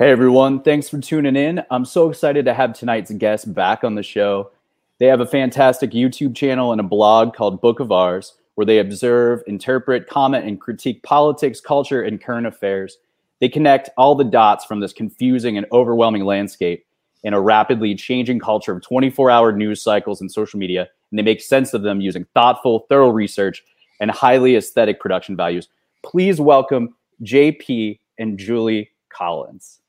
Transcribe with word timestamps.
Hey 0.00 0.10
everyone, 0.10 0.62
thanks 0.62 0.88
for 0.88 0.98
tuning 0.98 1.36
in. 1.36 1.62
I'm 1.70 1.84
so 1.84 2.08
excited 2.08 2.46
to 2.46 2.54
have 2.54 2.72
tonight's 2.72 3.10
guest 3.10 3.52
back 3.52 3.84
on 3.84 3.96
the 3.96 4.02
show. 4.02 4.50
They 4.96 5.04
have 5.04 5.20
a 5.20 5.26
fantastic 5.26 5.90
YouTube 5.90 6.34
channel 6.34 6.72
and 6.72 6.80
a 6.80 6.84
blog 6.84 7.34
called 7.34 7.60
Book 7.60 7.80
of 7.80 7.92
Ours, 7.92 8.32
where 8.54 8.64
they 8.64 8.78
observe, 8.78 9.42
interpret, 9.46 10.08
comment, 10.08 10.46
and 10.46 10.58
critique 10.58 11.02
politics, 11.02 11.60
culture, 11.60 12.00
and 12.00 12.18
current 12.18 12.46
affairs. 12.46 12.96
They 13.40 13.50
connect 13.50 13.90
all 13.98 14.14
the 14.14 14.24
dots 14.24 14.64
from 14.64 14.80
this 14.80 14.94
confusing 14.94 15.58
and 15.58 15.66
overwhelming 15.70 16.24
landscape 16.24 16.86
in 17.22 17.34
a 17.34 17.40
rapidly 17.42 17.94
changing 17.94 18.38
culture 18.38 18.72
of 18.72 18.80
24 18.80 19.30
hour 19.30 19.52
news 19.52 19.82
cycles 19.82 20.22
and 20.22 20.32
social 20.32 20.58
media, 20.58 20.88
and 21.10 21.18
they 21.18 21.22
make 21.22 21.42
sense 21.42 21.74
of 21.74 21.82
them 21.82 22.00
using 22.00 22.24
thoughtful, 22.32 22.86
thorough 22.88 23.10
research 23.10 23.62
and 24.00 24.10
highly 24.10 24.56
aesthetic 24.56 24.98
production 24.98 25.36
values. 25.36 25.68
Please 26.02 26.40
welcome 26.40 26.94
JP 27.22 27.98
and 28.18 28.38
Julie 28.38 28.92
Collins. 29.10 29.79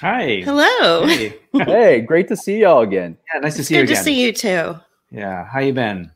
Hi. 0.00 0.42
Hello. 0.44 1.06
Hey. 1.06 1.38
hey, 1.52 2.00
great 2.00 2.28
to 2.28 2.36
see 2.36 2.60
y'all 2.60 2.80
again. 2.82 3.16
Yeah, 3.32 3.40
nice 3.40 3.54
to 3.54 3.60
It's 3.60 3.68
see 3.68 3.76
you 3.76 3.82
good 3.86 3.94
to 3.94 3.96
see 4.02 4.24
you 4.24 4.32
too. 4.32 4.74
Yeah, 5.10 5.46
how 5.46 5.60
you 5.60 5.72
been? 5.72 6.10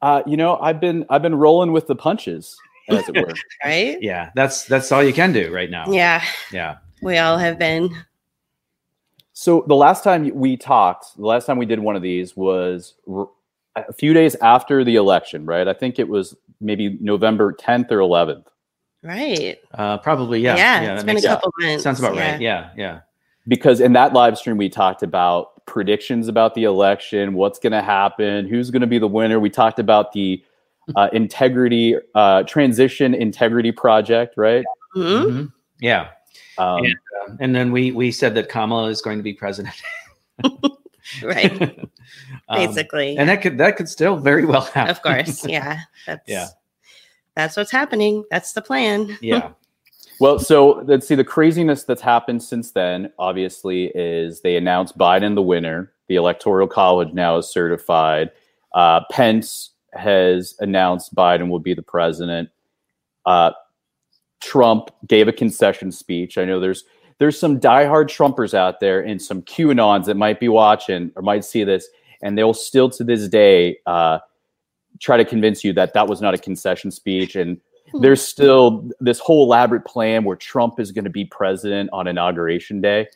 Uh, 0.00 0.22
you 0.26 0.36
know, 0.36 0.56
I've 0.58 0.80
been 0.80 1.04
I've 1.10 1.22
been 1.22 1.34
rolling 1.34 1.72
with 1.72 1.86
the 1.86 1.96
punches, 1.96 2.56
as 2.88 3.08
it 3.08 3.16
were. 3.16 3.34
Right? 3.64 3.98
Yeah, 4.00 4.30
that's 4.34 4.64
that's 4.64 4.92
all 4.92 5.02
you 5.02 5.12
can 5.12 5.32
do 5.32 5.52
right 5.52 5.70
now. 5.70 5.90
Yeah, 5.92 6.22
Yeah. 6.52 6.76
we 7.02 7.18
all 7.18 7.36
have 7.36 7.58
been. 7.58 7.90
So 9.32 9.64
the 9.66 9.74
last 9.74 10.04
time 10.04 10.30
we 10.34 10.56
talked, 10.56 11.16
the 11.16 11.26
last 11.26 11.46
time 11.46 11.58
we 11.58 11.66
did 11.66 11.80
one 11.80 11.96
of 11.96 12.02
these 12.02 12.36
was 12.36 12.94
r- 13.10 13.28
a 13.74 13.92
few 13.92 14.12
days 14.14 14.34
after 14.36 14.84
the 14.84 14.96
election, 14.96 15.46
right? 15.46 15.66
I 15.66 15.72
think 15.72 15.98
it 15.98 16.08
was 16.08 16.36
maybe 16.60 16.98
November 17.00 17.52
10th 17.54 17.90
or 17.90 17.98
11th. 17.98 18.44
Right. 19.02 19.58
Uh, 19.72 19.98
probably 19.98 20.40
yeah. 20.40 20.56
Yeah, 20.56 20.80
that 20.80 20.94
it's 20.94 21.02
been 21.04 21.10
a 21.10 21.14
makes 21.14 21.22
sense. 21.22 21.34
couple 21.34 21.52
months. 21.60 21.82
Sounds 21.84 21.98
about 21.98 22.14
yeah. 22.14 22.32
right. 22.32 22.40
Yeah, 22.40 22.70
yeah. 22.76 23.00
Because 23.48 23.80
in 23.80 23.92
that 23.94 24.12
live 24.12 24.36
stream 24.36 24.56
we 24.56 24.68
talked 24.68 25.02
about 25.02 25.64
predictions 25.66 26.28
about 26.28 26.54
the 26.54 26.64
election, 26.64 27.32
what's 27.34 27.58
going 27.58 27.72
to 27.72 27.82
happen, 27.82 28.46
who's 28.46 28.70
going 28.70 28.82
to 28.82 28.86
be 28.86 28.98
the 28.98 29.08
winner. 29.08 29.40
We 29.40 29.48
talked 29.50 29.78
about 29.78 30.12
the 30.12 30.44
uh, 30.96 31.08
integrity 31.12 31.96
uh, 32.14 32.42
transition 32.42 33.14
integrity 33.14 33.72
project, 33.72 34.34
right? 34.36 34.64
Mhm. 34.96 35.24
Mhm. 35.24 35.52
Yeah. 35.80 36.08
Um, 36.58 36.84
Yeah. 36.84 36.92
And 37.38 37.54
then 37.54 37.70
we 37.72 37.92
we 37.92 38.10
said 38.12 38.34
that 38.34 38.48
Kamala 38.48 38.88
is 38.88 39.00
going 39.00 39.16
to 39.18 39.22
be 39.22 39.32
president. 39.32 39.74
Right. 41.22 41.78
Um, 42.48 42.66
Basically. 42.66 43.16
and 43.16 43.28
that 43.28 43.42
could 43.42 43.58
that 43.58 43.76
could 43.76 43.88
still 43.88 44.16
very 44.16 44.44
well 44.44 44.62
happen. 44.62 44.90
of 44.90 45.02
course. 45.02 45.46
Yeah. 45.48 45.80
That's 46.06 46.28
Yeah. 46.28 46.48
That's 47.36 47.56
what's 47.56 47.70
happening. 47.70 48.24
That's 48.30 48.52
the 48.52 48.62
plan. 48.62 49.16
yeah. 49.22 49.50
Well, 50.20 50.38
so 50.38 50.82
let's 50.86 51.08
see. 51.08 51.14
The 51.14 51.24
craziness 51.24 51.84
that's 51.84 52.02
happened 52.02 52.42
since 52.42 52.72
then, 52.72 53.10
obviously, 53.18 53.86
is 53.94 54.42
they 54.42 54.56
announced 54.56 54.98
Biden 54.98 55.34
the 55.34 55.42
winner. 55.42 55.92
The 56.08 56.16
Electoral 56.16 56.68
College 56.68 57.14
now 57.14 57.38
is 57.38 57.50
certified. 57.50 58.30
Uh, 58.74 59.00
Pence 59.10 59.70
has 59.94 60.54
announced 60.60 61.14
Biden 61.14 61.48
will 61.48 61.58
be 61.58 61.72
the 61.74 61.82
president. 61.82 62.50
Uh, 63.24 63.52
Trump 64.40 64.90
gave 65.06 65.28
a 65.28 65.32
concession 65.32 65.92
speech. 65.92 66.38
I 66.38 66.44
know 66.44 66.60
there's 66.60 66.84
there's 67.18 67.38
some 67.38 67.60
diehard 67.60 68.06
Trumpers 68.06 68.54
out 68.54 68.80
there 68.80 69.00
and 69.00 69.20
some 69.20 69.42
QAnons 69.42 70.06
that 70.06 70.16
might 70.16 70.40
be 70.40 70.48
watching 70.48 71.12
or 71.14 71.22
might 71.22 71.44
see 71.44 71.64
this, 71.64 71.86
and 72.22 72.36
they'll 72.36 72.54
still 72.54 72.88
to 72.90 73.04
this 73.04 73.28
day 73.28 73.78
uh, 73.86 74.18
try 74.98 75.16
to 75.16 75.24
convince 75.24 75.64
you 75.64 75.72
that 75.74 75.94
that 75.94 76.08
was 76.08 76.20
not 76.20 76.34
a 76.34 76.38
concession 76.38 76.90
speech 76.90 77.36
and 77.36 77.60
there's 77.94 78.22
still 78.22 78.88
this 79.00 79.18
whole 79.18 79.44
elaborate 79.44 79.84
plan 79.84 80.24
where 80.24 80.36
Trump 80.36 80.78
is 80.78 80.92
going 80.92 81.04
to 81.04 81.10
be 81.10 81.24
president 81.24 81.90
on 81.92 82.06
inauguration 82.06 82.80
day. 82.80 83.08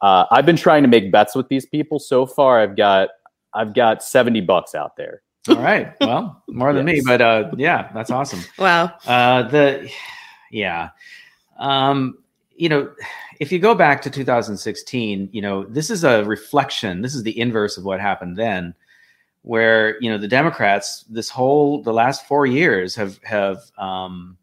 Uh, 0.00 0.24
I've 0.30 0.46
been 0.46 0.56
trying 0.56 0.82
to 0.82 0.88
make 0.88 1.12
bets 1.12 1.34
with 1.34 1.48
these 1.48 1.66
people. 1.66 1.98
So 1.98 2.26
far, 2.26 2.60
I've 2.60 2.76
got 2.76 3.10
I've 3.54 3.74
got 3.74 4.02
seventy 4.02 4.40
bucks 4.40 4.74
out 4.74 4.96
there. 4.96 5.22
All 5.48 5.56
right. 5.56 5.92
Well, 6.00 6.42
more 6.48 6.72
than 6.72 6.84
me, 6.84 7.02
but 7.04 7.20
uh, 7.20 7.50
yeah, 7.56 7.90
that's 7.92 8.10
awesome. 8.10 8.40
Wow. 8.58 8.92
Uh, 9.06 9.42
the 9.48 9.90
yeah, 10.50 10.90
um, 11.58 12.18
you 12.56 12.68
know, 12.68 12.92
if 13.40 13.50
you 13.50 13.58
go 13.58 13.74
back 13.74 14.02
to 14.02 14.10
2016, 14.10 15.30
you 15.32 15.42
know, 15.42 15.64
this 15.64 15.90
is 15.90 16.04
a 16.04 16.24
reflection. 16.24 17.02
This 17.02 17.14
is 17.14 17.22
the 17.22 17.38
inverse 17.38 17.76
of 17.76 17.84
what 17.84 18.00
happened 18.00 18.36
then, 18.36 18.74
where 19.42 20.00
you 20.00 20.10
know 20.10 20.18
the 20.18 20.28
Democrats, 20.28 21.04
this 21.08 21.28
whole 21.28 21.82
the 21.82 21.92
last 21.92 22.26
four 22.26 22.46
years 22.46 22.94
have 22.94 23.18
have 23.24 23.58
um, 23.76 24.36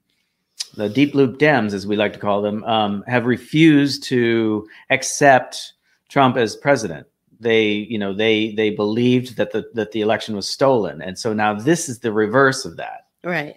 the 0.75 0.89
deep 0.89 1.15
loop 1.15 1.39
Dems, 1.39 1.73
as 1.73 1.87
we 1.87 1.95
like 1.95 2.13
to 2.13 2.19
call 2.19 2.41
them, 2.41 2.63
um, 2.65 3.03
have 3.07 3.25
refused 3.25 4.03
to 4.03 4.67
accept 4.89 5.73
Trump 6.09 6.37
as 6.37 6.55
president. 6.55 7.07
They, 7.39 7.69
you 7.71 7.97
know, 7.97 8.13
they 8.13 8.51
they 8.51 8.69
believed 8.69 9.37
that 9.37 9.51
the 9.51 9.69
that 9.73 9.93
the 9.93 10.01
election 10.01 10.35
was 10.35 10.47
stolen, 10.47 11.01
and 11.01 11.17
so 11.17 11.33
now 11.33 11.53
this 11.53 11.87
is 11.87 11.99
the 11.99 12.11
reverse 12.11 12.65
of 12.65 12.77
that. 12.77 13.07
Right. 13.23 13.55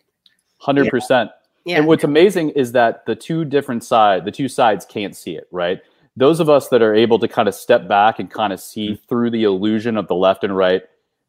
Hundred 0.59 0.89
percent. 0.89 1.31
Yeah. 1.65 1.79
And 1.79 1.87
what's 1.87 2.05
amazing 2.05 2.51
is 2.51 2.73
that 2.73 3.07
the 3.07 3.15
two 3.15 3.45
different 3.45 3.85
side, 3.85 4.25
the 4.25 4.33
two 4.33 4.49
sides 4.49 4.85
can't 4.85 5.17
see 5.17 5.37
it, 5.37 5.47
right? 5.53 5.81
Those 6.17 6.41
of 6.41 6.51
us 6.51 6.69
that 6.69 6.83
are 6.83 6.95
able 6.95 7.19
to 7.21 7.29
kind 7.29 7.49
of 7.49 7.55
step 7.55 7.89
back 7.89 8.19
and 8.19 8.31
kind 8.31 8.53
of 8.53 8.61
see 8.61 8.97
through 9.09 9.31
the 9.31 9.45
illusion 9.45 9.97
of 9.97 10.09
the 10.09 10.15
left 10.15 10.45
and 10.45 10.57
right 10.57 10.83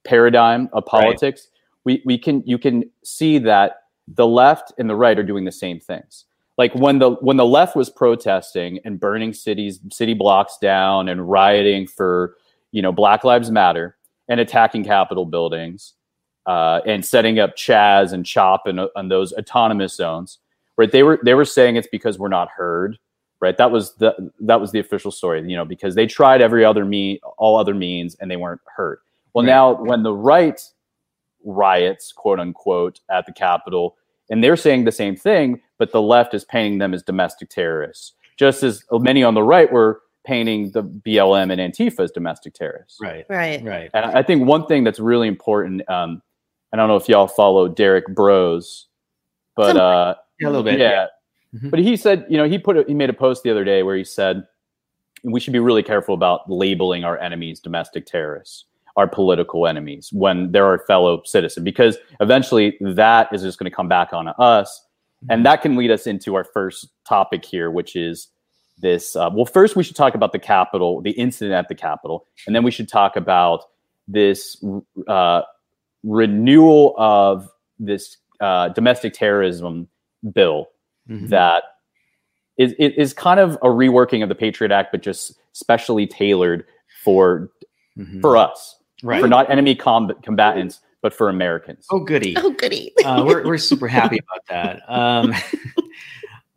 paradigm 0.03 0.69
of 0.73 0.83
Right. 0.83 1.03
politics, 1.03 1.47
we, 1.85 2.01
we 2.05 2.17
can 2.17 2.43
you 2.45 2.57
can 2.57 2.89
see 3.03 3.37
that 3.39 3.77
the 4.07 4.27
left 4.27 4.73
and 4.77 4.89
the 4.89 4.95
right 4.95 5.17
are 5.17 5.23
doing 5.23 5.45
the 5.45 5.51
same 5.51 5.79
things. 5.79 6.25
Like 6.57 6.73
when 6.75 6.99
the 6.99 7.11
when 7.15 7.37
the 7.37 7.45
left 7.45 7.75
was 7.75 7.89
protesting 7.89 8.79
and 8.85 8.99
burning 8.99 9.33
cities, 9.33 9.79
city 9.91 10.13
blocks 10.13 10.57
down 10.61 11.09
and 11.09 11.29
rioting 11.29 11.87
for, 11.87 12.35
you 12.71 12.81
know, 12.81 12.91
Black 12.91 13.23
Lives 13.23 13.49
Matter 13.49 13.97
and 14.27 14.39
attacking 14.39 14.83
Capitol 14.83 15.25
buildings, 15.25 15.93
uh, 16.45 16.81
and 16.85 17.03
setting 17.03 17.39
up 17.39 17.55
Chaz 17.55 18.13
and 18.13 18.25
Chop 18.25 18.67
and 18.67 18.81
on 18.95 19.07
those 19.09 19.33
autonomous 19.33 19.95
zones, 19.95 20.39
right? 20.77 20.91
They 20.91 21.03
were 21.03 21.19
they 21.23 21.33
were 21.33 21.45
saying 21.45 21.75
it's 21.75 21.87
because 21.91 22.19
we're 22.19 22.27
not 22.27 22.49
heard, 22.49 22.99
right? 23.41 23.57
That 23.57 23.71
was 23.71 23.95
the 23.95 24.31
that 24.41 24.61
was 24.61 24.71
the 24.71 24.79
official 24.79 25.11
story, 25.11 25.49
you 25.49 25.55
know, 25.55 25.65
because 25.65 25.95
they 25.95 26.05
tried 26.05 26.41
every 26.41 26.63
other 26.63 26.85
mean 26.85 27.19
all 27.37 27.57
other 27.57 27.73
means 27.73 28.15
and 28.15 28.29
they 28.29 28.37
weren't 28.37 28.61
heard. 28.75 28.99
Well, 29.33 29.43
Right. 29.43 29.49
now 29.51 29.73
when 29.83 30.03
the 30.03 30.13
right 30.13 30.59
riots, 31.43 32.11
quote 32.11 32.39
unquote, 32.39 32.99
at 33.09 33.25
the 33.25 33.33
Capitol, 33.33 33.97
and 34.29 34.43
they're 34.43 34.55
saying 34.55 34.85
the 34.85 34.91
same 34.91 35.15
thing, 35.15 35.61
but 35.77 35.91
the 35.91 36.01
left 36.01 36.33
is 36.33 36.45
painting 36.45 36.77
them 36.79 36.93
as 36.93 37.03
domestic 37.03 37.49
terrorists, 37.49 38.13
just 38.37 38.63
as 38.63 38.83
many 38.91 39.23
on 39.23 39.33
the 39.33 39.43
right 39.43 39.71
were 39.71 40.01
painting 40.25 40.71
the 40.71 40.81
BLM 40.83 41.51
and 41.51 41.59
Antifa 41.59 41.99
as 41.99 42.11
domestic 42.11 42.53
terrorists. 42.53 42.97
Right. 43.01 43.25
right. 43.29 43.61
Right. 43.63 43.89
And 43.93 44.05
I 44.05 44.23
think 44.23 44.47
one 44.47 44.65
thing 44.67 44.85
that's 44.85 44.99
really 44.99 45.27
important, 45.27 45.87
um, 45.89 46.21
I 46.71 46.77
don't 46.77 46.87
know 46.87 46.95
if 46.95 47.09
y'all 47.09 47.27
follow 47.27 47.67
Derrick 47.67 48.07
Broze, 48.15 48.85
but 49.57 49.75
uh, 49.75 50.15
Yeah, 50.39 50.47
a 50.47 50.49
little 50.49 50.63
bit. 50.63 50.79
yeah, 50.79 51.07
Mhm. 51.53 51.69
but 51.69 51.79
he 51.79 51.97
said, 51.97 52.25
you 52.29 52.37
know, 52.37 52.47
he 52.47 52.57
put 52.57 52.77
a, 52.77 52.83
he 52.87 52.93
made 52.93 53.09
a 53.09 53.13
post 53.13 53.43
the 53.43 53.51
other 53.51 53.65
day 53.65 53.83
where 53.83 53.97
he 53.97 54.03
said 54.05 54.47
we 55.25 55.39
should 55.41 55.53
be 55.53 55.59
really 55.59 55.83
careful 55.83 56.15
about 56.15 56.49
labeling 56.49 57.03
our 57.03 57.17
enemies 57.19 57.59
domestic 57.59 58.05
terrorists, 58.05 58.65
our 58.95 59.07
political 59.07 59.65
enemies 59.67 60.09
when 60.13 60.51
they're 60.51 60.65
our 60.65 60.79
fellow 60.85 61.21
citizen, 61.25 61.63
because 61.63 61.97
eventually 62.19 62.77
that 62.81 63.27
is 63.33 63.41
just 63.41 63.57
going 63.57 63.69
to 63.69 63.75
come 63.75 63.87
back 63.87 64.13
on 64.13 64.27
us, 64.39 64.85
and 65.29 65.45
that 65.45 65.61
can 65.61 65.75
lead 65.75 65.89
us 65.91 66.05
into 66.05 66.35
our 66.35 66.43
first 66.43 66.89
topic 67.07 67.43
here, 67.45 67.71
which 67.71 67.95
is 67.95 68.27
this. 68.79 69.15
Uh, 69.15 69.29
well, 69.33 69.45
first 69.45 69.75
we 69.75 69.83
should 69.83 69.95
talk 69.95 70.15
about 70.15 70.31
the 70.31 70.39
Capitol, 70.39 71.01
the 71.01 71.11
incident 71.11 71.53
at 71.55 71.67
the 71.69 71.75
Capitol, 71.75 72.25
and 72.45 72.55
then 72.55 72.63
we 72.63 72.71
should 72.71 72.87
talk 72.89 73.15
about 73.15 73.63
this 74.07 74.63
uh, 75.07 75.41
renewal 76.03 76.93
of 76.97 77.49
this 77.79 78.17
uh, 78.41 78.69
domestic 78.69 79.13
terrorism 79.13 79.87
bill 80.33 80.67
Mhm. 81.09 81.29
that 81.29 81.63
is, 82.57 82.73
is 82.73 82.93
is 82.97 83.13
kind 83.13 83.39
of 83.39 83.55
a 83.55 83.67
reworking 83.67 84.21
of 84.23 84.29
the 84.29 84.35
Patriot 84.35 84.71
Act, 84.71 84.91
but 84.91 85.01
just 85.01 85.33
specially 85.53 86.05
tailored 86.07 86.65
for 87.03 87.49
Mhm. 87.97 88.21
for 88.21 88.37
us, 88.37 88.75
right. 89.03 89.21
for 89.21 89.27
not 89.27 89.49
enemy 89.49 89.75
comb- 89.75 90.15
combatants, 90.21 90.81
but 91.01 91.13
for 91.13 91.29
Americans. 91.29 91.85
oh, 91.91 91.99
goody. 91.99 92.35
Oh, 92.37 92.51
goody. 92.51 92.93
Uh, 93.05 93.23
we're 93.25 93.45
we're 93.45 93.57
super 93.57 93.87
happy 93.87 94.19
about 94.19 94.45
that. 94.47 94.89
Um, 94.89 95.33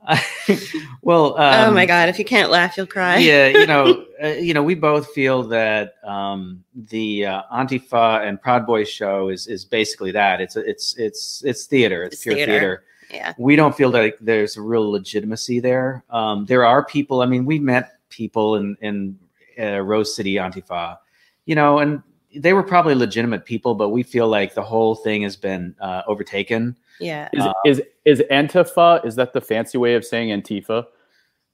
well, 1.03 1.39
um, 1.39 1.71
oh 1.71 1.73
my 1.73 1.85
God. 1.87 2.09
If 2.09 2.19
you 2.19 2.25
can't 2.25 2.51
laugh, 2.51 2.77
you'll 2.77 2.87
cry. 2.87 3.17
yeah, 3.19 3.49
you 3.49 3.67
know, 3.67 4.05
uh, 4.23 4.29
you 4.29 4.55
know, 4.55 4.63
we 4.63 4.75
both 4.75 5.13
feel 5.13 5.43
that 5.45 5.95
um, 6.05 6.63
the 6.75 7.27
uh, 7.27 7.43
Antifa 7.53 8.27
and 8.27 8.41
Proud 8.41 8.67
Boys 8.67 8.89
show 8.89 9.29
is 9.29 9.47
is 9.47 9.65
basically 9.65 10.13
that. 10.13 10.41
It's 10.41 10.57
it's 10.57 10.97
it's 10.97 11.43
it's 11.45 11.67
theater. 11.67 12.05
It's, 12.05 12.15
It's 12.15 12.23
pure 12.23 12.35
theater. 12.37 12.53
theater. 12.53 12.85
Yeah. 13.11 13.35
We 13.39 13.55
don't 13.57 13.77
feel 13.77 13.91
that 13.93 14.15
there's 14.21 14.57
a 14.57 14.63
real 14.63 14.91
legitimacy 14.91 15.61
there. 15.61 16.05
Um, 16.11 16.45
there 16.47 16.65
are 16.65 16.85
people. 16.85 17.23
I 17.23 17.27
mean, 17.27 17.45
we 17.45 17.59
met 17.59 17.99
people 18.09 18.57
in 18.57 18.77
in 18.81 19.19
uh, 19.59 19.81
Rose 19.81 20.15
City 20.15 20.35
Antifa, 20.35 20.99
you 21.47 21.55
know, 21.55 21.79
and 21.79 22.03
they 22.39 22.53
were 22.53 22.63
probably 22.63 22.95
legitimate 22.95 23.45
people, 23.45 23.75
but 23.75 23.91
we 23.91 24.03
feel 24.03 24.29
like 24.29 24.55
the 24.55 24.63
whole 24.63 24.95
thing 24.95 25.23
has 25.23 25.37
been 25.37 25.75
uh, 25.81 26.03
overtaken. 26.07 26.77
Yeah. 27.01 27.29
Is, 27.65 27.81
is 28.05 28.21
is 28.21 28.23
Antifa? 28.31 29.05
Is 29.05 29.17
that 29.17 29.33
the 29.33 29.41
fancy 29.41 29.79
way 29.79 29.95
of 29.95 30.05
saying 30.05 30.29
Antifa? 30.29 30.87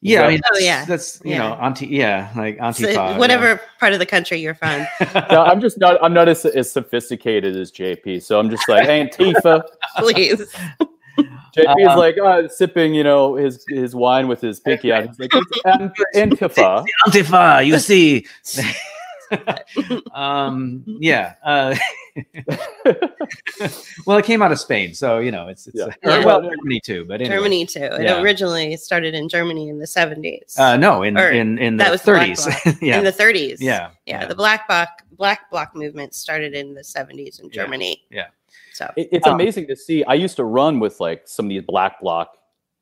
Yeah, 0.05 0.23
I 0.23 0.29
mean, 0.31 0.41
Oh, 0.53 0.59
yeah. 0.59 0.85
that's 0.85 1.21
you 1.25 1.31
Yeah. 1.33 1.39
know, 1.39 1.55
anti, 1.63 1.87
yeah, 1.87 2.33
like 2.37 2.57
So 2.57 2.65
Antifa, 2.65 3.19
whatever 3.19 3.61
part 3.79 3.93
of 3.93 4.01
the 4.01 4.07
country 4.07 4.39
you're 4.41 4.55
from. 4.57 4.85
No, 5.31 5.43
I'm 5.45 5.61
just 5.61 5.79
not. 5.79 6.03
I'm 6.03 6.13
not 6.13 6.29
as, 6.29 6.45
as 6.45 6.71
sophisticated 6.73 7.57
as 7.57 7.71
JP. 7.71 8.23
So 8.23 8.39
I'm 8.41 8.51
just 8.51 8.69
like 8.69 8.89
Antifa. 8.89 9.63
Please. 9.99 10.53
JP 11.57 11.81
is 11.83 11.89
Um, 11.89 11.99
like 11.99 12.17
uh, 12.19 12.49
sipping, 12.49 12.95
you 12.95 13.05
know, 13.05 13.35
his 13.37 13.65
his 13.69 13.95
wine 13.95 14.27
with 14.27 14.41
his 14.41 14.59
pinky 14.59 14.91
out. 14.93 15.07
He's 15.07 15.19
like 15.21 15.31
it's 15.35 16.17
Antifa. 16.17 16.85
Antifa, 17.07 17.65
you 17.67 17.79
see. 17.79 18.27
um, 20.15 20.85
yeah. 20.87 21.35
Uh, 21.45 21.75
well, 24.07 24.19
it 24.19 24.25
came 24.25 24.43
out 24.43 24.53
of 24.53 24.59
Spain, 24.61 24.95
so 24.95 25.19
you 25.19 25.31
know 25.31 25.49
it's, 25.49 25.67
it's 25.67 25.77
Yeah. 25.79 25.85
or, 25.87 25.93
Yeah. 26.21 26.25
well 26.25 26.43
Germany 26.43 26.81
too, 26.81 27.05
but 27.07 27.21
anyway. 27.21 27.37
Germany 27.37 27.67
too. 27.67 27.81
It 27.85 28.03
Yeah. 28.03 28.21
originally 28.21 28.77
started 28.77 29.15
in 29.15 29.29
Germany 29.29 29.69
in 29.69 29.79
the 29.79 29.87
70s. 29.87 30.59
Uh, 30.59 30.77
no, 30.77 31.03
in 31.03 31.19
Or 31.19 31.31
in 31.31 31.59
in 31.59 31.77
the 31.77 31.85
that 31.85 31.91
was 31.91 32.03
30s. 32.03 32.79
yeah. 32.83 32.99
In 32.99 33.05
the 33.05 33.13
30s. 33.13 33.59
yeah, 33.61 33.91
Yeah, 34.07 34.27
the 34.27 34.35
black 34.35 34.67
bloc 34.69 34.89
black 35.17 35.51
bloc 35.51 35.75
movement 35.75 36.15
started 36.15 36.55
in 36.55 36.75
the 36.75 36.83
70s 36.83 37.41
in 37.43 37.51
Germany. 37.51 38.03
Yeah. 38.11 38.27
So 38.73 38.91
It- 38.97 39.09
it's 39.13 39.27
Um, 39.27 39.35
amazing 39.35 39.67
to 39.69 39.77
see. 39.77 40.05
I 40.05 40.15
used 40.15 40.37
to 40.37 40.45
run 40.45 40.81
with 40.81 41.01
like 41.01 41.23
some 41.29 41.47
of 41.47 41.51
these 41.51 41.63
black 41.63 42.01
bloc 42.01 42.37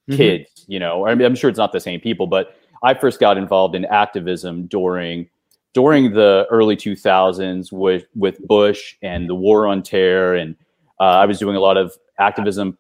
Mhm. 0.09 0.17
kids. 0.17 0.65
You 0.67 0.79
know, 0.81 1.07
I 1.07 1.15
mean, 1.15 1.27
I'm 1.27 1.35
sure 1.35 1.51
it's 1.51 1.59
not 1.59 1.73
the 1.73 1.81
same 1.81 2.01
people, 2.01 2.27
but 2.27 2.55
I 2.83 2.95
first 2.95 3.21
got 3.21 3.37
involved 3.37 3.75
in 3.75 3.85
activism 3.85 4.67
during 4.67 5.29
during 5.73 6.13
the 6.13 6.47
early 6.51 6.77
2000s 6.77 7.73
with 7.73 8.05
with 8.15 8.39
Bush 8.47 8.97
and 9.03 9.29
the 9.29 9.35
war 9.35 9.67
on 9.67 9.83
terror, 9.83 10.35
and 10.35 10.57
uh, 10.99 11.05
I 11.05 11.27
was 11.27 11.39
doing 11.39 11.57
a 11.57 11.61
lot 11.61 11.77
of 11.77 11.97
activism, 12.19 12.77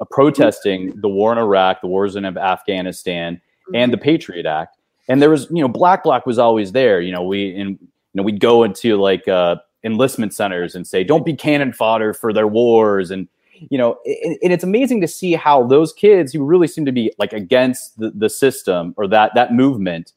uh, 0.00 0.04
protesting 0.10 0.92
the 1.00 1.08
war 1.08 1.32
in 1.32 1.38
Iraq, 1.38 1.80
the 1.80 1.88
wars 1.88 2.16
in 2.16 2.24
Afghanistan, 2.24 3.40
and 3.74 3.92
the 3.92 3.98
Patriot 3.98 4.46
Act. 4.46 4.78
And 5.08 5.20
there 5.20 5.30
was, 5.30 5.48
you 5.50 5.60
know, 5.60 5.68
Black 5.68 6.04
Bloc 6.04 6.26
was 6.26 6.38
always 6.38 6.72
there. 6.72 7.00
You 7.00 7.12
know, 7.12 7.22
we 7.22 7.54
and 7.58 7.78
you 7.80 7.88
know 8.14 8.22
we'd 8.22 8.40
go 8.40 8.62
into 8.62 8.96
like 8.96 9.26
uh, 9.26 9.56
enlistment 9.84 10.32
centers 10.32 10.74
and 10.74 10.86
say, 10.86 11.02
"Don't 11.02 11.26
be 11.26 11.34
cannon 11.34 11.72
fodder 11.72 12.14
for 12.14 12.32
their 12.32 12.46
wars," 12.46 13.10
and 13.10 13.28
you 13.70 13.78
know, 13.78 13.98
and, 14.04 14.38
and 14.42 14.52
it's 14.52 14.64
amazing 14.64 15.00
to 15.00 15.08
see 15.08 15.34
how 15.34 15.66
those 15.66 15.92
kids 15.92 16.32
who 16.32 16.44
really 16.44 16.68
seem 16.68 16.84
to 16.84 16.92
be 16.92 17.12
like 17.18 17.32
against 17.32 17.98
the, 17.98 18.10
the 18.10 18.30
system 18.30 18.94
or 18.96 19.08
that 19.08 19.32
that 19.34 19.52
movement 19.52 20.12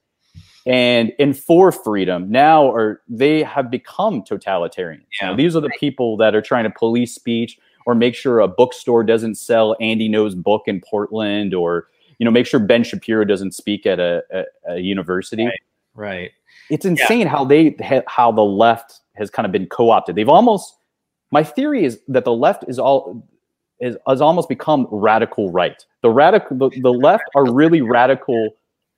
and 0.65 1.12
and 1.19 1.38
for 1.38 1.71
freedom 1.71 2.29
now 2.31 2.71
are 2.71 3.01
they 3.07 3.44
have 3.44 3.69
become 3.69 4.23
totalitarian. 4.23 5.03
Yeah. 5.21 5.35
these 5.35 5.56
are 5.56 5.62
the 5.62 5.71
people 5.79 6.17
that 6.17 6.35
are 6.35 6.41
trying 6.41 6.63
to 6.63 6.71
police 6.71 7.13
speech 7.13 7.59
or 7.85 7.94
make 7.94 8.15
sure 8.15 8.39
a 8.39 8.47
bookstore 8.47 9.03
doesn't 9.03 9.35
sell 9.35 9.75
Andy 9.79 10.09
Ngo's 10.09 10.33
book 10.35 10.63
in 10.65 10.81
Portland 10.81 11.53
or 11.53 11.88
you 12.17 12.25
know 12.25 12.31
make 12.31 12.47
sure 12.47 12.59
Ben 12.59 12.83
Shapiro 12.83 13.25
doesn't 13.25 13.53
speak 13.53 13.85
at 13.85 14.00
a, 14.00 14.23
a, 14.31 14.44
a 14.73 14.79
university. 14.79 15.45
Right. 15.45 15.59
right. 15.94 16.31
It's 16.69 16.85
insane 16.85 17.27
how 17.27 17.45
they 17.45 17.75
how 18.07 18.31
the 18.31 18.44
left 18.44 19.01
has 19.15 19.29
kind 19.29 19.45
of 19.45 19.51
been 19.51 19.67
co-opted. 19.67 20.15
They've 20.15 20.27
almost 20.29 20.75
my 21.31 21.44
theory 21.44 21.85
is 21.85 22.00
that 22.07 22.25
the 22.25 22.33
left 22.33 22.65
is 22.67 22.79
all 22.79 23.23
is 23.79 23.97
has 24.07 24.21
almost 24.21 24.50
become 24.50 24.88
radical 24.89 25.51
right. 25.51 25.85
The 26.01 26.09
radical 26.09 26.57
the, 26.57 26.69
the 26.81 26.91
left 26.91 27.25
are 27.35 27.51
really 27.51 27.81
radical 27.81 28.56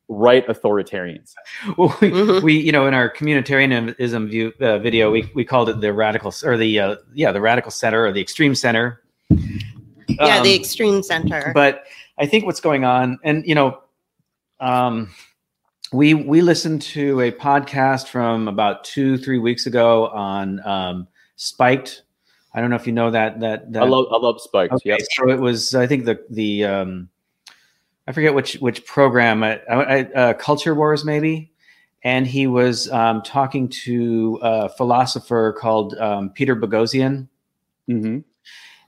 right 0.09 0.45
authoritarians. 0.47 1.33
Well, 1.77 1.95
we, 2.01 2.11
Mhm. 2.11 2.41
we, 2.43 2.57
you 2.57 2.71
know, 2.71 2.87
in 2.87 2.93
our 2.93 3.09
communitarianism 3.09 4.29
view 4.29 4.53
uh, 4.61 4.79
video, 4.79 5.11
we, 5.11 5.29
we 5.35 5.43
called 5.43 5.69
it 5.69 5.81
the 5.81 5.91
radical 5.91 6.33
or 6.45 6.57
the 6.57 6.79
uh, 6.79 6.95
yeah 7.13 7.31
the 7.31 7.41
radical 7.41 7.71
center 7.71 8.05
or 8.05 8.11
the 8.11 8.21
extreme 8.21 8.55
center. 8.55 9.01
yeah, 9.29 10.41
the 10.41 10.55
Um, 10.55 10.61
extreme 10.61 11.03
center. 11.03 11.51
but 11.53 11.83
I 12.17 12.25
think 12.25 12.45
what's 12.45 12.61
going 12.61 12.83
on, 12.85 13.19
and 13.23 13.45
you 13.45 13.53
know, 13.55 13.79
um, 14.59 15.09
we 15.91 16.13
we 16.13 16.41
listened 16.41 16.81
to 16.83 17.19
a 17.21 17.31
podcast 17.31 18.07
from 18.07 18.47
about 18.47 18.83
two 18.83 19.17
three 19.17 19.37
weeks 19.39 19.65
ago 19.67 20.07
on 20.07 20.65
um, 20.65 21.07
Spiked. 21.35 22.03
I 22.53 22.61
don't 22.61 22.69
know 22.71 22.75
if 22.77 22.87
you 22.87 22.93
know 22.93 23.11
that 23.11 23.39
that, 23.41 23.71
that 23.73 23.83
I 23.83 23.85
love 23.85 24.07
I 24.11 24.17
love 24.17 24.41
spikes. 24.41 24.73
Okay, 24.75 24.89
Yep. 24.91 24.99
so 25.11 25.29
it 25.29 25.39
was 25.39 25.75
I 25.75 25.85
think 25.85 26.05
the 26.05 26.19
the 26.31 26.63
um, 26.65 27.09
I 28.07 28.13
forget 28.13 28.33
which 28.33 28.53
which 28.55 28.85
program 28.85 29.43
I, 29.43 29.59
I, 29.69 30.03
uh, 30.03 30.33
Culture 30.33 30.73
Wars 30.73 31.03
maybe, 31.03 31.51
and 32.03 32.25
he 32.25 32.47
was 32.47 32.89
um, 32.91 33.21
talking 33.21 33.67
to 33.83 34.39
a 34.41 34.69
philosopher 34.69 35.53
called 35.59 35.93
um, 35.95 36.29
Peter 36.29 36.55
Boghossian, 36.55 37.27
Mhm. 37.89 38.23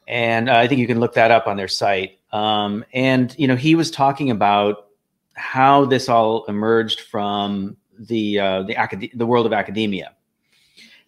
and 0.07 0.49
uh, 0.49 0.53
I 0.57 0.67
think 0.67 0.79
you 0.79 0.87
can 0.87 0.99
look 0.99 1.13
that 1.15 1.31
up 1.31 1.47
on 1.47 1.57
their 1.57 1.67
site. 1.67 2.19
Um, 2.31 2.85
and 2.93 3.35
you 3.37 3.47
know 3.47 3.55
he 3.57 3.75
was 3.75 3.91
talking 3.91 4.31
about 4.31 4.87
how 5.33 5.85
this 5.85 6.07
all 6.09 6.45
emerged 6.45 7.01
from 7.01 7.75
the 7.97 8.39
uh, 8.39 8.63
the 8.63 8.75
acad- 8.75 9.11
the 9.13 9.25
world 9.25 9.45
of 9.45 9.51
academia, 9.53 10.13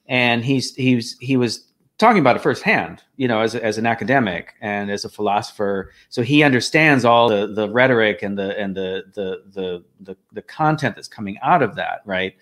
and 0.07 0.43
he's 0.43 0.75
he 0.75 0.95
was 0.95 1.15
he 1.19 1.37
was 1.37 1.65
talking 2.01 2.19
about 2.19 2.36
it 2.36 2.42
firsthand, 2.42 3.01
you 3.15 3.27
know, 3.27 3.39
as, 3.39 3.56
as 3.56 3.77
an 3.77 3.86
academic 3.86 4.56
and 4.59 4.92
as 4.92 5.06
a 5.06 5.09
philosopher. 5.09 5.92
So 6.09 6.21
he 6.21 6.44
understands 6.44 7.06
all 7.06 7.30
the, 7.30 7.48
the 7.48 7.69
rhetoric 7.69 8.24
and 8.24 8.38
the 8.38 8.59
and 8.59 8.75
the, 8.75 9.03
the 9.13 9.44
the 9.53 9.83
the 10.01 10.18
the 10.33 10.42
content 10.42 10.95
that's 10.95 11.07
coming 11.07 11.38
out 11.42 11.62
of 11.62 11.75
that, 11.75 12.01
right? 12.06 12.36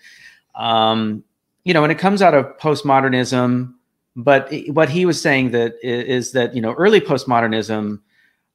Um, 0.56 1.22
you 1.64 1.74
know, 1.74 1.84
and 1.84 1.92
it 1.92 1.98
comes 1.98 2.22
out 2.22 2.34
of 2.34 2.58
postmodernism. 2.58 3.74
But 4.16 4.52
it- 4.52 4.74
what 4.74 4.88
he 4.88 5.06
was 5.06 5.20
saying 5.22 5.52
that 5.52 5.74
is 5.82 6.32
that 6.32 6.54
you 6.56 6.60
know 6.62 6.72
early 6.72 7.00
postmodernism, 7.00 8.00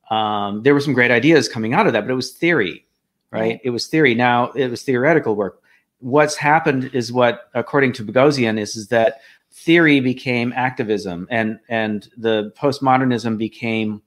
um, 0.09 0.63
there 0.63 0.73
were 0.73 0.81
some 0.81 0.93
great 0.93 1.11
ideas 1.11 1.47
coming 1.47 1.73
out 1.73 1.87
of 1.87 1.93
that, 1.93 2.01
but 2.01 2.11
it 2.11 2.15
was 2.15 2.33
theory, 2.33 2.85
right? 3.31 3.61
It 3.63 3.69
was 3.69 3.87
theory. 3.87 4.15
Now 4.15 4.51
it 4.51 4.69
was 4.69 4.83
theoretical 4.83 5.35
work. 5.35 5.61
What's 5.99 6.35
happened 6.35 6.91
is 6.93 7.11
what, 7.13 7.49
according 7.53 7.93
to 7.93 8.03
Boghossian, 8.03 8.59
is 8.59 8.75
is 8.75 8.87
that 8.89 9.21
theory 9.55 9.99
became 9.99 10.53
activism 10.53 11.27
and 11.31 11.59
and 11.69 12.09
the 12.17 12.51
postmodernism 12.57 13.37
became 13.37 14.01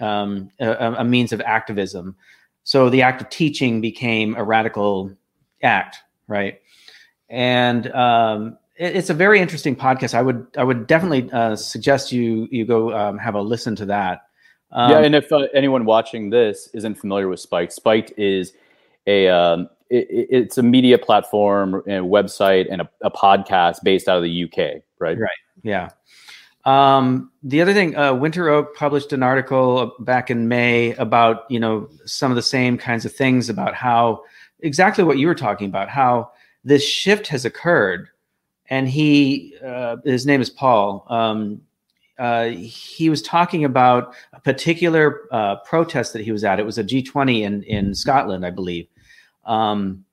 um, 0.00 0.50
a, 0.58 0.94
a 0.98 1.04
means 1.04 1.32
of 1.32 1.40
activism. 1.42 2.16
So 2.64 2.88
the 2.88 3.02
act 3.02 3.20
of 3.20 3.28
teaching 3.28 3.80
became 3.80 4.34
a 4.36 4.42
radical 4.42 5.12
act 5.62 5.98
right? 6.28 6.60
And 7.28 7.90
um, 7.92 8.58
it- 8.76 8.96
it's 8.96 9.10
a 9.10 9.14
very 9.14 9.40
interesting 9.40 9.76
podcast. 9.76 10.14
I 10.14 10.22
would 10.22 10.46
i 10.56 10.64
would 10.64 10.86
definitely 10.86 11.30
uh, 11.32 11.56
suggest 11.56 12.12
you 12.12 12.48
you 12.50 12.64
go 12.64 12.92
um, 12.96 13.18
have 13.18 13.34
a 13.34 13.42
listen 13.42 13.76
to 13.76 13.86
that. 13.86 14.22
Um, 14.72 14.90
yeah, 14.90 14.98
and 15.00 15.14
if 15.14 15.32
uh, 15.32 15.46
anyone 15.54 15.84
watching 15.84 16.30
this 16.30 16.68
isn't 16.74 16.96
familiar 16.96 17.28
with 17.28 17.40
Spiked, 17.40 17.72
Spiked 17.72 18.12
is 18.16 18.52
a 19.06 19.28
um, 19.28 19.68
it, 19.96 20.06
it- 20.10 20.28
it's 20.30 20.58
a 20.58 20.62
media 20.62 20.98
platform 20.98 21.82
and 21.86 22.06
website 22.06 22.66
and 22.70 22.80
a, 22.82 22.88
a 23.02 23.10
podcast 23.10 23.76
based 23.82 24.08
out 24.08 24.16
of 24.16 24.22
the 24.24 24.44
UK, 24.44 24.82
right? 24.98 25.18
Right. 25.18 25.30
Yeah. 25.62 25.90
Um, 26.64 27.30
the 27.42 27.60
other 27.60 27.74
thing, 27.74 27.94
uh, 27.96 28.14
Winter 28.14 28.48
Oak 28.48 28.74
published 28.74 29.12
an 29.12 29.22
article 29.22 29.92
back 30.00 30.30
in 30.30 30.48
May 30.48 30.94
about 30.94 31.44
you 31.50 31.60
know 31.60 31.88
some 32.06 32.32
of 32.32 32.36
the 32.36 32.42
same 32.42 32.78
kinds 32.78 33.04
of 33.04 33.12
things 33.12 33.50
about 33.50 33.74
how 33.74 34.22
exactly 34.60 35.04
what 35.04 35.18
you 35.18 35.26
were 35.26 35.34
talking 35.34 35.68
about, 35.68 35.88
how 35.90 36.30
this 36.64 36.82
shift 36.86 37.26
has 37.26 37.44
occurred, 37.44 38.08
and 38.70 38.88
he 38.88 39.54
uh, 39.64 39.96
his 40.04 40.24
name 40.24 40.40
is 40.40 40.48
Paul. 40.48 41.04
Um, 41.10 41.60
uh, 42.18 42.46
he 42.46 43.10
was 43.10 43.20
talking 43.20 43.64
about 43.64 44.14
a 44.32 44.40
particular 44.40 45.22
uh, 45.32 45.56
protest 45.66 46.14
that 46.14 46.22
he 46.22 46.32
was 46.32 46.44
at. 46.44 46.58
It 46.60 46.64
was 46.64 46.78
a 46.78 46.84
G20 46.84 47.42
in 47.42 47.62
in 47.64 47.94
Scotland, 47.94 48.46
I 48.46 48.50
believe. 48.50 48.86
Um, 49.46 50.04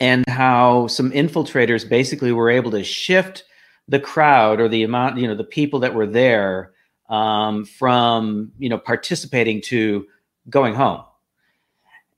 and 0.00 0.24
how 0.28 0.86
some 0.88 1.10
infiltrators 1.12 1.88
basically 1.88 2.32
were 2.32 2.50
able 2.50 2.70
to 2.72 2.82
shift 2.82 3.44
the 3.88 4.00
crowd 4.00 4.60
or 4.60 4.68
the 4.68 4.82
amount, 4.82 5.18
you 5.18 5.28
know, 5.28 5.34
the 5.34 5.44
people 5.44 5.80
that 5.80 5.94
were 5.94 6.06
there 6.06 6.72
um, 7.08 7.64
from, 7.64 8.52
you 8.58 8.68
know, 8.68 8.78
participating 8.78 9.60
to 9.62 10.06
going 10.48 10.74
home. 10.74 11.02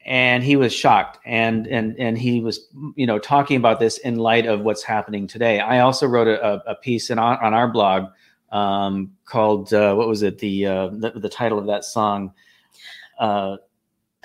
And 0.05 0.45
he 0.45 0.55
was 0.55 0.73
shocked, 0.73 1.19
and 1.26 1.67
and 1.67 1.99
and 1.99 2.17
he 2.17 2.41
was, 2.41 2.69
you 2.95 3.09
know, 3.09 3.19
talking 3.19 3.57
about 3.57 3.81
this 3.81 3.99
in 3.99 4.15
light 4.15 4.47
of 4.47 4.61
what's 4.61 4.85
happening 4.85 5.26
today. 5.26 5.59
I 5.59 5.81
also 5.81 6.07
wrote 6.07 6.29
a, 6.29 6.62
a 6.65 6.76
piece 6.76 7.11
in 7.11 7.19
on, 7.19 7.38
on 7.38 7.55
our 7.55 7.67
blog 7.67 8.11
um, 8.53 9.17
called 9.25 9.75
uh, 9.75 9.95
what 9.95 10.07
was 10.07 10.23
it? 10.23 10.38
The, 10.38 10.67
uh, 10.67 10.88
the 10.93 11.11
the 11.17 11.29
title 11.29 11.59
of 11.59 11.67
that 11.67 11.85
song. 11.85 12.33
Uh, 13.19 13.57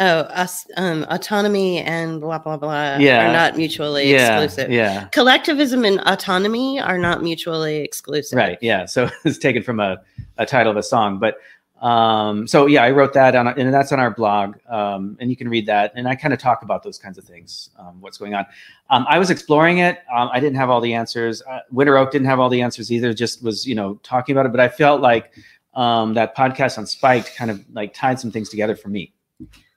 oh, 0.01 0.19
us, 0.21 0.65
um, 0.77 1.05
autonomy 1.09 1.79
and 1.79 2.19
blah 2.19 2.39
blah 2.39 2.57
blah 2.57 2.97
Yeah. 2.97 3.29
are 3.29 3.33
not 3.33 3.55
mutually 3.55 4.11
yeah, 4.11 4.41
exclusive. 4.41 4.71
yeah. 4.71 5.07
Collectivism 5.09 5.85
and 5.85 5.99
autonomy 6.01 6.79
are 6.79 6.97
not 6.97 7.23
mutually 7.23 7.77
exclusive. 7.77 8.35
Right. 8.37 8.57
Yeah. 8.61 8.85
So 8.85 9.09
it's 9.25 9.37
taken 9.37 9.63
from 9.63 9.79
a, 9.79 10.01
a 10.37 10.45
title 10.45 10.71
of 10.71 10.77
a 10.77 10.83
song, 10.83 11.19
but 11.19 11.37
um, 11.81 12.45
so 12.45 12.67
yeah, 12.67 12.83
I 12.83 12.91
wrote 12.91 13.13
that 13.13 13.35
on, 13.35 13.47
and 13.47 13.73
that's 13.73 13.91
on 13.91 13.99
our 13.99 14.11
blog, 14.11 14.55
um, 14.69 15.17
and 15.19 15.31
you 15.31 15.35
can 15.35 15.49
read 15.49 15.65
that. 15.65 15.91
And 15.95 16.07
I 16.07 16.15
kind 16.15 16.31
of 16.31 16.39
talk 16.39 16.61
about 16.61 16.83
those 16.83 16.99
kinds 16.99 17.17
of 17.17 17.23
things, 17.23 17.71
um, 17.79 17.99
what's 17.99 18.19
going 18.19 18.35
on. 18.35 18.45
Um, 18.91 19.05
I 19.09 19.17
was 19.17 19.31
exploring 19.31 19.79
it. 19.79 19.97
Um, 20.15 20.29
I 20.31 20.39
didn't 20.39 20.57
have 20.57 20.69
all 20.69 20.79
the 20.79 20.93
answers. 20.93 21.41
Uh, 21.41 21.61
Winter 21.71 21.97
Oak 21.97 22.11
didn't 22.11 22.27
have 22.27 22.39
all 22.39 22.49
the 22.49 22.61
answers 22.61 22.91
either. 22.91 23.15
Just 23.15 23.43
was 23.43 23.65
you 23.65 23.73
know 23.73 23.99
talking 24.03 24.33
about 24.35 24.45
it, 24.45 24.51
but 24.51 24.59
I 24.59 24.69
felt 24.69 25.01
like 25.01 25.31
um, 25.73 26.13
that 26.13 26.37
podcast 26.37 26.77
on 26.77 26.85
Spiked 26.85 27.35
kind 27.35 27.49
of 27.49 27.63
like 27.73 27.95
tied 27.95 28.19
some 28.19 28.31
things 28.31 28.49
together 28.49 28.75
for 28.75 28.89
me. 28.89 29.11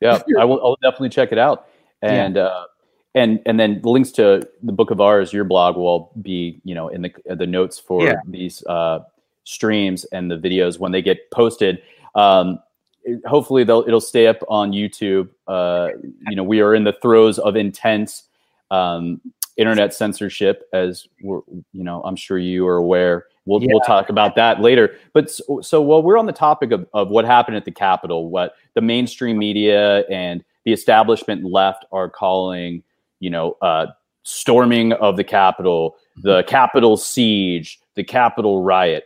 Yeah, 0.00 0.20
I 0.38 0.44
will. 0.44 0.60
I'll 0.64 0.76
definitely 0.82 1.08
check 1.10 1.32
it 1.32 1.38
out. 1.38 1.68
and 2.02 2.36
uh, 2.36 2.64
and 3.14 3.40
and 3.46 3.58
then 3.58 3.80
the 3.82 3.88
links 3.88 4.10
to 4.12 4.46
the 4.62 4.72
book 4.72 4.90
of 4.90 5.00
ours, 5.00 5.32
your 5.32 5.44
blog 5.44 5.76
will 5.76 6.10
be 6.22 6.60
you 6.64 6.74
know 6.74 6.88
in 6.88 7.02
the 7.02 7.12
the 7.34 7.46
notes 7.46 7.78
for 7.78 8.04
Yeah. 8.04 8.16
these 8.26 8.64
uh, 8.66 9.00
streams 9.44 10.04
and 10.06 10.30
the 10.30 10.36
videos 10.36 10.78
when 10.78 10.92
they 10.92 11.00
get 11.02 11.30
posted. 11.30 11.82
Um, 12.14 12.58
hopefully, 13.26 13.64
they'll 13.64 13.84
it'll 13.86 14.00
stay 14.00 14.26
up 14.26 14.38
on 14.48 14.72
YouTube. 14.72 15.28
Uh, 15.46 15.90
you 16.28 16.36
know, 16.36 16.44
we 16.44 16.60
are 16.60 16.74
in 16.74 16.84
the 16.84 16.92
throes 16.94 17.38
of 17.38 17.56
intense 17.56 18.24
um, 18.70 19.20
internet 19.56 19.94
censorship, 19.94 20.68
as 20.72 21.06
we're 21.22 21.40
you 21.72 21.84
know 21.84 22.02
I'm 22.02 22.16
sure 22.16 22.38
you 22.38 22.66
are 22.66 22.76
aware. 22.76 23.26
We'll 23.46 23.60
we'll 23.60 23.80
talk 23.80 24.08
about 24.08 24.36
that 24.36 24.60
later. 24.60 24.96
But 25.12 25.30
so, 25.30 25.60
so 25.60 25.82
while 25.82 26.02
we're 26.02 26.18
on 26.18 26.26
the 26.26 26.32
topic 26.32 26.72
of, 26.72 26.86
of 26.94 27.10
what 27.10 27.24
happened 27.24 27.56
at 27.56 27.64
the 27.64 27.70
Capitol, 27.70 28.30
what 28.30 28.54
the 28.74 28.80
mainstream 28.80 29.38
media 29.38 30.00
and 30.10 30.42
the 30.64 30.72
establishment 30.72 31.44
left 31.44 31.84
are 31.92 32.08
calling, 32.08 32.82
you 33.20 33.28
know, 33.28 33.56
uh, 33.60 33.86
storming 34.22 34.92
of 34.94 35.16
the 35.18 35.24
Capitol, 35.24 35.96
the 36.22 36.42
Capitol 36.44 36.96
siege, 36.96 37.78
the 37.96 38.04
Capitol 38.04 38.62
riot. 38.62 39.04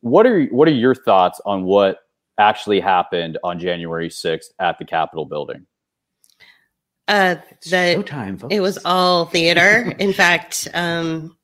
What 0.00 0.26
are 0.26 0.46
what 0.46 0.66
are 0.66 0.72
your 0.72 0.94
thoughts 0.94 1.40
on 1.46 1.62
what 1.64 2.00
actually 2.38 2.80
happened 2.80 3.38
on 3.44 3.58
January 3.60 4.08
6th 4.08 4.46
at 4.58 4.78
the 4.78 4.84
Capitol 4.84 5.26
building? 5.26 5.66
Uh, 7.06 7.36
It's 7.50 7.70
the, 7.70 7.76
showtime, 7.76 8.40
folks. 8.40 8.54
it 8.54 8.60
was 8.60 8.78
all 8.84 9.26
theater. 9.26 9.94
In 9.98 10.12
fact, 10.12 10.68
um, 10.74 11.36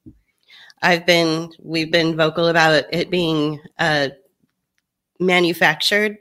I've 0.86 1.04
been 1.04 1.50
we've 1.58 1.90
been 1.90 2.16
vocal 2.16 2.46
about 2.46 2.84
it 2.92 3.10
being 3.10 3.60
uh, 3.80 4.08
manufactured, 5.18 6.18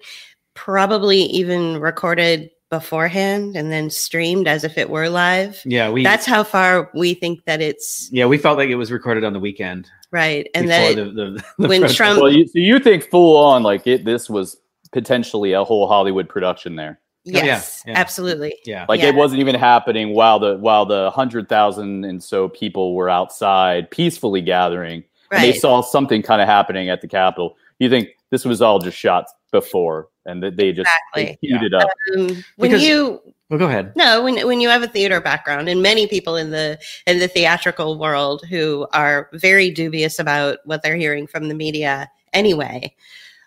probably 0.56 1.20
even 1.20 1.80
recorded 1.80 2.50
beforehand 2.72 3.56
and 3.56 3.72
then 3.72 3.92
streamed 3.92 4.48
as 4.48 4.64
if 4.64 4.76
it 4.80 4.90
were 4.90 5.08
live. 5.08 5.62
yeah, 5.66 5.92
we 5.92 6.04
That's 6.04 6.26
how 6.26 6.44
far 6.44 6.90
we 6.96 7.14
think 7.14 7.46
that 7.46 7.62
it's 7.62 8.10
yeah 8.12 8.26
we 8.26 8.40
felt 8.40 8.58
like 8.58 8.70
it 8.70 8.76
was 8.76 8.92
recorded 8.92 9.24
on 9.24 9.34
the 9.34 9.40
weekend 9.40 9.88
right, 10.10 10.50
and 10.56 10.66
before 10.66 10.94
that 10.94 10.96
the, 10.96 11.12
the, 11.12 11.44
the 11.60 11.68
when. 11.68 11.88
Trump- 11.88 12.20
Well, 12.20 12.32
you, 12.32 12.48
so 12.48 12.58
you 12.58 12.80
think 12.80 13.08
full 13.12 13.38
on 13.38 13.62
like 13.62 13.86
it? 13.86 14.04
This 14.04 14.32
was 14.32 14.58
potentially 14.92 15.54
a 15.54 15.64
whole 15.64 15.88
Hollywood 15.88 16.28
production 16.28 16.76
there. 16.76 17.00
Yeah, 17.26 17.44
yes, 17.44 17.84
yeah. 17.86 17.94
absolutely. 17.98 18.56
yeah 18.66 18.86
Like 18.88 19.02
Yeah. 19.02 19.10
it 19.10 19.16
wasn't 19.16 19.40
even 19.42 19.56
happening 19.56 20.14
while 20.14 20.40
the 20.40 20.58
while 20.58 20.86
the 20.86 21.10
hundred 21.12 21.50
thousand 21.50 22.06
and 22.06 22.24
so 22.24 22.50
people 22.50 22.96
were 22.96 23.10
outside 23.10 23.90
peacefully 23.92 24.42
gathering. 24.42 25.04
And 25.32 25.44
they 25.44 25.54
saw 25.54 25.82
something 25.82 26.22
kind 26.22 26.42
of 26.42 26.48
happening 26.48 26.88
at 26.90 27.02
the 27.02 27.08
Capitol. 27.08 27.58
You 27.80 27.90
think 27.90 28.10
this 28.30 28.46
was 28.46 28.62
all 28.62 28.80
just 28.80 28.98
shot 28.98 29.26
before, 29.52 30.08
and 30.26 30.42
that 30.44 30.56
they 30.56 30.72
just 30.72 30.90
Exactly. 31.16 31.38
queued 31.50 31.64
it 31.64 31.74
up? 31.74 31.90
Um, 32.16 32.28
when 32.58 32.72
Because- 32.72 32.84
you 32.84 33.22
well 33.50 33.60
go 33.60 33.66
ahead 33.68 33.92
No, 33.96 34.24
when 34.24 34.46
when 34.48 34.62
you 34.62 34.70
have 34.70 34.84
a 34.84 34.88
theater 34.88 35.20
background, 35.20 35.68
and 35.68 35.82
many 35.82 36.08
people 36.08 36.36
in 36.36 36.52
the 36.52 36.80
in 37.08 37.20
the 37.20 37.28
theatrical 37.28 37.98
world 38.00 38.44
who 38.50 38.88
are 38.94 39.30
very 39.34 39.70
dubious 39.72 40.20
about 40.20 40.60
what 40.66 40.84
they're 40.84 40.96
hearing 40.96 41.28
from 41.28 41.48
the 41.50 41.56
media 41.56 42.10
anyway, 42.34 42.94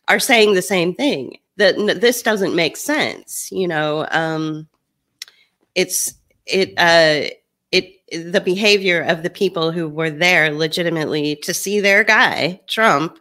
are 0.09 0.19
saying 0.21 0.55
the 0.55 0.63
same 0.63 0.95
thing 0.95 1.39
that 1.59 1.77
n- 1.77 2.01
this 2.01 2.23
doesn't 2.23 2.57
make 2.57 2.77
sense. 2.77 3.51
You 3.53 3.69
know, 3.69 4.07
um, 4.11 4.69
it's 5.75 6.15
it 6.47 6.73
uh, 6.79 7.29
it 7.71 7.95
the 8.33 8.41
behavior 8.41 9.03
of 9.03 9.23
the 9.23 9.31
people 9.31 9.71
who 9.71 9.89
were 9.89 10.11
there 10.11 10.51
legitimately 10.53 11.37
to 11.43 11.53
see 11.55 11.81
their 11.81 12.05
guy 12.05 12.61
Trump, 12.67 13.19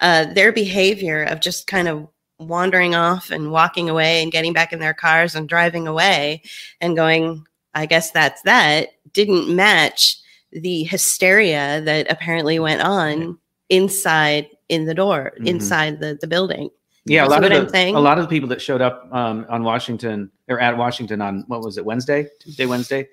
uh, 0.00 0.26
their 0.32 0.52
behavior 0.52 1.24
of 1.24 1.40
just 1.40 1.66
kind 1.66 1.88
of 1.88 2.08
wandering 2.38 2.94
off 2.94 3.30
and 3.30 3.52
walking 3.52 3.88
away 3.88 4.22
and 4.22 4.32
getting 4.32 4.52
back 4.52 4.72
in 4.72 4.80
their 4.80 4.94
cars 4.94 5.34
and 5.34 5.48
driving 5.48 5.86
away 5.86 6.42
and 6.80 6.96
going, 6.96 7.46
I 7.74 7.86
guess 7.86 8.10
that's 8.10 8.42
that, 8.42 8.88
didn't 9.12 9.54
match 9.54 10.18
the 10.50 10.82
hysteria 10.84 11.80
that 11.82 12.10
apparently 12.10 12.58
went 12.58 12.82
on 12.82 13.38
inside 13.68 14.48
in 14.68 14.86
the 14.86 14.94
door, 14.94 15.32
Mhm. 15.40 15.46
inside 15.46 16.00
the, 16.00 16.18
the 16.20 16.26
building. 16.26 16.70
Yeah 17.04 17.24
a 17.24 17.28
lot 17.28 17.38
of 17.38 17.50
what 17.50 17.52
I'm 17.58 17.64
the, 17.64 17.70
saying? 17.70 17.94
a 17.94 18.00
lot 18.00 18.18
of 18.18 18.24
the 18.24 18.28
people 18.28 18.48
that 18.50 18.60
showed 18.62 18.80
up 18.80 19.08
um, 19.12 19.46
on 19.48 19.62
washington 19.64 20.30
or 20.48 20.60
at 20.60 20.76
washington 20.76 21.20
on 21.20 21.44
what 21.48 21.62
was 21.62 21.78
it 21.78 21.84
wednesday 21.84 22.28
tuesday 22.40 22.66
wednesday 22.66 23.08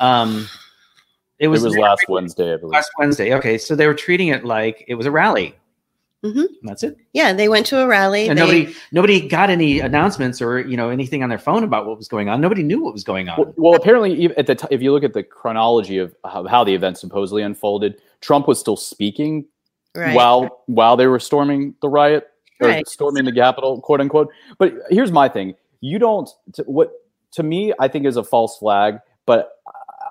um 0.00 0.48
it 1.38 1.46
It 1.46 1.48
was, 1.48 1.64
was 1.64 1.76
last 1.76 2.04
Wednesday, 2.08 2.54
I 2.54 2.56
believe. 2.56 2.72
last 2.72 2.90
wednesday 2.98 3.34
okay 3.34 3.58
so 3.58 3.74
they 3.74 3.86
were 3.86 3.94
treating 3.94 4.28
it 4.28 4.44
like 4.44 4.84
it 4.88 4.94
was 4.94 5.06
a 5.06 5.10
rally 5.10 5.54
Mhm. 6.24 6.46
that's 6.62 6.84
it 6.84 6.96
Yeah, 7.12 7.32
they 7.32 7.48
went 7.48 7.66
to 7.66 7.80
a 7.80 7.86
rally. 7.88 8.28
and 8.28 8.38
they- 8.38 8.42
nobody 8.42 8.74
nobody 8.92 9.26
got 9.26 9.50
any 9.50 9.80
announcements 9.80 10.40
or 10.40 10.60
you 10.60 10.76
know 10.76 10.88
anything 10.88 11.24
on 11.24 11.28
their 11.28 11.38
phone 11.38 11.64
about 11.64 11.84
what 11.84 11.98
was 11.98 12.06
going 12.06 12.28
on 12.28 12.40
nobody 12.40 12.62
knew 12.62 12.80
what 12.80 12.92
was 12.92 13.02
going 13.02 13.28
on 13.28 13.36
Well, 13.38 13.54
well, 13.56 13.74
apparently, 13.74 14.32
at 14.36 14.46
the 14.46 14.54
t- 14.54 14.68
if 14.70 14.80
you 14.80 14.92
look 14.92 15.02
at 15.02 15.14
the 15.14 15.24
chronology 15.24 15.98
of 15.98 16.14
how, 16.24 16.46
how 16.46 16.62
the 16.62 16.72
event 16.76 16.96
supposedly 16.98 17.42
unfolded, 17.42 18.00
Trump 18.20 18.46
was 18.46 18.60
still 18.60 18.76
speaking 18.76 19.46
right. 19.96 20.14
while 20.14 20.62
while 20.66 20.96
they 20.96 21.08
were 21.08 21.18
storming 21.18 21.74
the 21.82 21.88
riot 21.88 22.22
or 22.22 22.31
Right. 22.68 22.88
storming 22.88 23.24
the 23.24 23.32
Capitol, 23.32 23.80
quote 23.80 24.00
unquote. 24.00 24.30
But 24.58 24.74
here's 24.90 25.12
my 25.12 25.28
thing: 25.28 25.54
you 25.80 25.98
don't 25.98 26.28
what 26.66 26.92
to 27.32 27.42
me 27.42 27.72
I 27.78 27.88
think 27.88 28.06
is 28.06 28.16
a 28.16 28.24
false 28.24 28.58
flag, 28.58 28.98
but 29.26 29.50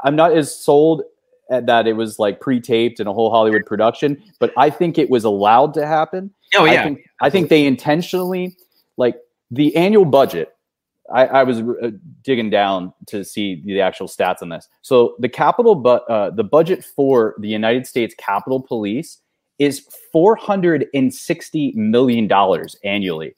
I'm 0.04 0.16
not 0.16 0.36
as 0.36 0.56
sold 0.56 1.04
at 1.50 1.66
that 1.66 1.86
it 1.86 1.94
was 1.94 2.18
like 2.18 2.40
pre-taped 2.40 3.00
and 3.00 3.10
a 3.10 3.14
whole 3.14 3.30
Hollywood 3.30 3.66
production. 3.66 4.22
But 4.40 4.54
I 4.58 4.70
think 4.70 4.98
it 4.98 5.10
was 5.10 5.24
allowed 5.24 5.74
to 5.76 5.86
happen. 5.86 6.32
oh 6.56 6.66
I 6.66 6.74
yeah 6.74 6.84
think, 6.84 7.10
I 7.22 7.30
think 7.30 7.50
they 7.50 7.66
intentionally 7.66 8.56
like 8.98 9.18
the 9.50 9.76
annual 9.76 10.06
budget. 10.06 10.56
I, 11.14 11.26
I 11.26 11.44
was 11.44 11.60
uh, 11.60 11.92
digging 12.24 12.50
down 12.50 12.94
to 13.08 13.26
see 13.26 13.62
the 13.66 13.82
actual 13.82 14.08
stats 14.08 14.42
on 14.42 14.48
this. 14.48 14.70
So 14.82 15.16
the 15.20 15.28
capital, 15.28 15.76
but 15.76 16.10
uh, 16.10 16.30
the 16.30 16.44
budget 16.44 16.86
for 16.86 17.36
the 17.40 17.50
United 17.50 17.86
States 17.86 18.16
Capitol 18.18 18.62
Police 18.62 19.20
is 19.62 19.86
four 20.12 20.36
hundred 20.36 20.88
and 20.94 21.14
sixty 21.14 21.72
million 21.74 22.28
dollars 22.28 22.76
annually. 22.84 23.36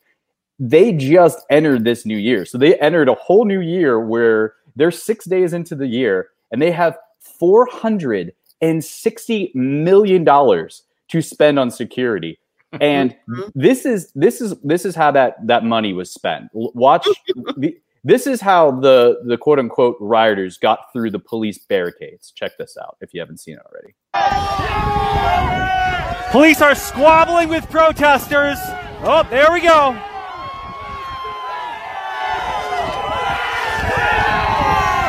They 0.60 0.94
just 0.94 1.40
entered 1.50 1.84
this 1.84 2.06
new 2.06 2.18
year, 2.18 2.46
so 2.46 2.58
they 2.58 2.80
entered 2.80 3.10
a 3.10 3.16
whole 3.16 3.46
new 3.46 3.60
year 3.60 4.00
where 4.00 4.54
they're 4.76 4.92
six 4.92 5.26
days 5.26 5.54
into 5.54 5.76
the 5.76 5.88
year 5.88 6.30
and 6.52 6.62
they 6.62 6.72
have 6.72 6.98
four 7.20 7.68
hundred 7.72 8.34
and 8.62 8.84
sixty 8.84 9.52
million 9.54 10.24
dollars 10.24 10.84
to 11.10 11.22
spend 11.22 11.60
on 11.60 11.70
security 11.70 12.40
and 12.82 13.16
Mhm. 13.30 13.52
this 13.54 13.86
is 13.86 14.12
this 14.16 14.42
is 14.42 14.56
this 14.64 14.84
is 14.86 14.96
how 14.96 15.12
that 15.12 15.36
that 15.46 15.64
money 15.64 15.94
was 15.94 16.10
spent 16.12 16.50
watch 16.54 17.06
the, 17.58 17.78
this 18.04 18.28
is 18.28 18.42
how 18.42 18.72
the 18.72 19.22
the 19.26 19.38
quote 19.38 19.60
unquote 19.60 19.98
rioters 20.00 20.58
got 20.58 20.92
through 20.92 21.12
the 21.12 21.20
police 21.20 21.60
barricades 21.60 22.32
check 22.32 22.58
this 22.58 22.78
out 22.82 22.98
if 23.02 23.14
you 23.14 23.20
haven't 23.20 23.40
seen 23.40 23.56
it 23.56 23.62
already 23.66 23.94
Police 26.34 26.62
are 26.64 26.74
squabbling 26.74 27.48
with 27.48 27.70
protesters. 27.70 28.58
Oh, 29.04 29.22
there 29.30 29.52
we 29.52 29.62
go. 29.62 29.92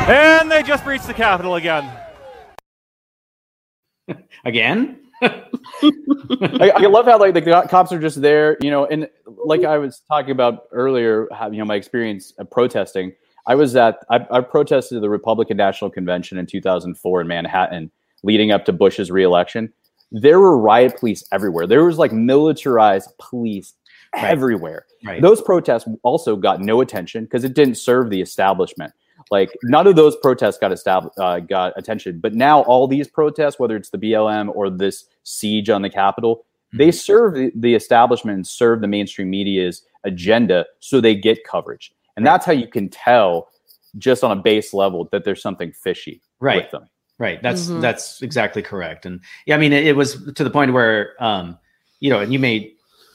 And 0.07 0.51
they 0.51 0.61
just 0.61 0.83
breached 0.83 1.07
the 1.07 1.15
Capitol 1.15 1.55
again. 1.55 1.91
again 4.45 5.04
I, 6.61 6.71
I 6.75 6.87
love 6.87 7.05
how 7.05 7.19
like 7.19 7.33
the 7.33 7.41
cops 7.69 7.91
are 7.91 7.99
just 7.99 8.21
there 8.21 8.57
you 8.61 8.71
know 8.71 8.85
and 8.85 9.09
like 9.45 9.63
i 9.63 9.77
was 9.77 10.01
talking 10.09 10.31
about 10.31 10.65
earlier 10.71 11.27
how 11.33 11.51
you 11.51 11.59
know 11.59 11.65
my 11.65 11.75
experience 11.75 12.33
of 12.39 12.49
protesting 12.51 13.13
i 13.47 13.55
was 13.55 13.75
at 13.75 13.99
i, 14.09 14.25
I 14.31 14.41
protested 14.41 15.01
the 15.01 15.09
republican 15.09 15.57
national 15.57 15.91
convention 15.91 16.37
in 16.37 16.45
2004 16.47 17.21
in 17.21 17.27
manhattan 17.27 17.91
leading 18.23 18.51
up 18.51 18.65
to 18.65 18.73
bush's 18.73 19.11
reelection 19.11 19.73
there 20.11 20.39
were 20.39 20.57
riot 20.57 20.97
police 20.99 21.23
everywhere 21.31 21.67
there 21.67 21.85
was 21.85 21.97
like 21.97 22.13
militarized 22.13 23.11
police 23.19 23.73
Right. 24.15 24.25
everywhere 24.31 24.85
right 25.05 25.21
those 25.21 25.41
protests 25.41 25.87
also 26.03 26.35
got 26.37 26.61
no 26.61 26.81
attention 26.81 27.25
because 27.25 27.43
it 27.43 27.53
didn't 27.55 27.75
serve 27.75 28.09
the 28.09 28.21
establishment. 28.21 28.93
Like 29.31 29.51
none 29.63 29.87
of 29.87 29.95
those 29.95 30.15
protests 30.17 30.57
got 30.59 30.71
established, 30.71 31.17
uh, 31.19 31.39
got 31.39 31.73
attention. 31.77 32.19
But 32.21 32.35
now 32.35 32.61
all 32.63 32.87
these 32.87 33.07
protests, 33.07 33.59
whether 33.59 33.75
it's 33.75 33.89
the 33.89 33.97
BLM 33.97 34.55
or 34.55 34.69
this 34.69 35.05
siege 35.25 35.69
on 35.69 35.81
the 35.81 35.89
Capitol, 35.89 36.45
they 36.73 36.91
serve 36.91 37.33
the, 37.35 37.51
the 37.55 37.75
establishment 37.75 38.35
and 38.35 38.47
serve 38.47 38.79
the 38.81 38.87
mainstream 38.87 39.29
media's 39.29 39.83
agenda, 40.05 40.65
so 40.79 41.01
they 41.01 41.13
get 41.15 41.43
coverage. 41.43 41.91
And 42.15 42.25
that's 42.25 42.45
how 42.45 42.53
you 42.53 42.67
can 42.67 42.87
tell, 42.89 43.49
just 43.97 44.23
on 44.23 44.31
a 44.31 44.41
base 44.41 44.73
level, 44.73 45.09
that 45.11 45.25
there's 45.25 45.41
something 45.41 45.71
fishy 45.73 46.21
right 46.39 46.63
with 46.63 46.71
them. 46.71 46.87
Right. 47.17 47.41
That's 47.41 47.67
Mhm. 47.67 47.81
that's 47.81 48.21
exactly 48.21 48.61
correct. 48.61 49.05
And 49.05 49.19
yeah, 49.45 49.55
I 49.55 49.57
mean, 49.57 49.71
it, 49.73 49.87
it 49.87 49.95
was 49.95 50.21
to 50.33 50.43
the 50.43 50.49
point 50.49 50.73
where, 50.73 51.21
um, 51.23 51.57
you 52.01 52.09
know, 52.09 52.19
and 52.19 52.31
you 52.33 52.39
may 52.39 52.73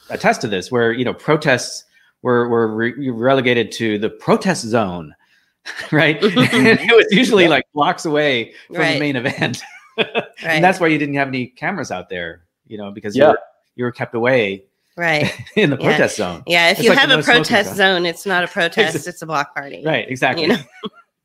attest 0.09 0.41
to 0.41 0.47
this, 0.47 0.71
where 0.71 0.91
you 0.91 1.05
know 1.05 1.13
protests 1.13 1.83
were 2.23 2.47
were 2.49 2.67
re- 2.75 3.09
relegated 3.09 3.71
to 3.73 3.97
the 3.99 4.09
protest 4.09 4.63
zone, 4.65 5.13
right? 5.91 6.21
and 6.23 6.67
it 6.79 6.95
was 6.95 7.05
usually 7.11 7.47
like 7.47 7.63
blocks 7.73 8.05
away 8.05 8.53
from 8.67 8.77
Right. 8.77 8.93
the 8.93 8.99
main 8.99 9.15
event, 9.15 9.61
right. 9.97 10.25
and 10.43 10.63
that's 10.63 10.79
why 10.79 10.87
you 10.87 10.97
didn't 10.97 11.15
have 11.15 11.27
any 11.27 11.47
cameras 11.47 11.91
out 11.91 12.09
there, 12.09 12.43
you 12.67 12.77
know, 12.77 12.91
because 12.91 13.15
you, 13.15 13.23
Yeah. 13.23 13.31
were, 13.31 13.39
you 13.75 13.85
were 13.85 13.91
kept 13.91 14.15
away 14.15 14.63
right. 14.97 15.31
in 15.55 15.69
the 15.71 15.77
Yeah. 15.77 15.83
protest 15.89 16.17
zone. 16.17 16.43
Yeah, 16.47 16.69
if 16.69 16.77
It's 16.77 16.83
you 16.83 16.89
like 16.89 16.99
have 16.99 17.11
a 17.11 17.21
protest 17.23 17.69
zone. 17.69 17.77
zone, 17.77 18.05
it's 18.05 18.25
not 18.25 18.43
a 18.43 18.47
protest, 18.47 19.07
it's 19.07 19.21
a 19.21 19.25
block 19.25 19.53
party. 19.55 19.83
Right. 19.85 20.09
Exactly. 20.09 20.43
You 20.43 20.49
know? 20.49 20.57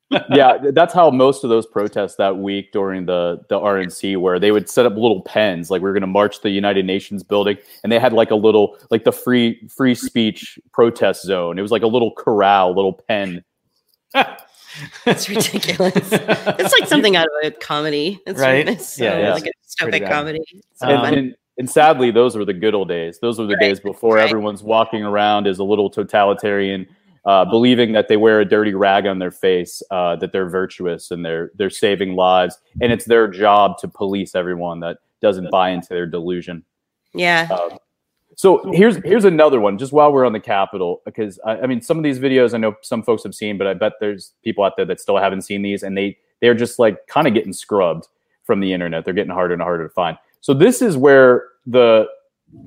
yeah, 0.31 0.59
that's 0.73 0.95
how 0.95 1.11
most 1.11 1.43
of 1.43 1.51
those 1.51 1.67
protests 1.67 2.15
that 2.15 2.37
week 2.39 2.71
during 2.71 3.07
the 3.07 3.41
the 3.49 3.59
RNC 3.59 4.17
where 4.19 4.39
they 4.39 4.53
would 4.53 4.71
set 4.71 4.87
up 4.87 4.93
little 4.95 5.23
pens, 5.23 5.69
like 5.69 5.83
we 5.83 5.89
are 5.91 5.93
going 5.93 6.01
to 6.03 6.07
march 6.07 6.43
the 6.43 6.51
United 6.51 6.87
Nations 6.87 7.25
building, 7.25 7.57
and 7.83 7.91
they 7.91 7.99
had 7.99 8.13
like 8.13 8.31
a 8.31 8.37
little 8.37 8.79
like 8.91 9.03
the 9.03 9.11
free 9.11 9.69
free 9.69 9.97
speech 9.97 10.61
protest 10.73 11.25
zone. 11.25 11.59
It 11.59 11.63
was 11.63 11.73
like 11.73 11.83
a 11.83 11.89
little 11.89 12.13
corral, 12.13 12.73
little 12.73 12.93
pen. 13.09 13.43
It's 15.07 15.29
ridiculous. 15.29 16.09
it's 16.13 16.73
like 16.73 16.89
something 16.89 17.17
out 17.17 17.27
of 17.27 17.33
a 17.45 17.51
comedy. 17.53 18.21
It's 18.27 18.41
Right? 18.41 18.69
It's 18.69 18.97
so, 18.97 19.05
Yeah, 19.05 19.19
yeah. 19.19 19.35
like 19.35 19.47
a 19.47 19.51
Pretty 19.79 20.01
dystopic 20.01 20.11
comedy. 20.11 20.41
So 20.75 20.89
Um, 20.89 21.05
and, 21.05 21.17
and, 21.17 21.35
and 21.59 21.71
sadly, 21.71 22.11
those 22.11 22.37
were 22.37 22.45
the 22.45 22.53
good 22.55 22.75
old 22.75 22.89
days. 22.89 23.19
Those 23.21 23.39
were 23.39 23.47
the 23.47 23.55
Right, 23.55 23.69
days 23.69 23.81
before 23.81 24.17
right. 24.17 24.29
everyone's 24.29 24.63
walking 24.63 25.03
around 25.03 25.47
as 25.47 25.59
a 25.59 25.65
little 25.65 25.89
totalitarian, 25.91 26.87
uh, 27.25 27.45
believing 27.45 27.93
that 27.93 28.09
they 28.09 28.17
wear 28.17 28.41
a 28.41 28.45
dirty 28.45 28.75
rag 28.75 29.07
on 29.07 29.19
their 29.19 29.31
face, 29.31 29.83
uh, 29.91 30.17
that 30.17 30.33
they're 30.33 30.49
virtuous 30.49 31.11
and 31.11 31.25
they're 31.25 31.51
they're 31.57 31.71
saving 31.71 32.15
lives, 32.15 32.59
and 32.81 32.93
it's 32.93 33.05
their 33.05 33.27
job 33.29 33.79
to 33.79 33.89
police 33.89 34.35
everyone 34.35 34.81
that 34.81 34.99
doesn't 35.21 35.51
buy 35.51 35.71
into 35.71 35.89
their 35.89 36.07
delusion. 36.07 36.65
yeah. 37.15 37.49
Um, 37.51 37.79
so 38.37 38.71
here's 38.73 38.97
here's 38.97 39.25
another 39.25 39.61
one. 39.61 39.79
Just 39.79 39.95
while 39.95 40.13
we're 40.13 40.27
on 40.27 40.35
the 40.35 40.41
Capitol, 40.41 41.01
because 41.07 41.41
I, 41.45 41.61
I 41.61 41.67
mean, 41.67 41.81
some 41.81 41.97
of 41.97 42.05
these 42.05 42.19
videos 42.19 42.53
I 42.53 42.59
know 42.59 42.77
some 42.83 43.03
folks 43.03 43.23
have 43.23 43.35
seen, 43.35 43.57
but 43.57 43.67
I 43.67 43.73
bet 43.73 43.95
there's 43.99 44.35
people 44.45 44.63
out 44.63 44.77
there 44.77 44.85
that 44.85 45.01
still 45.01 45.17
haven't 45.17 45.43
seen 45.43 45.63
these, 45.63 45.83
and 45.83 45.97
they 45.97 46.19
they're 46.43 46.55
just 46.55 46.79
like 46.79 47.07
kind 47.07 47.27
of 47.27 47.33
getting 47.33 47.55
scrubbed 47.55 48.09
from 48.45 48.61
the 48.61 48.75
internet. 48.75 49.07
They're 49.07 49.15
getting 49.15 49.33
harder 49.33 49.55
and 49.55 49.63
harder 49.63 49.89
to 49.89 49.95
find. 49.95 50.19
So 50.43 50.53
this 50.53 50.83
is 50.83 50.99
where 50.99 51.49
the 51.65 52.07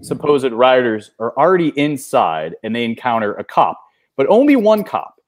supposed 0.01 0.51
rioters 0.51 1.11
are 1.19 1.38
already 1.38 1.69
inside, 1.77 2.55
and 2.63 2.75
they 2.75 2.83
encounter 2.83 3.35
a 3.35 3.43
cop, 3.43 3.79
but 4.17 4.25
only 4.27 4.55
one 4.55 4.83
cop, 4.83 5.21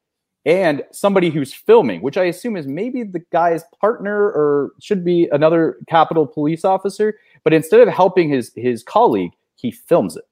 and 0.47 0.83
somebody 0.91 1.29
who's 1.29 1.53
filming, 1.53 2.01
which 2.01 2.17
I 2.17 2.23
assume 2.25 2.57
is 2.57 2.65
maybe 2.65 3.03
the 3.03 3.23
guy's 3.31 3.63
partner 3.79 4.17
or 4.17 4.71
should 4.79 5.05
be 5.05 5.29
another 5.31 5.77
Capitol 5.87 6.25
police 6.25 6.65
officer. 6.65 7.19
But 7.43 7.53
instead 7.53 7.79
of 7.79 7.89
helping 7.89 8.27
his 8.27 8.51
his 8.55 8.81
colleague, 8.81 9.33
he 9.53 9.69
films 9.69 10.17
it. 10.17 10.25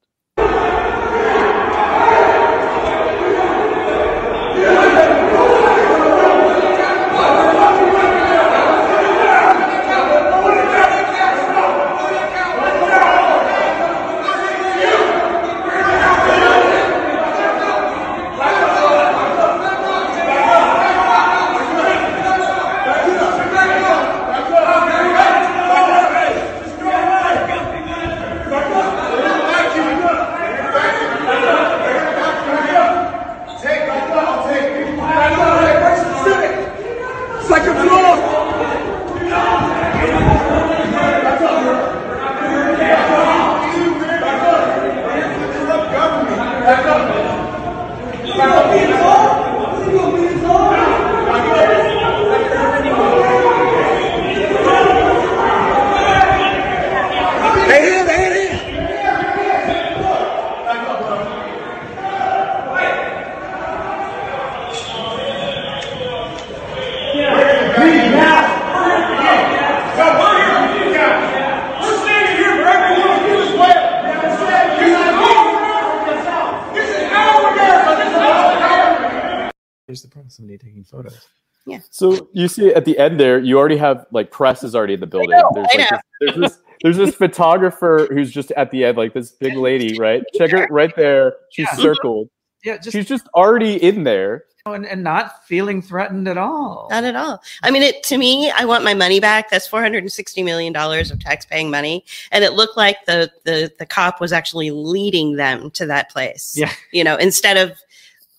You 82.41 82.47
see 82.47 82.73
at 82.73 82.85
the 82.85 82.97
end 82.97 83.19
there, 83.19 83.39
you 83.39 83.57
already 83.57 83.77
have 83.77 84.05
like 84.11 84.31
press 84.31 84.63
is 84.63 84.75
already 84.75 84.93
in 84.95 84.99
the 84.99 85.07
building. 85.07 85.31
know, 85.31 85.49
there's 85.53 85.67
I 85.73 85.77
like 85.77 85.91
know. 85.91 85.97
this, 85.97 86.01
there's 86.21 86.37
this 86.51 86.59
there's 86.81 86.97
this 86.97 87.15
photographer 87.23 88.07
who's 88.11 88.31
just 88.31 88.51
at 88.51 88.71
the 88.71 88.85
end, 88.85 88.97
like 88.97 89.13
this 89.13 89.31
big 89.31 89.55
lady, 89.55 89.97
right? 89.99 90.23
Check 90.35 90.51
her 90.51 90.67
right 90.69 90.95
there. 90.95 91.33
She's 91.51 91.67
Yeah. 91.71 91.77
circled. 91.77 92.29
Yeah, 92.61 92.75
just 92.75 92.91
She's 92.91 93.05
just 93.07 93.25
already 93.35 93.81
in 93.81 94.03
there. 94.03 94.43
Oh, 94.65 94.73
and, 94.73 94.85
and 94.85 95.01
not 95.01 95.45
feeling 95.47 95.81
threatened 95.81 96.27
at 96.27 96.37
all. 96.37 96.89
Not 96.91 97.05
at 97.05 97.15
all. 97.15 97.41
I 97.63 97.71
mean, 97.71 97.83
it 97.83 98.03
to 98.03 98.17
me, 98.17 98.51
I 98.51 98.65
want 98.65 98.83
my 98.83 98.93
money 98.93 99.21
back. 99.21 99.49
That's 99.49 99.65
four 99.65 99.81
hundred 99.81 99.99
and 100.03 100.11
sixty 100.11 100.43
million 100.43 100.73
dollars 100.73 101.09
of 101.09 101.21
tax-paying 101.21 101.71
money, 101.71 102.03
and 102.33 102.43
it 102.43 102.51
looked 102.51 102.75
like 102.75 102.97
the 103.05 103.31
the 103.45 103.71
the 103.79 103.85
cop 103.85 104.19
was 104.19 104.33
actually 104.33 104.71
leading 104.71 105.37
them 105.37 105.71
to 105.71 105.85
that 105.85 106.09
place. 106.11 106.53
Yeah. 106.57 106.69
you 106.91 107.05
know, 107.05 107.15
instead 107.15 107.55
of, 107.55 107.77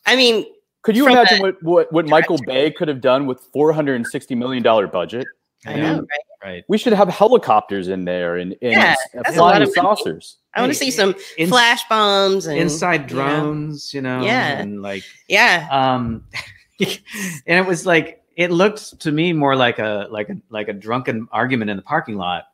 I 0.04 0.16
mean, 0.16 0.44
Could 0.82 0.96
you 0.96 1.04
From 1.04 1.12
imagine 1.12 1.38
the 1.38 1.42
what, 1.44 1.62
what, 1.62 1.92
what 1.92 2.08
Michael 2.08 2.38
Bay 2.46 2.70
could 2.70 2.88
have 2.88 3.00
done 3.00 3.26
with 3.26 3.40
four 3.52 3.72
hundred 3.72 3.96
and 3.96 4.06
sixty 4.06 4.34
million 4.34 4.62
dollar 4.62 4.86
budget? 4.86 5.26
I 5.66 5.76
know, 5.76 5.98
right? 5.98 6.06
Right. 6.42 6.64
We 6.68 6.78
should 6.78 6.94
have 6.94 7.08
helicopters 7.08 7.88
in 7.88 8.06
there 8.06 8.36
and, 8.36 8.52
and 8.62 8.72
Yeah, 8.72 8.94
that's 9.12 9.36
a 9.36 9.40
lot 9.40 9.50
flying 9.50 9.62
of 9.62 9.68
money. 9.76 9.88
saucers. 9.88 10.38
I 10.54 10.62
want 10.62 10.72
to 10.72 10.78
see 10.78 10.90
some 10.90 11.14
In- 11.36 11.50
flash 11.50 11.86
bombs 11.86 12.46
and 12.46 12.58
inside 12.58 13.10
you 13.10 13.16
know, 13.18 13.28
drones, 13.28 13.92
you 13.92 14.00
know, 14.00 14.22
Yeah. 14.24 14.58
and 14.58 14.80
like 14.80 15.04
Yeah, 15.28 15.68
um 15.70 16.24
and 16.80 16.98
it 17.46 17.66
was 17.66 17.84
like 17.84 18.22
it 18.36 18.50
looked 18.50 19.00
to 19.00 19.12
me 19.12 19.34
more 19.34 19.54
like 19.54 19.78
a 19.78 20.08
like 20.10 20.30
a 20.30 20.36
like 20.48 20.68
a 20.68 20.72
drunken 20.72 21.28
argument 21.30 21.70
in 21.70 21.76
the 21.76 21.82
parking 21.82 22.16
lot. 22.16 22.44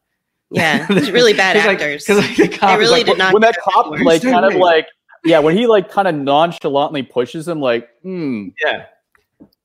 yeah. 0.51 0.85
It's 0.91 1.11
really 1.11 1.33
bad 1.33 1.55
'Cause, 1.57 1.67
like- 1.67 1.75
actors. 1.81 2.05
'cause, 2.07 2.19
like, 2.19 2.37
the 2.37 2.49
cop 2.49 2.71
they 2.71 2.79
really 2.79 2.91
like, 2.91 3.07
did 3.07 3.19
not. 3.19 3.33
when 3.33 3.43
that 3.43 3.57
cop 3.63 3.87
like 4.01 4.23
kind 4.23 4.45
of 4.45 4.55
like 4.71 4.89
yeah, 5.27 5.39
when 5.41 5.57
he 5.57 5.67
like 5.67 5.91
kind 5.91 6.09
of 6.09 6.15
nonchalantly 6.15 7.03
pushes 7.03 7.47
him 7.47 7.61
like, 7.61 7.89
hmm, 8.03 8.49
yeah, 8.65 8.87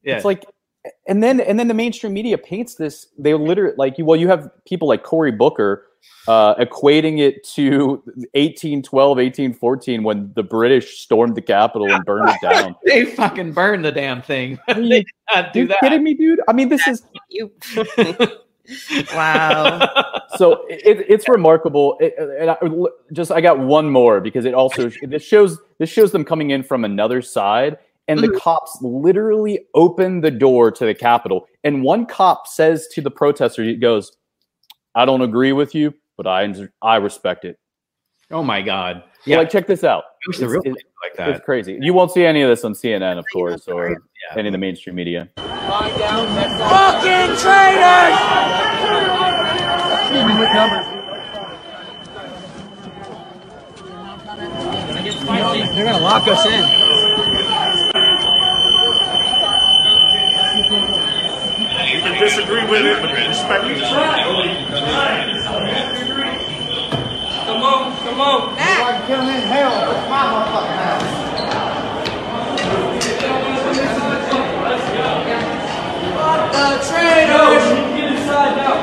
yeah, 0.03 0.15
It's 0.15 0.25
like, 0.25 0.45
and 1.07 1.21
then 1.21 1.39
and 1.39 1.59
then 1.59 1.67
the 1.67 1.73
mainstream 1.73 2.13
media 2.13 2.37
paints 2.37 2.75
this. 2.75 3.07
They 3.17 3.33
literally 3.33 3.75
like 3.77 3.97
you. 3.97 4.05
Well, 4.05 4.19
you 4.19 4.27
have 4.27 4.49
people 4.65 4.87
like 4.87 5.03
Cory 5.03 5.31
Booker 5.31 5.85
uh, 6.27 6.55
equating 6.55 7.19
it 7.19 7.43
to 7.55 8.01
1812, 8.33 9.17
1814 9.17 10.03
when 10.03 10.31
the 10.35 10.43
British 10.43 10.99
stormed 10.99 11.35
the 11.35 11.41
Capitol 11.41 11.91
and 11.91 12.03
burned 12.05 12.29
it 12.29 12.41
down. 12.41 12.75
they 12.85 13.05
fucking 13.05 13.53
burned 13.53 13.85
the 13.85 13.91
damn 13.91 14.21
thing. 14.21 14.59
Are 14.67 14.79
you, 14.79 14.89
they 14.89 14.99
did 14.99 15.07
not 15.33 15.53
do 15.53 15.59
you 15.61 15.67
that. 15.67 15.79
kidding 15.81 16.03
me, 16.03 16.13
dude? 16.13 16.41
I 16.47 16.53
mean, 16.53 16.69
this 16.69 16.87
is 16.87 17.03
You. 17.29 17.51
wow. 19.13 19.89
so 20.37 20.65
it, 20.69 21.05
it's 21.07 21.27
remarkable. 21.27 21.97
It, 21.99 22.15
and 22.17 22.51
I, 22.51 22.57
just 23.13 23.31
I 23.31 23.41
got 23.41 23.59
one 23.59 23.89
more 23.89 24.19
because 24.21 24.45
it 24.45 24.53
also 24.53 24.89
this 25.03 25.23
shows 25.23 25.59
this 25.79 25.89
shows 25.89 26.11
them 26.11 26.23
coming 26.25 26.51
in 26.51 26.63
from 26.63 26.83
another 26.85 27.21
side, 27.21 27.77
and 28.07 28.19
the 28.19 28.27
Mhm. 28.29 28.39
cops 28.39 28.77
literally 28.81 29.65
open 29.75 30.21
the 30.21 30.31
door 30.31 30.71
to 30.71 30.85
the 30.85 30.93
Capitol, 30.95 31.47
and 31.63 31.83
one 31.83 32.05
cop 32.05 32.47
says 32.47 32.87
to 32.89 33.01
the 33.01 33.11
protester, 33.11 33.63
he 33.63 33.75
goes, 33.75 34.15
"I 34.95 35.05
don't 35.05 35.21
agree 35.21 35.53
with 35.53 35.75
you, 35.75 35.93
but 36.17 36.27
I 36.27 36.53
I 36.81 36.97
respect 36.97 37.45
it." 37.45 37.57
oh 38.31 38.43
my 38.43 38.61
god! 38.61 39.03
Yeah, 39.25 39.35
Yeah, 39.35 39.39
like 39.39 39.49
check 39.51 39.67
this 39.67 39.83
out. 39.83 40.03
I 40.03 40.07
the 40.25 40.29
It's, 40.31 40.39
real 40.39 40.51
it's, 40.55 40.63
thing 40.63 40.75
like 41.17 41.29
it's 41.35 41.45
crazy. 41.45 41.77
You 41.81 41.93
won't 41.93 42.11
see 42.11 42.25
any 42.25 42.41
of 42.41 42.49
this 42.49 42.63
on 42.65 42.73
CNN, 42.73 43.17
of 43.19 43.25
course, 43.31 43.67
or 43.67 43.89
Yeah. 43.89 43.95
any 44.37 44.47
of 44.47 44.51
the 44.51 44.57
mainstream 44.57 44.95
media. 44.95 45.29
Fucking 45.37 47.35
traitors! 47.37 48.17
They're 55.73 55.85
gonna 55.85 55.99
lock 56.03 56.27
us 56.27 56.45
in. 56.45 56.63
You 61.91 61.99
can 62.01 62.19
disagree 62.21 62.65
with 62.65 62.85
it, 62.85 63.01
but 63.01 63.11
respect 63.11 63.65
it. 63.65 65.40
Come 67.61 67.73
on, 67.73 67.93
come 67.97 68.19
on. 68.21 68.55
The 76.51 76.65
traitors! 76.89 77.65
Get 77.95 78.07
inside 78.13 78.53
now. 78.57 78.73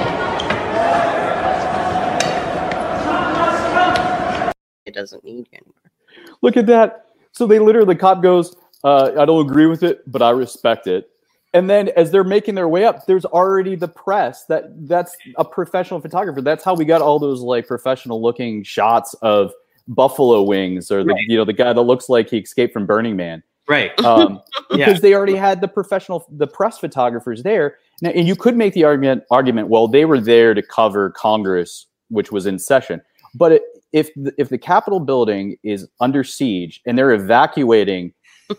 Look 6.41 6.55
at 6.55 6.65
that. 6.67 7.07
So 7.33 7.45
they 7.45 7.59
literally, 7.59 7.93
the 7.93 7.99
cop 7.99 8.21
goes, 8.23 8.55
uh, 8.83 9.11
I 9.17 9.25
don't 9.25 9.45
agree 9.45 9.67
with 9.67 9.83
it, 9.83 10.09
but 10.09 10.21
I 10.21 10.31
respect 10.31 10.87
it. 10.87 11.09
And 11.53 11.69
then 11.69 11.89
as 11.97 12.11
they're 12.11 12.23
making 12.23 12.55
their 12.55 12.69
way 12.69 12.85
up, 12.85 13.05
there's 13.07 13.25
already 13.25 13.75
the 13.75 13.87
press 13.89 14.45
that 14.45 14.65
that's 14.87 15.15
a 15.37 15.43
professional 15.43 15.99
photographer. 15.99 16.41
That's 16.41 16.63
how 16.63 16.73
we 16.75 16.85
got 16.85 17.01
all 17.01 17.19
those 17.19 17.41
like 17.41 17.67
professional 17.67 18.21
looking 18.21 18.63
shots 18.63 19.13
of 19.21 19.51
buffalo 19.87 20.43
wings 20.43 20.89
or 20.91 21.03
the 21.03 21.09
Right. 21.13 21.23
you 21.27 21.35
know 21.35 21.43
the 21.43 21.51
guy 21.53 21.73
that 21.73 21.81
looks 21.81 22.07
like 22.07 22.29
he 22.29 22.37
escaped 22.37 22.71
from 22.71 22.85
Burning 22.85 23.15
Man. 23.17 23.43
Right. 23.67 23.91
Um, 24.05 24.41
Yeah. 24.71 24.85
because 24.85 25.01
they 25.01 25.13
already 25.13 25.35
had 25.35 25.59
the 25.59 25.67
professional 25.67 26.25
the 26.31 26.47
press 26.47 26.77
photographers 26.79 27.43
there. 27.43 27.75
Now, 28.01 28.11
and 28.11 28.25
you 28.25 28.37
could 28.37 28.55
make 28.55 28.73
the 28.73 28.85
argument 28.85 29.23
argument 29.29 29.67
well 29.67 29.89
they 29.89 30.05
were 30.05 30.21
there 30.21 30.53
to 30.53 30.61
cover 30.61 31.09
Congress, 31.09 31.87
which 32.07 32.31
was 32.31 32.45
in 32.45 32.57
session. 32.59 33.01
But 33.35 33.51
it, 33.53 33.63
if 33.91 34.13
the, 34.15 34.33
if 34.37 34.47
the 34.47 34.57
Capitol 34.57 35.01
building 35.01 35.57
is 35.63 35.85
under 35.99 36.23
siege 36.23 36.79
and 36.85 36.97
they're 36.97 37.11
evacuating 37.11 38.13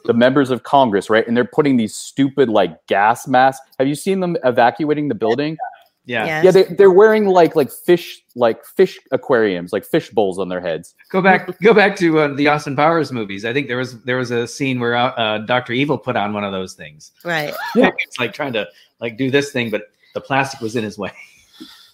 the 0.05 0.15
members 0.15 0.51
of 0.51 0.63
Congress, 0.63 1.11
right, 1.11 1.27
and 1.27 1.37
they're 1.37 1.45
putting 1.45 1.77
these 1.77 1.95
stupid 1.95 2.49
like 2.49 2.87
gas 2.87 3.27
masks. 3.27 3.65
Have 3.79 3.89
you 3.89 3.95
seen 3.95 4.21
them 4.21 4.37
evacuating 4.45 5.09
the 5.09 5.15
building? 5.15 5.57
Yeah. 6.05 6.27
Yes. 6.27 6.45
Yeah, 6.45 6.51
they, 6.51 6.75
they're 6.75 6.91
wearing 6.91 7.27
like 7.27 7.55
like 7.55 7.71
fish 7.71 8.23
like 8.35 8.65
fish 8.65 8.99
aquariums, 9.13 9.73
like 9.73 9.85
fish 9.85 10.11
bowls 10.11 10.39
on 10.39 10.49
their 10.49 10.61
heads. 10.61 10.95
Go 11.11 11.23
back. 11.23 11.59
Go 11.61 11.73
back 11.73 11.97
to 11.97 12.19
uh, 12.19 12.35
the 12.35 12.49
Austin 12.49 12.75
Powers 12.75 13.13
movies. 13.13 13.45
I 13.45 13.53
think 13.53 13.69
there 13.69 13.77
was 13.77 14.03
there 14.03 14.17
was 14.17 14.31
a 14.31 14.49
scene 14.49 14.81
where 14.81 14.97
uh, 14.97 15.39
Doctor 15.39 15.73
Evil 15.73 15.99
put 15.99 16.17
on 16.17 16.33
one 16.33 16.45
of 16.45 16.53
those 16.53 16.75
things. 16.75 17.13
Right. 17.25 17.55
Yeah. 17.77 17.91
It's 17.99 18.19
like 18.19 18.33
trying 18.33 18.53
to 18.55 18.67
like 19.01 19.17
do 19.17 19.31
this 19.31 19.53
thing, 19.53 19.71
but 19.71 19.91
the 20.15 20.21
plastic 20.21 20.61
was 20.61 20.77
in 20.77 20.85
his 20.85 20.99
way. 20.99 21.13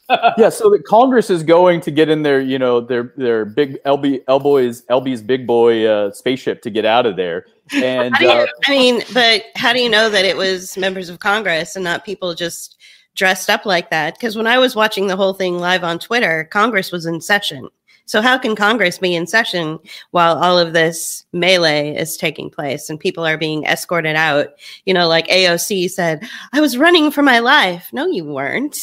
yeah, 0.39 0.49
so 0.49 0.71
the 0.71 0.79
Congress 0.79 1.29
is 1.29 1.43
going 1.43 1.81
to 1.83 1.91
get 1.91 2.09
in 2.09 2.23
their, 2.23 2.41
you 2.41 2.59
know, 2.59 2.81
their 2.81 3.13
their 3.17 3.45
big 3.45 3.83
LB 3.85 4.23
Elboy's 4.27 4.83
LB's 4.87 5.23
big 5.23 5.47
boy 5.47 5.87
uh, 5.87 6.11
spaceship 6.13 6.63
to 6.63 6.71
get 6.71 6.85
out 6.85 7.05
of 7.05 7.17
there. 7.17 7.45
And 7.73 8.15
you, 8.21 8.29
uh, 8.29 8.47
I 8.67 8.71
mean, 8.71 9.03
but 9.13 9.45
how 9.55 9.75
do 9.75 9.81
you 9.81 9.91
know 9.91 10.09
that 10.09 10.25
it 10.25 10.37
was 10.37 10.79
members 10.79 11.11
of 11.11 11.21
Congress 11.21 11.77
and 11.77 11.85
not 11.85 12.07
people 12.07 12.35
just 12.35 12.79
dressed 13.15 13.51
up 13.51 13.67
like 13.67 13.91
that? 13.91 14.15
Because 14.15 14.35
when 14.37 14.47
I 14.47 14.57
was 14.57 14.75
watching 14.75 15.09
the 15.09 15.17
whole 15.17 15.35
thing 15.35 15.59
live 15.59 15.85
on 15.85 15.99
Twitter, 15.99 16.45
Congress 16.51 16.91
was 16.91 17.05
in 17.05 17.21
session. 17.21 17.69
So 18.07 18.23
how 18.23 18.39
can 18.39 18.57
Congress 18.57 18.97
be 18.97 19.15
in 19.15 19.27
session 19.27 19.79
while 20.13 20.43
all 20.43 20.59
of 20.59 20.73
this 20.73 21.27
melee 21.35 21.95
is 21.95 22.17
taking 22.17 22.49
place 22.49 22.89
and 22.89 22.99
people 22.99 23.27
are 23.27 23.37
being 23.37 23.65
escorted 23.67 24.17
out? 24.17 24.49
You 24.87 24.95
know, 24.95 25.07
like 25.07 25.29
AOC 25.29 25.91
said, 25.91 26.27
I 26.55 26.63
was 26.63 26.79
running 26.79 27.11
for 27.11 27.23
my 27.23 27.41
life. 27.41 27.91
No, 27.93 28.07
you 28.07 28.25
weren't. 28.25 28.79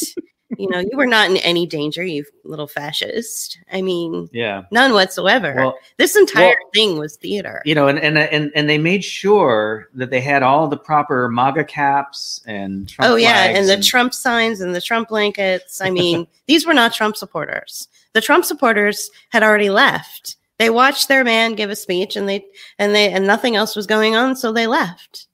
You 0.58 0.68
know, 0.68 0.78
you 0.78 0.96
were 0.96 1.06
not 1.06 1.30
in 1.30 1.36
any 1.38 1.66
danger, 1.66 2.04
you 2.04 2.24
little 2.44 2.66
fascist. 2.68 3.58
I 3.72 3.82
mean, 3.82 4.28
Yeah. 4.32 4.62
none 4.70 4.92
whatsoever. 4.92 5.54
Well, 5.56 5.78
this 5.96 6.16
entire 6.16 6.56
well- 6.60 6.70
thing 6.72 6.98
was 6.98 7.16
theater. 7.16 7.62
you 7.64 7.74
know, 7.74 7.88
and 7.88 7.98
and 7.98 8.16
and 8.16 8.52
and 8.54 8.68
they 8.68 8.78
made 8.78 9.04
sure 9.04 9.88
that 9.94 10.10
they 10.10 10.20
had 10.20 10.42
all 10.42 10.68
the 10.68 10.76
proper 10.76 11.28
MAGA 11.28 11.64
caps 11.64 12.40
and 12.46 12.88
Trump 12.88 13.10
oh 13.10 13.16
yeah, 13.16 13.44
flags 13.44 13.58
and 13.58 13.68
the 13.68 13.84
Trump 13.84 14.14
signs 14.14 14.60
and 14.60 14.74
the 14.74 14.80
Trump 14.80 15.08
blankets. 15.08 15.80
I 15.80 15.90
mean, 15.90 16.26
these 16.46 16.66
were 16.66 16.74
not 16.74 16.94
Trump 16.94 17.16
supporters. 17.16 17.88
The 18.12 18.20
Trump 18.20 18.44
supporters 18.44 19.10
had 19.30 19.42
already 19.42 19.70
left. 19.70 20.36
They 20.58 20.70
watched 20.70 21.08
their 21.08 21.24
man 21.24 21.54
give 21.54 21.70
a 21.70 21.76
speech 21.76 22.16
and 22.16 22.28
they 22.28 22.44
and 22.78 22.94
they 22.94 23.12
and 23.12 23.26
nothing 23.26 23.56
else 23.56 23.74
was 23.76 23.86
going 23.86 24.14
on, 24.14 24.36
so 24.36 24.52
they 24.52 24.66
left. 24.66 25.26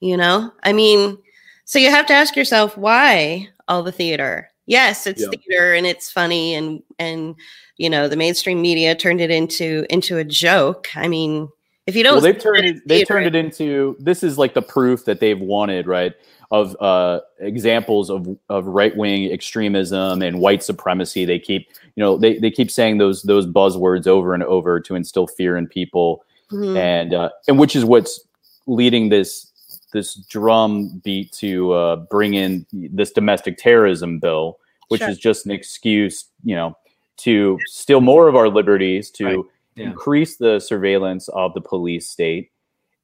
You 0.00 0.16
know? 0.16 0.52
I 0.62 0.72
mean, 0.72 1.18
so 1.64 1.78
you 1.78 1.90
have 1.90 2.06
to 2.06 2.12
ask 2.14 2.36
yourself 2.36 2.76
why 2.76 3.48
all 3.68 3.82
the 3.82 3.92
theater. 3.92 4.48
Yes, 4.66 5.06
it's 5.06 5.20
Yeah. 5.22 5.28
theater 5.28 5.74
and 5.74 5.86
it's 5.86 6.10
funny 6.10 6.54
and 6.54 6.82
and 6.98 7.34
you 7.76 7.90
know, 7.90 8.08
the 8.08 8.16
mainstream 8.16 8.62
media 8.62 8.94
turned 8.94 9.20
it 9.20 9.30
into 9.30 9.84
into 9.90 10.16
a 10.18 10.24
joke. 10.24 10.88
I 10.96 11.08
mean, 11.08 11.48
if 11.86 11.96
you 11.96 12.02
don't 12.02 12.14
well, 12.14 12.22
they've 12.22 12.38
turned 12.40 12.64
it, 12.64 12.88
they 12.88 13.04
turned 13.04 13.26
it 13.26 13.34
into 13.34 13.96
this 14.00 14.22
is 14.22 14.38
like 14.38 14.54
the 14.54 14.62
proof 14.62 15.04
that 15.04 15.20
they've 15.20 15.40
wanted, 15.40 15.86
right? 15.86 16.14
Of 16.50 16.76
uh, 16.80 17.20
examples 17.40 18.10
of 18.10 18.26
of 18.48 18.66
right 18.66 18.96
wing 18.96 19.30
extremism 19.32 20.22
and 20.22 20.40
white 20.40 20.62
supremacy. 20.62 21.24
They 21.24 21.38
keep 21.38 21.68
you 21.96 22.02
know 22.02 22.16
they, 22.16 22.38
they 22.38 22.50
keep 22.50 22.70
saying 22.70 22.98
those 22.98 23.22
those 23.22 23.46
buzzwords 23.46 24.06
over 24.06 24.34
and 24.34 24.42
over 24.44 24.80
to 24.80 24.94
instill 24.94 25.26
fear 25.26 25.56
in 25.56 25.66
people. 25.66 26.24
Mhm. 26.52 26.76
and 26.78 27.14
uh, 27.14 27.30
and 27.48 27.58
which 27.58 27.74
is 27.74 27.84
what's 27.86 28.20
leading 28.66 29.08
this 29.08 29.50
this 29.94 30.14
drum 30.28 31.00
beat 31.02 31.32
to 31.32 31.72
uh, 31.72 31.96
bring 31.96 32.34
in 32.34 32.66
this 32.72 33.10
domestic 33.12 33.56
terrorism 33.56 34.18
bill, 34.18 34.58
which 34.88 35.00
Sure. 35.00 35.08
is 35.08 35.18
just 35.18 35.46
an 35.46 35.52
excuse, 35.52 36.26
you 36.44 36.54
know, 36.54 36.76
to 37.18 37.58
steal 37.64 38.02
more 38.02 38.28
of 38.28 38.36
our 38.36 38.48
liberties, 38.48 39.10
to 39.12 39.24
Right. 39.24 39.38
Yeah. 39.76 39.84
increase 39.86 40.36
the 40.36 40.60
surveillance 40.60 41.28
of 41.28 41.54
the 41.54 41.60
police 41.62 42.06
state, 42.06 42.50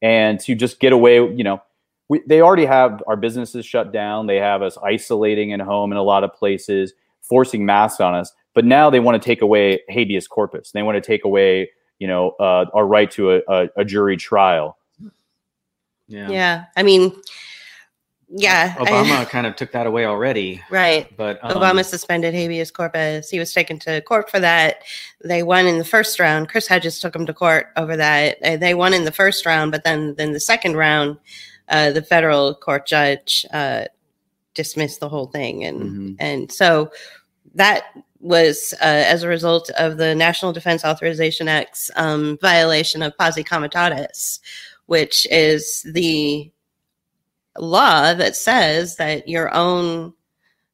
and 0.03 0.39
to 0.41 0.55
just 0.55 0.79
get 0.81 0.93
away. 0.93 1.17
You 1.17 1.43
know, 1.45 1.63
we, 2.09 2.21
they 2.27 2.43
already 2.43 2.67
have 2.67 3.03
our 3.07 3.17
businesses 3.17 3.65
shut 3.65 3.93
down. 3.93 4.27
They 4.27 4.37
have 4.37 4.61
us 4.61 4.77
isolating 4.85 5.53
at 5.55 5.61
home 5.61 5.91
in 5.93 5.97
a 5.99 6.03
lot 6.03 6.23
of 6.25 6.35
places, 6.35 6.93
forcing 7.23 7.65
masks 7.65 8.01
on 8.01 8.15
us. 8.15 8.33
But 8.53 8.65
now 8.67 8.91
they 8.91 9.01
want 9.01 9.21
to 9.21 9.25
take 9.25 9.41
away 9.43 9.81
habeas 9.89 10.29
corpus. 10.29 10.73
They 10.73 10.83
want 10.83 10.97
to 10.97 11.01
take 11.01 11.25
away 11.25 11.71
you 12.01 12.07
know, 12.07 12.31
uh, 12.41 12.65
our 12.75 12.87
right 12.87 13.11
to 13.13 13.33
a, 13.33 13.41
a, 13.47 13.69
a 13.77 13.85
jury 13.85 14.17
trial. 14.17 14.77
Yeah. 16.11 16.29
yeah. 16.29 16.65
I 16.77 16.83
mean, 16.83 17.13
yeah. 18.29 18.75
I- 18.79 18.85
Obama 18.85 19.29
kind 19.31 19.47
of 19.47 19.57
took 19.57 19.73
that 19.73 19.87
away 19.87 20.05
already, 20.05 20.63
right. 20.71 21.09
but 21.17 21.39
um, 21.43 21.53
Obama 21.53 21.85
suspended 21.85 22.35
habeas 22.35 22.71
corpus. 22.71 23.31
He 23.31 23.39
was 23.39 23.53
taken 23.53 23.79
to 23.81 24.01
court 24.03 24.31
for 24.31 24.39
that. 24.41 24.83
They 25.25 25.43
won 25.43 25.67
in 25.67 25.79
the 25.79 25.85
first 25.85 26.21
round. 26.21 26.49
Chris 26.49 26.67
Hedges 26.67 27.01
took 27.01 27.15
him 27.17 27.27
to 27.27 27.35
court 27.35 27.69
over 27.77 27.97
that. 27.97 28.39
They 28.43 28.75
won 28.75 28.93
in 28.95 29.05
the 29.05 29.13
first 29.13 29.47
round, 29.47 29.73
but 29.73 29.85
then 29.85 30.15
then 30.17 30.33
the 30.33 30.41
second 30.41 30.77
round, 30.77 31.17
uh, 31.69 31.91
the 31.93 32.03
federal 32.03 32.55
court 32.55 32.87
judge 32.87 33.47
uh, 33.53 33.85
dismissed 34.55 35.01
the 35.01 35.09
whole 35.09 35.27
thing, 35.27 35.65
and 35.65 35.81
Mhm. 35.81 36.17
and 36.21 36.53
so 36.53 36.91
that 37.55 37.85
was 38.21 38.75
uh, 38.83 38.85
as 38.85 39.23
a 39.23 39.29
result 39.29 39.71
of 39.79 39.97
the 39.97 40.15
National 40.15 40.53
Defense 40.53 40.85
Authorization 40.85 41.49
Act's 41.49 41.91
um, 41.97 42.37
violation 42.43 43.03
of 43.03 43.17
posse 43.17 43.43
comitatus, 43.43 44.41
which 44.91 45.25
is 45.31 45.87
the 45.93 46.51
law 47.57 48.13
that 48.13 48.35
says 48.35 48.97
that 48.97 49.29
your 49.29 49.55
own 49.55 50.13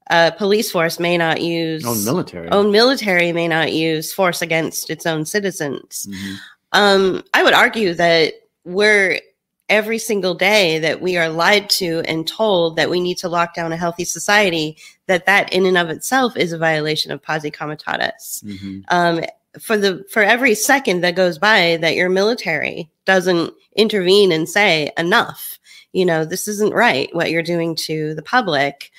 uh, 0.08 0.30
police 0.30 0.70
force 0.70 0.98
may 0.98 1.18
not 1.18 1.42
use 1.42 1.84
own 1.84 2.02
military. 2.02 2.48
own 2.48 2.72
military 2.72 3.30
may 3.32 3.46
not 3.46 3.74
use 3.74 4.14
force 4.14 4.40
against 4.40 4.88
its 4.88 5.04
own 5.04 5.26
citizens. 5.26 6.08
Mhm. 6.08 6.36
Um, 6.72 7.24
I 7.34 7.42
would 7.42 7.52
argue 7.52 7.92
that 7.92 8.32
we're 8.64 9.20
every 9.68 9.98
single 9.98 10.32
day 10.34 10.78
that 10.78 11.02
we 11.02 11.18
are 11.18 11.28
lied 11.28 11.68
to 11.68 12.00
and 12.06 12.26
told 12.26 12.76
that 12.76 12.88
we 12.88 13.00
need 13.00 13.18
to 13.18 13.28
lock 13.28 13.54
down 13.54 13.70
a 13.70 13.76
healthy 13.76 14.04
society, 14.04 14.78
that 15.08 15.26
that 15.26 15.52
in 15.52 15.66
and 15.66 15.76
of 15.76 15.90
itself 15.90 16.38
is 16.38 16.52
a 16.52 16.58
violation 16.58 17.12
of 17.12 17.20
posse 17.20 17.50
comitatus. 17.50 18.42
Mhm. 18.46 18.84
Um, 18.88 19.24
for 19.60 19.76
the 19.76 20.04
for 20.10 20.22
every 20.22 20.54
second 20.54 21.00
that 21.02 21.16
goes 21.16 21.38
by 21.38 21.78
that 21.80 21.94
your 21.94 22.08
military 22.08 22.90
doesn't 23.04 23.52
intervene 23.74 24.32
and 24.32 24.48
say 24.48 24.90
enough, 24.98 25.58
you 25.92 26.04
know, 26.04 26.24
this 26.24 26.48
isn't 26.48 26.74
right 26.74 27.14
what 27.14 27.30
you're 27.30 27.42
doing 27.42 27.74
to 27.76 28.14
the 28.14 28.22
public. 28.22 28.90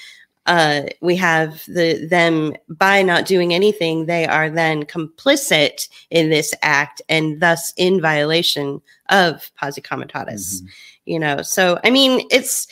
Uh, 0.45 0.83
we 1.01 1.15
have 1.17 1.65
the 1.67 2.07
them 2.09 2.55
by 2.69 3.01
not 3.01 3.25
doing 3.25 3.53
anything, 3.53 4.05
they 4.05 4.25
are 4.25 4.49
then 4.49 4.83
complicit 4.85 5.89
in 6.09 6.29
this 6.29 6.53
act 6.61 7.01
and 7.09 7.41
thus 7.41 7.73
in 7.75 7.99
violation 7.99 8.81
of 9.09 9.51
posse 9.55 9.81
comitatus. 9.81 10.61
Mhm. 10.61 10.67
You 11.05 11.19
know, 11.19 11.41
so 11.41 11.79
I 11.83 11.89
mean, 11.89 12.25
it's 12.31 12.67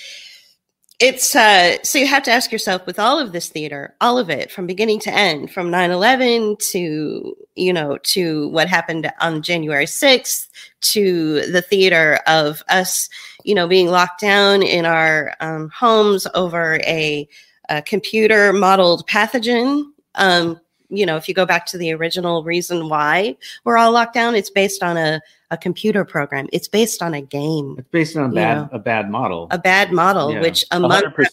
it's 0.99 1.35
uh 1.35 1.75
so 1.83 1.99
you 1.99 2.07
have 2.07 2.23
to 2.23 2.31
ask 2.31 2.51
yourself 2.51 2.85
with 2.85 2.99
all 2.99 3.19
of 3.19 3.33
this 3.33 3.49
theater 3.49 3.93
all 3.99 4.17
of 4.17 4.29
it 4.29 4.49
from 4.49 4.65
beginning 4.65 4.99
to 4.99 5.13
end 5.13 5.51
from 5.51 5.69
9-11 5.69 6.57
to 6.71 7.35
you 7.55 7.73
know 7.73 7.97
to 8.03 8.47
what 8.49 8.69
happened 8.69 9.11
on 9.19 9.41
january 9.41 9.85
6th 9.85 10.47
to 10.79 11.41
the 11.51 11.61
theater 11.61 12.19
of 12.27 12.63
us 12.69 13.09
you 13.43 13.53
know 13.53 13.67
being 13.67 13.87
locked 13.87 14.21
down 14.21 14.63
in 14.63 14.85
our 14.85 15.35
um, 15.41 15.69
homes 15.69 16.27
over 16.33 16.75
a, 16.85 17.27
a 17.69 17.81
computer 17.81 18.53
modeled 18.53 19.05
pathogen 19.07 19.83
um 20.15 20.59
you 20.89 21.05
know 21.05 21.15
if 21.17 21.27
you 21.27 21.33
go 21.33 21.45
back 21.45 21.65
to 21.65 21.77
the 21.77 21.91
original 21.91 22.43
reason 22.43 22.89
why 22.89 23.35
we're 23.63 23.77
all 23.77 23.91
locked 23.91 24.13
down 24.13 24.35
it's 24.35 24.49
based 24.49 24.83
on 24.83 24.97
a, 24.97 25.19
a 25.51 25.57
computer 25.57 26.05
program 26.05 26.47
it's 26.53 26.67
based 26.67 27.01
on 27.01 27.13
a 27.13 27.21
game 27.21 27.75
It's 27.79 27.87
based 27.89 28.15
on 28.17 28.31
a 28.31 28.33
bad 28.33 28.57
know. 28.57 28.69
a 28.71 28.79
bad 28.79 29.09
model. 29.09 29.47
a 29.51 29.57
bad 29.57 29.91
model 29.91 30.31
Yeah. 30.33 30.41
which 30.41 30.65
a 30.71 30.79
month 30.79 31.05
100%. 31.15 31.29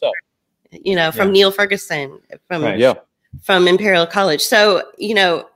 you 0.72 0.96
know, 0.96 1.12
from 1.12 1.28
Yeah. 1.28 1.32
Neil 1.32 1.50
Ferguson 1.52 2.18
from 2.48 2.62
Right. 2.64 2.78
Yeah. 2.78 2.94
from 3.42 3.68
Imperial 3.68 4.06
College. 4.06 4.40
So, 4.42 4.82
you 4.98 5.14
know, 5.14 5.46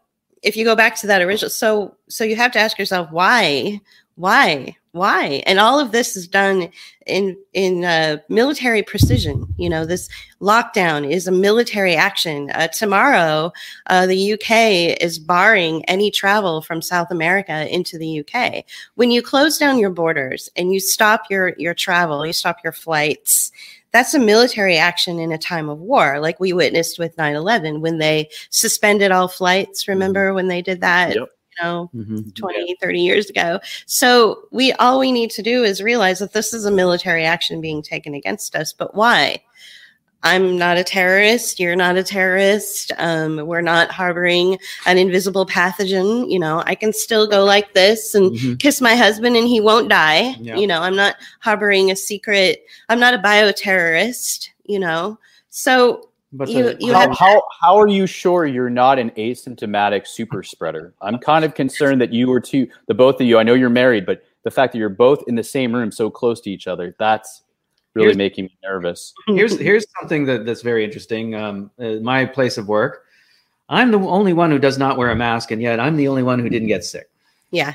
if 0.43 0.57
you 0.57 0.65
go 0.65 0.77
back 0.77 0.95
to 1.01 1.07
that 1.07 1.23
original, 1.23 1.51
so 1.51 1.95
so 2.09 2.23
you 2.25 2.37
have 2.37 2.53
to 2.53 2.59
ask 2.59 2.79
yourself 2.79 3.11
why, 3.11 3.81
why, 4.17 4.77
why, 4.93 5.43
and 5.47 5.59
all 5.59 5.81
of 5.81 5.93
this 5.93 6.17
is 6.17 6.29
done 6.29 6.69
in 7.07 7.37
in 7.53 7.85
uh, 7.85 8.19
military 8.29 8.83
precision. 8.83 9.47
You 9.57 9.69
know, 9.69 9.85
this 9.85 10.09
lockdown 10.41 11.11
is 11.11 11.27
a 11.27 11.33
military 11.33 11.95
action. 11.95 12.51
Uh, 12.51 12.69
tomorrow, 12.69 13.53
uh, 13.87 14.07
the 14.07 14.33
UK 14.35 15.01
is 15.01 15.19
barring 15.19 15.85
any 15.87 16.11
travel 16.11 16.63
from 16.63 16.83
South 16.83 17.11
America 17.11 17.73
into 17.73 17.99
the 17.99 18.21
UK. 18.21 18.65
When 18.97 19.11
you 19.11 19.23
close 19.23 19.59
down 19.59 19.79
your 19.79 19.91
borders 19.91 20.51
and 20.57 20.73
you 20.73 20.81
stop 20.81 21.23
your 21.31 21.55
your 21.59 21.75
travel, 21.75 22.27
you 22.27 22.33
stop 22.33 22.59
your 22.63 22.73
flights 22.73 23.53
that's 23.93 24.13
a 24.13 24.19
military 24.19 24.77
action 24.77 25.19
in 25.19 25.33
a 25.33 25.39
time 25.39 25.71
of 25.71 25.79
war, 25.79 26.21
like 26.21 26.39
we 26.39 26.53
witnessed 26.53 26.99
with 26.99 27.17
9 27.17 27.35
11 27.35 27.81
when 27.81 27.97
they 27.97 28.29
suspended 28.51 29.11
all 29.11 29.27
flights. 29.27 29.89
Remember 29.89 30.35
when 30.35 30.49
they 30.49 30.61
did 30.61 30.83
that? 30.83 31.15
Yep. 31.15 31.29
You 31.59 31.65
know, 31.65 31.91
Mhm. 31.95 32.35
20, 32.35 32.77
30 32.81 33.01
years 33.01 33.31
ago. 33.31 33.61
So 33.87 34.43
we 34.51 34.73
all 34.75 34.99
we 34.99 35.13
need 35.13 35.31
to 35.31 35.43
do 35.43 35.65
is 35.65 35.83
realize 35.83 36.19
that 36.19 36.33
this 36.33 36.53
is 36.53 36.65
a 36.65 36.71
military 36.71 37.25
action 37.25 37.61
being 37.61 37.83
taken 37.83 38.15
against 38.15 38.55
us. 38.57 38.73
But 38.73 38.95
why? 38.95 39.43
I'm 40.23 40.59
not 40.59 40.77
a 40.77 40.83
terrorist. 40.83 41.61
You're 41.61 41.77
not 41.77 41.97
a 41.97 42.03
terrorist. 42.03 42.91
Um, 42.99 43.47
we're 43.47 43.61
not 43.61 43.91
harboring 43.93 44.59
an 44.87 44.99
invisible 44.99 45.47
pathogen. 45.47 46.31
You 46.31 46.41
know, 46.41 46.63
I 46.67 46.75
can 46.75 46.93
still 46.93 47.27
go 47.29 47.45
like 47.45 47.75
this 47.75 48.15
and 48.15 48.33
Mhm. 48.33 48.59
kiss 48.59 48.81
my 48.81 48.97
husband 48.97 49.37
and 49.37 49.47
he 49.47 49.61
won't 49.61 49.89
die. 49.89 50.35
Yeah. 50.41 50.57
You 50.57 50.67
know, 50.67 50.81
I'm 50.81 50.97
not 50.97 51.17
harboring 51.41 51.91
a 51.91 51.97
secret. 51.97 52.65
I'm 52.89 52.99
not 52.99 53.15
a 53.15 53.19
bioterrorist. 53.19 54.49
You 54.65 54.81
know, 54.81 55.19
so 55.51 56.09
But 56.33 56.49
You- 56.49 56.65
the- 56.65 56.77
you 56.81 56.93
how, 56.93 57.01
have- 57.09 57.17
how 57.19 57.43
how 57.61 57.77
are 57.79 57.89
you 57.89 58.07
sure 58.07 58.47
you're 58.47 58.69
not 58.71 58.99
an 58.99 59.11
asymptomatic 59.13 60.07
super 60.07 60.43
spreader? 60.43 60.93
I'm 61.01 61.19
kind 61.19 61.45
of 61.45 61.55
concerned 61.55 62.01
that 62.01 62.13
you 62.13 62.31
are 62.33 62.41
two, 62.41 62.69
the 62.89 62.95
both 62.95 63.21
of 63.21 63.27
you. 63.27 63.39
I 63.39 63.43
know 63.43 63.55
you're 63.55 63.71
married, 63.71 64.05
but 64.07 64.23
the 64.43 64.51
fact 64.51 64.73
that 64.73 64.79
you're 64.79 64.89
both 64.89 65.23
in 65.29 65.35
the 65.37 65.43
same 65.45 65.75
room, 65.75 65.91
so 65.93 66.11
close 66.11 66.41
to 66.43 66.51
each 66.51 66.67
other, 66.67 66.95
that's 66.99 67.43
really 67.95 68.07
Here's- 68.09 68.17
making 68.17 68.45
me 68.47 68.57
nervous. 68.63 69.15
here's 69.29 69.59
here's 69.59 69.87
something 70.01 70.27
that, 70.27 70.45
that's 70.45 70.63
very 70.63 70.85
interesting. 70.85 71.35
Um, 71.35 71.71
uh, 71.81 71.95
my 72.03 72.25
place 72.27 72.59
of 72.59 72.69
work, 72.69 73.05
I'm 73.69 73.91
the 73.93 73.99
only 74.01 74.33
one 74.33 74.51
who 74.51 74.59
does 74.59 74.79
not 74.79 74.99
wear 74.99 75.11
a 75.11 75.17
mask, 75.17 75.53
and 75.53 75.63
yet 75.63 75.79
I'm 75.81 75.97
the 75.97 76.09
only 76.09 76.23
one 76.25 76.39
who 76.41 76.49
didn't 76.49 76.69
get 76.69 76.85
sick. 76.85 77.09
yeah, 77.53 77.75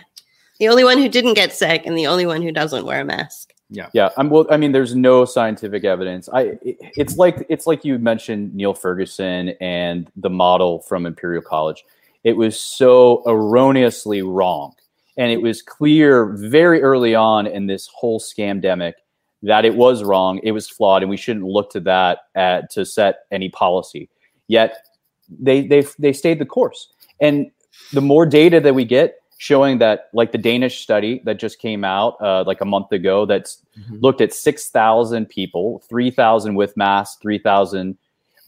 the 0.60 0.68
only 0.68 0.84
one 0.84 0.98
who 0.98 1.08
didn't 1.10 1.34
get 1.36 1.54
sick 1.54 1.84
and 1.86 1.98
the 1.98 2.06
only 2.08 2.26
one 2.26 2.42
who 2.42 2.52
doesn't 2.52 2.86
wear 2.86 3.02
a 3.02 3.06
mask. 3.06 3.51
Yeah, 3.94 4.10
I'm. 4.18 4.30
Well, 4.30 4.46
I 4.52 4.58
mean, 4.58 4.74
there's 4.74 4.96
no 4.96 5.26
scientific 5.26 5.86
evidence. 5.86 6.30
I. 6.34 6.42
it- 6.62 6.78
It's 6.98 7.18
like 7.18 7.46
it's 7.50 7.66
like 7.68 7.86
you 7.86 7.98
mentioned 8.00 8.54
Neil 8.54 8.74
Ferguson 8.74 9.50
and 9.62 10.12
the 10.18 10.30
model 10.30 10.82
from 10.82 11.06
Imperial 11.06 11.42
College. 11.42 11.86
It 12.26 12.34
was 12.34 12.60
so 12.60 13.24
erroneously 13.26 14.22
wrong, 14.24 14.74
and 15.18 15.32
it 15.32 15.42
was 15.42 15.62
clear 15.62 16.26
very 16.38 16.82
early 16.84 17.16
on 17.16 17.48
in 17.48 17.68
this 17.68 17.88
whole 17.96 18.20
scamdemic 18.20 18.94
that 19.44 19.66
it 19.66 19.76
was 19.76 20.04
wrong. 20.04 20.40
It 20.44 20.52
was 20.52 20.68
flawed, 20.70 21.02
and 21.04 21.10
we 21.10 21.18
shouldn't 21.18 21.46
look 21.46 21.72
to 21.72 21.80
that 21.82 22.20
at, 22.36 22.70
to 22.72 22.86
set 22.86 23.20
any 23.32 23.50
policy. 23.50 24.10
Yet 24.48 24.76
they 25.30 25.66
they 25.66 25.86
they 25.98 26.14
stayed 26.14 26.40
the 26.40 26.46
course, 26.46 26.90
and 27.22 27.50
the 27.94 28.02
more 28.02 28.26
data 28.26 28.60
that 28.60 28.76
we 28.76 28.84
get 28.86 29.21
showing 29.42 29.80
that 29.80 30.10
like 30.14 30.32
the 30.32 30.38
danish 30.38 30.82
study 30.82 31.20
that 31.26 31.40
just 31.40 31.58
came 31.58 31.84
out 31.84 32.16
uh, 32.22 32.44
like 32.46 32.62
a 32.62 32.66
month 32.66 32.92
ago 32.92 33.26
that's 33.26 33.66
looked 34.00 34.22
at 34.22 34.32
6000 34.32 35.26
people 35.28 35.82
3000 35.90 36.54
with 36.54 36.78
masks 36.78 37.18
3000 37.24 37.98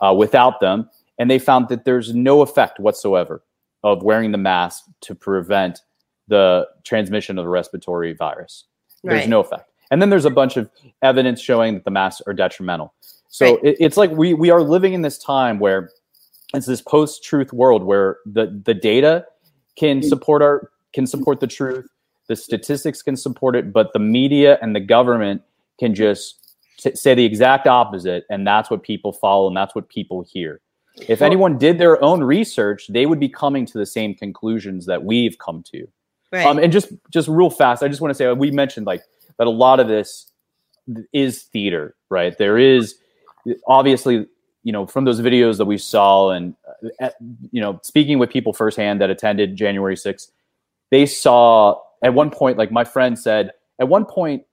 uh, 0.01 0.13
without 0.15 0.59
them 0.59 0.87
and 1.17 1.31
they 1.31 1.39
found 1.39 1.67
that 1.69 1.83
there's 1.83 2.13
no 2.13 2.41
effect 2.43 2.79
whatsoever 2.79 3.41
of 3.83 4.03
wearing 4.03 4.31
the 4.31 4.37
mask 4.37 4.83
to 5.01 5.15
prevent 5.15 5.81
the 6.27 6.67
transmission 6.83 7.37
of 7.39 7.43
the 7.45 7.49
respiratory 7.49 8.13
virus. 8.13 8.65
There's 9.03 9.21
Right. 9.21 9.29
no 9.29 9.39
effect. 9.39 9.69
And 9.91 9.99
then 10.01 10.09
there's 10.09 10.25
a 10.25 10.29
bunch 10.29 10.57
of 10.57 10.69
evidence 11.01 11.41
showing 11.41 11.73
that 11.73 11.85
the 11.85 11.91
masks 11.91 12.21
are 12.27 12.33
detrimental. 12.33 12.93
So 13.29 13.55
Right. 13.55 13.63
it, 13.65 13.77
it's 13.79 13.97
like 13.97 14.11
we 14.11 14.33
we 14.35 14.51
are 14.51 14.61
living 14.61 14.93
in 14.93 15.01
this 15.01 15.17
time 15.17 15.57
where 15.59 15.89
it's 16.53 16.67
this 16.67 16.81
post-truth 16.81 17.51
world 17.51 17.83
where 17.83 18.17
the 18.25 18.45
the 18.63 18.73
data 18.75 19.25
can 19.75 20.01
support 20.03 20.41
our 20.41 20.69
can 20.93 21.05
support 21.07 21.39
the 21.39 21.47
truth 21.47 21.87
the 22.27 22.35
statistics 22.35 23.01
can 23.01 23.15
support 23.17 23.55
it 23.55 23.73
but 23.73 23.91
the 23.93 23.99
media 23.99 24.57
and 24.61 24.75
the 24.75 24.79
government 24.79 25.41
can 25.79 25.93
just 25.93 26.55
t- 26.77 26.95
say 26.95 27.13
the 27.13 27.25
exact 27.25 27.67
opposite 27.67 28.25
and 28.29 28.45
that's 28.47 28.69
what 28.69 28.83
people 28.83 29.11
follow 29.11 29.47
and 29.47 29.57
that's 29.57 29.75
what 29.75 29.89
people 29.89 30.23
hear 30.23 30.61
if 31.07 31.19
Well- 31.19 31.27
anyone 31.27 31.57
did 31.57 31.77
their 31.79 32.01
own 32.03 32.23
research 32.23 32.87
they 32.89 33.05
would 33.05 33.19
be 33.19 33.29
coming 33.29 33.65
to 33.65 33.77
the 33.77 33.85
same 33.85 34.13
conclusions 34.15 34.85
that 34.85 35.03
we've 35.03 35.37
come 35.39 35.63
to 35.73 35.87
Right. 36.31 36.47
um, 36.47 36.57
and 36.57 36.71
just 36.73 36.87
just 37.11 37.27
real 37.27 37.51
fast, 37.51 37.83
I 37.83 37.87
just 37.87 38.01
want 38.01 38.09
to 38.09 38.15
say 38.15 38.31
we 38.33 38.49
mentioned 38.49 38.87
like 38.87 39.03
that 39.37 39.45
a 39.45 39.51
lot 39.51 39.79
of 39.79 39.87
this 39.87 40.31
is 41.13 41.43
theater, 41.43 41.95
right? 42.09 42.35
There 42.35 42.57
is 42.57 42.95
obviously, 43.67 44.25
you 44.63 44.71
know, 44.71 44.87
from 44.87 45.05
those 45.05 45.21
videos 45.21 45.57
that 45.59 45.65
we 45.65 45.77
saw, 45.77 46.31
and 46.31 46.55
uh, 46.99 47.09
you 47.51 47.61
know, 47.61 47.79
speaking 47.83 48.17
with 48.17 48.31
people 48.31 48.51
firsthand 48.51 48.99
that 48.99 49.11
attended 49.11 49.55
January 49.55 49.95
6th, 49.95 50.31
they 50.93 51.07
saw 51.07 51.81
at 52.03 52.13
one 52.13 52.29
point, 52.29 52.55
like 52.59 52.71
my 52.71 52.83
friend 52.83 53.17
said, 53.17 53.51
at 53.79 53.87
one 53.87 54.05
point, 54.05 54.43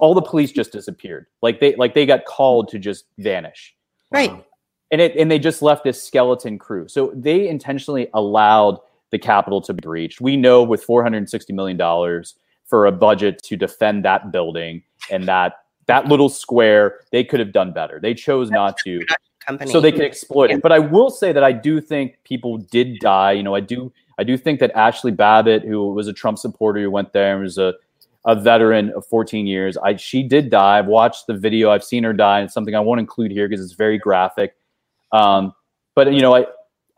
all 0.00 0.12
the 0.12 0.22
police 0.22 0.50
just 0.50 0.72
disappeared. 0.72 1.26
Like 1.40 1.60
they 1.60 1.76
like 1.76 1.94
they 1.94 2.04
got 2.04 2.24
called 2.24 2.68
to 2.70 2.80
just 2.80 3.04
vanish 3.18 3.74
right. 4.10 4.44
and 4.90 5.00
it 5.00 5.14
and 5.16 5.30
they 5.30 5.38
just 5.38 5.62
left 5.62 5.84
this 5.84 6.02
skeleton 6.02 6.58
crew. 6.58 6.88
So 6.88 7.12
they 7.14 7.48
intentionally 7.48 8.08
allowed 8.12 8.78
the 9.10 9.18
Capitol 9.20 9.60
to 9.62 9.72
be 9.72 9.80
breached. 9.82 10.20
We 10.20 10.36
know 10.36 10.64
with 10.64 10.82
460 10.82 11.52
million 11.52 11.76
dollars 11.76 12.34
for 12.66 12.86
a 12.86 12.92
budget 12.92 13.40
to 13.44 13.56
defend 13.56 14.04
that 14.04 14.32
building 14.32 14.82
and 15.12 15.28
that 15.28 15.60
that 15.86 16.06
little 16.06 16.28
square, 16.28 17.00
they 17.12 17.22
could 17.22 17.38
have 17.38 17.52
done 17.52 17.72
better. 17.72 18.00
They 18.00 18.14
chose 18.14 18.50
not 18.50 18.76
to 18.84 19.00
Company. 19.46 19.70
so 19.70 19.80
they 19.80 19.92
can 19.92 20.02
exploit 20.02 20.50
Yeah. 20.50 20.56
it. 20.56 20.62
But 20.62 20.72
I 20.72 20.80
will 20.80 21.10
say 21.10 21.30
that 21.32 21.44
I 21.44 21.52
do 21.52 21.80
think 21.80 22.18
people 22.24 22.58
did 22.58 22.98
die. 22.98 23.32
You 23.32 23.42
know, 23.44 23.54
I 23.54 23.60
do 23.60 23.92
I 24.18 24.24
do 24.24 24.36
think 24.36 24.60
that 24.60 24.70
Ashley 24.72 25.10
Babbitt, 25.10 25.62
who 25.62 25.92
was 25.92 26.08
a 26.08 26.12
Trump 26.12 26.38
supporter 26.38 26.80
who 26.80 26.90
went 26.90 27.12
there 27.12 27.34
and 27.34 27.42
was 27.42 27.58
a 27.58 27.74
a 28.26 28.34
veteran 28.34 28.90
of 28.96 29.04
14 29.06 29.46
years, 29.46 29.76
I 29.76 29.96
she 29.96 30.22
did 30.22 30.48
die. 30.48 30.78
I've 30.78 30.86
watched 30.86 31.26
the 31.26 31.34
video. 31.34 31.70
I've 31.70 31.84
seen 31.84 32.04
her 32.04 32.14
die. 32.14 32.42
It's 32.42 32.54
something 32.54 32.74
I 32.74 32.80
won't 32.80 33.00
include 33.00 33.30
here 33.32 33.48
because 33.48 33.62
it's 33.62 33.74
very 33.74 33.98
graphic. 33.98 34.56
Um, 35.12 35.52
but 35.94 36.12
you 36.12 36.22
know, 36.22 36.34
I, 36.34 36.46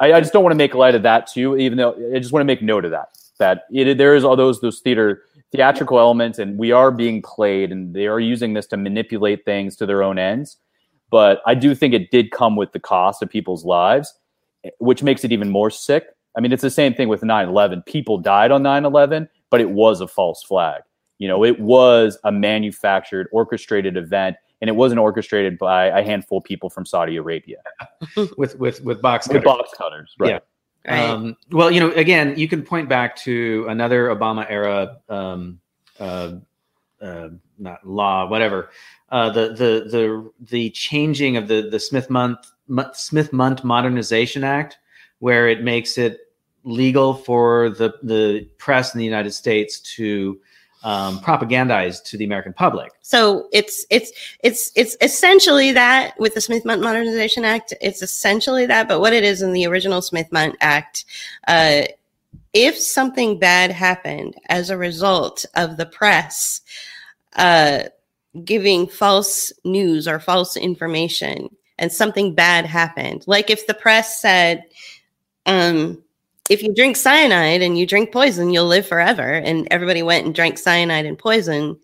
I 0.00 0.12
I 0.14 0.20
just 0.20 0.33
don't 0.33 0.44
want 0.44 0.52
to 0.52 0.59
make 0.59 0.74
light 0.74 0.94
of 0.94 1.02
that 1.02 1.26
too. 1.26 1.57
Even 1.57 1.79
though 1.79 1.94
I 2.14 2.18
just 2.18 2.33
want 2.33 2.42
to 2.42 2.46
make 2.46 2.62
note 2.62 2.85
of 2.85 2.92
that 2.92 3.09
that 3.38 3.64
it, 3.70 3.98
there 3.98 4.14
is 4.14 4.24
all 4.24 4.37
those 4.37 4.61
those 4.61 4.81
theater 4.81 5.22
theatrical 5.52 5.98
elements, 5.98 6.38
and 6.38 6.59
we 6.59 6.70
are 6.72 6.90
being 6.90 7.22
played, 7.22 7.72
and 7.72 7.94
they 7.94 8.07
are 8.07 8.20
using 8.20 8.55
this 8.55 8.66
to 8.68 8.76
manipulate 8.76 9.44
things 9.44 9.76
to 9.76 9.87
their 9.87 10.02
own 10.02 10.18
ends 10.18 10.59
but 11.11 11.40
I 11.46 11.55
do 11.55 11.74
think 11.74 11.94
it 11.94 12.11
did 12.11 12.31
come 12.31 12.57
with 12.57 12.72
the 12.72 12.81
cost 12.81 13.22
of 13.22 13.31
people's 13.31 13.64
lives, 13.64 14.12
eh, 14.64 14.70
which 14.79 15.02
makes 15.02 15.24
it 15.24 15.33
even 15.33 15.50
more 15.50 15.70
sick. 15.70 16.09
I 16.37 16.40
mean, 16.40 16.53
it's 16.53 16.62
the 16.62 16.70
same 16.70 16.94
thing 16.94 17.09
with 17.09 17.22
9 17.22 17.49
11. 17.49 17.83
People 17.83 18.18
died 18.18 18.51
on 18.51 18.62
9 18.62 18.85
11, 18.85 19.29
but 19.51 19.61
it 19.61 19.70
was 19.70 20.01
a 20.01 20.07
false 20.07 20.42
flag. 20.42 20.83
You 21.18 21.29
know, 21.29 21.44
it 21.44 21.59
was 21.59 22.18
a 22.25 22.33
manufactured, 22.33 23.29
orchestrated 23.33 23.96
event, 23.96 24.37
and 24.61 24.68
it 24.68 24.75
wasn't 24.75 25.01
orchestrated 25.01 25.59
by 25.59 25.87
a 25.87 26.03
handful 26.03 26.38
of 26.38 26.44
people 26.44 26.68
from 26.68 26.85
Saudi 26.85 27.16
Arabia 27.16 27.59
with 28.37 28.59
with 28.59 28.83
with 28.83 29.01
box 29.01 29.27
with 29.29 29.42
cutters. 29.42 29.44
box 29.44 29.70
cutters. 29.77 30.14
Right. 30.18 30.31
Yeah. 30.31 30.40
Um, 30.88 31.37
well, 31.51 31.70
you 31.70 31.81
know, 31.81 31.90
again, 31.92 32.38
you 32.38 32.46
can 32.49 32.62
point 32.62 32.88
back 32.88 33.16
to 33.16 33.66
another 33.68 34.07
Obama 34.09 34.46
era, 34.49 34.99
um, 35.09 35.59
uh, 35.99 36.35
uh, 37.01 37.29
not 37.59 37.85
law, 37.87 38.29
whatever. 38.29 38.70
Uh, 39.11 39.31
the 39.31 39.49
the 39.49 39.88
the 39.90 40.31
the 40.40 40.70
changing 40.70 41.37
of 41.37 41.49
the 41.49 41.68
the 41.70 41.81
Smith 41.81 42.09
Mundt 42.11 42.38
Smith 42.92 43.33
Mundt 43.33 43.64
Modernization 43.64 44.44
Act, 44.44 44.79
where 45.18 45.49
it 45.49 45.62
makes 45.62 45.99
it 45.99 46.20
legal 46.66 47.14
for 47.14 47.70
the 47.70 47.94
the 48.02 48.46
press 48.59 48.92
in 48.92 48.98
the 48.98 49.05
United 49.05 49.31
States 49.31 49.81
to 49.81 50.38
um, 50.83 51.20
propagandize 51.20 52.02
to 52.05 52.18
the 52.18 52.24
American 52.24 52.52
public. 52.52 52.92
So 53.00 53.48
it's 53.52 53.87
it's 53.88 54.12
it's 54.42 54.72
it's 54.74 54.96
essentially 55.00 55.72
that 55.72 56.18
with 56.18 56.35
the 56.35 56.40
Smith 56.40 56.64
Mundt 56.64 56.83
Modernization 56.83 57.44
Act. 57.44 57.72
It's 57.81 58.02
essentially 58.02 58.66
that, 58.66 58.88
but 58.88 59.00
what 59.00 59.12
it 59.12 59.24
is 59.24 59.42
in 59.42 59.52
the 59.52 59.66
original 59.66 60.02
Smith 60.02 60.31
Mundt 60.31 60.57
Act, 60.61 61.05
uh, 61.48 61.83
if 62.52 62.76
something 62.76 63.38
bad 63.38 63.70
happened 63.70 64.35
as 64.48 64.68
a 64.68 64.76
result 64.76 65.44
of 65.55 65.76
the 65.76 65.87
press 65.87 66.61
uh, 67.37 67.85
giving 68.44 68.87
false 68.87 69.52
news 69.64 70.07
or 70.07 70.18
false 70.18 70.57
information, 70.57 71.48
and 71.79 71.92
something 71.92 72.35
bad 72.35 72.64
happened, 72.64 73.24
like 73.26 73.50
if 73.50 73.66
the 73.66 73.74
press 73.74 74.20
said, 74.20 74.64
um, 75.46 76.02
if 76.51 76.63
you 76.63 76.75
drink 76.75 76.97
cyanide 76.97 77.63
and 77.63 77.79
you 77.79 77.87
drink 77.87 78.13
poison, 78.13 78.51
you'll 78.51 78.67
live 78.67 78.87
forever, 78.87 79.35
and 79.35 79.67
everybody 79.71 80.03
went 80.03 80.27
and 80.27 80.35
drank 80.35 80.59
cyanide 80.59 81.07
and 81.07 81.19
poison, 81.19 81.79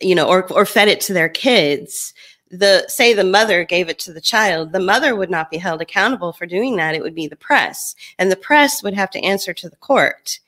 you 0.00 0.14
know, 0.14 0.28
or 0.28 0.50
or 0.52 0.66
fed 0.66 0.88
it 0.88 1.00
to 1.02 1.12
their 1.14 1.28
kids, 1.28 2.14
the 2.50 2.84
say 2.88 3.12
the 3.14 3.24
mother 3.24 3.64
gave 3.64 3.88
it 3.88 3.98
to 3.98 4.12
the 4.12 4.20
child 4.20 4.72
the 4.72 4.80
mother 4.80 5.16
would 5.16 5.30
not 5.30 5.50
be 5.50 5.56
held 5.58 5.80
accountable 5.82 6.32
for 6.32 6.46
doing 6.46 6.76
that. 6.76 6.94
It 6.94 7.02
would 7.02 7.14
be 7.14 7.26
the 7.26 7.36
press 7.36 7.94
and 8.18 8.30
the 8.30 8.36
press 8.36 8.82
would 8.82 8.94
have 8.94 9.10
to 9.10 9.20
answer 9.24 9.52
to 9.54 9.68
the 9.68 9.76
court. 9.76 10.38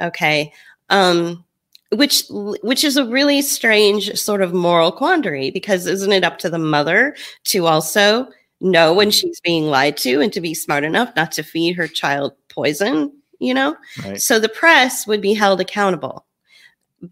Okay. 0.00 0.52
Um 0.90 1.44
which 1.92 2.24
which 2.30 2.84
is 2.84 2.96
a 2.96 3.06
really 3.06 3.42
strange 3.42 4.14
sort 4.18 4.42
of 4.42 4.52
moral 4.54 4.92
quandary 4.92 5.50
because 5.50 5.86
isn't 5.86 6.12
it 6.12 6.24
up 6.24 6.38
to 6.38 6.50
the 6.50 6.58
mother 6.58 7.16
to 7.44 7.66
also 7.66 8.28
know 8.60 8.92
when 8.92 9.10
she's 9.10 9.40
being 9.40 9.66
lied 9.66 9.96
to 9.98 10.20
and 10.20 10.32
to 10.32 10.40
be 10.40 10.54
smart 10.54 10.84
enough 10.84 11.12
not 11.16 11.32
to 11.32 11.42
feed 11.42 11.76
her 11.76 11.86
child 11.88 12.32
poison 12.56 13.12
you 13.38 13.52
know? 13.52 13.76
Right. 14.02 14.20
so 14.20 14.38
the 14.38 14.48
press 14.48 15.06
would 15.06 15.20
be 15.20 15.34
held 15.34 15.60
accountable. 15.60 16.24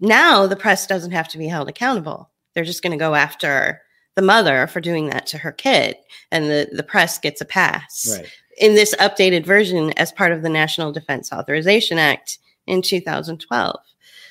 Now 0.00 0.46
the 0.46 0.56
press 0.56 0.86
doesn't 0.86 1.10
have 1.10 1.28
to 1.28 1.38
be 1.38 1.48
held 1.48 1.68
accountable. 1.68 2.30
They're 2.54 2.64
just 2.64 2.82
going 2.82 2.92
to 2.92 3.04
go 3.04 3.14
after 3.14 3.82
the 4.14 4.22
mother 4.22 4.66
for 4.66 4.80
doing 4.80 5.10
that 5.10 5.26
to 5.26 5.38
her 5.38 5.52
kid 5.52 5.96
and 6.30 6.46
the, 6.46 6.68
the 6.72 6.82
press 6.82 7.18
gets 7.18 7.40
a 7.42 7.44
pass. 7.44 8.16
Right. 8.16 8.28
in 8.58 8.74
this 8.74 8.94
updated 8.96 9.44
version 9.44 9.92
as 9.98 10.12
part 10.12 10.32
of 10.32 10.42
the 10.42 10.48
national 10.48 10.92
defense 10.92 11.32
authorization 11.32 11.98
act 11.98 12.38
in 12.66 12.80
2012 12.80 13.78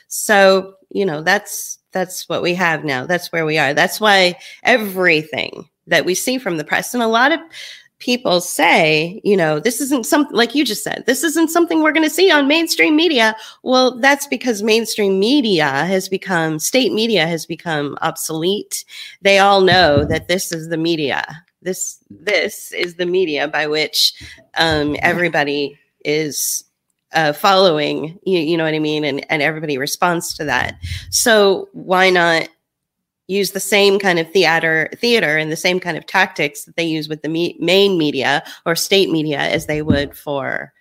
so 0.08 0.76
you 0.90 1.06
know 1.06 1.22
that's 1.22 1.80
that's 1.94 2.28
what 2.28 2.42
we 2.42 2.54
have 2.56 2.84
now. 2.84 3.06
That's 3.06 3.32
where 3.32 3.46
we 3.46 3.58
are. 3.58 3.74
That's 3.74 4.02
why 4.02 4.38
everything 4.64 5.70
that 5.88 6.06
we 6.06 6.16
see 6.16 6.38
from 6.38 6.58
the 6.58 6.64
press 6.64 6.94
and 6.94 7.04
a 7.04 7.08
lot 7.08 7.32
of 7.32 7.40
people 8.00 8.42
say 8.42 9.22
you 9.24 9.38
know 9.38 9.60
this 9.60 9.80
isn't 9.80 10.06
something 10.06 10.36
like 10.36 10.54
you 10.54 10.66
just 10.66 10.84
said 10.84 11.04
this 11.08 11.24
isn't 11.24 11.50
something 11.50 11.82
we're 11.82 11.94
going 11.94 12.08
to 12.08 12.10
see 12.10 12.32
on 12.32 12.48
mainstream 12.48 12.96
media. 12.96 13.36
Well 13.64 14.00
that's 14.00 14.28
because 14.28 14.62
mainstream 14.62 15.20
media 15.20 15.66
has 15.66 16.10
become 16.10 16.60
state 16.60 16.92
media 16.92 17.28
has 17.28 17.46
become 17.46 17.98
obsolete. 18.02 18.84
They 19.22 19.40
all 19.40 19.62
know 19.62 20.06
that 20.06 20.28
this 20.28 20.52
is 20.52 20.70
the 20.70 20.78
media. 20.78 21.24
This 21.62 22.00
this 22.10 22.72
is 22.74 22.96
the 22.96 23.06
media 23.06 23.48
by 23.48 23.68
which 23.68 24.14
um, 24.58 24.98
everybody 25.00 25.78
is 26.04 26.66
uh, 27.14 27.34
following. 27.34 28.20
You, 28.24 28.40
you 28.40 28.58
know 28.58 28.64
what 28.64 28.74
i 28.74 28.80
mean? 28.80 29.06
And, 29.06 29.26
and 29.32 29.42
everybody 29.42 29.78
responds 29.78 30.34
to 30.36 30.46
that. 30.46 30.76
So 31.10 31.70
why 31.74 32.10
not 32.10 32.50
use 33.28 33.52
the 33.52 33.60
same 33.60 34.00
kind 34.00 34.20
of 34.20 34.30
theater 34.32 34.90
theater 34.96 35.38
and 35.38 35.52
the 35.52 35.56
same 35.58 35.80
kind 35.80 35.98
of 35.98 36.06
tactics 36.06 36.66
that 36.66 36.76
they 36.76 36.84
use 36.84 37.08
with 37.08 37.22
the 37.22 37.30
me- 37.30 37.58
main 37.60 37.98
media 37.98 38.44
or 38.66 38.76
state 38.76 39.10
media 39.10 39.40
as 39.40 39.66
they 39.66 39.82
would 39.82 40.16
for 40.16 40.74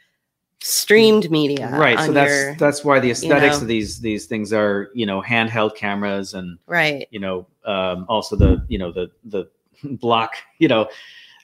streamed 0.61 1.31
media 1.31 1.71
right. 1.79 1.99
So 1.99 2.13
that's 2.13 2.31
your- 2.31 2.55
that's 2.57 2.85
why 2.85 3.01
the 3.01 3.11
aesthetics 3.11 3.57
know. 3.57 3.63
of 3.63 3.69
these 3.69 4.01
these 4.01 4.27
things 4.27 4.53
are 4.53 4.91
you 4.95 5.07
know 5.07 5.21
handheld 5.21 5.77
cameras 5.77 6.35
and 6.35 6.59
right 6.67 7.09
you 7.11 7.21
know 7.21 7.47
um, 7.65 8.07
also 8.09 8.37
the 8.37 8.65
you 8.69 8.79
know 8.79 8.93
the 8.93 9.11
the 9.25 9.49
block 9.85 10.35
you 10.59 10.69
know 10.69 10.89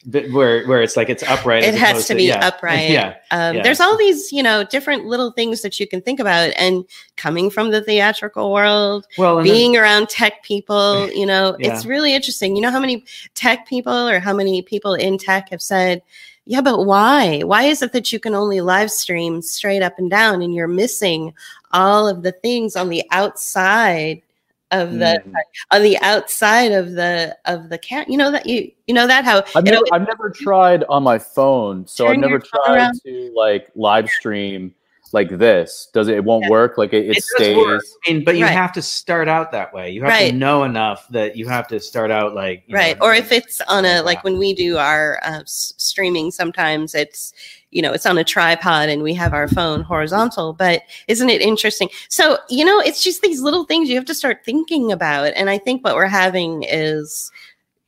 where 0.05 0.67
where 0.67 0.83
it's 0.83 0.97
like 0.97 1.09
it's 1.09 1.23
upright. 1.25 1.65
it 1.65 1.75
as 1.75 1.81
has 1.81 2.07
to 2.07 2.15
be 2.15 2.25
yeah. 2.25 2.47
upright 2.47 2.91
Yeah. 2.91 3.17
um, 3.31 3.57
yeah. 3.57 3.63
there's 3.63 3.81
all 3.81 3.97
these 3.97 4.33
you 4.33 4.43
know 4.43 4.65
different 4.65 5.07
little 5.07 5.33
things 5.33 5.63
that 5.63 5.79
you 5.81 5.87
can 5.89 6.01
think 6.01 6.21
about 6.21 6.53
and 6.57 6.85
coming 7.17 7.51
from 7.51 7.71
the 7.73 7.83
theatrical 7.83 8.53
world 8.53 9.07
Well, 9.19 9.39
and 9.39 9.47
then- 9.47 9.55
being 9.55 9.77
around 9.77 10.09
tech 10.09 10.43
people, 10.45 11.11
you 11.13 11.27
know, 11.27 11.57
it's 11.59 11.85
really 11.85 12.15
interesting. 12.15 12.55
You 12.57 12.63
know 12.63 12.71
how 12.71 12.81
many 12.81 13.05
tech 13.35 13.67
people 13.67 14.09
or 14.09 14.21
how 14.21 14.33
many 14.33 14.63
people 14.63 14.95
in 14.95 15.19
tech 15.19 15.51
have 15.51 15.63
said, 15.63 16.03
yeah, 16.45 16.63
but 16.63 16.85
why? 16.85 17.41
Why 17.41 17.65
is 17.65 17.83
it 17.83 17.93
that 17.93 18.11
you 18.13 18.19
can 18.19 18.35
only 18.35 18.61
live 18.63 18.91
stream 18.91 19.43
straight 19.43 19.83
up 19.83 19.99
and 19.99 20.09
down 20.11 20.41
and 20.41 20.55
you're 20.55 20.67
missing 20.69 21.35
all 21.73 22.09
of 22.09 22.23
the 22.23 22.33
things 22.33 22.75
on 22.77 22.89
the 22.89 23.03
outside 23.11 24.23
of 24.71 24.93
the 24.93 25.23
Mhm. 25.27 25.33
on 25.71 25.83
the 25.83 25.99
outside 26.01 26.73
of 26.73 26.93
the 26.93 27.37
of 27.47 27.71
the 27.71 27.79
cat 27.79 28.09
you 28.11 28.17
know 28.19 28.31
that 28.31 28.47
you 28.47 28.71
you 28.87 28.95
know 28.95 29.07
that 29.07 29.25
how 29.25 29.39
I've 29.55 29.67
it 29.67 29.71
never, 29.71 29.85
I've 29.93 30.07
never 30.07 30.31
tried 30.31 30.85
on 30.89 31.03
my 31.03 31.19
phone, 31.19 31.87
so 31.87 32.07
I've 32.07 32.19
never 32.19 32.39
tried 32.39 32.77
around. 32.77 33.01
to 33.05 33.33
like 33.35 33.69
live 33.75 34.09
stream 34.11 34.75
like 35.15 35.31
this. 35.39 35.89
Does 35.95 36.09
it? 36.09 36.17
It 36.17 36.25
won't 36.25 36.45
Yeah. 36.45 36.51
work. 36.51 36.77
Like 36.77 36.93
it, 36.93 37.07
it, 37.07 37.17
It 37.17 37.25
stays. 37.25 37.57
work. 37.57 37.83
I 38.07 38.13
mean, 38.13 38.25
but 38.25 38.37
you 38.37 38.45
Right. 38.45 38.53
have 38.53 38.73
to 38.75 38.83
start 38.83 39.27
out 39.27 39.51
that 39.53 39.73
way. 39.73 39.89
You 39.91 40.03
have 40.03 40.11
Right. 40.11 40.33
to 40.33 40.37
know 40.37 40.65
enough 40.65 41.09
that 41.09 41.35
you 41.35 41.49
have 41.49 41.67
to 41.69 41.81
start 41.81 42.11
out 42.11 42.35
like 42.35 42.65
right 42.69 42.99
know, 42.99 43.07
or 43.07 43.15
if 43.15 43.33
it's 43.33 43.63
on 43.69 43.87
a 43.87 44.03
like 44.03 44.17
like 44.19 44.25
when 44.25 44.37
we 44.39 44.53
do 44.53 44.77
our 44.77 45.19
uh, 45.25 45.41
s- 45.41 45.73
streaming 45.79 46.31
sometimes 46.31 46.95
it's 46.95 47.33
you 47.71 47.83
know 47.83 47.93
it's 47.93 48.07
on 48.07 48.19
a 48.19 48.25
tripod 48.25 48.89
and 48.89 49.03
we 49.03 49.15
have 49.15 49.35
our 49.35 49.49
phone 49.49 49.83
horizontal 49.83 50.53
but 50.53 50.83
isn't 51.07 51.31
it 51.31 51.41
interesting? 51.41 51.89
So 52.09 52.39
you 52.49 52.65
know 52.65 52.81
it's 52.81 53.03
just 53.03 53.23
these 53.23 53.41
little 53.41 53.65
things 53.65 53.89
you 53.89 53.97
have 53.97 54.05
to 54.07 54.15
start 54.15 54.45
thinking 54.45 54.93
about. 54.93 55.33
And 55.35 55.51
i 55.51 55.59
think 55.59 55.85
what 55.85 55.95
we're 55.95 56.07
having 56.07 56.65
is 56.65 57.31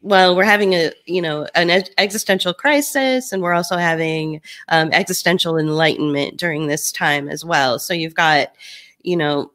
well 0.03 0.35
we're 0.35 0.45
having 0.45 0.73
a 0.75 0.93
you 1.07 1.21
know 1.21 1.47
an 1.55 1.71
ex- 1.71 1.91
existential 1.99 2.55
crisis 2.55 3.33
and 3.33 3.43
we're 3.43 3.53
also 3.53 3.77
having 3.77 4.41
um, 4.69 4.91
existential 4.93 5.59
enlightenment 5.59 6.39
during 6.39 6.67
this 6.67 6.93
time 6.93 7.29
as 7.29 7.45
well. 7.45 7.79
So 7.79 7.95
you've 7.95 8.15
got 8.15 8.55
you 9.03 9.17
know 9.17 9.51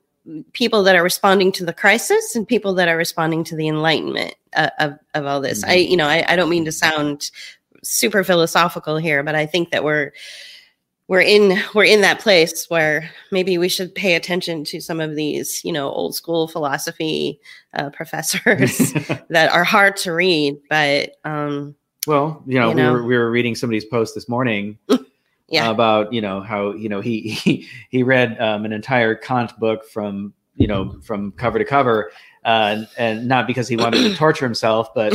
people 0.53 0.83
that 0.83 0.95
are 0.95 1.03
responding 1.03 1.51
to 1.53 1.65
the 1.65 1.73
crisis 1.73 2.35
and 2.35 2.47
people 2.47 2.73
that 2.73 2.87
are 2.87 2.97
responding 2.97 3.43
to 3.43 3.55
the 3.55 3.67
enlightenment 3.67 4.35
uh, 4.55 4.69
of, 4.79 4.97
of 5.13 5.25
all 5.25 5.41
this. 5.41 5.63
I, 5.63 5.75
you 5.75 5.97
know, 5.97 6.07
I, 6.07 6.23
I 6.27 6.35
don't 6.35 6.49
mean 6.49 6.65
to 6.65 6.71
sound 6.71 7.29
super 7.85 8.23
philosophical 8.23 8.97
here, 8.97 9.23
but 9.23 9.35
I 9.35 9.45
think 9.45 9.71
that 9.71 9.83
we're 9.83 10.11
we're 11.07 11.21
in 11.21 11.59
we're 11.73 11.83
in 11.85 12.01
that 12.01 12.19
place 12.19 12.69
where 12.69 13.09
maybe 13.31 13.57
we 13.57 13.69
should 13.69 13.93
pay 13.93 14.15
attention 14.15 14.63
to 14.65 14.81
some 14.81 14.99
of 14.99 15.15
these, 15.15 15.63
you 15.63 15.71
know, 15.71 15.89
old 15.89 16.15
school 16.15 16.47
philosophy 16.47 17.39
uh, 17.73 17.89
professors 17.91 18.93
that 19.29 19.51
are 19.51 19.63
hard 19.63 19.97
to 19.97 20.13
read, 20.13 20.57
but 20.69 21.15
um, 21.23 21.75
well, 22.07 22.43
you 22.47 22.59
know, 22.59 22.69
you 22.69 22.75
know. 22.75 22.93
we 22.93 22.99
were 22.99 23.05
we 23.05 23.17
were 23.17 23.31
reading 23.31 23.55
somebody's 23.55 23.85
post 23.85 24.15
this 24.15 24.27
morning 24.29 24.77
Yeah. 25.47 25.69
about 25.69 26.11
you 26.11 26.21
know 26.21 26.41
how 26.41 26.73
you 26.73 26.89
know 26.89 27.01
he 27.01 27.21
he, 27.29 27.67
he 27.89 28.01
read 28.01 28.39
um, 28.41 28.65
an 28.65 28.73
entire 28.73 29.13
Kant 29.13 29.57
book 29.59 29.87
from 29.87 30.33
you 30.55 30.67
know 30.67 30.99
from 31.03 31.33
cover 31.33 31.59
to 31.59 31.65
cover, 31.65 32.11
uh, 32.43 32.47
and, 32.77 32.87
and 32.97 33.27
not 33.27 33.45
because 33.45 33.67
he 33.67 33.77
wanted 33.77 33.99
to 33.99 34.15
torture 34.15 34.45
himself, 34.45 34.91
but 34.95 35.13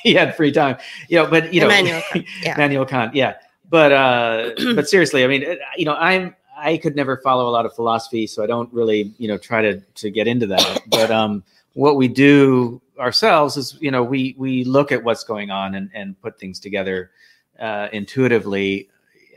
he 0.02 0.14
had 0.14 0.36
free 0.36 0.52
time. 0.52 0.76
You 1.08 1.18
know, 1.18 1.26
but 1.30 1.52
you 1.52 1.60
know, 1.60 1.66
Immanuel 1.66 2.02
Kant, 2.10 2.26
yeah. 2.42 2.54
Immanuel 2.54 2.84
Kant, 2.84 3.14
yeah. 3.14 3.34
But 3.68 3.92
uh, 3.92 4.50
but 4.74 4.88
seriously, 4.88 5.24
I 5.24 5.26
mean, 5.26 5.44
uh, 5.44 5.56
you 5.76 5.84
know, 5.84 5.94
I'm 5.94 6.34
I 6.56 6.76
could 6.76 6.96
never 6.96 7.16
follow 7.18 7.48
a 7.48 7.52
lot 7.52 7.66
of 7.66 7.74
philosophy, 7.74 8.26
so 8.26 8.42
I 8.42 8.46
don't 8.46 8.72
really 8.72 9.12
you 9.18 9.28
know 9.28 9.38
try 9.38 9.62
to 9.62 9.80
to 9.80 10.10
get 10.10 10.26
into 10.26 10.46
that. 10.48 10.80
But 10.88 11.10
um, 11.10 11.44
what 11.74 11.96
we 11.96 12.08
do 12.08 12.80
ourselves 12.98 13.56
is 13.56 13.76
you 13.80 13.90
know 13.90 14.02
we 14.02 14.34
we 14.38 14.64
look 14.64 14.92
at 14.92 15.04
what's 15.04 15.24
going 15.24 15.50
on 15.50 15.74
and 15.74 15.90
and 15.94 16.20
put 16.20 16.38
things 16.38 16.58
together 16.58 17.10
uh, 17.58 17.88
intuitively. 17.92 18.88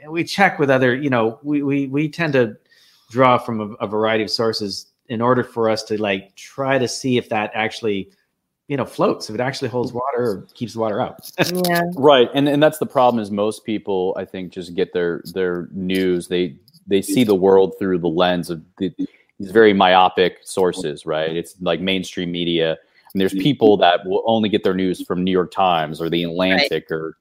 We 0.07 0.23
check 0.25 0.59
with 0.59 0.69
other, 0.69 0.95
you 0.95 1.09
know, 1.09 1.39
we 1.43 1.63
we 1.63 1.87
we 1.87 2.09
tend 2.09 2.33
to 2.33 2.57
draw 3.09 3.37
from 3.37 3.61
a, 3.61 3.67
a 3.75 3.87
variety 3.87 4.23
of 4.23 4.31
sources 4.31 4.87
in 5.07 5.21
order 5.21 5.43
for 5.43 5.69
us 5.69 5.83
to 5.83 6.01
like 6.01 6.35
try 6.35 6.77
to 6.77 6.87
see 6.87 7.17
if 7.17 7.29
that 7.29 7.51
actually 7.53 8.09
you 8.67 8.77
know 8.77 8.85
floats 8.85 9.29
if 9.29 9.35
it 9.35 9.41
actually 9.41 9.67
holds 9.67 9.91
water 9.91 10.23
or 10.23 10.47
keeps 10.53 10.73
the 10.73 10.79
water 10.79 11.01
out 11.01 11.29
yeah, 11.67 11.81
Right, 11.95 12.29
and 12.33 12.47
and 12.47 12.63
that's 12.63 12.77
the 12.77 12.85
problem 12.85 13.21
is 13.21 13.29
most 13.31 13.65
people 13.65 14.15
I 14.17 14.25
think 14.25 14.51
just 14.53 14.73
get 14.73 14.93
their 14.93 15.21
their 15.33 15.67
news 15.71 16.27
they 16.27 16.55
they 16.87 17.01
see 17.01 17.23
the 17.23 17.35
world 17.35 17.75
through 17.79 17.99
the 17.99 18.07
lens 18.09 18.49
of 18.49 18.61
the, 18.77 18.91
these 19.39 19.51
very 19.51 19.73
myopic 19.73 20.39
sources, 20.43 21.05
right? 21.05 21.35
It's 21.35 21.55
like 21.61 21.79
mainstream 21.79 22.31
media, 22.31 22.77
and 23.13 23.21
there's 23.21 23.33
people 23.33 23.77
that 23.77 24.05
will 24.05 24.23
only 24.25 24.49
get 24.49 24.63
their 24.63 24.73
news 24.73 25.01
from 25.05 25.23
New 25.23 25.31
York 25.31 25.51
Times 25.51 26.01
or 26.01 26.09
the 26.09 26.23
Atlantic 26.23 26.91
or 26.91 27.17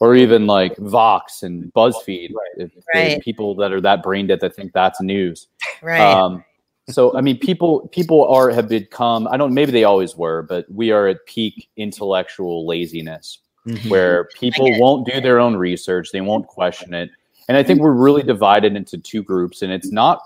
or 0.00 0.14
even 0.16 0.46
like 0.46 0.76
Vox 0.78 1.42
and 1.42 1.72
BuzzFeed. 1.72 2.30
If- 2.56 2.72
if 2.76 2.84
Right. 2.94 3.20
People 3.22 3.54
that 3.56 3.72
are 3.72 3.80
that 3.80 4.02
brain 4.02 4.26
dead 4.26 4.40
that 4.40 4.54
think 4.54 4.72
that's 4.72 5.00
news. 5.00 5.48
right. 5.82 6.00
Um, 6.00 6.44
so 6.90 7.16
I 7.16 7.20
mean, 7.20 7.38
people 7.38 7.88
people 7.88 8.26
are 8.28 8.50
have 8.50 8.68
become. 8.68 9.26
I 9.28 9.36
don't. 9.36 9.54
Maybe 9.54 9.72
they 9.72 9.84
always 9.84 10.16
were, 10.16 10.42
but 10.42 10.70
we 10.70 10.90
are 10.90 11.08
at 11.08 11.24
peak 11.26 11.68
intellectual 11.76 12.66
laziness 12.66 13.38
mm-hmm. 13.66 13.88
where 13.88 14.28
people 14.34 14.68
won't 14.78 15.06
do 15.06 15.20
their 15.20 15.40
own 15.40 15.56
research. 15.56 16.10
They 16.12 16.20
won't 16.20 16.46
question 16.46 16.94
it. 16.94 17.10
And 17.46 17.58
i 17.58 17.62
think 17.62 17.80
we're 17.80 17.92
really 17.92 18.22
divided 18.22 18.74
into 18.74 18.96
two 18.96 19.22
groups 19.22 19.60
and 19.60 19.70
it's 19.70 19.92
not 19.92 20.22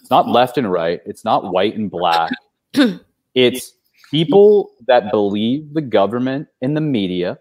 it's 0.00 0.10
not 0.10 0.28
left 0.28 0.56
and 0.56 0.70
right. 0.70 1.00
It's 1.04 1.24
not 1.24 1.52
white 1.52 1.76
and 1.76 1.90
black. 1.90 2.32
It's 3.34 3.74
people 4.10 4.70
that 4.86 5.10
believe 5.10 5.74
the 5.74 5.82
government 5.82 6.48
and 6.62 6.74
the 6.74 6.80
media 6.80 7.38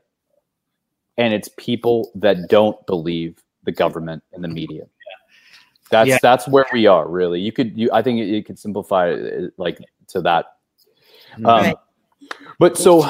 and 1.18 1.34
it's 1.34 1.50
people 1.58 2.12
that 2.16 2.50
don't 2.50 2.86
believe 2.86 3.42
the 3.64 3.72
government 3.72 4.24
and 4.34 4.44
the 4.44 4.50
media 4.50 4.88
that's 5.92 6.10
Yeah. 6.10 6.18
that's 6.22 6.48
where 6.48 6.66
we 6.74 6.88
are 6.88 7.08
really 7.08 7.40
you 7.40 7.52
could 7.52 7.78
you 7.78 7.90
i 7.94 8.02
think 8.02 8.18
you 8.20 8.44
could 8.44 8.58
simplify 8.58 9.10
it 9.10 9.54
like 9.58 9.80
to 10.08 10.22
that 10.22 10.58
um, 11.38 11.44
Right. 11.44 11.76
but 12.60 12.78
so 12.78 13.04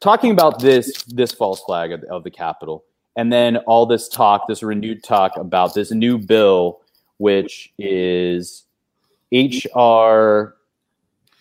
talking 0.00 0.30
about 0.30 0.60
this 0.60 1.02
this 1.04 1.32
false 1.32 1.62
flag 1.62 1.92
of, 1.92 2.02
of 2.04 2.24
the 2.24 2.30
Capitol, 2.30 2.84
and 3.16 3.32
then 3.32 3.56
all 3.58 3.86
this 3.86 4.08
talk, 4.08 4.46
this 4.48 4.62
renewed 4.62 5.02
talk 5.02 5.36
about 5.36 5.74
this 5.74 5.90
new 5.90 6.16
bill, 6.18 6.80
which 7.18 7.72
is 7.78 8.64
HR 9.32 10.54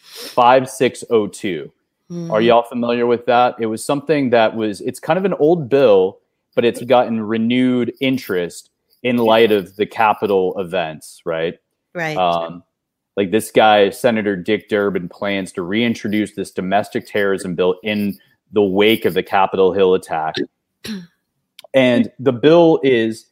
five 0.02 0.70
six 0.70 1.02
zero 1.08 1.28
two, 1.28 1.72
Mm-hmm. 2.12 2.30
Are 2.32 2.42
y'all 2.42 2.64
familiar 2.64 3.06
with 3.06 3.26
that? 3.28 3.56
It 3.58 3.68
was 3.68 3.82
something 3.84 4.32
that 4.32 4.54
was, 4.54 4.82
it's 4.82 5.00
kind 5.00 5.18
of 5.18 5.24
an 5.24 5.34
old 5.36 5.70
bill, 5.70 6.20
but 6.56 6.66
it's 6.66 6.82
gotten 6.84 7.22
renewed 7.22 7.94
interest 8.02 8.71
in 9.04 9.18
light 9.18 9.52
of 9.52 9.76
the 9.76 9.86
Capitol 9.86 10.54
events, 10.60 11.22
right? 11.26 11.56
right? 11.94 12.18
Um, 12.18 12.64
like 13.18 13.32
this 13.32 13.52
guy, 13.52 13.90
Senator 13.90 14.36
Dick 14.36 14.70
Durbin, 14.70 15.10
plans 15.10 15.52
to 15.54 15.62
reintroduce 15.62 16.34
this 16.34 16.52
domestic 16.52 17.06
terrorism 17.08 17.56
bill 17.56 17.76
in 17.84 18.18
the 18.52 18.64
wake 18.64 19.06
of 19.06 19.14
the 19.14 19.24
Capitol 19.24 19.74
Hill 19.74 19.94
attack. 19.94 20.36
And 21.74 22.12
the 22.20 22.34
bill 22.34 22.82
is 22.84 23.28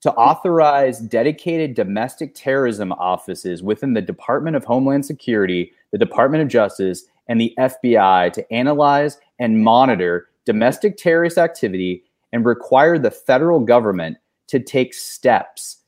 to 0.00 0.12
authorize 0.14 1.00
dedicated 1.00 1.74
domestic 1.74 2.34
terrorism 2.34 2.92
offices 2.92 3.62
within 3.62 3.94
the 3.94 4.02
Department 4.02 4.56
of 4.56 4.64
Homeland 4.64 5.06
Security, 5.06 5.72
the 5.92 5.98
Department 5.98 6.42
of 6.42 6.48
Justice, 6.48 7.04
and 7.28 7.40
the 7.40 7.54
FBI 7.58 8.32
to 8.32 8.52
analyze 8.52 9.18
and 9.38 9.62
monitor 9.62 10.28
domestic 10.44 10.96
terrorist 10.96 11.38
activity 11.38 12.04
and 12.32 12.44
require 12.44 12.98
the 12.98 13.10
federal 13.10 13.60
government 13.60 14.16
to 14.48 14.58
take 14.58 14.94
steps 14.94 15.78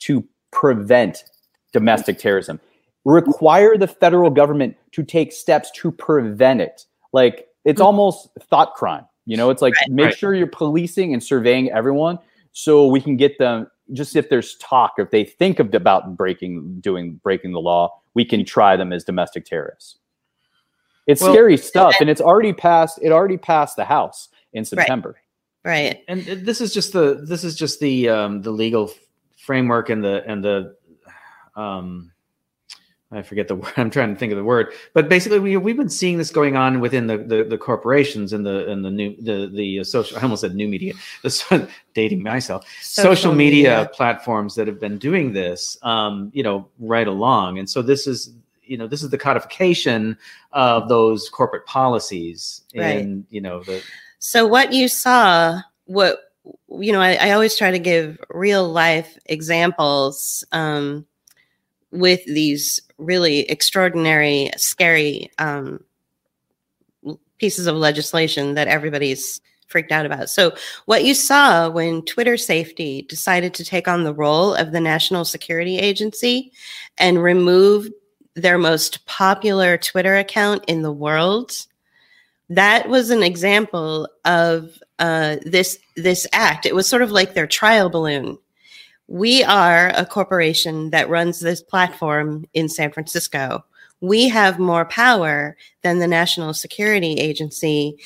to 0.00 0.24
prevent 0.50 1.24
domestic 1.72 2.18
terrorism. 2.18 2.60
Require 3.04 3.76
the 3.76 3.88
federal 3.88 4.30
government 4.30 4.76
to 4.92 5.02
take 5.02 5.32
steps 5.32 5.70
to 5.72 5.90
prevent 5.90 6.60
it. 6.60 6.86
Like 7.12 7.48
it's 7.64 7.80
hmm. 7.80 7.86
almost 7.86 8.28
thought 8.48 8.74
crime. 8.74 9.04
You 9.26 9.36
know, 9.36 9.50
it's 9.50 9.62
like 9.62 9.74
Right, 9.74 9.90
make 9.90 10.04
right. 10.06 10.18
sure 10.18 10.34
you're 10.34 10.46
policing 10.46 11.12
and 11.12 11.22
surveying 11.22 11.70
everyone 11.70 12.18
so 12.52 12.86
we 12.86 13.00
can 13.00 13.16
get 13.16 13.38
them 13.38 13.66
just 13.92 14.14
if 14.14 14.28
there's 14.28 14.56
talk 14.56 14.94
if 14.98 15.10
they 15.10 15.24
think 15.24 15.58
of 15.58 15.74
about 15.74 16.16
breaking 16.16 16.80
doing 16.80 17.20
breaking 17.22 17.52
the 17.52 17.60
law 17.60 18.00
we 18.14 18.24
can 18.24 18.44
try 18.44 18.76
them 18.76 18.92
as 18.92 19.04
domestic 19.04 19.44
terrorists 19.44 19.98
it's 21.06 21.20
Well- 21.20 21.32
scary 21.32 21.56
stuff 21.56 21.96
and 22.00 22.08
it's 22.08 22.20
already 22.20 22.52
passed 22.52 23.00
it 23.02 23.10
already 23.10 23.36
passed 23.36 23.76
the 23.76 23.84
house 23.84 24.28
in 24.52 24.64
september 24.64 25.10
right. 25.10 25.21
And 26.08 26.22
this 26.24 26.60
is 26.60 26.74
just 26.74 26.92
the 26.92 27.24
this 27.26 27.44
is 27.44 27.54
just 27.54 27.80
the 27.80 28.08
um, 28.08 28.42
the 28.42 28.50
legal 28.50 28.90
framework 29.36 29.90
and 29.90 30.02
the 30.02 30.24
and 30.26 30.44
the 30.44 30.76
um, 31.54 32.12
I 33.12 33.22
forget 33.22 33.48
the 33.48 33.54
word. 33.56 33.72
I'm 33.76 33.90
trying 33.90 34.12
to 34.12 34.18
think 34.18 34.32
of 34.32 34.38
the 34.38 34.44
word, 34.44 34.72
but 34.94 35.08
basically 35.08 35.38
we 35.38 35.56
we've 35.56 35.76
been 35.76 35.88
seeing 35.88 36.18
this 36.18 36.30
going 36.30 36.56
on 36.56 36.80
within 36.80 37.06
the 37.06 37.18
the, 37.18 37.44
the 37.44 37.58
corporations 37.58 38.32
and 38.32 38.44
the 38.44 38.68
and 38.70 38.84
the 38.84 38.90
new 38.90 39.14
the 39.20 39.50
the 39.54 39.80
uh, 39.80 39.84
social. 39.84 40.18
I 40.18 40.22
almost 40.22 40.40
said 40.40 40.54
new 40.54 40.68
media. 40.68 40.94
The 41.22 41.68
dating 41.94 42.22
myself. 42.22 42.66
Social, 42.80 43.34
media, 43.34 43.90
platforms 43.92 44.54
that 44.54 44.66
have 44.66 44.80
been 44.80 44.98
doing 44.98 45.32
this, 45.32 45.76
um, 45.82 46.30
you 46.34 46.42
know, 46.42 46.68
right 46.78 47.06
along, 47.06 47.58
and 47.58 47.68
so 47.68 47.82
this 47.82 48.06
is 48.06 48.32
you 48.64 48.76
know 48.78 48.86
this 48.86 49.02
is 49.02 49.10
the 49.10 49.18
codification 49.18 50.16
of 50.52 50.88
those 50.88 51.28
corporate 51.28 51.66
policies 51.66 52.62
Right. 52.74 53.02
and 53.02 53.26
you 53.30 53.40
know 53.40 53.62
the 53.62 53.82
So 54.24 54.46
what 54.46 54.72
you 54.72 54.86
saw, 54.86 55.62
what 55.86 56.20
you 56.70 56.92
know, 56.92 57.00
I, 57.00 57.14
I 57.14 57.30
always 57.32 57.56
try 57.56 57.72
to 57.72 57.78
give 57.80 58.20
real 58.30 58.68
life 58.68 59.18
examples 59.26 60.44
um, 60.52 61.04
with 61.90 62.24
these 62.24 62.80
really 62.98 63.40
extraordinary, 63.50 64.50
scary 64.56 65.28
um, 65.38 65.82
pieces 67.38 67.66
of 67.66 67.74
legislation 67.74 68.54
that 68.54 68.68
everybody's 68.68 69.40
freaked 69.66 69.90
out 69.90 70.06
about. 70.06 70.30
So 70.30 70.54
what 70.84 71.04
you 71.04 71.14
saw 71.14 71.68
when 71.68 72.02
Twitter 72.02 72.36
safety 72.36 73.02
decided 73.02 73.54
to 73.54 73.64
take 73.64 73.88
on 73.88 74.04
the 74.04 74.14
role 74.14 74.54
of 74.54 74.70
the 74.70 74.80
National 74.80 75.24
Security 75.24 75.78
Agency 75.78 76.52
and 76.96 77.20
remove 77.20 77.88
their 78.34 78.56
most 78.56 79.04
popular 79.04 79.76
Twitter 79.76 80.16
account 80.16 80.64
in 80.68 80.82
the 80.82 80.92
world 80.92 81.66
that 82.54 82.88
was 82.88 83.10
an 83.10 83.22
example 83.22 84.08
of 84.24 84.78
uh, 84.98 85.36
this 85.44 85.78
this 85.96 86.26
act. 86.32 86.66
It 86.66 86.74
was 86.74 86.86
sort 86.86 87.02
of 87.02 87.10
like 87.10 87.34
their 87.34 87.46
trial 87.46 87.88
balloon. 87.88 88.38
We 89.08 89.42
are 89.44 89.88
a 89.94 90.04
corporation 90.06 90.90
that 90.90 91.08
runs 91.08 91.40
this 91.40 91.62
platform 91.62 92.44
in 92.52 92.68
San 92.68 92.92
Francisco. 92.92 93.64
We 94.00 94.28
have 94.28 94.58
more 94.58 94.84
power 94.84 95.56
than 95.82 95.98
the 95.98 96.06
National 96.06 96.52
Security 96.52 97.14
Agency. 97.14 97.96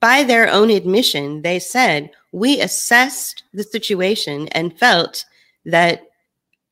By 0.00 0.22
their 0.22 0.48
own 0.48 0.70
admission, 0.70 1.42
they 1.42 1.58
said 1.58 2.10
we 2.32 2.60
assessed 2.60 3.42
the 3.52 3.64
situation 3.64 4.48
and 4.48 4.78
felt 4.78 5.24
that 5.64 6.02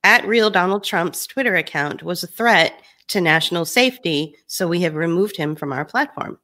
at 0.04 0.26
real 0.26 0.50
Donald 0.50 0.84
Trump's 0.84 1.26
Twitter 1.26 1.56
account 1.56 2.04
was 2.04 2.22
a 2.22 2.28
threat 2.28 2.80
to 3.08 3.20
national 3.20 3.64
safety, 3.64 4.36
so 4.46 4.68
we 4.68 4.80
have 4.82 4.94
removed 4.94 5.36
him 5.36 5.56
from 5.56 5.72
our 5.72 5.84
platform 5.84 6.38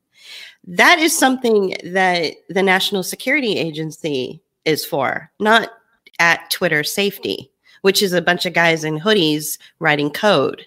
that 0.65 0.99
is 0.99 1.17
something 1.17 1.77
that 1.85 2.35
the 2.49 2.63
National 2.63 3.03
Security 3.03 3.59
Agency 3.59 4.43
is 4.65 4.85
for, 4.85 5.31
not 5.41 5.71
at 6.19 6.51
Twitter 6.51 6.85
safety, 6.85 7.51
which 7.83 8.03
is 8.03 8.13
a 8.13 8.23
bunch 8.23 8.47
of 8.47 8.53
guys 8.53 8.85
in 8.85 8.99
hoodies 8.99 9.59
writing 9.81 10.11
code. 10.11 10.65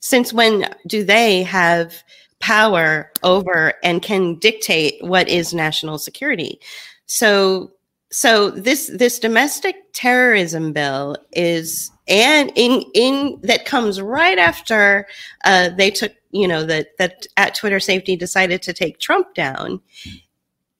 Since 0.00 0.32
when 0.32 0.72
do 0.86 1.02
they 1.02 1.42
have 1.42 2.04
power 2.38 3.10
over 3.22 3.74
and 3.82 4.02
can 4.02 4.38
dictate 4.38 5.02
what 5.02 5.28
is 5.28 5.52
national 5.52 5.98
security? 5.98 6.60
So 7.06 7.72
so 8.16 8.48
this 8.48 8.90
this 8.94 9.18
domestic 9.18 9.76
terrorism 9.92 10.72
bill 10.72 11.18
is 11.32 11.90
and 12.08 12.50
in 12.54 12.82
in 12.94 13.38
that 13.42 13.66
comes 13.66 14.00
right 14.00 14.38
after 14.38 15.06
uh, 15.44 15.68
they 15.76 15.90
took 15.90 16.12
you 16.30 16.48
know 16.48 16.64
that 16.64 16.96
that 16.96 17.26
at 17.36 17.54
Twitter 17.54 17.78
safety 17.78 18.16
decided 18.16 18.62
to 18.62 18.72
take 18.72 19.00
Trump 19.00 19.34
down. 19.34 19.82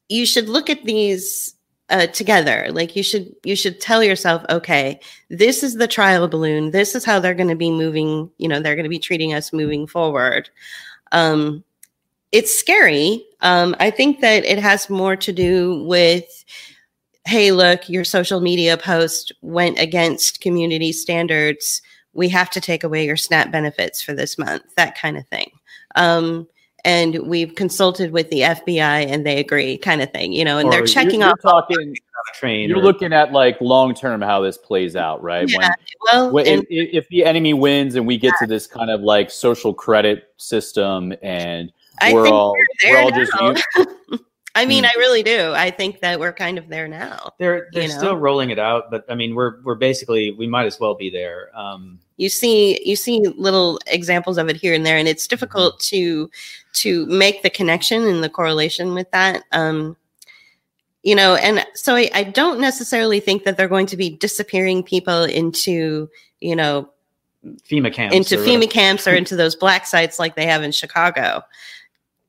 You 0.08 0.24
should 0.24 0.48
look 0.48 0.70
at 0.70 0.84
these 0.84 1.54
uh, 1.90 2.06
together. 2.06 2.68
Like 2.70 2.96
you 2.96 3.02
should 3.02 3.36
you 3.44 3.54
should 3.54 3.82
tell 3.82 4.02
yourself, 4.02 4.42
okay, 4.48 4.98
this 5.28 5.62
is 5.62 5.74
the 5.74 5.86
trial 5.86 6.28
balloon. 6.28 6.70
This 6.70 6.94
is 6.94 7.04
how 7.04 7.20
they're 7.20 7.34
going 7.34 7.50
to 7.50 7.54
be 7.54 7.70
moving. 7.70 8.30
You 8.38 8.48
know, 8.48 8.60
they're 8.60 8.76
going 8.76 8.84
to 8.84 8.88
be 8.88 8.98
treating 8.98 9.34
us 9.34 9.52
moving 9.52 9.86
forward. 9.86 10.48
Um, 11.12 11.64
it's 12.32 12.58
scary. 12.58 13.26
Um, 13.42 13.76
I 13.78 13.90
think 13.90 14.22
that 14.22 14.46
it 14.46 14.58
has 14.58 14.88
more 14.88 15.16
to 15.16 15.34
do 15.34 15.84
with 15.84 16.24
hey, 17.26 17.50
look, 17.52 17.88
your 17.88 18.04
social 18.04 18.40
media 18.40 18.76
post 18.76 19.32
went 19.42 19.78
against 19.78 20.40
community 20.40 20.92
standards. 20.92 21.82
We 22.12 22.28
have 22.30 22.50
to 22.50 22.60
take 22.60 22.84
away 22.84 23.04
your 23.04 23.16
SNAP 23.16 23.50
benefits 23.52 24.00
for 24.00 24.14
this 24.14 24.38
month, 24.38 24.62
that 24.76 24.96
kind 24.96 25.16
of 25.18 25.26
thing. 25.28 25.50
Um, 25.96 26.46
and 26.84 27.18
we've 27.26 27.54
consulted 27.56 28.12
with 28.12 28.30
the 28.30 28.42
FBI 28.42 29.06
and 29.08 29.26
they 29.26 29.40
agree, 29.40 29.76
kind 29.76 30.02
of 30.02 30.12
thing, 30.12 30.32
you 30.32 30.44
know, 30.44 30.58
and 30.58 30.68
Or 30.68 30.70
they're 30.70 30.80
you're- 30.80 30.92
checking 30.92 31.20
you're 31.20 31.30
off. 31.30 31.42
talking 31.42 31.96
train. 32.34 32.68
you're 32.68 32.78
or- 32.78 32.82
looking 32.84 33.12
at 33.12 33.32
like 33.32 33.60
long 33.60 33.92
term 33.94 34.20
how 34.20 34.40
this 34.40 34.56
plays 34.56 34.94
out 34.96 35.20
right 35.22 35.48
Yeah, 35.50 35.70
well, 36.12 36.30
when, 36.30 36.46
and- 36.46 36.66
if, 36.70 37.04
if 37.04 37.08
the 37.08 37.24
enemy 37.24 37.54
wins 37.54 37.96
and 37.96 38.06
we 38.06 38.18
get 38.18 38.34
to 38.40 38.46
this 38.46 38.66
kind 38.68 38.90
of 38.90 39.00
like 39.00 39.30
social 39.30 39.74
credit 39.74 40.32
system 40.36 41.12
and 41.22 41.72
I 42.00 42.12
we're 42.12 42.22
think 42.24 42.34
all 42.34 42.52
we're 42.84 42.92
we're 42.92 42.98
all 43.00 43.10
there 43.10 43.24
just 43.24 43.32
now. 43.40 43.54
u- 44.10 44.18
I 44.56 44.66
mean, 44.66 44.84
Hmm. 44.84 44.90
I 44.92 44.98
really 44.98 45.22
do. 45.22 45.52
I 45.54 45.70
think 45.70 46.00
that 46.00 46.18
we're 46.18 46.32
kind 46.32 46.58
of 46.58 46.68
there 46.68 46.88
now. 46.88 47.30
They're 47.38 47.68
they're 47.72 47.84
you 47.84 47.88
know? 47.90 47.98
still 47.98 48.16
rolling 48.16 48.50
it 48.50 48.58
out, 48.58 48.90
but 48.90 49.04
I 49.08 49.14
mean, 49.14 49.34
we're 49.34 49.60
we're 49.62 49.76
basically 49.76 50.32
we 50.32 50.46
might 50.48 50.66
as 50.66 50.80
well 50.80 50.94
be 50.94 51.10
there. 51.10 51.50
Um, 51.54 52.00
you 52.16 52.28
see 52.28 52.80
you 52.84 52.96
see 52.96 53.20
little 53.36 53.78
examples 53.86 54.38
of 54.38 54.48
it 54.48 54.56
here 54.56 54.74
and 54.74 54.84
there 54.84 54.96
and 54.96 55.08
it's 55.08 55.26
difficult 55.26 55.78
to 55.80 56.30
to 56.72 57.06
make 57.06 57.42
the 57.42 57.50
connection 57.50 58.02
and 58.04 58.22
the 58.22 58.28
correlation 58.28 58.94
with 58.94 59.10
that 59.10 59.42
um 59.52 59.96
you 61.02 61.14
know 61.14 61.34
and 61.36 61.64
so 61.74 61.94
I, 61.94 62.10
I 62.14 62.22
don't 62.24 62.60
necessarily 62.60 63.20
think 63.20 63.44
that 63.44 63.56
they're 63.56 63.68
going 63.68 63.86
to 63.86 63.96
be 63.96 64.10
disappearing 64.10 64.82
people 64.82 65.24
into 65.24 66.08
you 66.40 66.56
know 66.56 66.88
FEMA 67.70 67.92
camps 67.92 68.16
into 68.16 68.36
FEMA 68.36 68.68
camps 68.68 69.06
or 69.06 69.14
into 69.14 69.36
those 69.36 69.54
black 69.54 69.86
sites 69.86 70.18
like 70.18 70.34
they 70.34 70.46
have 70.46 70.64
in 70.64 70.72
Chicago. 70.72 71.42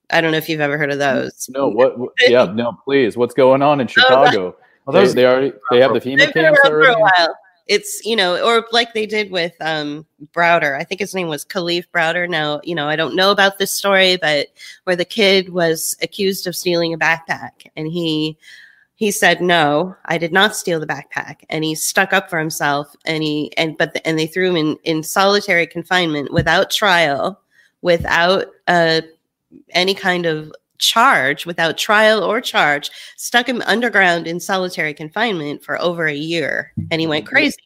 I 0.10 0.22
don't 0.22 0.32
know 0.32 0.38
if 0.38 0.48
you've 0.50 0.62
ever 0.62 0.78
heard 0.78 0.92
of 0.92 1.00
those. 1.00 1.50
no 1.50 1.68
what, 1.68 1.98
what 2.00 2.12
yeah 2.28 2.46
no 2.46 2.78
please 2.86 3.18
what's 3.18 3.34
going 3.34 3.62
on 3.62 3.80
in 3.82 3.88
chicago 3.88 4.56
Well, 4.86 4.94
they, 4.94 5.00
those- 5.02 5.16
they 5.16 5.26
already 5.26 5.54
they 5.72 5.82
have 5.82 5.94
the 5.94 6.00
FEMA 6.00 6.18
They've 6.20 6.34
camps 6.34 6.60
for 6.62 6.82
a 6.82 7.00
while. 7.00 7.38
It's 7.68 8.06
you 8.06 8.16
know, 8.16 8.42
or 8.42 8.66
like 8.72 8.94
they 8.94 9.06
did 9.06 9.30
with 9.30 9.54
um 9.60 10.06
Browder. 10.34 10.80
I 10.80 10.86
think 10.86 11.02
his 11.02 11.14
name 11.14 11.28
was 11.28 11.44
Kalief 11.44 11.84
Browder. 11.94 12.30
Now, 12.30 12.62
you 12.64 12.74
know, 12.74 12.88
I 12.88 12.96
don't 12.96 13.14
know 13.14 13.30
about 13.32 13.58
this 13.58 13.72
story, 13.78 14.16
but 14.16 14.48
where 14.86 14.96
the 14.96 15.04
kid 15.04 15.50
was 15.50 15.98
accused 16.02 16.48
of 16.48 16.56
stealing 16.56 16.94
a 16.94 16.98
backpack 16.98 17.68
and 17.76 17.88
he 17.90 18.38
he 18.96 19.12
said 19.12 19.42
no 19.42 19.96
i 20.06 20.18
did 20.18 20.32
not 20.34 20.56
steal 20.56 20.80
the 20.80 20.88
backpack 20.88 21.44
and 21.52 21.64
he 21.64 21.76
stuck 21.76 22.14
up 22.14 22.30
for 22.32 22.40
himself 22.40 22.96
and 23.06 23.22
he 23.22 23.52
and 23.56 23.78
but 23.78 23.94
the, 23.94 24.08
and 24.08 24.18
they 24.18 24.26
threw 24.26 24.50
him 24.50 24.56
in 24.56 24.78
in 24.86 25.04
solitary 25.04 25.68
confinement 25.68 26.32
without 26.34 26.72
trial 26.72 27.40
without 27.84 28.48
uh 28.68 29.02
any 29.72 29.94
kind 29.94 30.26
of 30.26 30.52
charge 30.80 31.46
without 31.46 31.78
trial 31.78 32.24
or 32.24 32.40
charge 32.40 32.92
stuck 33.16 33.50
him 33.50 33.62
underground 33.66 34.28
in 34.28 34.40
solitary 34.40 34.94
confinement 34.94 35.64
for 35.64 35.82
over 35.82 36.06
a 36.06 36.14
year 36.14 36.72
and 36.92 37.02
he 37.02 37.08
went 37.08 37.26
crazy 37.26 37.58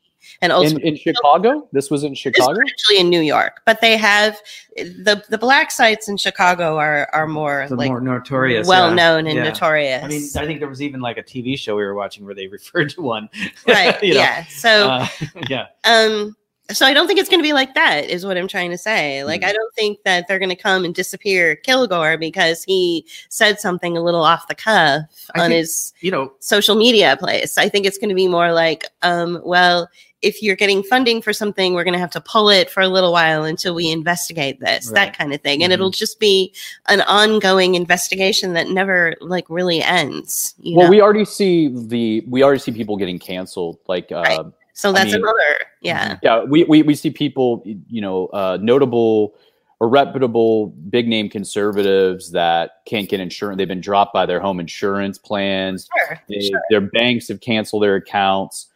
and 0.42 0.52
In, 0.52 0.56
ultimately 0.56 0.90
in 0.90 0.96
Chicago, 0.98 1.68
this 1.74 1.90
was 1.92 2.04
in 2.04 2.14
Chicago. 2.14 2.52
was 2.52 2.60
actually 2.72 3.00
in 3.00 3.10
New 3.10 3.20
York, 3.22 3.62
but 3.66 3.82
they 3.82 3.98
have 3.98 4.40
the 4.78 5.22
the 5.30 5.38
black 5.38 5.72
sites 5.72 6.08
in 6.08 6.16
Chicago 6.16 6.78
are 6.78 7.10
are 7.12 7.28
more 7.28 7.66
The 7.68 7.76
like 7.76 7.90
more 7.90 8.00
notorious, 8.00 8.68
well 8.68 8.90
yeah. 8.90 8.96
known 8.96 9.26
and 9.28 9.36
Yeah. 9.36 9.44
notorious. 9.44 10.04
I 10.04 10.08
mean, 10.08 10.24
I 10.38 10.46
think 10.46 10.60
there 10.60 10.70
was 10.70 10.82
even 10.82 11.02
like 11.02 11.18
a 11.18 11.24
TV 11.24 11.58
show 11.58 11.76
we 11.76 11.84
were 11.84 11.96
watching 11.96 12.24
where 12.24 12.36
they 12.36 12.48
referred 12.60 12.92
to 12.92 13.02
one. 13.02 13.30
right? 13.68 14.02
You 14.04 14.14
know, 14.14 14.20
yeah. 14.22 14.46
So 14.46 14.90
uh, 14.92 15.08
yeah. 15.50 15.66
um 15.86 16.36
so 16.74 16.86
i 16.86 16.94
don't 16.94 17.08
think 17.08 17.20
it's 17.20 17.30
going 17.30 17.40
to 17.40 17.44
be 17.44 17.54
like 17.54 17.74
that 17.76 18.06
is 18.10 18.26
what 18.26 18.38
i'm 18.38 18.48
trying 18.48 18.72
to 18.72 18.78
say 18.78 19.24
like 19.24 19.42
Mhm. 19.42 19.48
i 19.48 19.54
don't 19.54 19.74
think 19.76 20.00
that 20.04 20.28
they're 20.28 20.40
going 20.40 20.50
to 20.50 20.56
come 20.56 20.86
and 20.86 20.94
disappear 20.96 21.56
kilgore 21.56 22.18
because 22.18 22.64
he 22.64 23.06
said 23.30 23.60
something 23.60 23.98
a 23.98 24.02
little 24.02 24.24
off 24.24 24.48
the 24.48 24.56
cuff 24.56 25.02
I 25.36 25.42
on 25.44 25.50
think- 25.50 25.58
his 25.60 25.94
You 26.02 26.12
know, 26.12 26.34
social 26.40 26.76
media 26.76 27.18
place 27.18 27.58
i 27.58 27.68
think 27.70 27.86
it's 27.86 27.98
going 27.98 28.10
to 28.10 28.16
be 28.16 28.28
more 28.28 28.52
like 28.52 28.86
um 29.02 29.42
well 29.44 29.90
if 30.22 30.44
you're 30.44 30.56
getting 30.56 30.84
funding 30.84 31.20
for 31.20 31.34
something 31.34 31.74
we're 31.74 31.84
going 31.84 31.96
to 31.96 32.00
have 32.00 32.12
to 32.12 32.22
pull 32.22 32.48
it 32.50 32.70
for 32.70 32.82
a 32.82 32.88
little 32.88 33.12
while 33.12 33.44
until 33.44 33.74
we 33.74 33.90
investigate 33.90 34.60
this 34.60 34.86
Right. 34.88 34.94
that 35.08 35.18
kind 35.18 35.34
of 35.34 35.42
thing 35.42 35.64
and 35.64 35.72
Mhm. 35.72 35.76
it'll 35.76 35.90
just 35.90 36.20
be 36.20 36.54
an 36.90 37.02
ongoing 37.02 37.74
investigation 37.74 38.54
that 38.54 38.68
never 38.70 39.16
like 39.20 39.46
really 39.50 39.82
ends 39.82 40.54
you 40.60 40.78
Well, 40.78 40.86
know? 40.86 40.92
we 40.92 41.02
already 41.02 41.26
see 41.26 41.70
the 41.70 42.24
we 42.28 42.44
already 42.44 42.60
see 42.60 42.72
people 42.72 42.98
getting 42.98 43.18
canceled. 43.18 43.80
Like, 43.88 44.12
uh, 44.12 44.24
Right. 44.28 44.40
So 44.74 44.92
that's 44.92 45.06
mean- 45.06 45.16
mm-hmm. 45.16 45.24
another 45.24 45.56
yeah 45.82 46.18
yeah, 46.22 46.44
we, 46.44 46.64
we 46.66 46.84
we 46.84 46.96
see 46.96 47.10
people, 47.10 47.64
you 47.66 48.02
know, 48.02 48.28
uh, 48.28 48.58
notable 48.62 49.36
or 49.80 49.90
reputable 49.90 50.68
big 50.92 51.08
name 51.08 51.28
conservatives 51.28 52.32
that 52.32 52.86
can't 52.86 53.10
get 53.10 53.20
insurance. 53.20 53.58
They've 53.58 53.68
been 53.68 53.82
dropped 53.82 54.14
by 54.14 54.28
their 54.28 54.40
home 54.40 54.60
insurance 54.60 55.18
plans. 55.18 55.90
sure, 55.98 56.22
They, 56.30 56.42
sure. 56.42 56.62
Their 56.70 56.82
banks 56.82 57.28
have 57.30 57.42
canceled 57.42 57.82
their 57.82 57.96
accounts. 57.96 58.68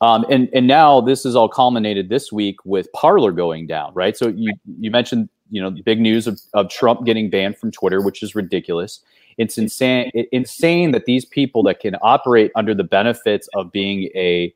Um, 0.00 0.24
and 0.30 0.48
and 0.52 0.66
now 0.68 1.00
this 1.00 1.26
is 1.26 1.34
all 1.34 1.48
culminated 1.48 2.08
this 2.08 2.30
week 2.32 2.64
with 2.64 2.92
Parler 2.92 3.32
going 3.32 3.66
down, 3.66 3.92
right? 3.94 4.16
So 4.16 4.28
you 4.28 4.52
you 4.78 4.90
mentioned 4.90 5.28
you 5.50 5.60
know 5.60 5.70
the 5.70 5.82
big 5.82 6.00
news 6.00 6.26
of, 6.26 6.40
of 6.54 6.68
Trump 6.70 7.04
getting 7.04 7.28
banned 7.28 7.58
from 7.58 7.70
Twitter, 7.72 8.00
which 8.00 8.22
is 8.22 8.34
ridiculous. 8.34 9.00
It's 9.38 9.58
insane 9.58 10.10
it- 10.14 10.28
insane 10.30 10.92
that 10.92 11.06
these 11.06 11.24
people 11.24 11.62
that 11.64 11.80
can 11.80 11.96
operate 12.02 12.52
under 12.54 12.74
the 12.74 12.84
benefits 12.84 13.48
of 13.54 13.72
being 13.72 14.10
a 14.14 14.54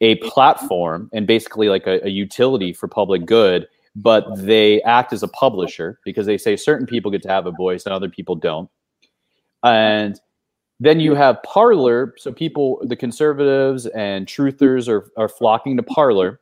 a 0.00 0.16
platform 0.16 1.10
and 1.12 1.26
basically 1.26 1.68
like 1.68 1.86
a, 1.86 2.04
a 2.06 2.08
utility 2.08 2.72
for 2.72 2.88
public 2.88 3.26
good, 3.26 3.66
but 3.94 4.24
they 4.36 4.80
act 4.82 5.12
as 5.12 5.22
a 5.22 5.28
publisher 5.28 5.98
because 6.04 6.26
they 6.26 6.38
say 6.38 6.56
certain 6.56 6.86
people 6.86 7.10
get 7.10 7.22
to 7.22 7.28
have 7.28 7.46
a 7.46 7.50
voice 7.52 7.84
and 7.84 7.92
other 7.92 8.08
people 8.08 8.34
don't. 8.34 8.70
And 9.62 10.18
then 10.78 11.00
you 11.00 11.14
have 11.14 11.42
Parler, 11.42 12.14
so 12.16 12.32
people, 12.32 12.80
the 12.82 12.96
conservatives 12.96 13.86
and 13.86 14.26
truthers 14.26 14.88
are, 14.88 15.10
are 15.18 15.28
flocking 15.28 15.76
to 15.76 15.82
Parler. 15.82 16.40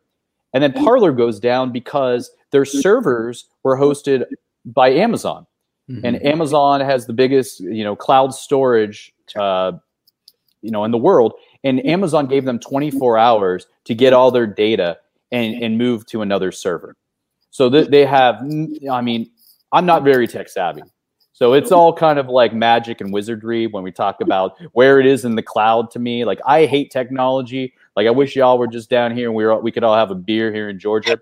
And 0.54 0.62
then 0.62 0.72
Parler 0.72 1.12
goes 1.12 1.40
down 1.40 1.72
because 1.72 2.30
their 2.52 2.64
servers 2.64 3.46
were 3.64 3.76
hosted 3.76 4.24
by 4.64 4.90
Amazon 4.90 5.46
Mhm. 5.90 6.00
and 6.04 6.26
Amazon 6.26 6.80
has 6.82 7.06
the 7.06 7.12
biggest, 7.14 7.60
you 7.60 7.82
know, 7.82 7.96
cloud 7.96 8.34
storage, 8.34 9.12
uh, 9.36 9.72
you 10.60 10.70
know, 10.70 10.84
in 10.84 10.90
the 10.90 10.98
world. 10.98 11.32
And 11.64 11.80
hmm. 11.80 11.88
Amazon 11.88 12.26
gave 12.26 12.44
them 12.44 12.58
24 12.58 13.18
hours 13.18 13.66
to 13.84 13.94
get 13.94 14.12
all 14.12 14.30
their 14.30 14.46
data 14.46 14.98
and, 15.32 15.62
and 15.62 15.78
move 15.78 16.06
to 16.06 16.22
another 16.22 16.52
server. 16.52 16.96
So 17.50 17.68
that 17.70 17.90
they 17.90 18.04
have, 18.04 18.36
I 18.90 19.00
mean, 19.00 19.30
I'm 19.72 19.86
not 19.86 20.04
very 20.04 20.26
tech 20.26 20.48
savvy. 20.48 20.82
So 21.32 21.52
it's 21.52 21.70
all 21.70 21.92
kind 21.92 22.18
of 22.18 22.28
like 22.28 22.52
magic 22.52 23.00
and 23.00 23.12
wizardry 23.12 23.68
when 23.68 23.84
we 23.84 23.92
talk 23.92 24.20
about 24.20 24.56
where 24.72 24.98
it 24.98 25.06
is 25.06 25.24
in 25.24 25.36
the 25.36 25.42
cloud 25.42 25.88
to 25.92 26.00
me. 26.00 26.24
Like 26.24 26.40
I 26.44 26.66
hate 26.66 26.90
technology. 26.90 27.74
Like 27.94 28.08
I 28.08 28.10
wish 28.10 28.34
y'all 28.34 28.58
were 28.58 28.66
just 28.66 28.90
down 28.90 29.14
here 29.14 29.28
and 29.28 29.36
we 29.36 29.44
were 29.44 29.56
we 29.60 29.70
could 29.70 29.84
all 29.84 29.94
have 29.94 30.10
a 30.10 30.16
beer 30.16 30.52
here 30.52 30.68
in 30.68 30.80
Georgia 30.80 31.20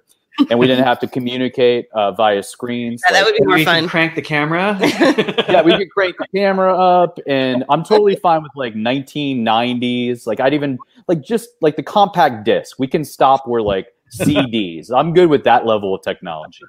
and 0.51 0.59
we 0.59 0.67
didn't 0.67 0.85
have 0.85 0.99
to 1.01 1.07
communicate 1.09 1.89
uh, 1.93 2.13
via 2.13 2.43
screens. 2.43 3.03
Yeah, 3.07 3.13
that 3.15 3.25
would 3.25 3.35
be 3.35 3.45
more 3.45 3.57
we 3.57 3.65
can 3.65 3.83
fun 3.83 3.89
crank 3.89 4.15
the 4.15 4.23
camera. 4.23 4.77
yeah, 4.83 5.63
we 5.63 5.77
could 5.77 5.91
crank 5.91 6.17
the 6.19 6.27
camera 6.35 6.77
up, 6.77 7.19
and 7.27 7.65
I'm 7.69 7.83
totally 7.85 8.17
fine 8.17 8.43
with 8.43 8.53
like 8.55 8.75
1990s. 8.75 10.27
Like 10.27 10.41
I'd 10.41 10.55
even 10.55 10.79
like 11.09 11.23
just 11.23 11.51
like 11.61 11.77
the 11.77 11.83
compact 11.83 12.45
disc. 12.45 12.79
We 12.79 12.87
can 12.87 13.05
stop 13.05 13.47
where 13.47 13.63
like 13.63 13.89
CDs. 14.19 14.91
I'm 14.95 15.13
good 15.15 15.29
with 15.29 15.45
that 15.45 15.67
level 15.67 15.95
of 15.95 16.03
technology. 16.03 16.65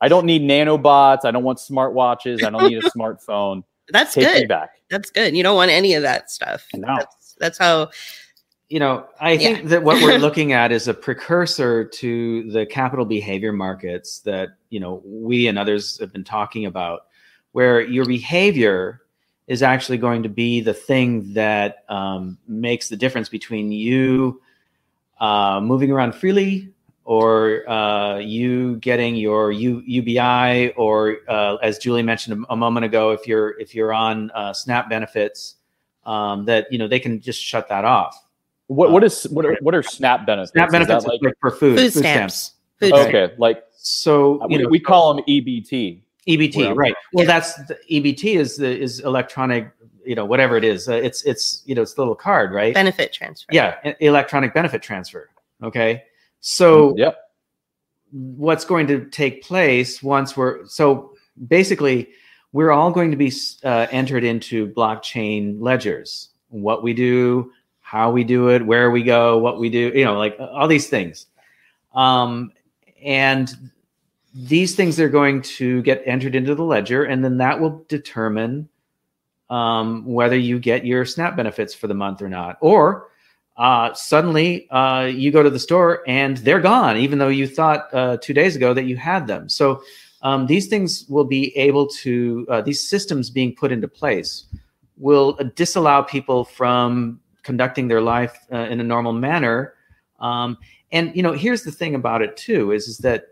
I 0.00 0.08
don't 0.08 0.24
need 0.26 0.42
nanobots. 0.42 1.24
I 1.24 1.30
don't 1.30 1.44
want 1.44 1.58
smartwatches. 1.58 2.42
I 2.44 2.50
don't 2.50 2.68
need 2.68 2.78
a 2.82 2.90
smartphone. 2.96 3.62
that's 3.90 4.14
Take 4.14 4.26
me 4.32 4.40
good 4.40 4.48
back. 4.48 4.70
that's 4.90 5.10
good 5.10 5.34
you 5.36 5.42
don't 5.42 5.56
want 5.56 5.70
any 5.70 5.94
of 5.94 6.02
that 6.02 6.30
stuff 6.30 6.66
No. 6.74 6.96
that's, 6.98 7.36
that's 7.40 7.58
how 7.58 7.88
you 8.68 8.78
know, 8.78 9.06
I 9.20 9.32
Yeah. 9.32 9.38
think 9.54 9.68
that 9.68 9.82
what 9.82 10.00
we're 10.02 10.18
looking 10.18 10.52
at 10.52 10.72
is 10.72 10.88
a 10.88 10.94
precursor 10.94 11.84
to 11.84 12.50
the 12.50 12.66
capital 12.66 13.04
behavior 13.04 13.52
markets 13.52 14.20
that, 14.20 14.50
you 14.68 14.80
know, 14.80 15.02
we 15.04 15.46
and 15.46 15.58
others 15.58 15.98
have 16.00 16.12
been 16.12 16.24
talking 16.24 16.66
about, 16.66 17.06
where 17.52 17.80
your 17.80 18.04
behavior 18.04 19.02
is 19.46 19.62
actually 19.62 19.96
going 19.96 20.22
to 20.22 20.28
be 20.28 20.60
the 20.60 20.74
thing 20.74 21.32
that 21.32 21.84
um, 21.88 22.36
makes 22.46 22.90
the 22.90 22.96
difference 22.96 23.30
between 23.30 23.72
you 23.72 24.42
uh, 25.20 25.60
moving 25.62 25.90
around 25.90 26.14
freely 26.14 26.70
or 27.04 27.68
uh, 27.70 28.18
you 28.18 28.76
getting 28.76 29.16
your 29.16 29.50
U- 29.50 29.82
UBI 29.86 30.72
or, 30.76 31.16
uh, 31.26 31.56
as 31.62 31.78
Julie 31.78 32.02
mentioned 32.02 32.44
a, 32.48 32.52
a 32.52 32.56
moment 32.56 32.84
ago, 32.84 33.12
if 33.12 33.26
you're 33.26 33.58
if 33.58 33.74
you're 33.74 33.94
on 33.94 34.30
uh, 34.32 34.52
SNAP 34.52 34.90
benefits, 34.90 35.56
um, 36.04 36.44
that 36.44 36.70
you 36.70 36.78
know 36.78 36.86
they 36.86 37.00
can 37.00 37.18
just 37.18 37.42
shut 37.42 37.66
that 37.70 37.86
off. 37.86 38.26
What 38.68 38.92
what 38.92 39.02
is 39.02 39.24
what 39.24 39.44
are 39.44 39.56
what 39.60 39.74
are 39.74 39.82
SNAP 39.82 40.26
benefits? 40.26 40.52
SNAP 40.52 40.68
Is 40.68 40.72
that 40.72 40.78
benefits 40.86 41.06
like 41.06 41.20
like 41.22 41.34
for 41.40 41.50
food, 41.50 41.78
food 41.78 41.92
stamps 41.92 42.52
food 42.78 42.92
Okay. 42.92 43.08
stamps. 43.10 43.34
Like 43.38 43.64
So 43.76 44.40
you 44.48 44.58
we, 44.58 44.62
know, 44.62 44.68
we 44.68 44.80
call 44.80 45.14
them 45.14 45.24
EBT. 45.26 46.02
EBT, 46.28 46.56
well, 46.56 46.74
right? 46.74 46.94
Well, 47.14 47.24
yeah. 47.24 47.32
that's 47.32 47.54
the, 47.66 47.78
EBT 47.90 48.36
is 48.36 48.56
the 48.58 48.68
is 48.78 49.00
electronic, 49.00 49.70
you 50.04 50.14
know, 50.14 50.26
whatever 50.26 50.56
it 50.58 50.64
is. 50.64 50.88
Uh, 50.88 50.92
it's 50.92 51.22
it's 51.22 51.62
you 51.64 51.74
know 51.74 51.82
it's 51.82 51.94
the 51.94 52.02
little 52.02 52.14
card, 52.14 52.52
right? 52.52 52.74
benefit 52.74 53.12
transfer 53.12 53.48
yeah, 53.50 53.76
electronic 54.00 54.52
benefit 54.52 54.82
transfer. 54.82 55.30
Okay, 55.62 56.04
so 56.40 56.94
Yep. 56.98 57.16
what's 58.12 58.66
going 58.66 58.86
to 58.88 59.06
take 59.06 59.42
place 59.42 60.02
once 60.02 60.36
we're 60.36 60.66
so 60.66 61.14
basically 61.48 62.10
we're 62.52 62.70
all 62.72 62.90
going 62.90 63.10
to 63.10 63.16
be 63.16 63.32
uh, 63.64 63.86
entered 63.90 64.24
into 64.24 64.68
blockchain 64.68 65.56
ledgers 65.60 66.30
what 66.48 66.82
we 66.82 66.92
do 66.94 67.50
how 67.88 68.10
we 68.10 68.22
do 68.22 68.48
it 68.48 68.66
where 68.66 68.90
we 68.90 69.02
go 69.02 69.38
what 69.38 69.58
we 69.58 69.70
do 69.70 69.90
you 69.94 70.04
know 70.04 70.18
like 70.18 70.36
all 70.38 70.68
these 70.68 70.88
things 70.88 71.26
um, 71.94 72.52
and 73.02 73.54
these 74.34 74.74
things 74.74 75.00
are 75.00 75.08
going 75.08 75.40
to 75.40 75.80
get 75.82 76.02
entered 76.04 76.34
into 76.34 76.54
the 76.54 76.62
ledger 76.62 77.04
and 77.04 77.24
then 77.24 77.38
that 77.38 77.58
will 77.58 77.82
determine 77.88 78.68
um, 79.48 80.04
whether 80.04 80.36
you 80.36 80.58
get 80.58 80.84
your 80.84 81.06
snap 81.06 81.34
benefits 81.34 81.72
for 81.72 81.86
the 81.86 81.94
month 81.94 82.20
or 82.20 82.28
not 82.28 82.58
or 82.60 83.08
uh, 83.56 83.94
suddenly 83.94 84.68
uh, 84.70 85.04
you 85.04 85.32
go 85.32 85.42
to 85.42 85.50
the 85.50 85.58
store 85.58 86.04
and 86.06 86.36
they're 86.38 86.60
gone, 86.60 86.96
even 86.96 87.18
though 87.18 87.28
you 87.28 87.44
thought 87.44 87.92
uh, 87.92 88.16
two 88.18 88.32
days 88.32 88.54
ago 88.54 88.72
that 88.72 88.84
you 88.84 88.96
had 88.96 89.26
them. 89.26 89.48
So 89.48 89.82
um, 90.22 90.46
these 90.46 90.68
things 90.68 91.06
will 91.08 91.24
be 91.24 91.56
able 91.56 91.88
to, 91.88 92.46
uh, 92.48 92.60
these 92.60 92.86
systems 92.88 93.30
being 93.30 93.52
put 93.52 93.72
into 93.72 93.88
place 93.88 94.44
will 94.96 95.32
disallow 95.56 96.04
people 96.04 96.44
from 96.44 97.18
conducting 97.48 97.88
their 97.88 98.02
life 98.02 98.38
uh, 98.52 98.68
in 98.68 98.78
a 98.78 98.84
normal 98.84 99.14
manner. 99.14 99.72
Um, 100.20 100.58
and 100.92 101.16
you 101.16 101.22
know, 101.22 101.32
here's 101.32 101.62
the 101.62 101.72
thing 101.72 101.94
about 101.94 102.20
it 102.20 102.36
too: 102.36 102.72
is 102.72 102.88
is 102.88 102.98
that 102.98 103.28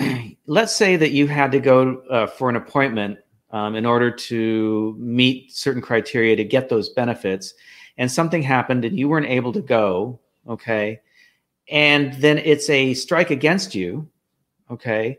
let's 0.46 0.74
say 0.74 0.96
that 0.96 1.12
you 1.12 1.28
had 1.28 1.52
to 1.52 1.60
go 1.60 2.02
uh, 2.10 2.26
for 2.26 2.50
an 2.50 2.56
appointment 2.56 3.20
um, 3.52 3.76
in 3.76 3.86
order 3.86 4.10
to 4.10 4.96
meet 4.98 5.52
certain 5.52 5.80
criteria 5.80 6.34
to 6.34 6.42
get 6.42 6.68
those 6.68 6.88
benefits, 6.88 7.54
and 7.96 8.10
something 8.10 8.42
happened 8.42 8.84
and 8.84 8.98
you 8.98 9.08
weren't 9.08 9.26
able 9.26 9.52
to 9.52 9.62
go, 9.62 10.18
okay, 10.48 11.00
and 11.70 12.12
then 12.14 12.38
it's 12.38 12.68
a 12.70 12.92
strike 12.94 13.30
against 13.30 13.72
you, 13.72 14.08
okay, 14.68 15.16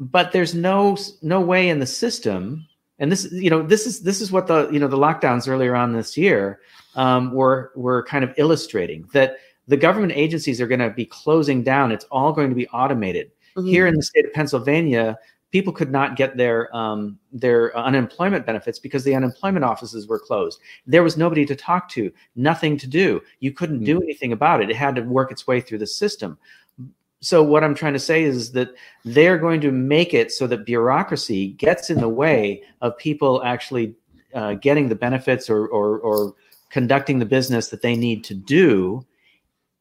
but 0.00 0.32
there's 0.32 0.54
no 0.54 0.96
no 1.20 1.42
way 1.42 1.68
in 1.68 1.78
the 1.78 1.86
system, 1.86 2.66
and 2.98 3.10
this 3.12 3.30
you 3.32 3.50
know 3.50 3.62
this 3.62 3.86
is 3.86 4.00
this 4.00 4.20
is 4.20 4.32
what 4.32 4.46
the 4.46 4.68
you 4.70 4.78
know 4.78 4.88
the 4.88 4.96
lockdowns 4.96 5.48
earlier 5.48 5.74
on 5.76 5.92
this 5.92 6.16
year 6.16 6.60
um, 6.96 7.32
were 7.32 7.72
were 7.76 8.02
kind 8.04 8.24
of 8.24 8.32
illustrating 8.36 9.08
that 9.12 9.36
the 9.66 9.76
government 9.76 10.12
agencies 10.16 10.60
are 10.60 10.66
going 10.66 10.80
to 10.80 10.90
be 10.90 11.04
closing 11.04 11.62
down. 11.62 11.92
It's 11.92 12.06
all 12.06 12.32
going 12.32 12.48
to 12.48 12.54
be 12.56 12.66
automated 12.68 13.30
Mhm. 13.56 13.68
here 13.68 13.86
in 13.86 13.94
the 13.94 14.02
state 14.02 14.24
of 14.24 14.32
Pennsylvania, 14.32 15.18
people 15.50 15.72
could 15.72 15.90
not 15.90 16.16
get 16.16 16.36
their 16.36 16.74
um, 16.76 17.18
their 17.32 17.76
unemployment 17.76 18.46
benefits 18.46 18.78
because 18.78 19.04
the 19.04 19.14
unemployment 19.14 19.64
offices 19.64 20.06
were 20.06 20.18
closed. 20.18 20.60
There 20.86 21.02
was 21.02 21.16
nobody 21.16 21.44
to 21.46 21.56
talk 21.56 21.88
to, 21.90 22.12
nothing 22.36 22.76
to 22.78 22.86
do. 22.86 23.20
You 23.40 23.52
couldn't 23.52 23.84
do 23.84 24.00
anything 24.02 24.32
about 24.32 24.62
it. 24.62 24.70
It 24.70 24.76
had 24.76 24.94
to 24.96 25.02
work 25.02 25.30
its 25.32 25.46
way 25.46 25.60
through 25.60 25.78
the 25.78 25.86
system. 25.86 26.38
So 27.20 27.42
what 27.42 27.64
I'm 27.64 27.74
trying 27.74 27.94
to 27.94 27.98
say 27.98 28.22
is 28.22 28.52
that 28.52 28.74
they're 29.04 29.38
going 29.38 29.60
to 29.62 29.72
make 29.72 30.14
it 30.14 30.30
so 30.30 30.46
that 30.46 30.64
bureaucracy 30.64 31.48
gets 31.48 31.90
in 31.90 31.98
the 32.00 32.08
way 32.08 32.62
of 32.80 32.96
people 32.96 33.42
actually 33.44 33.94
uh, 34.34 34.54
getting 34.54 34.88
the 34.88 34.94
benefits 34.94 35.50
or 35.50 35.66
or 35.68 35.98
or 35.98 36.34
conducting 36.70 37.18
the 37.18 37.24
business 37.26 37.68
that 37.68 37.82
they 37.82 37.96
need 37.96 38.22
to 38.24 38.34
do, 38.34 39.04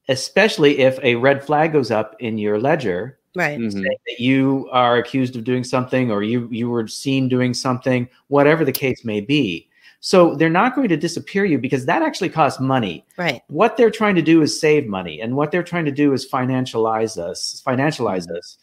especially 0.09 0.79
if 0.79 0.97
a 1.03 1.15
red 1.15 1.43
flag 1.45 1.73
goes 1.73 1.91
up 1.91 2.15
in 2.19 2.37
your 2.37 2.59
ledger 2.59 3.19
Right. 3.35 3.59
Mhm. 3.59 3.83
that 3.83 4.19
you 4.19 4.67
are 4.71 4.97
accused 4.97 5.35
of 5.35 5.43
doing 5.43 5.63
something 5.63 6.09
or 6.09 6.23
you 6.23 6.47
you 6.51 6.69
were 6.69 6.87
seen 6.87 7.29
doing 7.29 7.53
something, 7.53 8.07
whatever 8.29 8.65
the 8.65 8.71
case 8.71 9.05
may 9.05 9.21
be. 9.21 9.67
So 9.99 10.35
they're 10.35 10.49
not 10.49 10.75
going 10.75 10.89
to 10.89 10.97
disappear 10.97 11.45
you 11.45 11.57
because 11.57 11.85
that 11.85 12.01
actually 12.01 12.29
costs 12.29 12.59
money. 12.59 13.05
Right. 13.17 13.41
What 13.47 13.77
they're 13.77 13.91
trying 13.91 14.15
to 14.15 14.21
do 14.21 14.41
is 14.41 14.59
save 14.59 14.87
money, 14.87 15.21
and 15.21 15.35
what 15.35 15.51
they're 15.51 15.63
trying 15.63 15.85
to 15.85 15.91
do 15.91 16.13
is 16.13 16.29
financialize 16.29 17.17
us, 17.17 17.61
financialize 17.65 18.27
mm-hmm. 18.27 18.37
us 18.37 18.57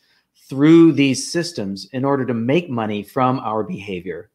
through 0.48 0.92
these 0.92 1.30
systems 1.30 1.88
in 1.92 2.04
order 2.04 2.24
to 2.24 2.34
make 2.34 2.68
money 2.70 3.02
from 3.02 3.40
our 3.40 3.62
behavior, 3.62 4.30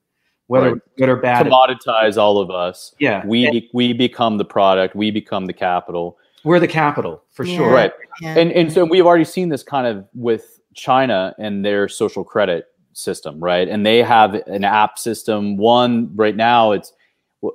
whether 0.47 0.73
Right. 0.73 0.81
good 0.97 1.09
or 1.09 1.17
bad. 1.17 1.45
Commoditize 1.45 2.17
all 2.17 2.39
of 2.39 2.49
us. 2.49 2.93
Yeah, 2.99 3.25
We 3.25 3.45
and 3.45 3.61
we 3.73 3.93
become 3.93 4.37
the 4.37 4.45
product. 4.45 4.95
We 4.95 5.11
become 5.11 5.45
the 5.45 5.53
capital. 5.53 6.17
we're 6.43 6.59
the 6.59 6.67
capital 6.67 7.21
for 7.31 7.43
Yeah. 7.43 7.57
sure. 7.57 7.73
Right. 7.73 7.91
Yeah. 8.21 8.37
And 8.37 8.51
and 8.53 8.71
so 8.71 8.85
we've 8.85 9.05
already 9.05 9.25
seen 9.25 9.49
this 9.49 9.61
kind 9.61 9.85
of 9.85 10.05
with 10.13 10.59
China 10.73 11.35
and 11.37 11.63
their 11.65 11.87
social 11.87 12.23
credit 12.23 12.65
system, 12.93 13.39
right? 13.39 13.67
And 13.67 13.85
they 13.85 13.99
have 14.03 14.35
an 14.35 14.63
app 14.63 14.97
system. 14.99 15.57
One 15.57 16.11
right 16.15 16.35
now, 16.35 16.71
it's 16.71 16.93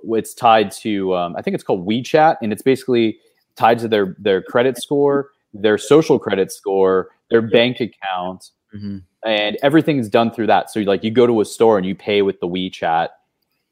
it's 0.09 0.33
tied 0.35 0.71
to 0.73 1.15
um, 1.15 1.37
I 1.37 1.43
think 1.43 1.55
it's 1.55 1.65
called 1.65 1.87
WeChat, 1.87 2.37
and 2.43 2.53
it's 2.53 2.63
basically 2.63 3.19
tied 3.57 3.79
to 3.81 3.89
their 3.89 4.17
their 4.19 4.43
credit 4.43 4.79
score, 4.79 5.31
their 5.53 5.79
social 5.79 6.19
credit 6.19 6.51
score, 6.53 7.11
their 7.31 7.43
bank 7.43 7.81
account, 7.81 8.51
Mhm. 8.75 9.03
and 9.25 9.57
everything's 9.63 10.09
done 10.09 10.31
through 10.31 10.47
that. 10.49 10.71
So 10.71 10.81
like 10.81 11.05
you 11.05 11.11
go 11.11 11.27
to 11.27 11.41
a 11.41 11.45
store 11.45 11.77
and 11.79 11.87
you 11.87 11.95
pay 11.95 12.23
with 12.23 12.41
the 12.41 12.49
WeChat, 12.49 13.09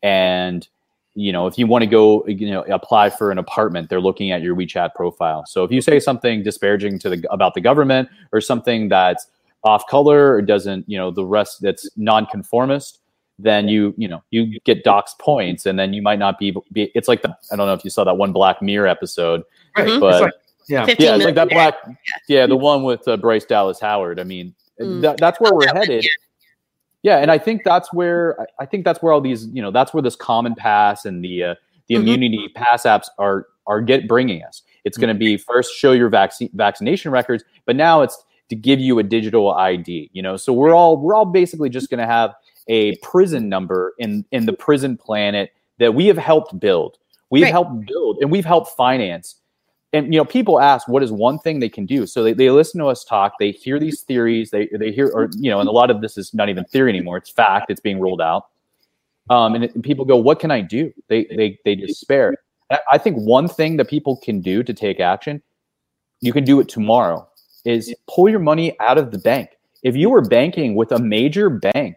and 0.02 0.66
you 1.14 1.32
know 1.32 1.46
if 1.46 1.58
you 1.58 1.66
want 1.66 1.82
to 1.82 1.86
go 1.86 2.26
you 2.26 2.50
know 2.50 2.62
apply 2.64 3.10
for 3.10 3.30
an 3.30 3.38
apartment, 3.38 3.88
they're 3.88 4.00
looking 4.00 4.30
at 4.32 4.42
your 4.42 4.54
WeChat 4.54 4.94
profile. 4.94 5.44
So 5.46 5.64
if 5.64 5.70
you 5.70 5.80
say 5.80 5.98
something 6.00 6.42
disparaging 6.42 6.98
to 7.00 7.08
the 7.10 7.32
about 7.32 7.54
the 7.54 7.60
government 7.60 8.08
or 8.32 8.40
something 8.40 8.88
that's 8.88 9.26
off 9.64 9.86
color 9.86 10.32
or 10.34 10.42
doesn't 10.42 10.84
you 10.88 10.98
know 10.98 11.10
the 11.10 11.24
rest 11.24 11.62
that's 11.62 11.88
nonconformist, 11.96 12.98
then 13.38 13.68
you 13.68 13.94
you 13.96 14.08
know 14.08 14.22
you 14.30 14.58
get 14.64 14.84
doxed 14.84 15.18
points, 15.18 15.66
and 15.66 15.78
then 15.78 15.92
you 15.92 16.02
might 16.02 16.18
not 16.18 16.38
be. 16.38 16.54
be 16.72 16.90
it's 16.94 17.08
like 17.08 17.22
the, 17.22 17.36
I 17.52 17.56
don't 17.56 17.66
know 17.66 17.74
if 17.74 17.84
you 17.84 17.90
saw 17.90 18.04
that 18.04 18.16
one 18.16 18.32
Black 18.32 18.60
Mirror 18.62 18.88
episode, 18.88 19.42
Right. 19.76 19.88
Mhm. 19.88 20.00
but 20.00 20.14
It's 20.14 20.22
like- 20.22 20.32
yeah. 20.68 20.86
yeah, 20.98 21.16
it's 21.16 21.24
like 21.24 21.34
that 21.34 21.48
black. 21.50 21.74
Yeah, 22.28 22.46
the 22.46 22.56
one 22.56 22.84
with 22.84 23.06
uh, 23.08 23.16
Bryce 23.16 23.44
Dallas 23.44 23.80
Howard. 23.80 24.20
I 24.20 24.24
mean, 24.24 24.54
Mm. 24.80 25.02
that, 25.02 25.18
that's 25.18 25.38
where 25.40 25.52
Oh, 25.52 25.56
we're 25.56 25.66
headed. 25.74 26.04
Yeah, 27.02 27.18
and 27.18 27.30
I 27.32 27.38
think 27.38 27.62
that's 27.64 27.92
where 27.92 28.40
I- 28.40 28.62
I 28.62 28.66
think 28.66 28.84
that's 28.84 29.02
where 29.02 29.12
all 29.12 29.20
these, 29.20 29.46
you 29.48 29.60
know, 29.60 29.70
that's 29.72 29.92
where 29.92 30.02
this 30.02 30.16
CommonPass 30.16 31.04
and 31.04 31.22
the 31.24 31.44
uh, 31.44 31.54
the 31.88 31.96
Mhm. 31.96 32.00
Immunity 32.02 32.48
Pass 32.54 32.84
apps 32.84 33.06
are 33.18 33.46
are 33.66 33.80
get 33.80 34.06
bringing 34.08 34.42
us. 34.44 34.62
It's 34.84 34.96
going 34.98 35.08
to 35.08 35.14
be 35.18 35.36
first 35.36 35.74
show 35.76 35.92
your 35.92 36.08
vaccine 36.08 36.50
vaccination 36.54 37.10
records, 37.12 37.44
but 37.66 37.76
now 37.76 38.02
it's 38.02 38.22
to 38.52 38.56
give 38.56 38.78
you 38.78 38.98
a 38.98 39.02
digital 39.02 39.52
ID. 39.54 40.10
You 40.12 40.20
know, 40.20 40.36
so 40.36 40.52
we're 40.52 40.74
all 40.74 40.98
we're 40.98 41.14
all 41.14 41.24
basically 41.24 41.70
just 41.70 41.88
going 41.88 42.00
to 42.00 42.06
have 42.06 42.34
a 42.68 42.96
prison 42.98 43.48
number 43.48 43.94
in 43.98 44.26
in 44.30 44.44
the 44.44 44.52
prison 44.52 44.98
planet 44.98 45.52
that 45.78 45.94
we 45.94 46.06
have 46.06 46.18
helped 46.18 46.60
build. 46.60 46.98
We've 47.30 47.44
Right. 47.44 47.50
helped 47.50 47.86
build 47.86 48.18
and 48.20 48.30
we've 48.30 48.44
helped 48.44 48.76
finance. 48.76 49.36
And 49.94 50.12
you 50.12 50.20
know 50.20 50.26
people 50.26 50.60
ask 50.60 50.86
what 50.86 51.02
is 51.02 51.10
one 51.10 51.38
thing 51.38 51.60
they 51.60 51.70
can 51.70 51.86
do? 51.86 52.06
So 52.06 52.22
they, 52.22 52.34
they 52.34 52.50
listen 52.50 52.78
to 52.80 52.88
us 52.88 53.04
talk 53.04 53.32
they 53.40 53.52
hear 53.52 53.78
these 53.78 54.02
theories 54.02 54.50
they 54.50 54.68
they 54.78 54.92
hear 54.92 55.08
or 55.08 55.30
you 55.38 55.50
know 55.50 55.60
and 55.60 55.68
a 55.68 55.72
lot 55.72 55.90
of 55.90 56.02
this 56.02 56.18
is 56.18 56.34
not 56.34 56.50
even 56.50 56.64
theory 56.66 56.90
anymore. 56.90 57.16
It's 57.16 57.30
fact 57.30 57.70
it's 57.70 57.80
being 57.80 58.00
rolled 58.00 58.20
out. 58.20 58.48
Um, 59.30 59.54
and, 59.54 59.64
and 59.64 59.82
people 59.82 60.04
go 60.04 60.16
what 60.16 60.40
can 60.40 60.50
i 60.50 60.60
do? 60.60 60.92
They 61.08 61.24
they 61.24 61.58
they 61.64 61.74
despair. 61.74 62.34
I 62.90 62.98
think 62.98 63.16
one 63.16 63.48
thing 63.48 63.78
that 63.78 63.88
people 63.88 64.18
can 64.18 64.40
do 64.42 64.62
to 64.62 64.74
take 64.74 65.00
action 65.00 65.42
you 66.22 66.32
can 66.32 66.44
do 66.44 66.60
it 66.60 66.68
tomorrow 66.68 67.28
is 67.64 67.94
pull 68.08 68.28
your 68.28 68.40
money 68.40 68.78
out 68.80 68.98
of 68.98 69.10
the 69.10 69.18
bank 69.18 69.50
if 69.82 69.96
you 69.96 70.10
were 70.10 70.22
banking 70.22 70.74
with 70.74 70.92
a 70.92 70.98
major 70.98 71.48
bank 71.50 71.96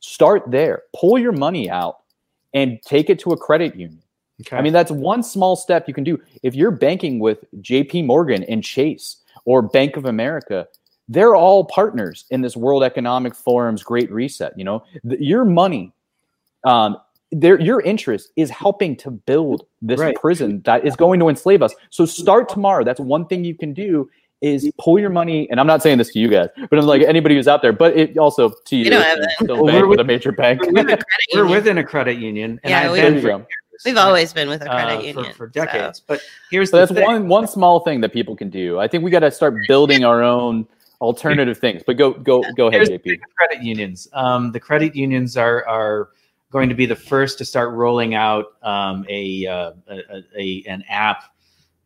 start 0.00 0.42
there 0.50 0.82
pull 0.94 1.18
your 1.18 1.32
money 1.32 1.68
out 1.70 1.98
and 2.52 2.78
take 2.86 3.10
it 3.10 3.18
to 3.18 3.30
a 3.30 3.36
credit 3.36 3.74
union 3.76 4.00
Okay. 4.40 4.56
I 4.56 4.62
mean, 4.62 4.72
that's 4.72 4.90
one 4.90 5.22
small 5.22 5.54
step 5.54 5.86
you 5.86 5.94
can 5.94 6.02
do. 6.02 6.20
If 6.42 6.56
you're 6.56 6.72
banking 6.72 7.20
with 7.20 7.44
JP 7.62 8.06
Morgan 8.06 8.42
and 8.44 8.64
Chase 8.64 9.18
or 9.44 9.62
Bank 9.62 9.96
of 9.96 10.06
America, 10.06 10.66
they're 11.08 11.36
all 11.36 11.66
partners 11.66 12.24
in 12.30 12.40
this 12.40 12.56
World 12.56 12.82
Economic 12.82 13.34
Forum's 13.34 13.84
Great 13.84 14.10
Reset. 14.10 14.52
You 14.58 14.64
know, 14.64 14.82
Th- 15.08 15.20
your 15.20 15.44
money, 15.44 15.92
um, 16.64 16.96
their 17.30 17.60
your 17.60 17.80
interest 17.82 18.32
is 18.34 18.50
helping 18.50 18.96
to 18.96 19.12
build 19.12 19.66
this 19.80 20.00
Right. 20.00 20.16
prison 20.16 20.62
that 20.64 20.84
is 20.84 20.96
going 20.96 21.20
to 21.20 21.28
enslave 21.28 21.62
us. 21.62 21.72
So 21.90 22.04
start 22.04 22.48
tomorrow. 22.48 22.82
That's 22.82 22.98
one 23.00 23.26
thing 23.26 23.44
you 23.44 23.54
can 23.54 23.72
do 23.72 24.10
is 24.44 24.70
pull 24.78 24.98
your 24.98 25.10
money. 25.10 25.48
And 25.50 25.58
I'm 25.58 25.66
not 25.66 25.82
saying 25.82 25.98
this 25.98 26.12
to 26.12 26.18
you 26.18 26.28
guys, 26.28 26.48
but 26.70 26.78
I'm 26.78 26.86
like 26.86 27.02
anybody 27.02 27.34
who's 27.36 27.48
out 27.48 27.62
there. 27.62 27.72
But 27.72 27.96
it 27.96 28.18
also 28.18 28.50
to 28.50 28.76
you, 28.76 28.90
don't 28.90 29.00
if 29.00 29.06
have 29.06 29.18
you 29.18 29.24
still 29.44 29.56
bank 29.66 29.66
we're 29.66 29.80
with 29.86 29.98
with- 29.98 30.00
a 30.00 30.04
major 30.04 30.32
bank. 30.32 30.60
We're 30.62 30.72
with 30.72 30.78
a 30.78 30.84
credit 30.84 31.04
we're 31.32 31.38
union. 31.40 31.50
within 31.56 31.78
a 31.78 31.84
credit 31.84 32.18
union, 32.18 32.60
and 32.62 32.70
Yeah, 32.70 32.80
I've 32.82 32.92
we, 32.92 33.00
been 33.00 33.20
for, 33.20 33.46
we've 33.84 33.96
always 33.96 34.32
been 34.32 34.48
with 34.48 34.62
a 34.62 34.70
uh, 34.70 34.74
credit 34.74 35.00
for, 35.00 35.06
union 35.06 35.34
for 35.34 35.46
so- 35.48 35.64
decades. 35.64 36.00
But 36.00 36.20
here's 36.50 36.70
So 36.70 36.76
the 36.78 36.86
that's 36.86 36.92
thing. 36.98 37.04
one 37.04 37.28
one 37.28 37.46
small 37.48 37.80
thing 37.80 38.00
that 38.02 38.12
people 38.12 38.36
can 38.36 38.50
do. 38.50 38.78
I 38.78 38.86
think 38.88 39.02
we 39.04 39.10
got 39.10 39.20
to 39.20 39.30
start 39.30 39.54
building 39.68 40.04
our 40.04 40.22
own 40.22 40.66
alternative 41.00 41.58
things. 41.58 41.82
But 41.86 41.96
go 41.96 42.12
go 42.12 42.42
go 42.56 42.68
ahead, 42.68 42.88
JP. 42.88 43.02
the 43.04 43.18
credit 43.36 43.62
unions. 43.62 44.08
Um, 44.12 44.52
the 44.52 44.60
credit 44.60 44.94
unions 44.94 45.36
are 45.36 45.66
are 45.66 46.10
going 46.52 46.68
to 46.68 46.74
be 46.74 46.86
the 46.86 46.94
first 46.96 47.36
to 47.38 47.44
start 47.44 47.72
rolling 47.74 48.14
out 48.14 48.54
um, 48.62 49.04
a, 49.08 49.44
uh, 49.44 49.72
a, 49.88 50.22
a 50.38 50.64
an 50.68 50.84
app 50.88 51.33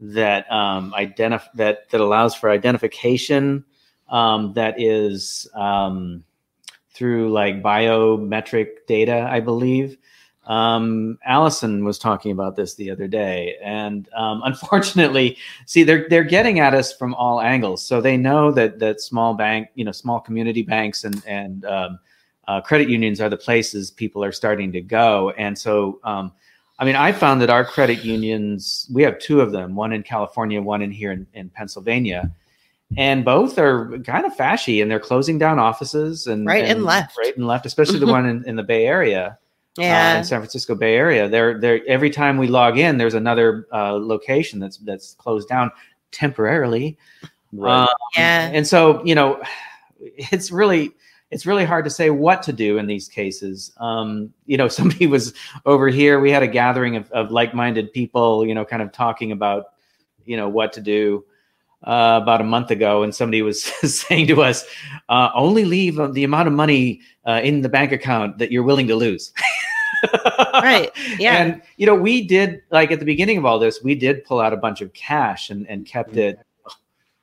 that 0.01 0.51
um, 0.51 0.93
identif- 0.97 1.53
that 1.55 1.89
that 1.91 2.01
allows 2.01 2.35
for 2.35 2.51
identification 2.51 3.65
um, 4.09 4.53
that 4.55 4.81
is 4.81 5.49
um, 5.55 6.25
through 6.91 7.31
like 7.33 7.63
biometric 7.63 8.87
data, 8.87 9.29
I 9.31 9.41
believe. 9.41 9.97
Um, 10.47 11.19
Allison 11.27 11.85
was 11.85 11.99
talking 11.99 12.33
about 12.33 12.57
this 12.57 12.75
the 12.75 12.91
other 12.91 13.07
day, 13.07 13.57
and 13.63 14.09
um, 14.15 14.43
unfortunately, 14.47 15.37
see 15.67 15.83
they're 15.83 16.09
they're 16.09 16.25
getting 16.25 16.61
at 16.61 16.75
us 16.75 16.93
from 16.93 17.15
all 17.15 17.41
angles. 17.41 17.85
So 17.85 18.01
they 18.01 18.17
know 18.17 18.51
that 18.53 18.79
that 18.79 19.01
small 19.01 19.35
bank, 19.35 19.69
you 19.75 19.85
know, 19.85 19.93
small 19.93 20.21
community 20.21 20.63
banks 20.63 21.05
and 21.05 21.23
and 21.27 21.65
um, 21.67 21.99
uh, 22.49 22.63
credit 22.63 22.89
unions 22.89 23.21
are 23.21 23.29
the 23.29 23.37
places 23.37 23.91
people 23.91 24.25
are 24.25 24.33
starting 24.33 24.73
to 24.73 24.81
go. 24.81 25.31
And 25.37 25.57
so, 25.57 26.01
um, 26.03 26.33
I 26.79 26.85
mean, 26.85 26.95
I 26.97 27.11
found 27.13 27.41
that 27.43 27.51
our 27.51 27.65
credit 27.65 28.05
unions, 28.05 28.89
we 28.93 29.03
have 29.03 29.19
two 29.19 29.41
of 29.41 29.51
them, 29.53 29.75
one 29.75 29.93
in 29.93 30.03
California, 30.03 30.63
one 30.63 30.81
in 30.83 30.91
here 30.93 31.11
in, 31.13 31.27
in 31.35 31.51
Pennsylvania. 31.51 32.31
And 32.97 33.25
both 33.25 33.59
are 33.59 33.99
kind 34.01 34.25
of 34.25 34.35
fashy, 34.35 34.81
and 34.81 34.91
they're 34.91 35.01
closing 35.01 35.39
down 35.39 35.59
offices 35.59 36.27
and 36.27 36.47
Right 36.47 36.65
and 36.65 36.85
left. 36.85 37.19
right 37.19 37.37
and 37.37 37.47
left, 37.47 37.67
especially 37.67 37.99
the 37.99 38.07
one 38.19 38.25
in, 38.27 38.45
in 38.49 38.57
the 38.57 38.63
Bay 38.63 38.87
Area 38.87 39.39
uh, 39.79 40.19
in 40.19 40.25
San 40.25 40.41
Francisco 40.41 40.75
Bay 40.75 40.95
Area. 40.97 41.29
There, 41.29 41.61
there. 41.61 41.81
Every 41.87 42.09
time 42.11 42.39
we 42.39 42.47
log 42.47 42.79
in, 42.79 42.97
there's 42.97 43.13
another 43.15 43.67
uh, 43.73 43.93
location 43.93 44.59
that's 44.59 44.79
that's 44.79 45.15
closed 45.15 45.49
down 45.49 45.71
temporarily. 46.13 46.97
Right. 47.53 47.83
Um, 47.83 47.89
Yeah. 48.17 48.51
and 48.55 48.67
so 48.67 49.05
you 49.05 49.15
know, 49.15 49.43
it's 50.01 50.51
really 50.51 50.93
it's 51.31 51.47
really 51.47 51.65
hard 51.65 51.85
to 51.85 51.91
say 51.91 52.11
what 52.11 52.43
to 52.45 52.53
do 52.53 52.79
in 52.79 52.87
these 52.87 53.09
cases. 53.09 53.73
Um, 53.79 54.33
you 54.47 54.57
know, 54.57 54.69
somebody 54.79 55.07
was 55.07 55.35
over 55.67 55.89
here. 55.89 56.21
We 56.21 56.31
had 56.31 56.43
a 56.43 56.49
gathering 56.49 56.97
of, 56.97 57.11
of 57.13 57.31
like-minded 57.31 57.93
people. 57.93 58.47
You 58.47 58.55
know, 58.55 58.65
kind 58.65 58.83
of 58.83 58.93
talking 58.93 59.33
about 59.33 59.67
you 60.25 60.37
know 60.37 60.49
what 60.49 60.73
to 60.75 60.81
do. 60.81 61.25
Uh, 61.85 62.19
about 62.21 62.41
a 62.41 62.45
month 62.45 62.73
ago, 62.73 63.05
and 63.05 63.15
somebody 63.15 63.41
was 63.41 63.63
saying 63.85 64.27
to 64.27 64.43
us, 64.43 64.67
uh, 65.09 65.31
"Only 65.33 65.65
leave 65.65 65.97
the 66.13 66.25
amount 66.25 66.49
of 66.49 66.55
money 66.55 67.01
uh, 67.25 67.41
in 67.45 67.61
the 67.61 67.69
bank 67.69 67.93
account 67.93 68.39
that 68.39 68.51
you're 68.51 68.65
willing 68.65 68.89
to 68.89 68.97
lose." 68.97 69.33
Right. 70.55 70.91
Yeah. 71.19 71.37
And 71.37 71.63
you 71.77 71.87
know, 71.87 71.95
we 71.95 72.27
did 72.27 72.63
like 72.71 72.91
at 72.91 72.99
the 72.99 73.05
beginning 73.05 73.39
of 73.39 73.45
all 73.45 73.59
this, 73.59 73.83
we 73.83 73.95
did 73.95 74.25
pull 74.25 74.41
out 74.41 74.53
a 74.53 74.57
bunch 74.57 74.81
of 74.81 74.93
cash 74.93 75.51
and, 75.51 75.69
and 75.69 75.87
kept 75.87 76.17
it. 76.17 76.39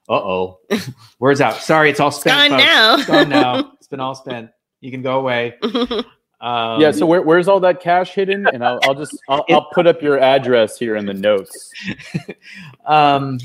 Uh 0.07 0.13
oh, 0.13 0.59
words 1.19 1.41
out. 1.41 1.55
Sorry, 1.55 1.89
it's 1.89 1.99
all 1.99 2.09
it's 2.09 2.19
spent. 2.19 2.51
gone 2.51 2.59
folks. 2.59 2.63
now. 2.63 2.95
It's 2.95 3.05
gone 3.05 3.29
now. 3.29 3.71
It's 3.85 3.89
been 3.91 3.99
all 3.99 4.15
spent. 4.15 4.49
You 4.81 4.89
can 4.89 5.03
go 5.03 5.19
away. 5.19 5.59
Um, 6.41 6.81
yeah. 6.81 6.91
So 6.91 7.05
where, 7.05 7.21
where's 7.21 7.47
all 7.47 7.61
that 7.61 7.79
cash 7.79 8.13
hidden? 8.13 8.45
And 8.45 8.63
I'll, 8.63 8.77
I'll 8.83 8.93
just 8.93 9.17
I'll, 9.29 9.45
I'll 9.49 9.69
put 9.71 9.87
up 9.87 10.01
your 10.01 10.19
address 10.19 10.77
here 10.77 10.97
in 10.97 11.05
the 11.05 11.13
notes. 11.13 11.71
um, 12.85 13.39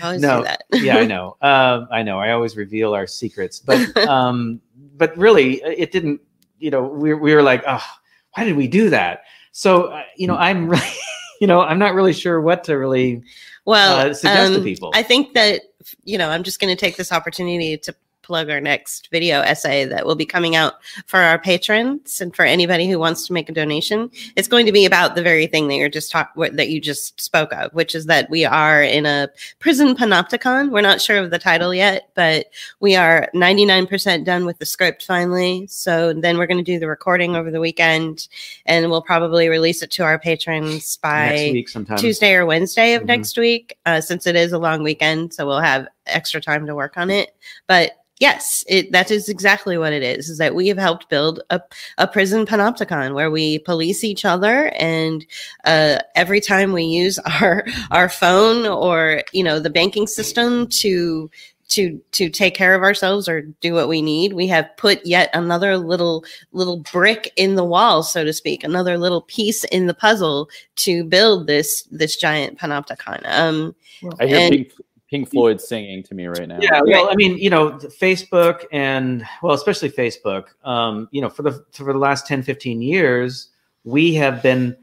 No. 0.00 0.42
that. 0.42 0.62
yeah, 0.72 0.96
I 0.96 1.04
know. 1.04 1.36
Um, 1.42 1.86
I 1.92 2.02
know. 2.02 2.18
I 2.18 2.32
always 2.32 2.56
reveal 2.56 2.94
our 2.94 3.06
secrets, 3.06 3.60
but 3.60 3.94
um, 4.08 4.62
but 4.96 5.16
really, 5.16 5.62
it 5.62 5.92
didn't. 5.92 6.22
You 6.58 6.70
know, 6.70 6.84
we 6.84 7.12
we 7.12 7.34
were 7.34 7.42
like, 7.42 7.62
oh, 7.68 7.84
why 8.32 8.44
did 8.44 8.56
we 8.56 8.66
do 8.66 8.88
that? 8.90 9.24
So 9.52 9.88
uh, 9.88 10.02
you 10.16 10.26
know, 10.26 10.36
I'm 10.36 10.68
really, 10.70 10.96
you 11.42 11.46
know, 11.46 11.60
I'm 11.60 11.78
not 11.78 11.94
really 11.94 12.14
sure 12.14 12.40
what 12.40 12.64
to 12.64 12.76
really 12.76 13.22
Well, 13.66 14.08
uh, 14.08 14.14
suggest 14.14 14.52
to 14.54 14.58
um, 14.60 14.64
people. 14.64 14.90
I 14.94 15.02
think 15.02 15.34
that 15.34 15.60
you 16.02 16.16
know 16.16 16.30
I'm 16.30 16.44
just 16.44 16.60
going 16.60 16.74
to 16.74 16.80
take 16.80 16.96
this 16.96 17.12
opportunity 17.12 17.76
to 17.76 17.94
plug 18.26 18.50
our 18.50 18.60
next 18.60 19.08
video 19.12 19.40
essay 19.40 19.84
that 19.84 20.04
will 20.04 20.16
be 20.16 20.26
coming 20.26 20.56
out 20.56 20.74
for 21.06 21.20
our 21.20 21.38
patrons 21.38 22.20
and 22.20 22.34
for 22.34 22.44
anybody 22.44 22.88
who 22.88 22.98
wants 22.98 23.26
to 23.26 23.32
make 23.32 23.48
a 23.48 23.52
donation. 23.52 24.10
It's 24.34 24.48
going 24.48 24.66
to 24.66 24.72
be 24.72 24.84
about 24.84 25.14
the 25.14 25.22
very 25.22 25.46
thing 25.46 25.68
that 25.68 25.76
you're 25.76 25.88
just 25.88 26.10
talk 26.10 26.32
that 26.36 26.68
you 26.68 26.80
just 26.80 27.20
spoke 27.20 27.52
of, 27.52 27.72
which 27.72 27.94
is 27.94 28.06
that 28.06 28.28
we 28.28 28.44
are 28.44 28.82
in 28.82 29.06
a 29.06 29.28
prison 29.60 29.94
panopticon. 29.94 30.70
We're 30.70 30.80
not 30.80 31.00
sure 31.00 31.18
of 31.18 31.30
the 31.30 31.38
title 31.38 31.72
yet, 31.72 32.10
but 32.14 32.46
we 32.80 32.96
are 32.96 33.30
99% 33.34 34.24
done 34.24 34.44
with 34.44 34.58
the 34.58 34.66
script 34.66 35.04
finally. 35.04 35.68
So 35.68 36.12
then 36.12 36.36
we're 36.36 36.48
going 36.48 36.64
to 36.64 36.64
do 36.64 36.80
the 36.80 36.88
recording 36.88 37.36
over 37.36 37.52
the 37.52 37.60
weekend, 37.60 38.26
and 38.66 38.90
we'll 38.90 39.02
probably 39.02 39.48
release 39.48 39.82
it 39.82 39.92
to 39.92 40.02
our 40.02 40.18
patrons 40.18 40.96
by 40.96 41.28
next 41.52 41.52
week. 41.52 41.68
Tuesday 41.98 42.34
or 42.34 42.44
Wednesday 42.44 42.94
of 42.94 43.02
Mhm. 43.02 43.06
next 43.06 43.38
week, 43.38 43.78
uh, 43.86 44.00
since 44.00 44.26
it 44.26 44.34
is 44.34 44.52
a 44.52 44.58
long 44.58 44.82
weekend. 44.82 45.32
So 45.32 45.46
we'll 45.46 45.60
have 45.60 45.86
extra 46.06 46.40
time 46.40 46.66
to 46.66 46.74
work 46.74 46.96
on 46.96 47.10
it. 47.10 47.34
But 47.66 47.92
yes, 48.18 48.64
it, 48.68 48.92
that 48.92 49.10
is 49.10 49.28
exactly 49.28 49.76
what 49.78 49.92
it 49.92 50.02
is, 50.02 50.28
is 50.28 50.38
that 50.38 50.54
we 50.54 50.68
have 50.68 50.78
helped 50.78 51.08
build 51.08 51.40
a, 51.50 51.60
a 51.98 52.06
prison 52.06 52.46
panopticon 52.46 53.14
where 53.14 53.30
we 53.30 53.58
police 53.60 54.04
each 54.04 54.24
other. 54.24 54.72
And 54.78 55.24
uh, 55.64 55.98
every 56.14 56.40
time 56.40 56.72
we 56.72 56.84
use 56.84 57.18
our, 57.40 57.64
our 57.90 58.08
phone 58.08 58.66
or, 58.66 59.22
you 59.32 59.44
know, 59.44 59.60
the 59.60 59.70
banking 59.70 60.06
system 60.06 60.66
to 60.68 61.30
to 61.68 62.00
to 62.12 62.30
take 62.30 62.54
care 62.54 62.74
of 62.74 62.82
ourselves 62.82 63.28
or 63.28 63.42
do 63.60 63.74
what 63.74 63.88
we 63.88 64.00
need 64.00 64.34
we 64.34 64.46
have 64.46 64.68
put 64.76 65.04
yet 65.04 65.30
another 65.34 65.76
little 65.76 66.24
little 66.52 66.78
brick 66.92 67.32
in 67.36 67.56
the 67.56 67.64
wall 67.64 68.04
so 68.04 68.22
to 68.24 68.32
speak 68.32 68.62
another 68.62 68.96
little 68.96 69.22
piece 69.22 69.64
in 69.64 69.86
the 69.86 69.94
puzzle 69.94 70.48
to 70.76 71.02
build 71.04 71.48
this 71.48 71.82
this 71.90 72.16
giant 72.16 72.56
panopticon 72.56 73.20
um 73.26 73.74
I 74.20 74.26
hear 74.26 74.38
And- 74.38 74.72
Pink 75.10 75.30
Floyd 75.30 75.60
singing 75.60 76.02
to 76.02 76.14
me 76.14 76.26
right 76.26 76.48
now. 76.48 76.58
Yeah, 76.60 76.80
well, 76.84 77.08
I 77.08 77.14
mean, 77.14 77.38
you 77.38 77.48
know, 77.48 77.72
Facebook 77.72 78.64
and 78.72 79.26
well, 79.40 79.54
especially 79.54 79.90
Facebook, 79.90 80.46
um, 80.64 81.08
you 81.12 81.20
know, 81.20 81.28
for 81.28 81.42
the 81.42 81.64
for 81.72 81.92
the 81.92 81.98
last 81.98 82.26
10, 82.26 82.42
15 82.42 82.82
years, 82.82 83.50
we 83.84 84.14
have 84.14 84.42
been 84.42 84.76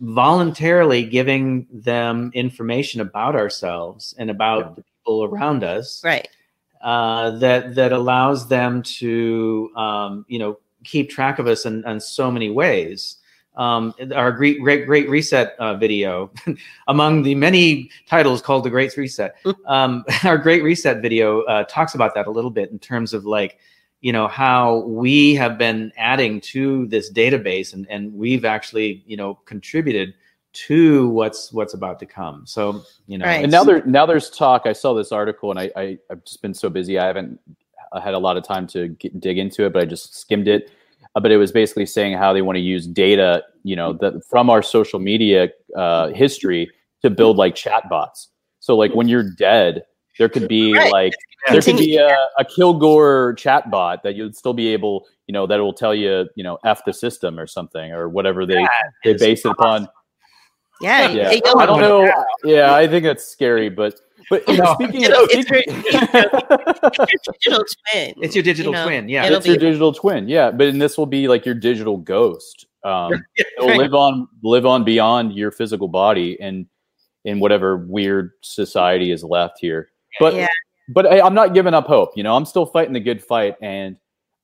voluntarily 0.00 1.04
giving 1.04 1.66
them 1.72 2.30
information 2.34 3.00
about 3.00 3.34
ourselves 3.34 4.14
and 4.18 4.30
about 4.30 4.76
the 4.76 4.82
people 4.82 5.24
around 5.24 5.64
us 5.64 6.02
right 6.04 6.28
uh, 6.84 7.30
that 7.38 7.74
that 7.74 7.92
allows 7.92 8.46
them 8.46 8.82
to 8.82 9.72
um, 9.74 10.24
you 10.28 10.38
know 10.38 10.58
keep 10.84 11.08
track 11.08 11.38
of 11.38 11.46
us 11.46 11.64
in, 11.64 11.82
in 11.88 11.98
so 11.98 12.30
many 12.30 12.50
ways. 12.50 13.16
Um, 13.56 13.94
our 14.14 14.32
great 14.32 14.60
great 14.60 14.86
great 14.86 15.08
reset 15.08 15.54
uh, 15.58 15.74
video, 15.74 16.30
among 16.88 17.22
the 17.22 17.34
many 17.34 17.90
titles 18.06 18.42
called 18.42 18.64
the 18.64 18.70
Great 18.70 18.96
Reset, 18.96 19.34
um, 19.66 20.04
our 20.24 20.38
Great 20.38 20.62
Reset 20.62 21.00
video 21.00 21.42
uh, 21.42 21.64
talks 21.64 21.94
about 21.94 22.14
that 22.14 22.26
a 22.26 22.30
little 22.30 22.50
bit 22.50 22.70
in 22.70 22.78
terms 22.78 23.14
of 23.14 23.24
like 23.24 23.58
you 24.00 24.12
know 24.12 24.28
how 24.28 24.78
we 24.80 25.34
have 25.34 25.56
been 25.56 25.92
adding 25.96 26.40
to 26.40 26.86
this 26.86 27.12
database 27.12 27.72
and 27.72 27.86
and 27.88 28.12
we've 28.12 28.44
actually 28.44 29.02
you 29.06 29.16
know 29.16 29.34
contributed 29.44 30.14
to 30.54 31.08
what's 31.08 31.52
what's 31.52 31.74
about 31.74 31.98
to 31.98 32.06
come. 32.06 32.46
So 32.46 32.82
you 33.06 33.18
know, 33.18 33.26
Right. 33.26 33.42
And 33.42 33.52
now 33.52 33.64
there 33.64 33.84
now 33.84 34.06
there's 34.06 34.30
talk. 34.30 34.62
I 34.64 34.72
saw 34.72 34.94
this 34.94 35.12
article, 35.12 35.50
and 35.50 35.58
I, 35.58 35.70
I 35.76 35.98
I've 36.10 36.24
just 36.24 36.40
been 36.40 36.54
so 36.54 36.70
busy. 36.70 36.98
I 36.98 37.06
haven't 37.06 37.38
uh, 37.92 38.00
had 38.00 38.14
a 38.14 38.18
lot 38.18 38.36
of 38.36 38.44
time 38.44 38.66
to 38.68 38.88
get, 38.88 39.20
dig 39.20 39.36
into 39.36 39.66
it, 39.66 39.72
but 39.72 39.82
I 39.82 39.84
just 39.84 40.16
skimmed 40.16 40.48
it. 40.48 40.70
Uh, 41.14 41.20
but 41.20 41.30
it 41.30 41.36
was 41.36 41.52
basically 41.52 41.86
saying 41.86 42.16
how 42.16 42.32
they 42.32 42.42
want 42.42 42.56
to 42.56 42.60
use 42.60 42.86
data, 42.86 43.42
you 43.62 43.76
know, 43.76 43.92
that 43.92 44.14
from 44.28 44.50
our 44.50 44.62
social 44.62 44.98
media 44.98 45.48
uh, 45.76 46.08
history 46.08 46.70
to 47.02 47.10
build 47.10 47.36
like 47.36 47.54
chatbots. 47.54 48.28
So 48.60 48.76
like 48.76 48.94
when 48.94 49.08
you're 49.08 49.30
dead, 49.38 49.84
there 50.18 50.28
could 50.28 50.48
be 50.48 50.72
Right. 50.72 50.90
like 50.90 51.14
there 51.50 51.60
could 51.60 51.76
be 51.76 51.96
a, 51.96 52.16
a 52.38 52.44
Kilgore 52.44 53.34
chatbot 53.36 54.02
that 54.02 54.14
you'd 54.14 54.34
still 54.34 54.54
be 54.54 54.68
able, 54.68 55.06
you 55.26 55.32
know, 55.32 55.46
that 55.46 55.58
will 55.58 55.74
tell 55.74 55.94
you, 55.94 56.28
you 56.34 56.42
know, 56.42 56.58
f 56.64 56.84
the 56.86 56.92
system 56.92 57.38
or 57.38 57.46
something 57.46 57.92
or 57.92 58.08
whatever 58.08 58.46
they 58.46 58.66
they 59.04 59.10
is 59.10 59.20
base 59.20 59.44
it 59.44 59.50
upon. 59.50 59.88
yeah, 60.80 61.12
Yeah, 61.12 61.28
I 61.58 61.66
don't 61.66 61.80
know. 61.80 62.10
Yeah, 62.42 62.74
I 62.74 62.88
think 62.88 63.04
that's 63.04 63.26
scary, 63.26 63.68
but 63.68 64.00
but 64.30 64.46
you 64.48 64.56
know, 64.62 64.74
speaking 64.74 65.02
It'll- 65.02 65.24
of 65.24 65.28
it's 65.32 65.48
speaking, 65.48 65.82
digital 67.40 67.64
twin 67.92 68.14
it's 68.22 68.34
your 68.34 68.42
digital 68.44 68.72
you 68.72 68.78
know, 68.78 68.84
twin. 68.84 69.08
Yeah, 69.08 69.24
it's 69.26 69.46
your 69.46 69.56
be- 69.56 69.60
digital 69.60 69.92
twin, 69.92 70.28
yeah. 70.28 70.50
But 70.50 70.68
and 70.68 70.80
this 70.80 70.96
will 70.98 71.06
be 71.06 71.28
like 71.28 71.44
your 71.44 71.54
digital 71.54 71.96
ghost. 71.96 72.66
Um, 72.84 73.12
it'll 73.36 73.68
Right. 73.68 73.78
live 73.78 73.94
on 73.94 74.28
live 74.42 74.66
on 74.66 74.84
beyond 74.84 75.32
your 75.34 75.50
physical 75.50 75.88
body 75.88 76.38
and 76.40 76.66
in 77.24 77.40
whatever 77.40 77.78
weird 77.78 78.32
society 78.42 79.10
is 79.10 79.24
left 79.24 79.58
here. 79.58 79.88
But 80.20 80.34
Yeah. 80.34 80.48
but 80.90 81.06
I, 81.06 81.20
I'm 81.20 81.34
not 81.34 81.54
giving 81.54 81.72
up 81.74 81.86
hope. 81.86 82.10
You 82.16 82.22
know, 82.22 82.36
I'm 82.36 82.44
still 82.44 82.66
fighting 82.66 82.92
the 82.92 83.00
good 83.00 83.22
fight. 83.22 83.56
And 83.62 83.96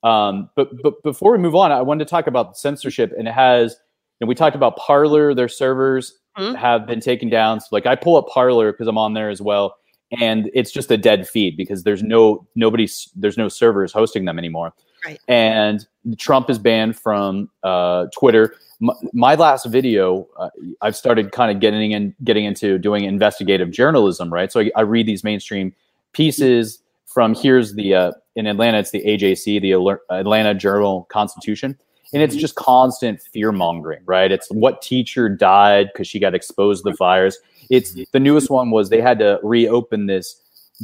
um, 0.03 0.49
but 0.57 0.71
but 0.83 1.03
before 1.03 1.33
we 1.33 1.39
move 1.39 1.55
on, 1.55 1.71
I 1.73 1.83
wanted 1.83 2.05
to 2.07 2.11
talk 2.11 2.27
about 2.27 2.57
censorship, 2.57 3.13
and 3.19 3.29
it 3.29 3.35
has. 3.35 3.77
And 4.23 4.29
we 4.29 4.35
talked 4.35 4.55
about 4.55 4.77
Parler, 4.77 5.33
their 5.35 5.49
servers 5.49 6.19
Mhm. 6.39 6.55
have 6.57 6.87
been 6.87 7.01
taken 7.01 7.29
down. 7.29 7.61
So 7.61 7.69
like 7.73 7.87
I 7.87 7.97
pull 7.97 8.17
up 8.17 8.29
Parler 8.29 8.73
because 8.73 8.87
I'm 8.87 8.99
on 8.99 9.15
there 9.15 9.31
as 9.31 9.43
well, 9.43 9.77
and 10.21 10.51
it's 10.55 10.71
just 10.71 10.91
a 10.91 10.97
dead 10.97 11.29
feed 11.29 11.57
because 11.57 11.83
there's 11.83 12.03
no 12.03 12.47
nobody 12.55 12.89
there's 13.17 13.37
no 13.37 13.49
servers 13.49 13.93
hosting 13.93 14.25
them 14.25 14.39
anymore. 14.39 14.73
Right. 15.05 15.19
And 15.29 15.87
Trump 16.19 16.51
is 16.51 16.59
banned 16.59 16.97
from 16.97 17.51
uh, 17.63 18.07
Twitter. 18.17 18.55
My, 18.81 18.95
my 19.13 19.35
last 19.35 19.67
video, 19.67 20.27
uh, 20.39 20.51
I've 20.83 20.97
started 20.97 21.33
kind 21.33 21.51
of 21.51 21.61
getting 21.61 21.93
in, 21.93 22.15
getting 22.25 22.45
into 22.45 22.79
doing 22.79 23.05
investigative 23.05 23.71
journalism, 23.71 24.33
right? 24.33 24.51
So 24.53 24.61
I, 24.61 24.71
I 24.77 24.81
read 24.83 25.07
these 25.07 25.25
mainstream 25.25 25.75
pieces 26.13 26.83
from 27.07 27.35
here's 27.35 27.75
the 27.75 27.95
uh, 27.95 28.13
in 28.37 28.47
Atlanta, 28.47 28.79
it's 28.79 28.91
the 28.91 29.03
AJC, 29.05 29.61
the 29.61 29.73
Atlanta 30.15 30.55
Journal 30.55 31.07
Constitution, 31.11 31.79
and 32.13 32.23
it's 32.23 32.35
just 32.37 32.55
constant 32.57 33.21
fear 33.21 33.53
mongering, 33.53 34.01
right? 34.05 34.31
It's 34.33 34.49
what 34.51 34.83
teacher 34.83 35.29
died 35.29 35.91
because 35.93 36.09
she 36.09 36.19
got 36.19 36.35
exposed 36.35 36.85
to 36.85 36.91
the 36.91 36.97
virus. 36.97 37.39
It's 37.71 37.95
the 38.13 38.21
newest 38.21 38.51
one 38.51 38.71
was 38.71 38.89
they 38.91 39.01
had 39.01 39.19
to 39.21 39.39
reopen 39.43 40.07
this 40.07 40.41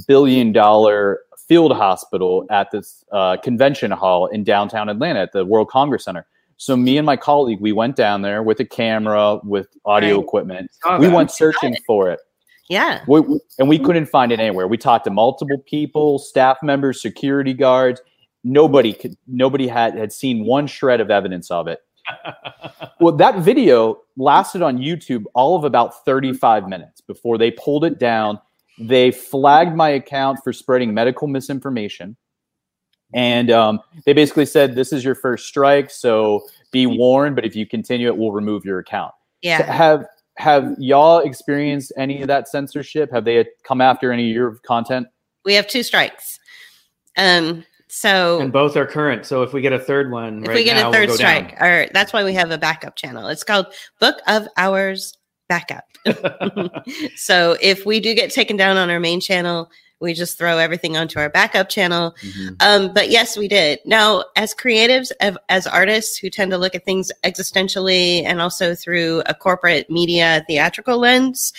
billion 0.06 0.52
dollar 0.52 1.20
field 1.48 1.72
hospital 1.72 2.44
at 2.50 2.70
this 2.70 3.04
uh, 3.12 3.36
convention 3.38 3.90
hall 3.90 4.26
in 4.26 4.44
downtown 4.44 4.88
Atlanta 4.88 5.20
at 5.20 5.32
the 5.32 5.44
World 5.44 5.68
Congress 5.68 6.04
Center. 6.04 6.26
So 6.58 6.76
me 6.76 6.96
and 6.96 7.04
my 7.06 7.16
colleague, 7.16 7.60
we 7.60 7.72
went 7.72 7.96
down 7.96 8.22
there 8.22 8.42
with 8.42 8.58
a 8.60 8.64
camera, 8.64 9.38
with 9.44 9.68
audio 9.84 10.16
Right. 10.16 10.24
equipment. 10.24 10.70
We 10.98 11.08
went 11.08 11.30
searching 11.30 11.76
for 11.86 12.10
it. 12.10 12.20
yeah 12.68 13.02
We, 13.06 13.20
we- 13.20 13.40
and 13.58 13.68
we 13.68 13.78
couldn't 13.78 14.06
find 14.06 14.32
it 14.32 14.40
anywhere. 14.40 14.66
We 14.66 14.76
talked 14.78 15.04
to 15.04 15.10
multiple 15.10 15.58
people, 15.66 16.18
staff 16.18 16.56
members, 16.62 17.00
security 17.02 17.52
guards. 17.52 18.00
Nobody 18.46 18.92
could. 18.92 19.16
Nobody 19.26 19.66
had 19.66 19.96
had 19.96 20.12
seen 20.12 20.44
one 20.44 20.66
shred 20.66 21.00
of 21.00 21.10
evidence 21.10 21.50
of 21.50 21.66
it. 21.66 21.80
well, 23.00 23.14
that 23.16 23.38
video 23.40 24.00
lasted 24.16 24.62
on 24.62 24.78
YouTube 24.78 25.24
all 25.34 25.56
of 25.56 25.64
about 25.64 26.04
35 26.04 26.68
minutes 26.68 27.00
before 27.00 27.38
they 27.38 27.50
pulled 27.50 27.84
it 27.84 27.98
down. 27.98 28.38
They 28.78 29.10
flagged 29.10 29.74
my 29.74 29.88
account 29.90 30.38
for 30.44 30.52
spreading 30.52 30.94
medical 30.94 31.26
misinformation. 31.26 32.16
And 33.14 33.50
um, 33.50 33.80
they 34.04 34.12
basically 34.12 34.46
said, 34.46 34.76
This 34.76 34.92
is 34.92 35.04
your 35.04 35.16
first 35.16 35.46
strike. 35.46 35.90
So 35.90 36.46
be 36.70 36.86
warned. 36.86 37.34
But 37.34 37.44
if 37.44 37.56
you 37.56 37.66
continue 37.66 38.06
it, 38.06 38.16
we'll 38.16 38.32
remove 38.32 38.64
your 38.64 38.78
account. 38.78 39.12
yeah 39.42 39.62
Have 39.72 40.06
have 40.38 40.76
y'all 40.78 41.18
experienced 41.18 41.92
any 41.96 42.22
of 42.22 42.28
that 42.28 42.46
censorship? 42.46 43.10
Have 43.10 43.24
they 43.24 43.46
come 43.64 43.80
after 43.80 44.12
any 44.12 44.30
of 44.30 44.34
your 44.34 44.56
content? 44.66 45.08
we 45.46 45.54
have 45.54 45.66
two 45.66 45.82
strikes 45.82 46.38
um 47.16 47.64
so 47.88 48.40
and 48.40 48.52
both 48.52 48.76
are 48.76 48.86
current. 48.86 49.24
So 49.26 49.42
if 49.42 49.52
we 49.52 49.60
get 49.60 49.72
a 49.72 49.78
third 49.78 50.10
one, 50.10 50.42
if 50.42 50.48
right 50.48 50.54
we 50.56 50.64
get 50.64 50.74
now, 50.76 50.90
a 50.90 50.92
third 50.92 51.08
we'll 51.08 51.18
go 51.18 51.22
down. 51.22 51.48
strike 51.48 51.62
or 51.62 51.88
that's 51.92 52.12
why 52.12 52.24
we 52.24 52.32
have 52.34 52.50
a 52.50 52.58
backup 52.58 52.96
channel 52.96 53.28
it's 53.28 53.44
called 53.44 53.66
book 54.00 54.16
of 54.26 54.48
hours 54.56 55.16
backup 55.48 55.84
so 57.16 57.56
if 57.60 57.86
we 57.86 58.00
do 58.00 58.14
get 58.14 58.30
taken 58.30 58.56
down 58.56 58.76
on 58.76 58.90
our 58.90 59.00
main 59.00 59.20
channel 59.20 59.70
we 60.00 60.12
just 60.12 60.36
throw 60.36 60.58
everything 60.58 60.96
onto 60.96 61.18
our 61.18 61.30
backup 61.30 61.68
channel 61.68 62.14
Mhm. 62.22 62.56
um, 62.60 62.92
but 62.92 63.08
yes 63.10 63.36
we 63.36 63.46
did 63.48 63.78
now 63.84 64.24
as 64.36 64.54
creatives 64.54 65.10
as 65.48 65.66
artists 65.66 66.16
who 66.18 66.28
tend 66.28 66.50
to 66.50 66.58
look 66.58 66.74
at 66.74 66.84
things 66.84 67.10
existentially 67.24 68.24
and 68.24 68.40
also 68.40 68.74
through 68.74 69.22
a 69.26 69.34
corporate 69.34 69.88
media 69.88 70.44
theatrical 70.48 70.98
lens 70.98 71.52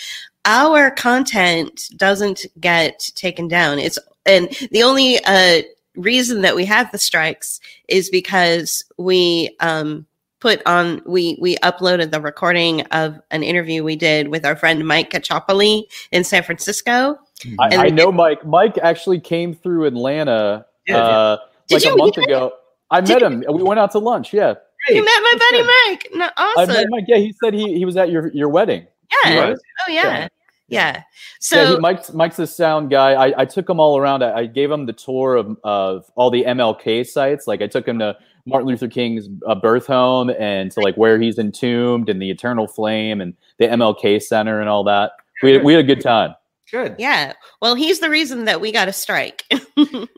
our 0.44 0.90
content 0.90 1.88
doesn't 1.96 2.46
get 2.60 2.98
taken 3.14 3.48
down 3.48 3.78
it's 3.78 3.98
and 4.26 4.50
the 4.70 4.82
only 4.82 5.18
uh, 5.24 5.62
reason 5.98 6.42
that 6.42 6.56
we 6.56 6.64
have 6.64 6.90
the 6.92 6.98
strikes 6.98 7.60
is 7.88 8.08
because 8.10 8.84
we 8.96 9.56
um, 9.60 10.06
put 10.40 10.62
on 10.66 11.02
we 11.04 11.36
we 11.40 11.56
uploaded 11.58 12.10
the 12.12 12.20
recording 12.20 12.82
of 12.92 13.18
an 13.30 13.42
interview 13.42 13.82
we 13.84 13.96
did 13.96 14.28
with 14.28 14.46
our 14.46 14.56
friend 14.56 14.86
Mike 14.86 15.10
Cacciopoli 15.10 15.82
in 16.12 16.24
San 16.24 16.42
Francisco. 16.42 17.18
I, 17.58 17.68
And- 17.68 17.80
I 17.82 17.88
know 17.88 18.10
Mike. 18.12 18.44
Mike 18.46 18.78
actually 18.78 19.20
came 19.20 19.54
through 19.54 19.86
Atlanta 19.86 20.64
uh, 20.90 21.36
like 21.70 21.84
you 21.84 21.92
a 21.92 21.96
month 21.96 22.16
meet 22.16 22.26
ago. 22.26 22.52
I 22.90 23.00
Did 23.00 23.20
met 23.20 23.32
him. 23.32 23.44
We 23.54 23.62
went 23.62 23.78
out 23.78 23.90
to 23.92 23.98
lunch. 23.98 24.32
Yeah, 24.32 24.54
You 24.88 25.04
met 25.04 25.20
my 25.22 25.34
buddy 25.38 25.58
Good. 25.62 25.70
Mike. 25.88 26.08
No, 26.14 26.30
I 26.36 26.54
awesome. 26.56 26.74
met 26.74 26.86
Mike. 26.88 27.04
Yeah, 27.06 27.18
he 27.18 27.34
said 27.44 27.52
he 27.54 27.76
he 27.76 27.84
was 27.84 27.96
at 27.96 28.10
your 28.10 28.28
your 28.32 28.48
wedding. 28.48 28.86
yeah. 29.24 29.30
He 29.44 29.50
was? 29.50 29.60
Oh 29.86 29.90
yeah. 29.92 30.02
Yeah. 30.02 30.28
So 30.70 31.02
So 31.40 31.62
yeah, 31.62 31.70
he, 31.70 31.78
Mike's 31.78 32.12
Mike's 32.12 32.36
the 32.36 32.46
sound 32.46 32.90
guy. 32.90 33.12
I, 33.12 33.42
I 33.42 33.44
took 33.44 33.68
him 33.68 33.80
all 33.80 33.98
around. 33.98 34.22
I, 34.22 34.38
I 34.40 34.46
gave 34.46 34.70
him 34.70 34.86
the 34.86 34.92
tour 34.92 35.36
of, 35.36 35.56
of 35.64 36.10
all 36.14 36.30
the 36.30 36.44
MLK 36.44 37.06
sites. 37.06 37.46
Like 37.46 37.62
I 37.62 37.66
took 37.66 37.86
him 37.86 37.98
to 38.00 38.16
Martin 38.46 38.68
Luther 38.68 38.88
King's 38.88 39.28
uh, 39.46 39.54
birth 39.54 39.86
home 39.86 40.30
and 40.30 40.70
to 40.72 40.80
like 40.80 40.96
where 40.96 41.20
he's 41.20 41.38
entombed 41.38 42.08
and 42.08 42.20
the 42.20 42.30
Eternal 42.30 42.66
Flame 42.66 43.20
and 43.20 43.34
the 43.58 43.66
MLK 43.66 44.22
Center 44.22 44.60
and 44.60 44.68
all 44.68 44.84
that. 44.84 45.12
We 45.42 45.58
we 45.58 45.72
had 45.74 45.84
a 45.84 45.86
good 45.86 46.00
time. 46.00 46.34
Good. 46.70 46.96
yeah. 46.98 47.32
Well, 47.62 47.74
he's 47.74 48.00
the 48.00 48.10
reason 48.10 48.44
that 48.44 48.60
we 48.60 48.72
got 48.72 48.88
a 48.88 48.92
strike. 48.92 49.44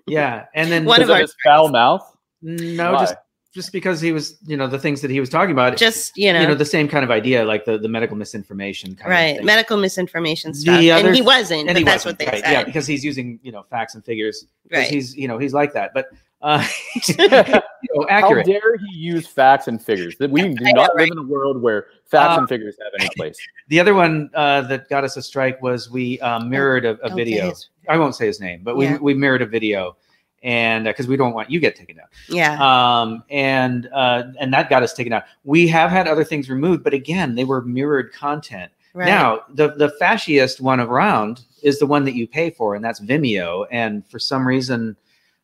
Yeah. 0.06 0.46
And 0.54 0.72
then 0.72 0.84
One 0.86 1.00
of 1.00 1.08
of 1.08 1.14
our 1.14 1.20
his 1.20 1.34
foul 1.44 1.68
mouth. 1.68 2.02
no, 2.42 2.94
Why? 2.94 3.00
just 3.00 3.14
just 3.52 3.72
because 3.72 4.00
he 4.00 4.12
was, 4.12 4.38
you 4.46 4.56
know, 4.56 4.66
the 4.66 4.78
things 4.78 5.00
that 5.00 5.10
he 5.10 5.18
was 5.18 5.28
talking 5.28 5.50
about. 5.50 5.76
Just, 5.76 6.16
you 6.16 6.32
know, 6.32 6.40
you 6.40 6.46
know, 6.46 6.54
the 6.54 6.64
same 6.64 6.86
kind 6.86 7.04
of 7.04 7.10
idea, 7.10 7.44
like 7.44 7.64
the, 7.64 7.78
the 7.78 7.88
medical 7.88 8.16
misinformation 8.16 8.94
kind 8.94 9.06
of 9.06 9.10
right. 9.10 9.36
thing. 9.38 9.46
Medical 9.46 9.76
misinformation 9.76 10.52
The 10.52 10.58
stuff. 10.58 10.80
and 10.80 10.90
other- 10.90 11.12
he 11.12 11.22
wasn't, 11.22 11.60
and 11.60 11.68
but 11.68 11.76
he 11.76 11.84
that's 11.84 12.04
wasn't, 12.04 12.20
what 12.20 12.26
they 12.26 12.32
right, 12.36 12.44
said. 12.44 12.52
Yeah, 12.52 12.64
because 12.64 12.86
he's 12.86 13.04
using, 13.04 13.40
you 13.42 13.50
know, 13.50 13.64
facts 13.68 13.94
and 13.94 14.04
figures. 14.04 14.46
Right. 14.70 14.88
He's, 14.88 15.16
you 15.16 15.26
know, 15.26 15.38
he's 15.38 15.52
like 15.52 15.72
that. 15.72 15.92
But 15.94 16.06
uh 16.42 16.66
you 17.18 17.28
know, 17.28 17.62
How 18.08 18.32
dare 18.42 18.76
he 18.78 18.96
use 18.96 19.26
facts 19.26 19.68
and 19.68 19.82
figures? 19.82 20.16
That 20.18 20.30
we 20.30 20.40
do 20.54 20.64
I 20.64 20.72
know, 20.72 20.82
not 20.82 20.96
live 20.96 21.10
in 21.10 21.18
a 21.18 21.22
world 21.22 21.60
where 21.60 21.88
facts 22.06 22.36
Uh, 22.36 22.40
and 22.40 22.48
figures 22.48 22.76
have 22.82 22.92
any 22.98 23.10
place. 23.16 23.36
The 23.68 23.78
other 23.78 23.94
one 23.94 24.30
uh, 24.34 24.62
that 24.62 24.88
got 24.88 25.04
us 25.04 25.16
a 25.16 25.22
strike 25.22 25.60
was 25.62 25.90
we 25.90 26.18
um, 26.20 26.48
mirrored 26.48 26.84
a, 26.84 26.92
a 27.04 27.08
Don't 27.08 27.16
video. 27.16 27.52
I 27.88 27.98
won't 27.98 28.14
say 28.14 28.26
his 28.26 28.40
name, 28.40 28.62
but 28.64 28.76
we, 28.76 28.96
we 28.98 29.14
mirrored 29.14 29.42
a 29.42 29.46
video, 29.46 29.96
and 30.42 30.84
because 30.84 31.06
we 31.06 31.16
don't 31.16 31.34
want 31.34 31.50
you 31.50 31.60
get 31.60 31.76
taken 31.76 31.96
down, 31.96 32.06
Yeah. 32.28 32.56
um, 32.60 33.22
and 33.30 33.88
uh, 33.92 34.24
and 34.40 34.52
that 34.54 34.70
got 34.70 34.82
us 34.82 34.92
taken 34.94 35.12
out. 35.12 35.24
We 35.44 35.68
have 35.68 35.90
had 35.90 36.08
other 36.08 36.24
things 36.24 36.48
removed, 36.48 36.82
but 36.84 36.94
again, 36.94 37.34
they 37.34 37.44
were 37.44 37.62
mirrored 37.62 38.12
content. 38.12 38.72
right. 38.94 39.06
Now, 39.06 39.40
the 39.54 39.68
the 39.74 39.92
fasciest 40.00 40.60
one 40.60 40.80
around 40.80 41.42
is 41.62 41.78
the 41.78 41.86
one 41.86 42.04
that 42.04 42.14
you 42.14 42.26
pay 42.26 42.50
for, 42.50 42.74
and 42.74 42.82
that's 42.84 43.00
Vimeo. 43.00 43.66
And 43.70 44.06
for 44.08 44.18
some 44.18 44.46
reason, 44.48 44.96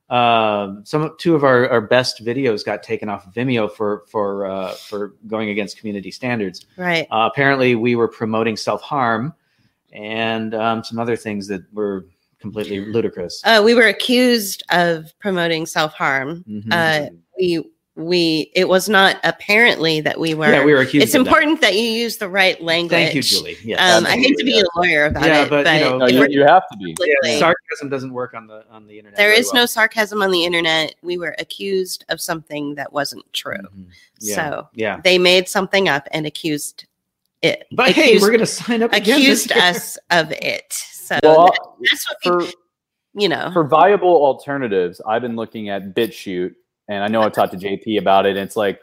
um, 0.08 0.82
some 0.84 1.14
two 1.18 1.34
of 1.34 1.42
our, 1.44 1.68
our 1.68 1.80
best 1.80 2.24
videos 2.24 2.64
got 2.64 2.82
taken 2.82 3.08
off 3.08 3.26
of 3.26 3.32
Vimeo 3.34 3.70
for 3.70 4.04
for 4.08 4.46
uh, 4.46 4.72
for 4.72 5.14
going 5.26 5.50
against 5.50 5.78
community 5.78 6.10
standards. 6.10 6.64
right. 6.76 7.06
Uh, 7.10 7.28
apparently, 7.30 7.74
we 7.74 7.96
were 7.96 8.08
promoting 8.08 8.56
self 8.56 8.80
harm 8.82 9.34
and 9.92 10.54
um, 10.54 10.84
some 10.84 10.98
other 10.98 11.16
things 11.16 11.48
that 11.48 11.62
were 11.72 12.06
completely 12.46 12.92
ludicrous. 12.92 13.42
Uh, 13.44 13.62
we 13.64 13.74
were 13.74 13.86
accused 13.86 14.62
of 14.70 15.12
promoting 15.18 15.66
self 15.66 15.92
harm. 15.94 16.44
Mhm. 16.48 16.72
Uh, 16.72 17.10
we 17.38 17.64
we 17.96 18.52
it 18.54 18.68
was 18.68 18.88
not 18.90 19.16
apparently 19.24 20.02
that 20.02 20.20
we 20.20 20.34
were. 20.34 20.52
yeah, 20.52 20.64
we 20.64 20.74
were 20.74 20.80
accused. 20.80 21.02
it's 21.02 21.14
of 21.14 21.24
that. 21.24 21.30
important 21.30 21.60
that. 21.62 21.74
you 21.74 21.80
use 21.80 22.18
the 22.18 22.28
right 22.28 22.60
language. 22.62 22.90
Thank 22.90 23.14
you, 23.14 23.22
Julie. 23.22 23.56
Yes. 23.64 23.80
Um, 23.80 24.04
I 24.04 24.16
hate 24.16 24.36
to 24.36 24.44
be 24.44 24.58
Absolutely, 24.58 24.60
a 24.60 24.78
lawyer 24.78 25.04
about 25.06 25.24
Yeah, 25.24 25.42
it, 25.44 25.50
but, 25.50 25.64
but, 25.64 25.74
you 25.74 25.80
know, 25.80 25.98
No, 25.98 26.06
you, 26.06 26.26
you 26.28 26.44
have 26.44 26.68
to 26.70 26.76
be. 26.76 26.94
Yeah, 27.00 27.38
sarcasm 27.38 27.88
doesn't 27.88 28.12
work 28.12 28.34
on 28.34 28.46
the 28.46 28.64
on 28.70 28.86
the 28.86 28.98
internet. 28.98 29.16
There 29.16 29.32
is 29.32 29.46
well. 29.46 29.62
no 29.62 29.66
sarcasm 29.66 30.20
on 30.20 30.30
the 30.30 30.44
internet. 30.44 30.94
We 31.02 31.16
were 31.16 31.34
accused 31.38 32.04
of 32.10 32.20
something 32.20 32.74
that 32.74 32.92
wasn't 32.92 33.24
true. 33.32 33.56
Mhm. 33.56 33.86
Yeah. 34.20 34.34
So 34.34 34.68
yeah. 34.74 35.00
they 35.02 35.16
made 35.16 35.48
something 35.48 35.88
up 35.88 36.06
and 36.12 36.26
accused 36.26 36.84
it. 37.40 37.66
But 37.72 37.92
hey, 37.92 38.18
we're 38.18 38.30
gonna 38.30 38.44
sign 38.46 38.82
up 38.82 38.92
again 38.92 39.20
this 39.20 39.46
accused 39.46 39.50
year. 39.54 39.64
us 39.64 39.98
of 40.10 40.32
it. 40.32 40.84
So 41.06 41.18
Well, 41.22 41.46
that- 41.46 41.58
that's 41.90 42.06
what 42.24 42.40
we, 42.40 42.46
for 42.46 42.52
you 43.14 43.28
know. 43.28 43.50
for 43.52 43.64
viable 43.64 44.16
alternatives, 44.24 45.00
I've 45.06 45.22
been 45.22 45.36
looking 45.36 45.68
at 45.68 45.94
BitChute, 45.94 46.54
and 46.88 47.04
I 47.04 47.08
know 47.08 47.22
I've 47.22 47.32
talked 47.32 47.52
to 47.52 47.58
JP 47.58 47.98
about 47.98 48.26
it. 48.26 48.30
And 48.30 48.38
it's 48.40 48.56
like 48.56 48.80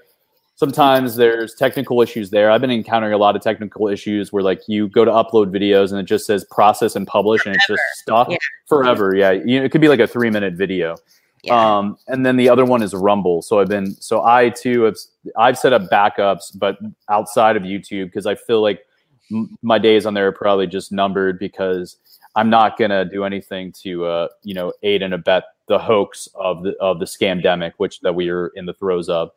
sometimes 0.55 1.15
there's 1.15 1.55
technical 1.55 2.01
issues 2.01 2.29
there. 2.29 2.51
I've 2.51 2.61
been 2.61 2.71
encountering 2.71 3.13
a 3.13 3.17
lot 3.17 3.35
of 3.35 3.41
technical 3.41 3.87
issues 3.87 4.31
where 4.31 4.43
like 4.43 4.61
you 4.67 4.87
go 4.87 5.03
to 5.03 5.11
upload 5.11 5.47
videos 5.47 5.91
and 5.91 5.99
it 5.99 6.03
just 6.03 6.25
says 6.25 6.45
process 6.51 6.95
and 6.95 7.05
publish, 7.07 7.45
and 7.45 7.55
it's 7.55 7.67
just 7.67 7.81
stuck 7.95 8.29
Yeah. 8.29 8.37
forever. 8.67 9.15
Yeah, 9.15 9.31
you 9.31 9.59
know, 9.59 9.65
it 9.65 9.71
could 9.71 9.81
be 9.81 9.87
like 9.89 9.99
a 9.99 10.07
three 10.07 10.29
minute 10.29 10.53
video. 10.53 10.95
yeah. 11.43 11.77
Um, 11.77 11.97
and 12.07 12.25
then 12.25 12.37
the 12.37 12.47
other 12.49 12.63
one 12.63 12.81
is 12.81 12.93
Rumble. 12.93 13.41
So 13.41 13.59
I've 13.59 13.67
been 13.67 13.91
so 13.95 14.23
I 14.23 14.49
too 14.49 14.83
have 14.83 14.95
I've 15.37 15.57
set 15.57 15.73
up 15.73 15.89
backups, 15.91 16.57
but 16.57 16.77
outside 17.09 17.57
of 17.57 17.63
YouTube 17.63 18.05
because 18.05 18.25
I 18.25 18.35
feel 18.35 18.61
like 18.61 18.85
m- 19.31 19.57
my 19.61 19.77
days 19.77 20.05
on 20.05 20.13
there 20.13 20.27
are 20.27 20.31
probably 20.31 20.67
just 20.67 20.91
numbered 20.93 21.37
because 21.39 21.97
I'm 22.35 22.49
not 22.49 22.77
gonna 22.77 23.05
do 23.05 23.23
anything 23.23 23.71
to 23.83 24.05
uh, 24.05 24.27
you 24.43 24.53
know 24.53 24.73
aid 24.83 25.01
and 25.01 25.13
abet 25.13 25.43
the 25.67 25.79
hoax 25.79 26.27
of 26.35 26.63
the 26.63 26.75
of 26.79 26.99
the 26.99 27.05
scamdemic, 27.05 27.73
which 27.77 27.99
that 28.01 28.13
we 28.13 28.29
are 28.29 28.47
in 28.49 28.65
the 28.65 28.73
throes 28.73 29.09
of, 29.09 29.31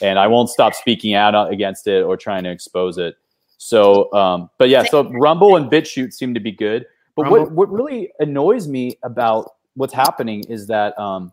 and 0.00 0.18
I 0.18 0.26
won't 0.26 0.48
stop 0.48 0.74
speaking 0.74 1.14
out 1.14 1.34
uh, 1.34 1.46
against 1.50 1.86
it 1.86 2.02
or 2.02 2.16
trying 2.16 2.44
to 2.44 2.50
expose 2.50 2.98
it. 2.98 3.16
So, 3.58 4.12
um, 4.14 4.50
but 4.58 4.68
yeah, 4.68 4.84
so 4.84 5.10
Rumble 5.10 5.56
and 5.56 5.70
BitChute 5.70 6.12
seem 6.12 6.32
to 6.34 6.40
be 6.40 6.52
good. 6.52 6.86
But 7.16 7.30
what 7.30 7.38
Rumble- 7.40 7.54
what 7.54 7.72
really 7.72 8.10
annoys 8.20 8.68
me 8.68 8.98
about 9.02 9.52
what's 9.74 9.94
happening 9.94 10.44
is 10.44 10.66
that 10.68 10.98
um, 10.98 11.32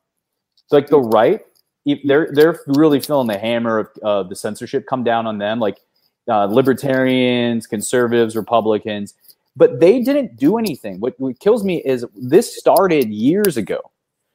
like 0.71 0.87
the 0.87 0.99
right, 0.99 1.41
if 1.85 1.99
they're 2.03 2.29
they're 2.33 2.59
really 2.67 2.99
feeling 2.99 3.27
the 3.27 3.37
hammer 3.37 3.79
of 3.79 3.89
uh, 4.03 4.23
the 4.23 4.35
censorship 4.35 4.85
come 4.87 5.03
down 5.03 5.27
on 5.27 5.37
them, 5.37 5.59
like 5.59 5.79
uh, 6.27 6.45
libertarians, 6.45 7.67
conservatives, 7.67 8.35
Republicans, 8.35 9.13
but 9.55 9.79
they 9.79 10.01
didn't 10.01 10.35
do 10.35 10.57
anything. 10.57 10.99
What, 10.99 11.15
what 11.19 11.39
kills 11.39 11.63
me 11.63 11.81
is 11.83 12.05
this 12.15 12.57
started 12.57 13.09
years 13.09 13.57
ago. 13.57 13.79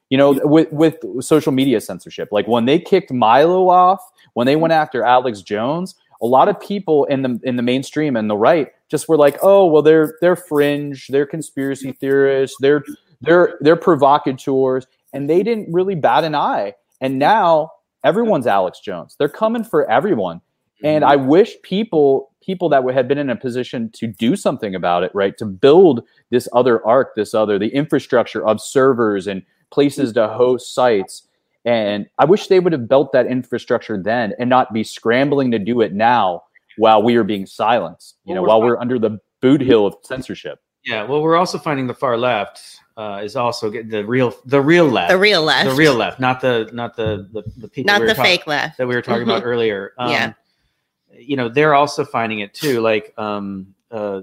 You 0.09 0.17
know, 0.17 0.41
with 0.43 0.69
with 0.73 0.97
social 1.21 1.53
media 1.53 1.79
censorship, 1.79 2.29
like 2.33 2.45
when 2.45 2.65
they 2.65 2.79
kicked 2.79 3.13
Milo 3.13 3.69
off, 3.69 4.01
when 4.33 4.45
they 4.45 4.57
went 4.57 4.73
after 4.73 5.05
Alex 5.05 5.41
Jones, 5.41 5.95
a 6.21 6.25
lot 6.25 6.49
of 6.49 6.59
people 6.59 7.05
in 7.05 7.21
the 7.21 7.39
in 7.43 7.55
the 7.55 7.63
mainstream 7.63 8.17
and 8.17 8.29
the 8.29 8.35
right 8.35 8.67
just 8.89 9.07
were 9.07 9.15
like, 9.15 9.37
oh, 9.41 9.67
well, 9.67 9.81
they're 9.81 10.17
they're 10.19 10.35
fringe, 10.35 11.07
they're 11.07 11.25
conspiracy 11.25 11.93
theorists, 11.93 12.57
they're 12.59 12.83
they're 13.21 13.57
they're 13.61 13.77
provocateurs, 13.77 14.85
and 15.13 15.29
they 15.29 15.43
didn't 15.43 15.71
really 15.71 15.95
bat 15.95 16.25
an 16.25 16.35
eye. 16.35 16.73
And 16.99 17.17
now 17.17 17.71
everyone's 18.03 18.47
Alex 18.47 18.81
Jones. 18.81 19.15
They're 19.17 19.29
coming 19.29 19.63
for 19.63 19.89
everyone. 19.89 20.41
And 20.83 21.03
mm-hmm. 21.03 21.11
I 21.11 21.15
wish 21.15 21.55
people 21.63 22.30
people 22.41 22.69
that 22.69 22.83
had 22.93 23.07
been 23.07 23.17
in 23.17 23.29
a 23.29 23.35
position 23.35 23.89
to 23.91 24.07
do 24.07 24.35
something 24.35 24.75
about 24.75 25.03
it, 25.03 25.11
right, 25.13 25.37
to 25.37 25.45
build 25.45 26.03
this 26.29 26.47
other 26.53 26.85
arc, 26.85 27.15
this 27.15 27.33
other 27.33 27.57
the 27.59 27.69
infrastructure 27.69 28.45
of 28.45 28.59
servers 28.59 29.27
and 29.27 29.43
places 29.69 30.13
to 30.13 30.27
host 30.27 30.73
sites. 30.73 31.27
And 31.63 32.07
I 32.17 32.25
wish 32.25 32.47
they 32.47 32.59
would 32.59 32.73
have 32.73 32.87
built 32.87 33.11
that 33.13 33.27
infrastructure 33.27 34.01
then 34.01 34.33
and 34.39 34.49
not 34.49 34.73
be 34.73 34.83
scrambling 34.83 35.51
to 35.51 35.59
do 35.59 35.81
it 35.81 35.93
now 35.93 36.43
while 36.77 37.03
we 37.03 37.15
are 37.15 37.23
being 37.23 37.45
silenced, 37.45 38.17
you 38.25 38.33
know, 38.33 38.41
we're 38.41 38.47
while 38.47 38.61
we're 38.61 38.79
under 38.79 38.97
the 38.97 39.19
boot 39.41 39.61
hill 39.61 39.85
of 39.85 39.95
censorship. 40.03 40.59
Yeah, 40.83 41.03
well, 41.03 41.21
we're 41.21 41.35
also 41.35 41.59
finding 41.59 41.85
the 41.85 41.93
far 41.93 42.17
left 42.17 42.79
uh, 42.97 43.21
is 43.23 43.35
also 43.35 43.69
get 43.69 43.89
the 43.89 44.03
real 44.05 44.33
the 44.45 44.61
real 44.61 44.87
left, 44.87 45.11
the 45.11 45.17
real 45.17 45.43
left. 45.43 45.69
the 45.69 45.75
real 45.75 45.93
left, 45.93 46.19
not 46.19 46.41
the 46.41 46.69
not 46.73 46.95
the 46.95 47.27
the, 47.31 47.43
the 47.57 47.67
people 47.67 47.93
not 47.93 48.01
we 48.01 48.07
the 48.07 48.15
talk- 48.15 48.25
fake 48.25 48.47
left. 48.47 48.77
that 48.77 48.87
we 48.87 48.95
were 48.95 49.01
talking 49.01 49.23
about 49.23 49.43
earlier. 49.43 49.93
Um, 49.97 50.11
Yeah. 50.11 50.33
You 51.21 51.35
know, 51.35 51.49
they're 51.49 51.73
also 51.73 52.03
finding 52.05 52.39
it 52.39 52.53
too. 52.53 52.81
Like, 52.81 53.13
um, 53.17 53.73
uh, 53.91 54.21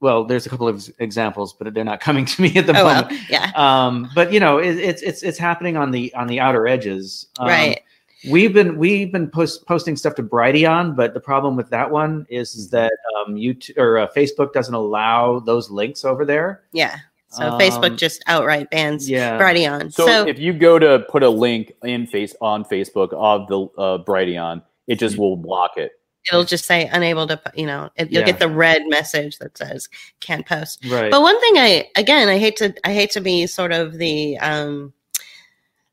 well, 0.00 0.24
there's 0.24 0.46
a 0.46 0.48
couple 0.48 0.68
of 0.68 0.88
examples, 0.98 1.52
but 1.54 1.72
they're 1.74 1.84
not 1.84 2.00
coming 2.00 2.24
to 2.32 2.42
me 2.42 2.56
at 2.56 2.66
the 2.66 2.78
Oh 2.78 2.84
moment. 2.84 3.10
well, 3.10 3.20
yeah. 3.28 3.52
Um, 3.54 4.08
but 4.14 4.32
you 4.32 4.40
know, 4.40 4.58
it, 4.58 4.76
it's 4.78 5.02
it's 5.02 5.22
it's 5.22 5.38
happening 5.38 5.76
on 5.76 5.90
the 5.90 6.12
on 6.14 6.26
the 6.26 6.40
outer 6.40 6.66
edges. 6.66 7.26
Um, 7.38 7.48
right. 7.48 7.80
We've 8.28 8.52
been 8.52 8.78
we've 8.78 9.12
been 9.12 9.30
post, 9.30 9.64
posting 9.66 9.96
stuff 9.96 10.16
to 10.16 10.24
Brighteon, 10.24 10.96
but 10.96 11.14
the 11.14 11.20
problem 11.20 11.54
with 11.54 11.70
that 11.70 11.88
one 11.88 12.26
is, 12.28 12.56
is 12.56 12.68
that 12.70 12.92
um, 13.16 13.36
YouTube 13.36 13.78
or 13.78 13.98
uh, 13.98 14.08
Facebook 14.08 14.52
doesn't 14.52 14.74
allow 14.74 15.38
those 15.38 15.70
links 15.70 16.04
over 16.04 16.24
there. 16.24 16.62
Yeah. 16.72 16.96
So 17.30 17.44
Um, 17.44 17.60
Facebook 17.60 17.96
just 17.96 18.24
outright 18.26 18.70
bans 18.70 19.08
Yeah, 19.08 19.38
Brighteon. 19.38 19.92
So, 19.92 20.06
So, 20.06 20.26
if 20.26 20.38
you 20.38 20.52
go 20.52 20.78
to 20.80 21.00
put 21.10 21.22
a 21.22 21.28
link 21.28 21.74
in 21.84 22.06
face 22.06 22.34
on 22.40 22.64
Facebook 22.64 23.12
of 23.12 23.46
the 23.48 23.80
uh, 23.80 24.02
Brighteon, 24.02 24.62
it 24.88 24.98
just 24.98 25.16
will 25.18 25.36
block 25.36 25.72
it. 25.76 25.92
It'll 26.28 26.44
just 26.44 26.64
say 26.66 26.86
unable 26.92 27.26
to, 27.26 27.40
you 27.54 27.66
know, 27.66 27.90
it, 27.96 28.10
you'll 28.10 28.20
Yeah. 28.20 28.26
get 28.26 28.38
the 28.38 28.48
red 28.48 28.82
message 28.86 29.38
that 29.38 29.56
says 29.56 29.88
can't 30.20 30.46
post. 30.46 30.84
right. 30.90 31.10
But 31.10 31.22
one 31.22 31.40
thing 31.40 31.56
I 31.58 31.88
again 31.96 32.28
I 32.28 32.38
hate 32.38 32.56
to 32.56 32.74
I 32.84 32.92
hate 32.92 33.10
to 33.12 33.20
be 33.20 33.46
sort 33.46 33.72
of 33.72 33.94
the 33.98 34.38
um 34.38 34.92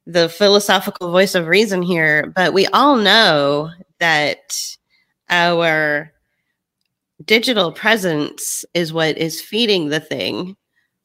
the 0.08 0.30
philosophical 0.30 1.12
voice 1.12 1.34
of 1.36 1.48
reason 1.48 1.82
here, 1.82 2.32
but 2.36 2.54
we 2.54 2.68
all 2.68 2.96
know 2.96 3.72
that 4.00 4.54
our 5.30 6.12
digital 7.24 7.72
presence 7.72 8.66
is 8.74 8.94
what 8.94 9.18
is 9.18 9.42
feeding 9.42 9.88
the 9.90 10.00
thing. 10.00 10.56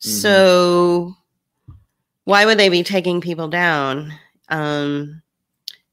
So 0.00 1.14
why 2.24 2.44
would 2.46 2.58
they 2.58 2.68
be 2.68 2.82
taking 2.82 3.20
people 3.20 3.48
down 3.48 4.12
um 4.48 5.22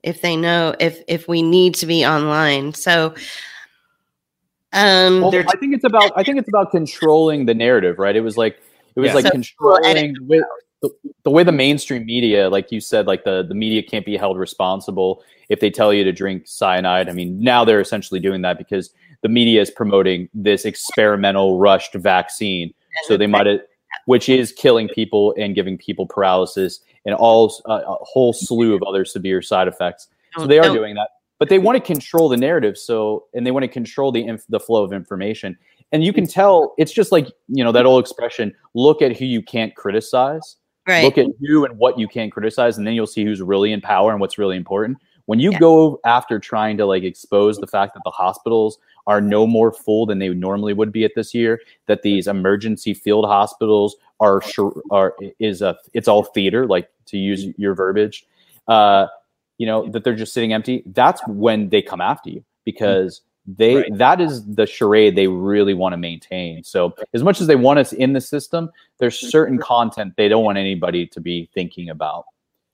if 0.03 0.21
they 0.21 0.35
know 0.35 0.75
if 0.79 1.01
if 1.07 1.27
we 1.27 1.41
need 1.41 1.75
to 1.75 1.85
be 1.85 2.05
online? 2.05 2.73
So 2.73 3.13
um 4.73 5.21
Well, 5.21 5.33
I 5.35 5.57
think 5.57 5.73
it's 5.73 5.83
about 5.85 6.11
I 6.15 6.23
think 6.23 6.37
it's 6.39 6.49
about 6.49 6.71
controlling 6.71 7.45
the 7.45 7.53
narrative, 7.53 7.99
right? 7.99 8.15
It 8.15 8.21
was 8.21 8.37
like 8.37 8.57
it 8.95 8.99
was 8.99 9.09
Yeah. 9.09 9.15
like 9.15 9.25
So- 9.25 9.31
controlling 9.31 10.13
the 10.13 10.23
way, 10.25 10.41
the, 10.81 10.89
the 11.23 11.29
way 11.31 11.43
the 11.43 11.51
mainstream 11.51 12.05
media, 12.05 12.49
like 12.49 12.71
you 12.71 12.79
said, 12.79 13.07
like 13.07 13.23
the 13.23 13.43
the 13.47 13.55
media 13.55 13.81
can't 13.81 14.05
be 14.05 14.17
held 14.17 14.37
responsible 14.37 15.23
if 15.49 15.59
they 15.59 15.69
tell 15.69 15.93
you 15.93 16.03
to 16.03 16.11
drink 16.11 16.43
cyanide. 16.45 17.09
I 17.09 17.13
mean, 17.13 17.39
now 17.39 17.63
they're 17.65 17.79
essentially 17.79 18.19
doing 18.19 18.41
that 18.41 18.57
because 18.57 18.91
the 19.21 19.29
media 19.29 19.61
is 19.61 19.71
promoting 19.71 20.29
this 20.33 20.65
experimental 20.65 21.57
rushed 21.57 21.93
vaccine, 21.95 22.73
So 23.07 23.17
they 23.17 23.25
might 23.27 23.47
have, 23.47 23.61
which 24.05 24.29
is 24.29 24.51
killing 24.51 24.87
people 24.89 25.33
and 25.37 25.55
giving 25.55 25.77
people 25.77 26.05
paralysis 26.05 26.81
and 27.05 27.15
all 27.15 27.53
uh, 27.67 27.81
a 27.85 27.95
whole 28.01 28.33
slew 28.33 28.75
of 28.75 28.83
other 28.83 29.05
severe 29.05 29.41
side 29.41 29.67
effects. 29.67 30.07
So 30.37 30.45
they 30.45 30.59
are 30.59 30.69
doing 30.69 30.93
that, 30.95 31.09
but 31.39 31.49
they 31.49 31.57
want 31.57 31.77
to 31.77 31.81
control 31.81 32.29
the 32.29 32.37
narrative. 32.37 32.77
So 32.77 33.25
and 33.33 33.45
they 33.45 33.51
want 33.51 33.63
to 33.63 33.67
control 33.67 34.11
the 34.11 34.23
inf- 34.23 34.45
the 34.49 34.59
flow 34.59 34.83
of 34.83 34.93
information. 34.93 35.57
And 35.91 36.03
you 36.03 36.13
can 36.13 36.27
tell 36.27 36.75
it's 36.77 36.91
just 36.91 37.11
like 37.11 37.27
you 37.47 37.63
know 37.63 37.71
that 37.71 37.85
old 37.85 38.03
expression: 38.03 38.53
look 38.73 39.01
at 39.01 39.17
who 39.17 39.25
you 39.25 39.41
can't 39.41 39.75
criticize 39.75 40.57
Right. 40.87 41.03
look 41.03 41.17
at 41.17 41.27
who 41.41 41.65
and 41.65 41.77
what 41.77 41.99
you 41.99 42.07
can 42.07 42.29
criticize 42.29 42.77
and 42.77 42.87
then 42.87 42.93
you'll 42.93 43.07
see 43.07 43.25
who's 43.25 43.41
really 43.41 43.73
in 43.73 43.81
power 43.81 44.11
and 44.11 44.21
what's 44.21 44.37
really 44.37 44.55
important 44.55 44.97
when 45.27 45.39
you 45.39 45.51
Yeah. 45.51 45.59
go 45.59 45.99
after 46.03 46.39
trying 46.39 46.77
to 46.77 46.85
like 46.85 47.03
expose 47.03 47.59
the 47.59 47.67
fact 47.67 47.93
that 47.93 48.01
the 48.03 48.11
hospitals 48.11 48.79
are 49.05 49.21
no 49.21 49.45
more 49.45 49.71
full 49.71 50.05
than 50.05 50.19
they 50.19 50.29
normally 50.29 50.73
would 50.73 50.91
be 50.91 51.05
at 51.05 51.11
this 51.15 51.33
year 51.33 51.61
that 51.85 52.01
these 52.01 52.27
emergency 52.27 52.93
field 52.93 53.25
hospitals 53.25 53.95
are 54.19 54.41
sure 54.41 54.81
are 54.89 55.15
is 55.39 55.61
a 55.61 55.77
it's 55.93 56.07
all 56.07 56.23
theater 56.23 56.65
like 56.65 56.89
to 57.05 57.17
use 57.17 57.45
mm-hmm. 57.45 57.61
your 57.61 57.75
verbiage 57.75 58.25
uh 58.67 59.07
you 59.57 59.65
know 59.67 59.87
that 59.89 60.03
they're 60.03 60.15
just 60.15 60.33
sitting 60.33 60.53
empty 60.53 60.83
that's 60.87 61.21
when 61.27 61.69
they 61.69 61.81
come 61.81 62.01
after 62.01 62.29
you 62.29 62.43
because 62.65 63.19
mm-hmm. 63.19 63.53
they 63.57 63.75
Right. 63.75 63.97
that 63.97 64.19
is 64.19 64.45
the 64.45 64.65
charade 64.65 65.15
they 65.15 65.27
really 65.27 65.73
want 65.73 65.93
to 65.93 65.97
maintain 65.97 66.63
so 66.63 66.93
as 67.13 67.23
much 67.23 67.39
as 67.41 67.47
they 67.47 67.55
want 67.55 67.79
us 67.79 67.93
in 67.93 68.13
the 68.13 68.21
system 68.21 68.69
there's 68.97 69.17
certain 69.17 69.55
mm-hmm. 69.55 69.63
content 69.63 70.13
they 70.17 70.27
don't 70.27 70.43
want 70.43 70.57
anybody 70.57 71.05
to 71.07 71.21
be 71.21 71.49
thinking 71.53 71.89
about 71.89 72.25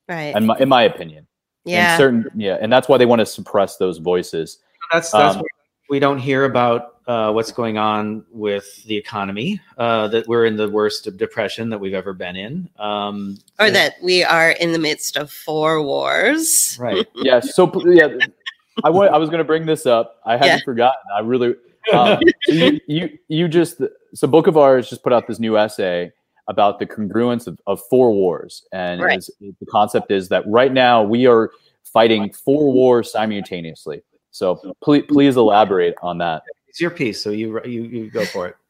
right. 0.08 0.36
in 0.36 0.46
my, 0.46 0.58
in 0.60 0.70
my 0.70 0.84
opinion 0.84 1.28
yeah. 1.66 1.94
and 1.94 1.98
certain 1.98 2.26
yeah 2.36 2.58
and 2.62 2.72
that's 2.72 2.88
why 2.88 2.98
they 2.98 3.06
want 3.06 3.20
to 3.20 3.26
suppress 3.26 3.78
those 3.78 3.98
voices 3.98 4.60
That's 4.92 5.12
that's 5.12 5.36
Um, 5.36 5.42
why 5.42 5.48
we 5.90 6.00
don't 6.00 6.20
hear 6.20 6.46
about 6.46 6.90
uh, 7.08 7.32
what's 7.34 7.52
going 7.52 7.78
on 7.78 8.24
with 8.32 8.82
the 8.86 8.96
economy. 8.96 9.60
Uh, 9.78 10.08
that 10.08 10.26
we're 10.28 10.46
in 10.46 10.56
the 10.56 10.70
worst 10.70 11.06
of 11.06 11.18
depression 11.18 11.70
that 11.70 11.78
we've 11.78 11.94
ever 11.94 12.14
been 12.14 12.38
in. 12.38 12.70
Um, 12.80 13.38
or 13.60 13.70
that 13.70 13.96
we 14.02 14.24
are 14.24 14.52
in 14.52 14.72
the 14.72 14.80
midst 14.80 15.18
of 15.18 15.30
four 15.30 15.84
wars. 15.84 16.78
right? 16.80 17.06
yeah 17.16 17.42
so 17.42 17.70
yeah 17.86 18.08
i 18.86 18.90
wa- 18.90 19.06
i 19.08 19.18
was 19.18 19.30
going 19.30 19.40
to 19.40 19.44
bring 19.44 19.66
this 19.66 19.86
up 19.86 20.20
i 20.26 20.34
hadn't 20.38 20.58
Yeah. 20.60 20.64
forgotten 20.66 21.02
i 21.16 21.20
really 21.20 21.56
um, 21.94 22.20
so 22.46 22.54
you, 22.54 22.80
you 22.88 23.20
you 23.28 23.48
just 23.50 23.82
so 24.14 24.26
book 24.28 24.48
of 24.48 24.58
ours 24.58 24.90
just 24.90 25.04
put 25.04 25.12
out 25.14 25.28
this 25.28 25.40
new 25.40 25.58
essay 25.58 26.12
about 26.48 26.80
the 26.80 26.86
congruence 26.86 27.48
of, 27.48 27.60
of 27.68 27.82
four 27.90 28.12
wars 28.14 28.66
and 28.72 29.02
Right. 29.02 29.18
it's- 29.20 29.32
the 29.60 29.66
concept 29.66 30.12
is 30.12 30.30
that 30.30 30.44
right 30.48 30.74
now 30.74 31.02
we 31.04 31.26
are 31.26 31.52
fighting 31.84 32.32
four 32.34 32.72
wars 32.72 33.12
simultaneously 33.12 34.02
so 34.32 34.60
please 34.82 35.04
please 35.08 35.38
elaborate 35.38 35.96
on 36.02 36.18
that 36.18 36.44
It's 36.68 36.82
your 36.82 36.90
piece, 36.92 37.22
so 37.22 37.30
you 37.30 37.62
you 37.66 37.84
you 37.84 38.10
go 38.10 38.26
for 38.26 38.48
it. 38.48 38.56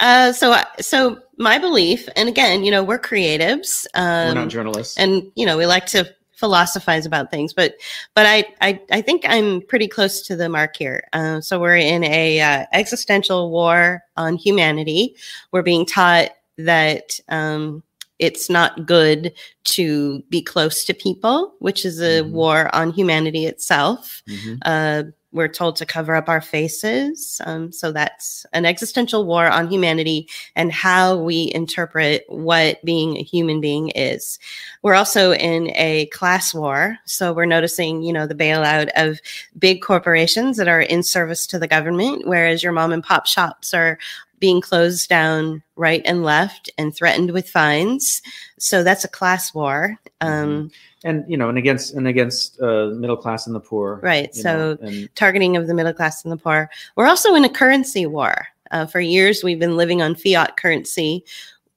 Uh, 0.00 0.30
so, 0.32 0.56
so 0.80 1.18
my 1.38 1.58
belief, 1.58 2.08
and 2.14 2.28
again, 2.28 2.62
you 2.62 2.70
know, 2.70 2.84
we're 2.84 3.00
creatives, 3.00 3.84
we're 3.96 4.28
um, 4.28 4.34
not 4.36 4.48
journalists. 4.48 4.96
and 4.96 5.24
you 5.34 5.44
know, 5.44 5.58
we 5.58 5.66
like 5.66 5.86
to 5.86 6.08
philosophize 6.36 7.04
about 7.04 7.32
things, 7.32 7.52
but, 7.52 7.74
but 8.14 8.24
I, 8.24 8.44
I, 8.60 8.80
I 8.92 9.00
think 9.02 9.24
I'm 9.26 9.60
pretty 9.62 9.88
close 9.88 10.22
to 10.28 10.36
the 10.36 10.48
mark 10.48 10.76
here. 10.76 11.02
Uh, 11.12 11.40
so 11.40 11.58
we're 11.58 11.74
in 11.78 12.04
a 12.04 12.40
uh, 12.40 12.66
existential 12.72 13.50
war 13.50 14.04
on 14.16 14.36
humanity. 14.36 15.16
We're 15.50 15.62
being 15.64 15.84
taught 15.84 16.30
that 16.58 17.18
um, 17.28 17.82
it's 18.18 18.50
not 18.50 18.86
good 18.86 19.32
to 19.64 20.22
be 20.28 20.42
close 20.42 20.84
to 20.84 20.94
people, 20.94 21.54
which 21.60 21.84
is 21.84 22.00
a 22.00 22.22
Mhm. 22.22 22.30
war 22.32 22.74
on 22.74 22.90
humanity 22.92 23.46
itself. 23.46 24.22
Mhm. 24.28 24.58
Uh, 24.62 25.02
we're 25.30 25.46
told 25.46 25.76
to 25.76 25.84
cover 25.84 26.14
up 26.14 26.26
our 26.28 26.40
faces. 26.40 27.38
Um, 27.44 27.70
so 27.70 27.92
that's 27.92 28.46
an 28.54 28.64
existential 28.64 29.26
war 29.26 29.46
on 29.46 29.68
humanity 29.70 30.26
and 30.56 30.72
how 30.72 31.16
we 31.18 31.52
interpret 31.54 32.24
what 32.28 32.82
being 32.82 33.18
a 33.18 33.22
human 33.22 33.60
being 33.60 33.90
is. 33.90 34.38
We're 34.82 34.94
also 34.94 35.32
in 35.34 35.70
a 35.74 36.06
class 36.06 36.54
war. 36.54 36.96
So 37.04 37.34
we're 37.34 37.44
noticing, 37.44 38.02
you 38.02 38.12
know, 38.12 38.26
the 38.26 38.34
bailout 38.34 38.88
of 38.96 39.20
big 39.58 39.82
corporations 39.82 40.56
that 40.56 40.66
are 40.66 40.80
in 40.80 41.02
service 41.02 41.46
to 41.48 41.58
the 41.58 41.68
government, 41.68 42.26
whereas 42.26 42.62
your 42.62 42.72
mom 42.72 42.90
and 42.92 43.04
pop 43.04 43.26
shops 43.26 43.74
are 43.74 43.98
being 44.38 44.60
closed 44.60 45.08
down 45.08 45.62
right 45.76 46.02
and 46.04 46.22
left 46.22 46.70
and 46.78 46.94
threatened 46.94 47.30
with 47.32 47.48
fines. 47.48 48.22
So 48.58 48.82
that's 48.82 49.04
a 49.04 49.08
class 49.08 49.54
war. 49.54 49.98
Um, 50.20 50.70
and 51.04 51.24
you 51.28 51.36
know, 51.36 51.48
and 51.48 51.58
against 51.58 51.94
and 51.94 52.08
against 52.08 52.60
uh, 52.60 52.86
middle 52.86 53.16
class 53.16 53.46
and 53.46 53.54
the 53.54 53.60
poor. 53.60 54.00
Right, 54.02 54.34
so- 54.34 54.74
know, 54.74 54.86
and 54.88 55.14
targeting 55.14 55.56
of 55.56 55.66
the 55.66 55.74
middle 55.74 55.92
class 55.92 56.24
and 56.24 56.32
the 56.32 56.36
poor. 56.36 56.70
We're 56.96 57.06
also 57.06 57.34
in 57.34 57.44
a 57.44 57.48
currency 57.48 58.06
war. 58.06 58.48
Uh, 58.70 58.84
for 58.84 59.00
years, 59.00 59.42
we've 59.42 59.58
been 59.58 59.78
living 59.78 60.02
on 60.02 60.14
fiat 60.14 60.58
currency, 60.58 61.24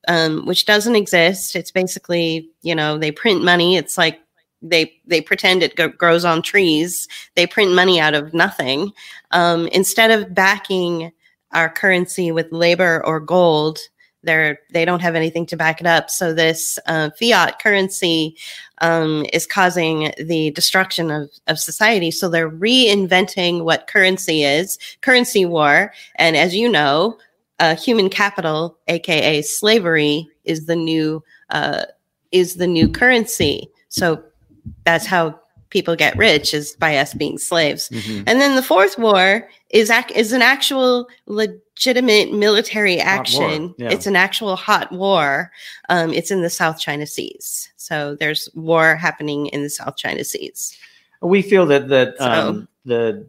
um, 0.10 0.46
which 0.46 0.66
doesn't 0.66 0.96
exist. 0.98 1.56
It's 1.56 1.72
basically, 1.72 2.50
you 2.64 2.76
know, 2.76 2.98
they 2.98 3.12
print 3.12 3.44
money. 3.44 3.78
It's 3.78 3.98
like 3.98 4.20
they 4.62 4.94
they 5.06 5.22
pretend 5.22 5.64
it 5.64 5.76
go- 5.76 5.88
grows 5.90 6.26
on 6.26 6.42
trees. 6.42 7.08
They 7.36 7.48
print 7.48 7.74
money 7.74 8.00
out 8.00 8.14
of 8.14 8.34
nothing 8.34 8.92
um, 9.32 9.68
instead 9.68 10.12
of 10.12 10.34
backing 10.34 11.12
our 11.54 11.70
currency 11.70 12.32
with 12.32 12.52
labor 12.52 13.06
or 13.06 13.20
gold. 13.20 13.80
They're 14.24 14.60
they 14.72 14.86
don't 14.86 15.02
have 15.02 15.16
anything 15.16 15.48
to 15.48 15.58
back 15.58 15.82
it 15.82 15.88
up. 15.88 16.10
So 16.10 16.34
this 16.34 16.78
uh, 16.86 17.10
fiat 17.20 17.60
currency 17.60 18.38
um, 18.80 19.26
is 19.34 19.48
causing 19.48 20.14
the 20.20 20.52
destruction 20.52 21.10
of, 21.10 21.30
of 21.48 21.58
society. 21.58 22.12
So 22.12 22.30
they're 22.30 22.50
reinventing 22.50 23.64
what 23.64 23.88
currency 23.88 24.44
is, 24.44 24.78
currency 25.02 25.46
war. 25.46 25.92
And 26.16 26.38
as 26.38 26.56
you 26.56 26.70
know, 26.70 27.18
uh, 27.60 27.76
human 27.76 28.10
capital, 28.10 28.78
aka 28.88 29.42
slavery, 29.42 30.28
is 30.44 30.66
the 30.66 30.76
new 30.76 31.24
uh, 31.50 31.86
is 32.32 32.56
the 32.56 32.68
new 32.68 32.88
currency. 32.90 33.70
So 33.90 34.24
that's 34.84 35.06
how 35.06 35.40
people 35.72 35.96
get 35.96 36.16
rich 36.18 36.54
is 36.54 36.76
by 36.76 36.98
us 36.98 37.14
being 37.16 37.38
slaves. 37.40 37.90
Mhm. 37.90 38.24
And 38.28 38.40
then 38.40 38.56
the 38.56 38.62
fourth 38.62 39.00
war 39.00 39.50
is 39.72 39.90
ac- 39.90 40.14
is 40.16 40.32
an 40.34 40.42
actual 40.44 41.08
legitimate 41.26 42.32
military 42.34 43.00
action. 43.00 43.74
yeah. 43.78 43.90
It's 43.90 44.06
an 44.06 44.16
actual 44.16 44.56
hot 44.56 44.92
war. 44.92 45.52
Um, 45.90 46.14
it's 46.14 46.30
in 46.30 46.42
the 46.42 46.50
South 46.50 46.80
China 46.80 47.08
Seas. 47.08 47.70
So 47.78 48.16
there's 48.20 48.50
war 48.54 48.96
happening 48.96 49.48
in 49.48 49.64
the 49.64 49.70
South 49.70 49.98
China 49.98 50.24
Seas. 50.24 50.78
we 51.24 51.42
feel 51.42 51.66
that 51.68 51.88
that 51.90 52.16
So- 52.18 52.26
um, 52.32 52.68
the 52.86 53.28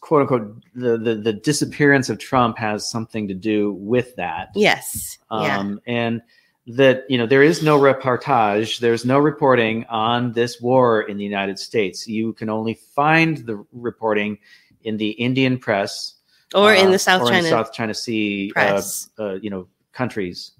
quote 0.00 0.22
unquote 0.22 0.62
the, 0.74 0.96
the 0.96 1.14
the 1.16 1.32
disappearance 1.34 2.08
of 2.08 2.18
Trump 2.18 2.56
has 2.58 2.88
something 2.88 3.28
to 3.28 3.34
do 3.34 3.72
with 3.74 4.16
that. 4.16 4.48
Yes. 4.54 5.18
yeah. 5.30 5.58
um, 5.58 5.80
and 5.86 6.22
that 6.66 7.04
you 7.08 7.16
know 7.16 7.26
there 7.26 7.42
is 7.42 7.62
no 7.62 7.78
reportage 7.78 8.80
there's 8.80 9.04
no 9.04 9.18
reporting 9.18 9.84
on 9.88 10.32
this 10.32 10.60
war 10.60 11.02
in 11.02 11.16
the 11.16 11.24
united 11.24 11.58
states 11.58 12.08
you 12.08 12.32
can 12.32 12.48
only 12.48 12.74
find 12.74 13.38
the 13.46 13.64
reporting 13.72 14.36
in 14.82 14.96
the 14.96 15.10
indian 15.10 15.58
press 15.58 16.14
Or 16.54 16.74
in 16.74 16.88
uh, 16.88 16.90
the 16.90 16.98
South 16.98 17.22
or 17.22 17.26
in 17.28 17.34
China. 17.34 17.48
south 17.48 17.72
china 17.72 17.94
sea 17.94 18.50
uh, 18.56 18.72
press. 18.72 19.08
uh, 19.18 19.34
you 19.34 19.50
know 19.50 19.68
countries 19.92 20.52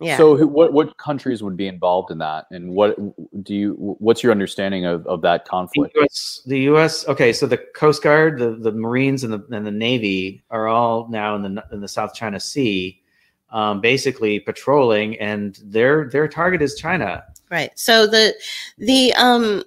yeah. 0.00 0.16
So, 0.16 0.46
what 0.46 0.72
what 0.72 0.96
countries 0.96 1.42
would 1.42 1.56
be 1.56 1.66
involved 1.66 2.12
in 2.12 2.18
that, 2.18 2.46
and 2.52 2.70
what 2.70 2.96
do 3.42 3.52
you? 3.52 3.72
What's 3.98 4.22
your 4.22 4.30
understanding 4.30 4.86
of, 4.86 5.04
of 5.08 5.22
that 5.22 5.44
the 5.44 5.50
conflict? 5.50 5.96
US, 5.96 6.40
the 6.46 6.60
US 6.70 7.08
okay 7.08 7.32
so 7.32 7.46
the 7.48 7.58
coast 7.74 8.00
guard 8.04 8.38
the, 8.38 8.52
the 8.52 8.70
marines 8.70 9.24
and 9.24 9.32
the, 9.32 9.44
and 9.50 9.66
the 9.66 9.72
navy 9.72 10.44
are 10.50 10.68
all 10.68 11.08
now 11.08 11.34
in 11.34 11.42
the 11.42 11.64
in 11.72 11.80
the 11.80 11.88
south 11.88 12.14
china 12.14 12.38
sea 12.38 13.02
um, 13.50 13.80
basically 13.80 14.40
patrolling 14.40 15.18
and 15.18 15.58
their 15.64 16.08
their 16.10 16.28
target 16.28 16.62
is 16.62 16.74
china 16.74 17.24
Right. 17.50 17.70
So 17.78 18.06
the 18.06 18.34
the 18.78 19.12
um 19.14 19.64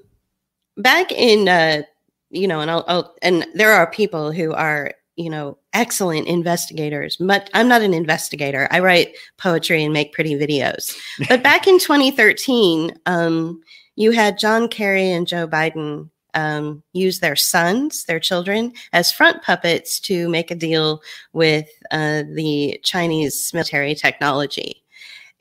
back 0.77 1.11
in 1.11 1.47
uh 1.47 1.83
you 2.29 2.47
know, 2.47 2.61
and 2.61 2.71
I'll, 2.71 2.85
I'll 2.87 3.15
and 3.21 3.45
there 3.55 3.73
are 3.73 3.89
people 3.89 4.31
who 4.31 4.53
are 4.53 4.93
you 5.15 5.29
know 5.29 5.57
excellent 5.73 6.27
investigators. 6.27 7.17
But 7.17 7.49
I'm 7.53 7.67
not 7.67 7.81
an 7.81 7.93
investigator. 7.93 8.67
I 8.71 8.79
write 8.79 9.15
poetry 9.37 9.83
and 9.83 9.93
make 9.93 10.13
pretty 10.13 10.35
videos. 10.35 10.95
But 11.27 11.43
back 11.43 11.67
in 11.67 11.79
2013, 11.79 12.97
um, 13.05 13.61
you 13.95 14.11
had 14.11 14.39
John 14.39 14.67
Kerry 14.67 15.11
and 15.11 15.27
Joe 15.27 15.47
Biden 15.47 16.09
um, 16.33 16.83
use 16.93 17.19
their 17.19 17.35
sons, 17.35 18.05
their 18.05 18.19
children, 18.19 18.73
as 18.93 19.11
front 19.11 19.41
puppets 19.43 19.99
to 20.01 20.29
make 20.29 20.51
a 20.51 20.55
deal 20.55 21.01
with 21.33 21.69
uh, 21.91 22.23
the 22.33 22.79
Chinese 22.83 23.51
military 23.53 23.95
technology. 23.95 24.83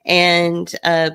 And 0.07 0.72
uh, 0.82 1.11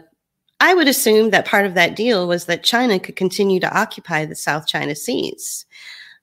I 0.59 0.73
would 0.73 0.87
assume 0.87 1.31
that 1.31 1.45
part 1.45 1.65
of 1.65 1.73
that 1.73 1.95
deal 1.95 2.27
was 2.27 2.45
that 2.45 2.63
China 2.63 2.99
could 2.99 3.15
continue 3.15 3.59
to 3.59 3.77
occupy 3.77 4.25
the 4.25 4.35
South 4.35 4.67
China 4.67 4.95
Seas. 4.95 5.65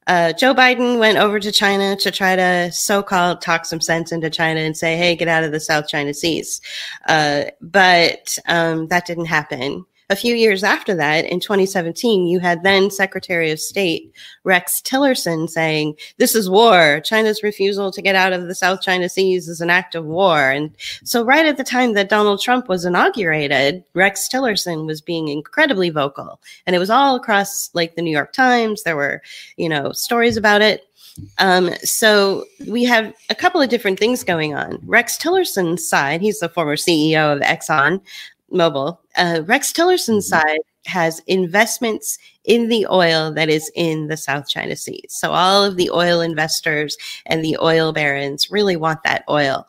Uh, 0.07 0.33
Joe 0.33 0.53
Biden 0.55 0.99
went 0.99 1.19
over 1.19 1.39
to 1.39 1.53
China 1.53 1.95
to 1.97 2.11
try 2.11 2.35
to 2.35 2.73
so-called 2.73 3.41
talk 3.41 3.65
some 3.65 3.81
sense 3.81 4.11
into 4.11 4.31
China 4.31 4.61
and 4.61 4.77
say, 4.77 4.97
"Hey, 4.97 5.15
get 5.15 5.29
out 5.29 5.45
of 5.45 5.53
the 5.53 5.61
South 5.61 5.87
China 5.87 6.13
Seas," 6.13 6.61
uh, 7.07 7.45
but 7.61 8.37
um, 8.49 8.89
that 8.89 9.07
didn't 9.07 9.27
happen. 9.27 9.85
A 10.13 10.17
few 10.17 10.35
years 10.35 10.63
after 10.63 10.95
that, 10.95 11.25
in 11.25 11.41
2017, 11.41 12.27
you 12.27 12.39
had 12.39 12.63
then 12.63 12.91
Secretary 12.91 13.51
of 13.51 13.59
State 13.59 14.13
Rex 14.45 14.83
Tillerson 14.83 15.49
saying, 15.49 15.97
This 16.19 16.35
is 16.35 16.51
war. 16.51 17.01
China's 17.01 17.43
refusal 17.43 17.91
to 17.91 18.03
get 18.03 18.15
out 18.15 18.35
of 18.35 18.47
the 18.47 18.55
South 18.55 18.83
China 18.83 19.09
Seas 19.09 19.49
is 19.49 19.63
an 19.63 19.71
act 19.71 19.95
of 19.95 20.05
war. 20.05 20.51
And 20.51 20.71
so, 21.03 21.25
right 21.25 21.47
at 21.47 21.57
the 21.57 21.65
time 21.65 21.95
that 21.95 22.11
Donald 22.11 22.43
Trump 22.43 22.69
was 22.69 22.85
inaugurated, 22.85 23.83
Rex 23.95 24.29
Tillerson 24.29 24.87
was 24.87 25.01
being 25.01 25.29
incredibly 25.29 25.89
vocal. 25.89 26.39
And 26.67 26.77
it 26.77 26.79
was 26.79 26.91
all 26.91 27.17
across 27.17 27.71
like 27.73 27.95
the 27.95 28.03
New 28.03 28.13
York 28.13 28.35
Times. 28.35 28.83
There 28.83 28.97
were, 28.97 29.23
you 29.57 29.69
know, 29.69 29.93
stories 29.93 30.37
about 30.37 30.61
it. 30.61 30.87
Um, 31.39 31.71
so 31.83 32.45
we 32.67 32.85
have 32.85 33.13
a 33.31 33.35
couple 33.35 33.61
of 33.61 33.69
different 33.71 33.99
things 33.99 34.25
going 34.25 34.55
on. 34.55 34.79
Rex 34.85 35.17
Tillerson's 35.17 35.87
side, 35.87 36.21
he's 36.21 36.41
the 36.41 36.49
former 36.49 36.77
CEO 36.77 37.35
of 37.35 37.43
Exxon 37.43 38.01
Mobil. 38.53 38.99
Uh, 39.17 39.43
Rex 39.47 39.73
Tillerson's 39.73 40.27
Mhm. 40.27 40.41
side 40.41 40.61
has 40.87 41.21
investments 41.27 42.19
in 42.45 42.69
the 42.69 42.87
oil 42.91 43.33
that 43.33 43.49
is 43.49 43.71
in 43.75 44.09
the 44.09 44.17
South 44.17 44.49
China 44.49 44.75
Sea. 44.77 45.03
So 45.09 45.31
all 45.33 45.65
of 45.65 45.77
the 45.77 45.91
oil 45.91 46.21
investors 46.21 46.97
and 47.27 47.45
the 47.45 47.57
oil 47.61 47.93
barons 47.93 48.51
really 48.51 48.77
want 48.77 49.03
that 49.05 49.25
oil. 49.29 49.67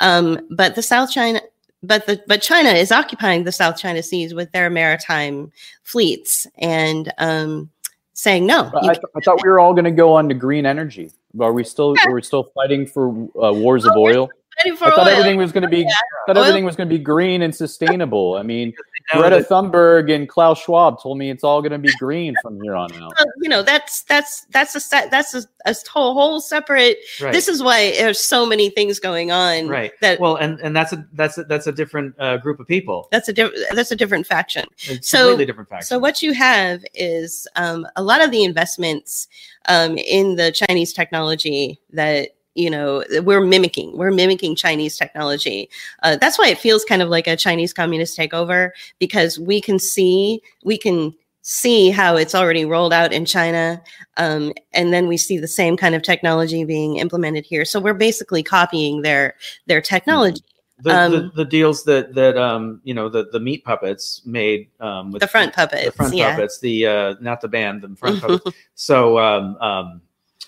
Um, 0.00 0.40
but 0.50 0.74
the 0.74 0.82
South 0.82 1.10
China 1.10 1.40
but 1.82 2.06
the 2.06 2.22
but 2.26 2.42
China 2.42 2.70
is 2.70 2.92
occupying 2.92 3.44
the 3.44 3.52
South 3.52 3.78
China 3.78 4.02
Seas 4.02 4.34
with 4.34 4.52
their 4.52 4.68
maritime 4.68 5.50
fleets 5.82 6.46
and 6.58 7.10
um, 7.16 7.70
saying 8.12 8.44
no. 8.44 8.70
I, 8.82 8.92
th- 8.92 9.04
I 9.16 9.20
thought 9.20 9.42
we 9.42 9.48
were 9.48 9.60
all 9.60 9.72
going 9.72 9.86
to 9.86 9.90
go 9.90 10.12
on 10.12 10.28
to 10.28 10.34
green 10.34 10.66
energy. 10.66 11.10
Are 11.40 11.52
we 11.54 11.64
still? 11.64 11.96
Are 12.04 12.12
we 12.12 12.20
still 12.22 12.50
fighting 12.54 12.86
for 12.86 13.08
uh, 13.42 13.52
wars 13.54 13.86
of 13.86 13.92
Oh, 13.94 14.00
oil? 14.02 14.28
Can't 14.64 14.78
for 14.78 14.86
I 14.86 14.90
thought 14.90 15.06
oil. 15.06 15.08
everything 15.08 15.36
was 15.38 15.52
going 15.52 15.62
to 15.62 15.68
be. 15.68 15.84
thought 16.26 16.36
Oil- 16.36 16.44
everything 16.44 16.64
was 16.64 16.76
going 16.76 16.88
to 16.88 16.94
be 16.94 17.02
green 17.02 17.42
and 17.42 17.54
sustainable. 17.54 18.34
I 18.36 18.42
mean, 18.42 18.72
Greta 19.12 19.38
Thunberg 19.48 20.14
and 20.14 20.28
Klaus 20.28 20.60
Schwab 20.62 21.02
told 21.02 21.18
me 21.18 21.30
it's 21.30 21.42
all 21.42 21.60
going 21.62 21.72
to 21.72 21.78
be 21.78 21.90
green 21.98 22.34
from 22.42 22.60
here 22.62 22.76
on 22.76 22.92
out. 22.94 23.12
Well, 23.18 23.26
you 23.40 23.48
know 23.48 23.62
that's 23.62 24.02
that's 24.02 24.42
that's 24.50 24.74
a 24.74 24.80
set 24.80 25.10
that's 25.10 25.34
a, 25.34 25.42
a 25.66 25.74
whole 25.90 26.14
whole 26.14 26.40
separate. 26.40 26.98
right. 27.20 27.32
This 27.32 27.48
is 27.48 27.62
why 27.62 27.90
there's 27.92 28.20
so 28.20 28.46
many 28.46 28.70
things 28.70 29.00
going 29.00 29.30
on. 29.32 29.68
right. 29.68 29.92
That 30.00 30.20
well, 30.20 30.36
and 30.36 30.60
and 30.60 30.76
that's 30.76 30.92
a 30.92 31.04
that's 31.14 31.38
a, 31.38 31.44
that's 31.44 31.66
a 31.66 31.72
different 31.72 32.14
uh, 32.20 32.36
group 32.36 32.60
of 32.60 32.68
people. 32.68 33.08
that's 33.10 33.28
a 33.28 33.32
diff- 33.32 33.52
that's 33.72 33.90
a 33.90 33.96
different 33.96 34.26
faction. 34.26 34.64
It's 34.84 35.08
So- 35.08 35.28
completely 35.30 35.46
different 35.46 35.68
faction. 35.70 35.86
So 35.86 35.98
what 35.98 36.22
you 36.22 36.32
have 36.34 36.84
is 36.94 37.48
um, 37.56 37.86
a 37.96 38.02
lot 38.02 38.22
of 38.22 38.30
the 38.30 38.44
investments 38.44 39.26
um, 39.66 39.96
in 39.98 40.36
the 40.36 40.52
Chinese 40.52 40.92
technology 40.92 41.80
that 41.92 42.30
you 42.60 42.70
know 42.70 43.02
we're 43.22 43.40
mimicking. 43.40 43.96
We're 43.96 44.10
mimicking 44.10 44.56
Chinese 44.56 44.96
technology. 44.96 45.68
Uh, 46.02 46.16
that's 46.16 46.38
why 46.38 46.48
it 46.48 46.58
feels 46.58 46.84
kind 46.84 47.02
of 47.02 47.08
like 47.08 47.26
a 47.26 47.36
Chinese 47.36 47.72
communist 47.72 48.18
takeover 48.18 48.70
because 48.98 49.38
we 49.38 49.60
can 49.60 49.78
see 49.78 50.42
we 50.64 50.76
can 50.76 51.14
see 51.42 51.90
how 51.90 52.16
it's 52.16 52.34
already 52.34 52.64
rolled 52.64 52.92
out 52.92 53.12
in 53.12 53.24
China, 53.24 53.82
um, 54.18 54.52
and 54.72 54.92
then 54.92 55.08
we 55.08 55.16
see 55.16 55.38
the 55.38 55.48
same 55.48 55.76
kind 55.76 55.94
of 55.94 56.02
technology 56.02 56.64
being 56.64 56.96
implemented 56.96 57.46
here. 57.46 57.64
So 57.64 57.80
we're 57.80 57.94
basically 57.94 58.42
copying 58.42 59.02
their 59.02 59.34
their 59.66 59.80
technology. 59.80 60.42
the, 60.82 60.90
the, 60.90 60.96
um, 60.98 61.32
the 61.34 61.44
deals 61.44 61.84
that 61.84 62.14
that 62.14 62.36
um 62.36 62.80
you 62.84 62.94
know 62.94 63.08
the 63.08 63.28
the 63.32 63.40
meat 63.40 63.64
puppets 63.64 64.22
made 64.24 64.68
um 64.80 65.12
with 65.12 65.20
The 65.20 65.28
front 65.28 65.54
puppets, 65.54 65.86
the 65.86 65.92
front 65.92 66.14
yeah. 66.14 66.32
puppets 66.32 66.58
the 66.60 66.86
uh 66.86 67.14
not 67.20 67.40
the 67.40 67.48
band 67.48 67.82
the 67.82 67.94
front 67.96 68.20
puppets 68.20 68.56
so 68.74 69.18
um 69.18 69.56
um 69.60 70.00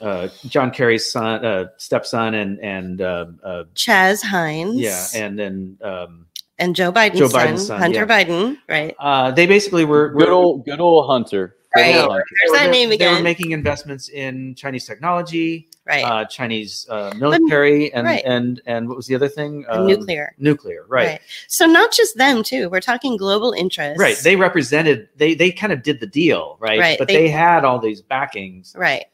uh 0.03 0.29
John 0.47 0.71
Kerry's 0.71 1.11
son 1.11 1.45
uh 1.45 1.67
stepson 1.79 2.35
and 2.35 2.59
and 2.61 3.01
um 3.01 3.41
uh, 3.45 3.65
Chaz 3.75 4.23
Heinz, 4.23 4.77
yeah 4.77 5.07
and 5.15 5.39
then 5.39 5.79
um 5.83 6.27
and 6.59 6.77
Joe 6.77 6.93
Biden's, 6.93 7.19
Joe 7.19 7.29
son, 7.29 7.47
Biden's 7.49 7.67
son, 7.67 7.81
Hunter 7.81 8.07
yeah. 8.09 8.25
Biden, 8.25 8.59
right? 8.69 8.95
uh 8.99 9.31
they 9.31 9.47
basically 9.47 9.85
were, 9.85 10.11
Good 10.11 10.29
old, 10.29 10.65
good 10.65 10.81
old 10.81 11.07
Hunter. 11.07 11.57
Good 11.75 11.81
Right. 11.81 11.97
old 11.97 12.11
Hunter. 12.11 12.25
There's 12.45 12.59
that 12.59 12.65
they- 12.67 12.87
name 12.87 12.99
they 12.99 13.09
were 13.13 13.23
making 13.23 13.53
investments 13.53 14.09
in 14.11 14.55
Chinese 14.55 14.85
technology 14.87 15.69
Right. 15.85 16.05
uh 16.05 16.25
Chinese 16.27 16.87
uh 16.91 17.13
military 17.17 17.93
and 17.95 18.07
right. 18.07 18.23
and 18.25 18.61
and 18.67 18.87
what 18.89 18.97
was 18.97 19.07
the 19.07 19.15
other 19.17 19.29
thing 19.29 19.65
Um, 19.69 19.87
nuclear. 19.87 20.35
nuclear 20.39 20.85
right 20.87 21.21
So 21.49 21.65
not 21.67 21.91
just 21.93 22.17
them 22.17 22.43
too. 22.45 22.69
We're 22.71 22.81
talking 22.81 23.17
global 23.17 23.53
interests. 23.53 23.99
Right. 23.99 24.17
They 24.23 24.37
represented 24.37 25.09
they 25.17 25.35
they 25.35 25.51
kind 25.51 25.73
of 25.73 25.83
did 25.83 25.99
the 26.01 26.07
deal, 26.07 26.57
right? 26.61 26.79
Right, 26.79 26.99
But 26.99 27.09
they- 27.09 27.15
they, 27.17 27.29
had 27.29 27.65
all 27.65 27.79
these 27.81 28.01
backings. 28.03 28.75
right. 28.77 29.05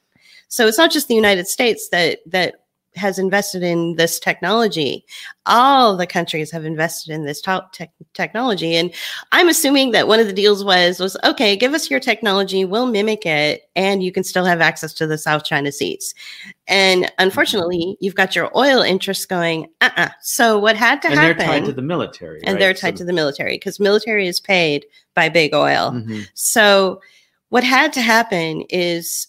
So 0.49 0.67
it's 0.67 0.79
not 0.79 0.91
just 0.91 1.09
the 1.09 1.15
United 1.15 1.47
States 1.47 1.89
that 1.91 2.21
that 2.27 2.57
has 2.97 3.19
invested 3.19 3.63
in 3.63 3.95
this 3.95 4.19
technology. 4.19 5.05
All 5.47 5.97
the 5.97 6.07
countries 6.07 6.51
have 6.51 6.65
invested 6.65 7.13
in 7.13 7.25
this 7.27 7.41
tech 7.41 7.91
technology, 8.15 8.75
and 8.77 8.93
I'm 9.31 9.49
assuming 9.49 9.93
that 9.93 10.09
one 10.09 10.19
of 10.19 10.27
the 10.27 10.33
deals 10.33 10.65
was 10.65 10.99
was 10.99 11.17
okay. 11.23 11.55
Give 11.55 11.75
us 11.75 11.91
your 11.91 12.01
technology, 12.01 12.65
we'll 12.65 12.87
mimic 12.87 13.25
it, 13.25 13.69
and 13.77 14.03
you 14.03 14.11
can 14.11 14.25
still 14.25 14.45
have 14.47 14.61
access 14.61 14.93
to 14.95 15.07
the 15.07 15.19
South 15.19 15.45
China 15.45 15.71
Seas. 15.71 16.13
And 16.67 17.13
unfortunately, 17.19 17.97
you've 18.01 18.17
got 18.17 18.35
your 18.35 18.51
oil 18.57 18.81
interests 18.81 19.27
going. 19.27 19.69
Uh 19.81 19.91
uh 19.97 20.09
So 20.23 20.59
what 20.59 20.77
had 20.77 21.01
to 21.03 21.09
And 21.09 21.19
they're 21.19 21.35
happen? 21.35 21.47
tied 21.47 21.65
to 21.67 21.73
the 21.73 21.83
military. 21.83 22.41
and 22.45 22.61
they're 22.61 22.75
tied 22.75 22.97
to 22.97 23.05
the 23.05 23.13
military 23.13 23.55
because 23.57 23.79
military 23.79 24.27
is 24.27 24.41
paid 24.41 24.87
by 25.15 25.29
big 25.29 25.55
oil. 25.55 25.91
hmm 25.93 26.23
So 26.35 27.01
what 27.51 27.63
had 27.65 27.93
to 27.93 28.01
happen 28.01 28.63
is 28.71 29.29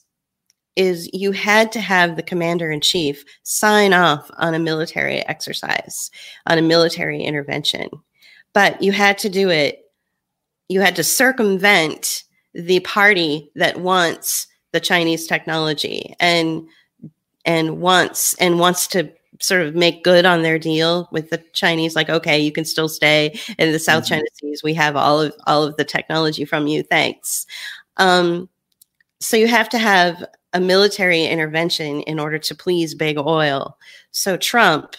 is 0.80 1.10
you 1.14 1.32
had 1.34 1.72
to 1.74 1.82
have 1.82 2.16
the 2.16 2.24
commander 2.24 2.72
in 2.72 2.82
chief 2.82 3.24
sign 3.44 3.94
off 3.94 4.32
on 4.38 4.54
a 4.56 4.60
military 4.60 5.20
exercise, 5.28 6.10
on 6.48 6.58
a 6.58 6.62
military 6.64 7.22
intervention. 7.24 7.90
But 8.54 8.82
you 8.82 8.92
had 8.94 9.18
to 9.20 9.30
do 9.30 9.50
it 9.50 9.86
you 10.70 10.82
had 10.82 10.96
to 10.96 11.04
circumvent 11.04 12.24
the 12.54 12.80
party 12.82 13.52
that 13.56 13.80
wants 13.82 14.48
the 14.72 14.80
Chinese 14.80 15.28
technology 15.28 16.16
and 16.20 16.68
and 17.46 17.82
wants 17.82 18.36
and 18.36 18.60
wants 18.60 18.88
to 18.88 19.12
sort 19.42 19.62
of 19.62 19.76
make 19.76 20.04
good 20.04 20.26
on 20.26 20.44
their 20.44 20.60
deal 20.60 21.08
with 21.12 21.30
the 21.32 21.44
Chinese 21.54 21.96
like 21.96 22.10
okay 22.10 22.40
you 22.40 22.52
can 22.52 22.66
still 22.66 22.90
stay 22.90 23.40
in 23.58 23.72
the 23.72 23.80
South 23.80 24.04
Mhm. 24.04 24.10
China 24.10 24.24
Seas 24.36 24.64
we 24.64 24.74
have 24.76 24.96
all 24.96 25.22
of 25.22 25.34
all 25.48 25.64
of 25.64 25.76
the 25.78 25.86
technology 25.86 26.46
from 26.46 26.68
you 26.68 26.84
thanks 26.84 27.46
um 27.98 28.50
so 29.22 29.38
you 29.38 29.48
have 29.48 29.70
to 29.70 29.78
have 29.80 30.24
a 30.54 30.60
military 30.60 31.26
intervention 31.26 32.02
in 32.02 32.20
order 32.20 32.40
to 32.40 32.56
please 32.56 32.96
big 32.96 33.18
oil. 33.18 33.78
So 34.12 34.38
Trump 34.38 34.96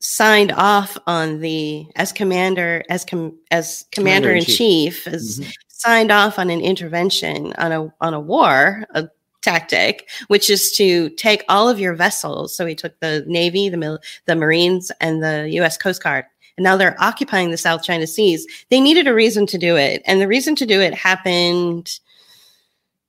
signed 0.00 0.52
off 0.52 0.96
on 1.06 1.40
the 1.40 1.86
as 1.96 2.12
commander 2.12 2.82
as 2.90 3.04
com, 3.04 3.38
as 3.50 3.84
commander, 3.92 4.32
in 4.34 4.44
chief, 4.44 5.06
as 5.06 5.40
Mhm. 5.40 5.52
signed 5.68 6.10
off 6.12 6.38
on 6.38 6.50
an 6.50 6.60
intervention 6.60 7.52
on 7.58 7.72
a 7.72 7.92
on 8.00 8.14
a 8.14 8.20
war 8.20 8.84
a 8.94 9.08
tactic 9.42 10.08
which 10.28 10.48
is 10.48 10.70
to 10.76 11.08
take 11.10 11.44
all 11.48 11.68
of 11.68 11.80
your 11.80 11.94
vessels. 11.94 12.54
So 12.54 12.64
he 12.64 12.74
took 12.76 12.98
the 13.00 13.24
navy 13.26 13.68
the 13.68 13.76
mil- 13.76 13.98
the 14.26 14.36
marines 14.36 14.92
and 15.00 15.22
the 15.22 15.48
US 15.54 15.76
coast 15.76 16.02
guard. 16.02 16.24
And 16.56 16.62
now 16.64 16.76
they're 16.76 16.96
occupying 17.00 17.50
the 17.50 17.56
south 17.56 17.82
china 17.82 18.06
seas. 18.06 18.46
They 18.70 18.80
needed 18.80 19.08
a 19.08 19.14
reason 19.14 19.46
to 19.46 19.58
do 19.58 19.76
it. 19.76 20.02
And 20.04 20.20
the 20.20 20.28
reason 20.28 20.54
to 20.56 20.66
do 20.66 20.80
it 20.80 20.94
happened 20.94 21.98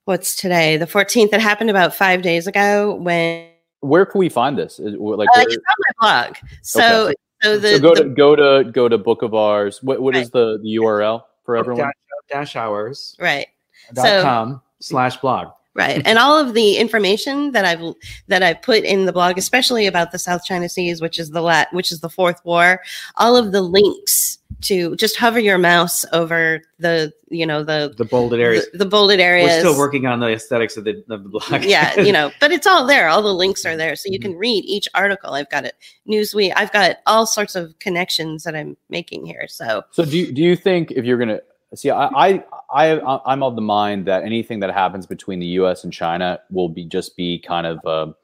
what's 0.05 0.35
today 0.35 0.77
the 0.77 0.85
14th 0.87 1.33
it 1.33 1.41
happened 1.41 1.69
about 1.69 1.93
5 1.93 2.21
days 2.21 2.47
ago 2.47 2.95
when 2.95 3.47
Where 3.81 4.05
can 4.05 4.19
we 4.19 4.29
find 4.29 4.57
this? 4.57 4.79
Is- 4.79 4.95
Like, 4.97 5.29
uh, 5.29 5.31
where- 5.35 5.45
it's 5.47 5.55
on 5.57 5.75
my 5.99 6.23
blog 6.25 6.35
so 6.61 7.05
Okay. 7.07 7.13
so 7.41 7.57
the, 7.57 7.69
so 7.75 7.79
go 7.79 7.95
the 7.95 8.03
to 8.03 8.09
go 8.09 8.35
to 8.35 8.71
go 8.71 8.87
to 8.89 8.97
Book 8.97 9.21
of 9.21 9.33
Ours. 9.33 9.81
What 9.83 10.01
what 10.01 10.15
is 10.15 10.23
Right. 10.25 10.31
the, 10.33 10.59
the 10.63 10.75
URL 10.79 11.23
for 11.43 11.57
everyone? 11.57 11.83
dash, 11.85 11.93
dash 12.29 12.55
hours 12.55 13.15
right 13.19 13.47
dot 13.93 14.05
So- 14.05 14.21
com 14.21 14.61
slash 14.79 15.17
blog. 15.17 15.47
Right. 15.73 16.01
And 16.05 16.17
all 16.17 16.37
of 16.37 16.53
the 16.53 16.77
information 16.77 17.51
that 17.51 17.65
i've 17.65 17.95
that 18.27 18.43
i 18.43 18.53
put 18.53 18.83
in 18.83 19.05
the 19.05 19.13
blog 19.13 19.37
especially 19.37 19.87
about 19.87 20.11
the 20.11 20.19
south 20.19 20.43
china 20.45 20.69
seas 20.69 21.01
which 21.01 21.19
is 21.19 21.31
the 21.31 21.41
lat 21.41 21.67
which 21.71 21.91
is 21.91 22.01
the 22.01 22.09
fourth 22.09 22.43
war 22.43 22.81
all 23.15 23.35
of 23.35 23.51
the 23.51 23.61
links 23.61 24.39
to 24.61 24.95
just 24.95 25.17
hover 25.17 25.39
your 25.39 25.57
mouse 25.57 26.05
over 26.13 26.61
the 26.79 27.11
you 27.29 27.45
know 27.45 27.63
the 27.63 27.93
The 27.97 28.05
bolded 28.05 28.39
areas. 28.39 28.67
the, 28.71 28.79
the 28.79 28.85
bolded 28.85 29.19
areas. 29.19 29.49
We're 29.49 29.59
still 29.59 29.77
working 29.77 30.05
on 30.05 30.19
the 30.19 30.27
aesthetics 30.27 30.77
of 30.77 30.85
the, 30.85 31.03
of 31.09 31.23
the 31.23 31.29
blog. 31.29 31.63
yeah 31.63 31.99
you 31.99 32.11
know 32.11 32.31
but 32.39 32.51
it's 32.51 32.67
all 32.67 32.85
there. 32.85 33.09
All 33.09 33.21
the 33.21 33.33
links 33.33 33.65
are 33.65 33.75
there. 33.75 33.95
So 33.95 34.09
you 34.09 34.19
mm-hmm. 34.19 34.31
can 34.31 34.37
read 34.37 34.63
each 34.65 34.87
article. 34.93 35.33
I've 35.33 35.49
got 35.49 35.65
it. 35.65 35.75
Newsweek. 36.07 36.53
I've 36.55 36.71
got 36.71 36.97
all 37.05 37.25
sorts 37.25 37.55
of 37.55 37.77
connections 37.79 38.43
that 38.43 38.55
i'm 38.55 38.77
making 38.89 39.25
here. 39.25 39.47
So 39.47 39.83
So 39.91 40.05
do 40.05 40.17
you, 40.17 40.31
do 40.31 40.41
you 40.41 40.55
think 40.55 40.91
if 40.91 41.05
you're 41.05 41.17
gonna 41.17 41.41
see, 41.75 41.89
I, 41.89 42.07
I 42.07 42.43
I 42.73 43.19
I'm 43.25 43.43
of 43.43 43.55
the 43.55 43.61
mind 43.61 44.05
that 44.05 44.23
anything 44.23 44.59
that 44.61 44.73
happens 44.73 45.05
between 45.05 45.39
the 45.39 45.45
U.S. 45.47 45.83
and 45.83 45.91
China 45.93 46.39
will 46.49 46.69
be 46.69 46.85
just 46.85 47.15
be 47.17 47.39
kind 47.39 47.67
of 47.67 47.85
um 47.85 48.15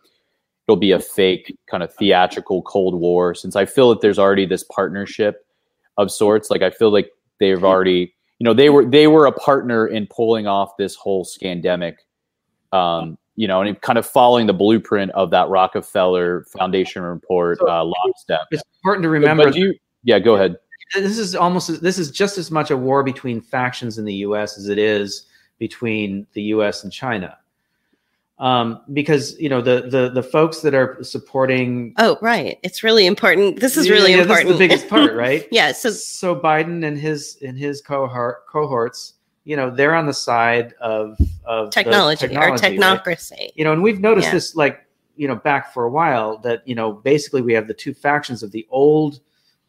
it'll 0.67 0.77
be 0.77 0.91
a 0.91 0.99
fake 0.99 1.57
kind 1.69 1.81
of 1.83 1.93
theatrical 1.93 2.61
Cold 2.63 2.95
War. 2.95 3.33
Since 3.33 3.55
I 3.55 3.65
feel 3.65 3.89
that 3.89 4.01
there's 4.01 4.19
already 4.19 4.45
this 4.45 4.63
partnership 4.63 5.45
of 5.97 6.11
sorts. 6.11 6.49
Like 6.49 6.61
I 6.61 6.69
feel 6.69 6.91
like 6.91 7.11
they've 7.39 7.63
already 7.63 8.13
you 8.39 8.45
know 8.45 8.53
they 8.53 8.69
were 8.69 8.85
they 8.85 9.07
were 9.07 9.25
a 9.25 9.31
partner 9.31 9.87
in 9.87 10.07
pulling 10.07 10.47
off 10.47 10.77
this 10.77 10.95
whole 10.95 11.25
scandemic. 11.25 11.95
Um, 12.71 13.17
you 13.35 13.47
know, 13.47 13.61
and 13.61 13.79
kind 13.79 13.97
of 13.97 14.05
following 14.05 14.47
the 14.47 14.53
blueprint 14.53 15.11
of 15.11 15.31
that 15.31 15.47
Rockefeller 15.47 16.43
Foundation 16.57 17.01
report, 17.03 17.57
So- 17.59 17.69
uh, 17.69 17.85
lockstep. 17.85 18.41
It's 18.51 18.61
important 18.83 19.03
to 19.03 19.09
remember 19.09 19.47
you, 19.49 19.73
yeah, 20.03 20.19
go 20.19 20.35
ahead. 20.35 20.57
This 20.95 21.17
is 21.17 21.35
almost 21.35 21.81
this 21.81 21.99
is 21.99 22.11
just 22.11 22.37
as 22.37 22.51
much 22.51 22.71
a 22.71 22.77
war 22.77 23.03
between 23.03 23.41
factions 23.41 23.97
in 23.97 24.05
the 24.05 24.15
U.S. 24.15 24.57
as 24.57 24.69
it 24.69 24.77
is 24.77 25.25
between 25.59 26.25
the 26.33 26.41
U.S. 26.43 26.83
and 26.83 26.91
China. 26.91 27.37
Um, 28.39 28.81
because 28.93 29.37
you 29.37 29.49
know 29.49 29.61
the 29.61 29.81
the 29.89 30.09
the 30.09 30.23
folks 30.23 30.61
that 30.61 30.73
are 30.73 30.97
supporting. 31.03 31.93
Oh, 31.97 32.17
right. 32.21 32.57
It's 32.63 32.83
really 32.83 33.05
important. 33.05 33.59
This 33.59 33.75
is 33.75 33.85
Yeah, 33.87 33.93
really 33.93 34.11
yeah, 34.11 34.21
important. 34.21 34.47
This 34.47 34.53
is 34.53 34.59
the 34.59 34.67
biggest 34.67 34.87
part, 34.89 35.13
right? 35.15 35.45
yeah. 35.51 35.73
So 35.73 35.89
so 35.91 36.35
Biden 36.35 36.85
and 36.85 36.97
his 36.97 37.37
and 37.45 37.57
his 37.57 37.81
cohort 37.81 38.47
cohorts, 38.47 39.15
you 39.43 39.57
know, 39.57 39.69
they're 39.69 39.93
on 39.93 40.05
the 40.05 40.13
side 40.13 40.73
of 40.79 41.17
of 41.43 41.65
the 41.67 41.71
technology, 41.71 42.27
or 42.27 42.39
right? 42.39 42.53
technocracy. 42.59 43.49
You 43.55 43.65
know, 43.65 43.73
and 43.73 43.83
we've 43.83 43.99
noticed 43.99 44.27
Yeah. 44.29 44.33
this 44.35 44.55
like 44.55 44.85
you 45.17 45.27
know 45.27 45.35
back 45.35 45.73
for 45.73 45.83
a 45.83 45.89
while 45.91 46.37
that 46.37 46.65
you 46.65 46.75
know 46.75 46.93
basically 46.93 47.41
we 47.41 47.51
have 47.53 47.67
the 47.67 47.73
two 47.73 47.93
factions 47.93 48.41
of 48.41 48.53
the 48.53 48.65
old 48.69 49.19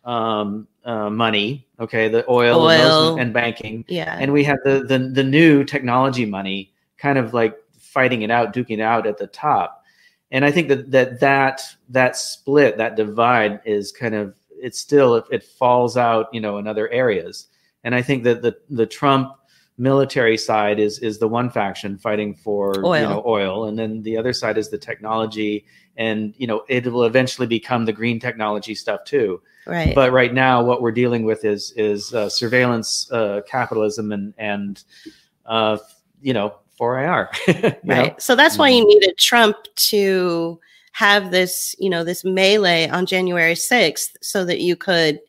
um, 0.04 0.66
uh, 0.84 1.10
money, 1.10 1.66
okay, 1.78 2.08
the 2.08 2.24
oil, 2.30 2.68
And, 2.70 2.82
Oil. 2.82 2.88
those- 3.10 3.18
and 3.20 3.32
banking, 3.32 3.84
Yeah. 3.88 4.16
and 4.18 4.32
we 4.32 4.44
have 4.44 4.58
the, 4.64 4.84
the 4.86 4.98
the 4.98 5.24
new 5.24 5.64
technology 5.64 6.24
money 6.24 6.72
kind 6.98 7.18
of 7.18 7.34
like 7.34 7.54
fighting 7.78 8.22
it 8.22 8.30
out, 8.30 8.52
duking 8.54 8.78
it 8.78 8.80
out 8.80 9.06
at 9.06 9.18
the 9.18 9.26
top. 9.26 9.84
And 10.32 10.44
I 10.44 10.50
think 10.50 10.68
that 10.68 10.90
that 10.92 11.20
that 11.20 11.60
that 11.90 12.16
split, 12.16 12.76
that 12.78 12.96
divide, 12.96 13.60
is 13.64 13.92
kind 13.92 14.14
of 14.14 14.34
it's 14.62 14.78
still 14.78 15.16
it, 15.16 15.24
it 15.30 15.42
falls 15.42 15.96
out, 15.96 16.28
you 16.32 16.40
know, 16.40 16.58
in 16.58 16.66
other 16.66 16.88
areas. 16.90 17.48
And 17.84 17.94
I 17.94 18.02
think 18.02 18.24
that 18.24 18.40
the 18.42 18.56
the 18.70 18.86
Trump 18.86 19.34
military 19.76 20.36
side 20.36 20.78
is 20.78 20.98
is 21.00 21.18
the 21.18 21.28
one 21.28 21.48
faction 21.50 21.96
fighting 21.98 22.34
for 22.34 22.84
Oil. 22.84 22.96
you 23.00 23.06
know 23.08 23.22
oil, 23.26 23.64
and 23.66 23.78
then 23.78 24.02
the 24.02 24.16
other 24.16 24.32
side 24.32 24.56
is 24.58 24.68
the 24.70 24.78
technology, 24.78 25.64
and 25.96 26.34
you 26.38 26.46
know 26.46 26.64
it 26.68 26.86
will 26.86 27.04
eventually 27.04 27.46
become 27.46 27.84
the 27.84 27.92
green 27.92 28.18
technology 28.20 28.74
stuff 28.74 29.04
too 29.04 29.40
right. 29.66 29.94
but 29.94 30.12
right 30.12 30.32
now 30.32 30.62
what 30.62 30.82
we're 30.82 30.92
dealing 30.92 31.24
with 31.24 31.44
is 31.44 31.72
is 31.76 32.14
uh, 32.14 32.28
surveillance 32.28 33.10
uh, 33.12 33.40
capitalism 33.46 34.12
and 34.12 34.34
and 34.38 34.84
uh, 35.46 35.78
you 36.22 36.32
know 36.32 36.54
4IR. 36.80 37.28
you 37.46 37.62
know? 37.84 37.94
right. 37.94 38.22
So 38.22 38.34
that's 38.34 38.56
why 38.56 38.70
you 38.70 38.86
needed 38.86 39.16
Trump 39.18 39.56
to 39.74 40.58
have 40.92 41.30
this, 41.30 41.76
you 41.78 41.90
know, 41.90 42.02
this 42.02 42.24
melee 42.24 42.88
on 42.88 43.06
January 43.06 43.54
6th 43.54 44.16
so 44.20 44.44
that 44.44 44.60
you 44.60 44.76
could 44.76 45.20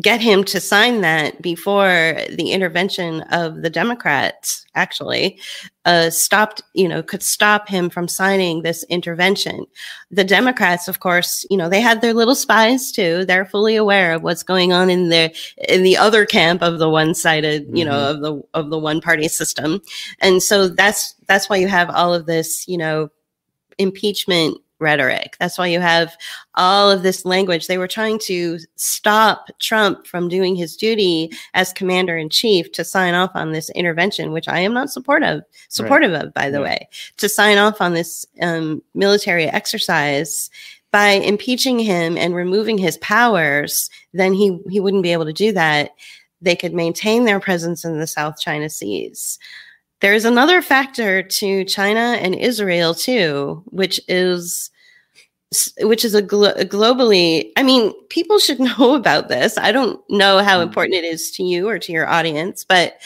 get 0.00 0.22
him 0.22 0.42
to 0.42 0.58
sign 0.58 1.02
that 1.02 1.42
before 1.42 2.16
the 2.30 2.50
intervention 2.50 3.20
of 3.30 3.60
the 3.60 3.68
Democrats 3.68 4.64
actually 4.74 5.38
uh, 5.84 6.08
stopped, 6.08 6.62
you 6.72 6.88
know, 6.88 7.02
could 7.02 7.22
stop 7.22 7.68
him 7.68 7.90
from 7.90 8.08
signing 8.08 8.62
this 8.62 8.84
intervention. 8.84 9.66
The 10.10 10.24
Democrats, 10.24 10.88
of 10.88 11.00
course, 11.00 11.44
you 11.50 11.58
know, 11.58 11.68
they 11.68 11.82
had 11.82 12.00
their 12.00 12.14
little 12.14 12.34
spies 12.34 12.90
too. 12.90 13.26
They're 13.26 13.44
fully 13.44 13.76
aware 13.76 14.14
of 14.14 14.22
what's 14.22 14.42
going 14.42 14.72
on 14.72 14.88
in 14.88 15.10
the 15.10 15.34
in 15.68 15.82
the 15.82 15.98
other 15.98 16.24
camp 16.24 16.62
of 16.62 16.78
the 16.78 16.88
one-sided, 16.88 17.66
you 17.76 17.84
know, 17.84 18.10
of 18.10 18.22
the 18.22 18.40
of 18.54 18.70
the 18.70 18.78
one-party 18.78 19.28
system. 19.28 19.82
And 20.20 20.42
so 20.42 20.68
that's 20.68 21.14
that's 21.26 21.50
why 21.50 21.56
you 21.56 21.68
have 21.68 21.90
all 21.90 22.14
of 22.14 22.24
this, 22.24 22.66
you 22.66 22.78
know, 22.78 23.10
impeachment 23.78 24.56
rhetoric. 24.82 25.36
That's 25.40 25.56
why 25.56 25.68
you 25.68 25.80
have 25.80 26.14
all 26.56 26.90
of 26.90 27.02
this 27.02 27.24
language. 27.24 27.66
They 27.66 27.78
were 27.78 27.88
trying 27.88 28.18
to 28.24 28.58
stop 28.76 29.46
Trump 29.60 30.06
from 30.06 30.28
doing 30.28 30.54
his 30.56 30.76
duty 30.76 31.30
as 31.54 31.72
commander 31.72 32.16
in 32.18 32.28
chief 32.28 32.70
to 32.72 32.84
sign 32.84 33.14
off 33.14 33.30
on 33.34 33.52
this 33.52 33.70
intervention, 33.70 34.32
which 34.32 34.48
I 34.48 34.58
am 34.60 34.74
not 34.74 34.90
supportive 34.90 35.42
supportive 35.68 36.12
of, 36.12 36.34
by 36.34 36.50
the 36.50 36.60
Right. 36.60 36.80
way, 36.80 36.88
to 37.16 37.28
sign 37.28 37.56
off 37.56 37.80
on 37.80 37.94
this 37.94 38.26
um, 38.42 38.82
military 38.94 39.46
exercise. 39.46 40.50
By 40.90 41.12
impeaching 41.12 41.78
him 41.78 42.18
and 42.18 42.34
removing 42.34 42.76
his 42.76 42.98
powers, 42.98 43.88
then 44.12 44.34
he 44.34 44.58
he 44.68 44.78
wouldn't 44.78 45.02
be 45.02 45.12
able 45.14 45.24
to 45.24 45.32
do 45.32 45.50
that. 45.52 45.92
They 46.42 46.54
could 46.54 46.74
maintain 46.74 47.24
their 47.24 47.40
presence 47.40 47.82
in 47.82 47.98
the 47.98 48.06
South 48.06 48.38
China 48.38 48.68
Seas. 48.68 49.38
There 50.00 50.12
is 50.12 50.24
another 50.24 50.60
factor 50.60 51.22
to 51.22 51.64
China 51.64 52.18
and 52.20 52.34
Israel 52.34 52.92
too, 52.92 53.62
which 53.66 54.00
is 54.08 54.70
which 55.80 56.04
is 56.04 56.14
a, 56.14 56.22
glo- 56.22 56.54
globally 56.64 57.50
i 57.56 57.62
mean 57.62 57.92
people 58.08 58.38
should 58.38 58.60
know 58.68 58.94
about 58.94 59.28
this. 59.28 59.58
I 59.58 59.72
don't 59.72 60.00
know 60.10 60.38
how 60.38 60.58
Mm. 60.60 60.62
important 60.64 60.94
it 60.96 61.04
is 61.04 61.30
to 61.32 61.42
you 61.44 61.68
or 61.68 61.78
to 61.78 61.92
your 61.92 62.08
audience 62.08 62.64
but 62.64 62.98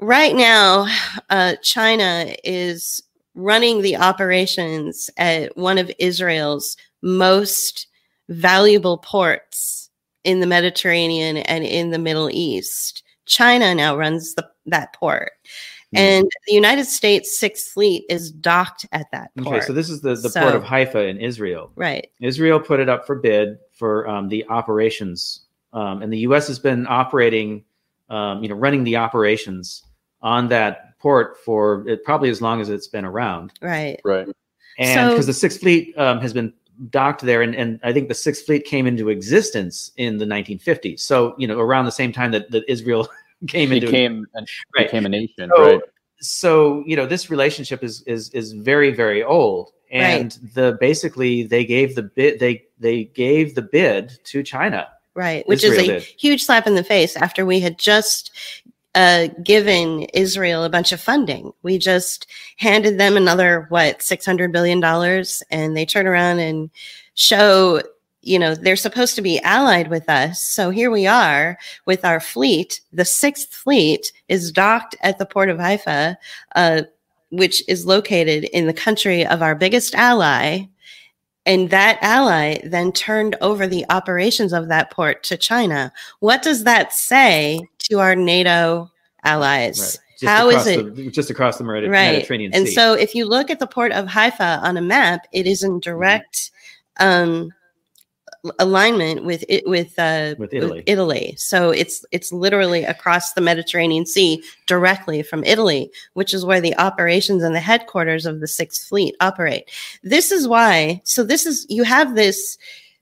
right 0.00 0.34
now 0.34 0.86
uh, 1.30 1.54
china 1.62 2.34
is 2.44 3.02
running 3.34 3.82
the 3.82 3.96
operations 3.96 5.10
at 5.16 5.56
one 5.56 5.78
of 5.78 5.90
israel's 5.98 6.76
most 7.02 7.86
valuable 8.28 8.98
ports 8.98 9.90
in 10.24 10.40
the 10.40 10.46
mediterranean 10.46 11.38
and 11.38 11.64
in 11.64 11.90
the 11.90 11.98
middle 11.98 12.28
east. 12.30 13.02
China 13.24 13.74
now 13.74 13.96
runs 13.96 14.34
the, 14.34 14.46
that 14.66 14.92
port 14.94 15.32
Mm. 15.94 15.98
and 15.98 16.30
the 16.46 16.52
united 16.52 16.84
states 16.84 17.38
sixth 17.38 17.72
fleet 17.72 18.04
is 18.10 18.30
docked 18.30 18.84
at 18.92 19.06
that 19.10 19.30
port 19.38 19.56
Okay, 19.56 19.66
so 19.66 19.72
this 19.72 19.88
is 19.88 20.02
the, 20.02 20.14
the 20.16 20.28
So- 20.28 20.42
port 20.42 20.54
of 20.54 20.62
Haifa 20.62 21.06
in 21.06 21.16
Israel. 21.18 21.70
right 21.76 22.10
Israel 22.20 22.60
put 22.60 22.78
it 22.78 22.88
up 22.90 23.06
for 23.06 23.14
bid 23.14 23.56
for 23.72 24.06
um, 24.06 24.28
the 24.28 24.44
operations, 24.48 25.46
um, 25.72 26.02
and 26.02 26.12
the 26.12 26.18
U.S. 26.28 26.46
has 26.48 26.58
been 26.58 26.86
operating, 26.88 27.64
um, 28.10 28.42
you 28.42 28.48
know, 28.50 28.54
running 28.56 28.84
the 28.84 28.96
operations 28.96 29.84
on 30.20 30.48
that 30.48 30.98
port 30.98 31.36
for 31.44 31.88
it, 31.88 32.02
probably 32.04 32.28
as 32.28 32.42
long 32.42 32.60
as 32.60 32.68
it's 32.68 32.88
been 32.88 33.04
around. 33.04 33.52
right 33.62 33.98
Right. 34.04 34.26
And 34.78 34.94
So- 34.94 35.10
because 35.10 35.26
the 35.26 35.32
Sixth 35.32 35.60
Fleet 35.60 35.96
um, 35.96 36.20
has 36.20 36.32
been 36.34 36.52
docked 36.90 37.22
there, 37.22 37.40
and, 37.42 37.54
and 37.54 37.80
I 37.82 37.92
think 37.92 38.08
the 38.08 38.14
Sixth 38.14 38.44
Fleet 38.46 38.64
came 38.64 38.86
into 38.86 39.08
existence 39.08 39.90
in 39.96 40.18
the 40.18 40.24
1950s. 40.26 41.00
So 41.00 41.34
you 41.38 41.46
know, 41.48 41.58
around 41.58 41.84
the 41.86 41.92
same 41.92 42.12
time 42.12 42.30
that, 42.32 42.50
that 42.50 42.64
Israel 42.68 43.08
came 43.48 43.72
into 43.72 43.86
Became 43.86 44.26
and 44.34 44.48
Right. 44.76 44.86
became 44.86 45.06
a 45.06 45.08
nation. 45.08 45.50
So- 45.54 45.62
right. 45.62 45.80
so 46.20 46.82
you 46.86 46.96
know 46.96 47.06
this 47.06 47.30
relationship 47.30 47.82
is 47.84 48.02
is 48.02 48.30
is 48.30 48.52
very 48.52 48.90
very 48.92 49.22
old 49.22 49.70
and 49.90 50.32
the 50.54 50.76
basically 50.80 51.44
they 51.44 51.64
gave 51.64 51.94
the 51.94 52.02
bid 52.02 52.40
they 52.40 52.64
they 52.78 53.04
gave 53.04 53.54
the 53.54 53.62
bid 53.62 54.18
to 54.24 54.42
china 54.42 54.88
right 55.14 55.46
which 55.48 55.62
Israel 55.64 55.80
is 55.80 55.88
a 55.88 55.92
did. 55.92 56.02
huge 56.02 56.44
slap 56.44 56.66
in 56.66 56.74
the 56.74 56.82
face 56.84 57.16
after 57.16 57.46
we 57.46 57.60
had 57.60 57.78
just 57.78 58.32
uh, 58.96 59.28
given 59.44 60.02
israel 60.12 60.64
a 60.64 60.68
bunch 60.68 60.90
of 60.92 61.00
funding 61.00 61.52
we 61.62 61.78
just 61.78 62.26
handed 62.56 62.98
them 62.98 63.16
another 63.16 63.66
what 63.68 64.02
600 64.02 64.50
billion 64.50 64.80
dollars 64.80 65.42
and 65.52 65.76
they 65.76 65.86
turn 65.86 66.06
around 66.08 66.40
and 66.40 66.68
show 67.14 67.80
you 68.28 68.38
know 68.38 68.54
they're 68.54 68.76
supposed 68.76 69.14
to 69.14 69.22
be 69.22 69.40
allied 69.40 69.88
with 69.88 70.08
us 70.08 70.40
so 70.40 70.70
here 70.70 70.90
we 70.90 71.06
are 71.06 71.58
with 71.86 72.04
our 72.04 72.20
fleet 72.20 72.80
the 72.92 73.04
sixth 73.04 73.54
fleet 73.54 74.12
is 74.28 74.52
docked 74.52 74.94
at 75.00 75.18
the 75.18 75.26
port 75.26 75.48
of 75.48 75.58
haifa 75.58 76.16
uh, 76.54 76.82
which 77.30 77.66
is 77.68 77.86
located 77.86 78.44
in 78.44 78.66
the 78.66 78.72
country 78.72 79.26
of 79.26 79.42
our 79.42 79.54
biggest 79.54 79.94
ally 79.94 80.66
and 81.48 81.70
that 81.70 81.98
ally 82.02 82.58
then 82.62 82.92
turned 82.92 83.34
over 83.40 83.66
the 83.66 83.86
operations 83.88 84.52
of 84.52 84.68
that 84.68 84.90
port 84.90 85.22
to 85.24 85.36
China. 85.38 85.90
What 86.20 86.42
does 86.42 86.64
that 86.64 86.92
say 86.92 87.58
to 87.84 88.00
our 88.00 88.14
NATO 88.14 88.90
allies? 89.24 89.98
Just 90.20 90.30
How 90.30 90.50
is 90.50 90.66
across 90.66 90.96
the, 90.96 91.10
just 91.10 91.30
across 91.30 91.56
the 91.56 91.64
Medi- 91.64 91.88
Right. 91.88 92.12
mediterranean 92.12 92.52
And 92.52 92.68
so 92.68 92.92
if 92.92 93.14
you 93.14 93.24
look 93.24 93.50
at 93.50 93.60
the 93.60 93.66
port 93.66 93.92
of 93.92 94.06
Haifa 94.06 94.60
on 94.62 94.76
a 94.76 94.82
map, 94.82 95.26
it 95.32 95.46
is 95.46 95.62
in 95.62 95.80
direct 95.80 96.50
um, 97.00 97.50
alignment 98.58 99.24
with 99.24 99.44
it 99.48 99.66
with 99.66 99.98
uh 99.98 100.34
With 100.38 100.54
Italy. 100.54 100.82
Italy. 100.86 101.34
So 101.36 101.70
it's 101.70 102.04
it's 102.12 102.32
literally 102.32 102.84
across 102.84 103.32
the 103.32 103.40
Mediterranean 103.40 104.06
Sea 104.06 104.42
directly 104.66 105.22
from 105.22 105.44
Italy, 105.44 105.90
which 106.14 106.32
is 106.32 106.44
where 106.44 106.60
the 106.60 106.76
operations 106.78 107.42
and 107.42 107.54
the 107.54 107.60
headquarters 107.60 108.26
of 108.26 108.40
the 108.40 108.48
Sixth 108.48 108.88
Fleet 108.88 109.16
operate. 109.20 109.70
This 110.02 110.30
is 110.30 110.46
why 110.46 111.00
so 111.04 111.24
this 111.24 111.46
is 111.46 111.66
you 111.68 111.82
have 111.84 112.14
this 112.14 112.58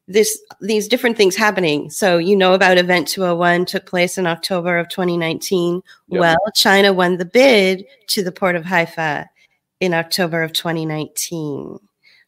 this 0.08 0.40
these 0.60 0.88
different 0.88 1.16
things 1.16 1.36
happening. 1.36 1.90
So 1.90 2.18
you 2.18 2.36
know 2.36 2.54
about 2.54 2.78
Event 2.78 3.08
201 3.08 3.66
took 3.66 3.86
place 3.86 4.18
in 4.18 4.26
October 4.26 4.78
of 4.78 4.88
2019. 4.88 5.82
Yep. 6.08 6.20
Well, 6.20 6.36
China 6.54 6.92
won 6.92 7.16
the 7.16 7.24
bid 7.24 7.84
to 8.08 8.22
the 8.22 8.32
port 8.32 8.56
of 8.56 8.64
Haifa 8.64 9.28
in 9.80 9.94
October 9.94 10.42
of 10.42 10.52
2019. 10.52 11.78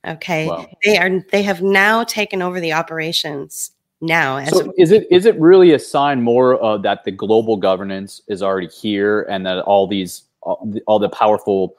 Okay. 0.07 0.47
Wow. 0.47 0.67
They 0.85 0.97
are 0.97 1.25
they 1.33 1.43
have 1.43 1.63
now 1.63 2.05
taken 2.05 2.43
over 2.43 2.61
the 2.61 2.73
operations 2.73 3.73
now 4.01 4.45
So 4.45 4.73
is 4.77 4.93
it 4.93 5.07
is 5.11 5.27
it 5.27 5.39
really 5.41 5.73
a 5.73 5.79
sign 5.79 6.23
more 6.23 6.57
of 6.57 6.83
that 6.83 7.05
the 7.05 7.11
global 7.11 7.57
governance 7.57 8.23
is 8.29 8.43
already 8.43 8.69
here 8.69 9.23
and 9.23 9.45
that 9.47 9.59
all 9.61 9.89
these 9.89 10.23
all 10.43 10.65
the, 10.73 10.81
all 10.87 10.99
the 10.99 11.09
powerful 11.09 11.77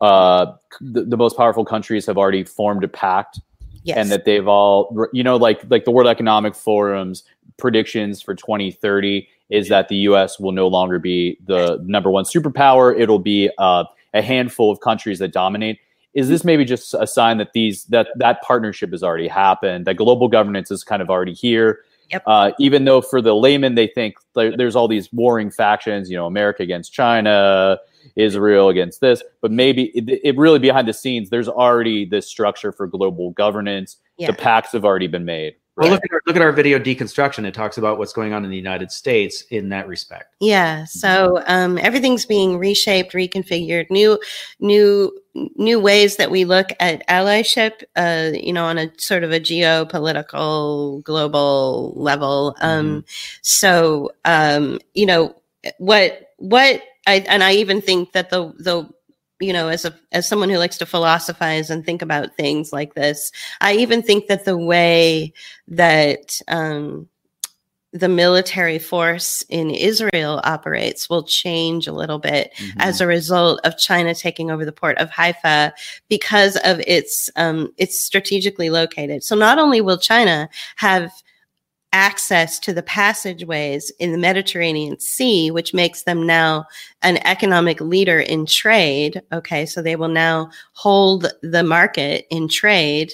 uh 0.00 0.46
the, 0.80 1.04
the 1.04 1.16
most 1.16 1.36
powerful 1.36 1.64
countries 1.64 2.06
have 2.06 2.18
already 2.18 2.42
formed 2.42 2.82
a 2.82 2.88
pact 2.88 3.40
yes. 3.84 3.96
and 3.96 4.10
that 4.10 4.24
they've 4.24 4.48
all 4.48 5.08
you 5.12 5.22
know 5.22 5.36
like 5.36 5.62
like 5.70 5.84
the 5.84 5.92
World 5.92 6.08
Economic 6.08 6.54
Forum's 6.54 7.22
predictions 7.56 8.20
for 8.20 8.34
2030 8.34 9.28
is 9.50 9.68
that 9.68 9.88
the 9.88 9.96
US 9.96 10.40
will 10.40 10.52
no 10.52 10.66
longer 10.66 10.98
be 10.98 11.38
the 11.46 11.80
number 11.84 12.10
one 12.10 12.24
superpower 12.24 12.98
it'll 12.98 13.20
be 13.20 13.48
uh, 13.58 13.84
a 14.12 14.22
handful 14.22 14.72
of 14.72 14.80
countries 14.80 15.20
that 15.20 15.32
dominate 15.32 15.78
is 16.14 16.28
this 16.28 16.44
maybe 16.44 16.64
just 16.64 16.94
a 16.94 17.06
sign 17.06 17.38
that 17.38 17.52
these 17.52 17.84
that 17.84 18.08
that 18.16 18.42
partnership 18.42 18.90
has 18.90 19.02
already 19.02 19.28
happened 19.28 19.86
that 19.86 19.94
global 19.94 20.28
governance 20.28 20.70
is 20.70 20.82
kind 20.84 21.02
of 21.02 21.10
already 21.10 21.34
here 21.34 21.80
Yep. 22.10 22.22
Uh, 22.26 22.50
even 22.58 22.84
though 22.84 23.00
for 23.00 23.22
the 23.22 23.34
layman 23.34 23.74
they 23.74 23.86
think 23.86 24.16
there, 24.34 24.56
there's 24.56 24.74
all 24.74 24.88
these 24.88 25.08
warring 25.12 25.50
factions, 25.50 26.10
you 26.10 26.16
know, 26.16 26.26
America 26.26 26.62
against 26.62 26.92
China, 26.92 27.78
Israel 28.16 28.68
against 28.68 29.00
this, 29.00 29.22
but 29.40 29.52
maybe 29.52 29.84
it, 29.96 30.20
it 30.24 30.36
really 30.36 30.58
behind 30.58 30.88
the 30.88 30.92
scenes 30.92 31.30
there's 31.30 31.48
already 31.48 32.04
this 32.04 32.26
structure 32.26 32.72
for 32.72 32.86
global 32.86 33.30
governance. 33.32 33.96
Yeah. 34.16 34.28
The 34.28 34.36
pacts 34.36 34.72
have 34.72 34.84
already 34.84 35.06
been 35.06 35.24
made. 35.24 35.54
Well, 35.80 35.90
look 35.90 36.04
at 36.04 36.12
our, 36.12 36.20
look 36.26 36.36
at 36.36 36.42
our 36.42 36.52
video 36.52 36.78
deconstruction. 36.78 37.44
It 37.44 37.54
talks 37.54 37.78
about 37.78 37.98
what's 37.98 38.12
going 38.12 38.32
on 38.32 38.44
in 38.44 38.50
the 38.50 38.56
United 38.56 38.92
States 38.92 39.42
in 39.50 39.70
that 39.70 39.88
respect. 39.88 40.34
Yeah. 40.40 40.84
So 40.84 41.42
um, 41.46 41.78
everything's 41.78 42.26
being 42.26 42.58
reshaped, 42.58 43.14
reconfigured, 43.14 43.90
new, 43.90 44.20
new, 44.60 45.18
new 45.56 45.80
ways 45.80 46.16
that 46.16 46.30
we 46.30 46.44
look 46.44 46.68
at 46.80 47.06
allyship. 47.08 47.82
Uh, 47.96 48.30
you 48.34 48.52
know, 48.52 48.66
on 48.66 48.78
a 48.78 48.92
sort 48.98 49.24
of 49.24 49.32
a 49.32 49.40
geopolitical 49.40 51.02
global 51.02 51.94
level. 51.96 52.54
Um, 52.60 53.04
So 53.42 54.12
um, 54.24 54.78
you 54.94 55.06
know 55.06 55.34
what 55.78 56.32
what 56.36 56.82
I 57.06 57.24
and 57.28 57.42
I 57.42 57.52
even 57.54 57.80
think 57.80 58.12
that 58.12 58.30
the 58.30 58.52
the 58.58 58.88
you 59.40 59.52
know 59.52 59.68
as 59.68 59.84
a 59.84 59.94
as 60.12 60.28
someone 60.28 60.50
who 60.50 60.58
likes 60.58 60.78
to 60.78 60.86
philosophize 60.86 61.70
and 61.70 61.84
think 61.84 62.02
about 62.02 62.36
things 62.36 62.72
like 62.72 62.94
this 62.94 63.32
i 63.60 63.74
even 63.74 64.02
think 64.02 64.26
that 64.26 64.44
the 64.44 64.58
way 64.58 65.32
that 65.68 66.40
um 66.48 67.08
the 67.92 68.08
military 68.08 68.78
force 68.78 69.42
in 69.48 69.70
Israel 69.70 70.40
operates 70.44 71.10
will 71.10 71.24
change 71.24 71.88
a 71.88 71.92
little 71.92 72.20
bit 72.20 72.52
as 72.78 73.00
a 73.00 73.06
result 73.06 73.60
of 73.64 73.76
China 73.78 74.14
taking 74.14 74.50
over 74.50 74.64
the 74.64 74.72
port 74.72 74.96
of 74.98 75.10
Haifa 75.10 75.72
because 76.08 76.56
of 76.58 76.80
its 76.86 77.28
um, 77.34 77.72
it's 77.78 77.98
strategically 77.98 78.70
located. 78.70 79.24
So 79.24 79.34
not 79.34 79.58
only 79.58 79.80
will 79.80 79.98
China 79.98 80.48
have 80.76 81.10
access 81.92 82.58
to 82.60 82.72
the 82.72 82.82
passageways 82.82 83.90
in 83.98 84.12
the 84.12 84.18
Mediterranean 84.18 84.98
Sea, 85.00 85.50
which 85.50 85.74
makes 85.74 86.04
them 86.04 86.26
now 86.26 86.64
an 87.02 87.18
economic 87.26 87.80
leader 87.80 88.20
in 88.20 88.46
trade. 88.46 89.22
Okay, 89.32 89.66
so 89.66 89.82
they 89.82 89.96
will 89.96 90.08
now 90.08 90.50
hold 90.72 91.26
the 91.42 91.64
market 91.64 92.26
in 92.30 92.48
trade 92.48 93.12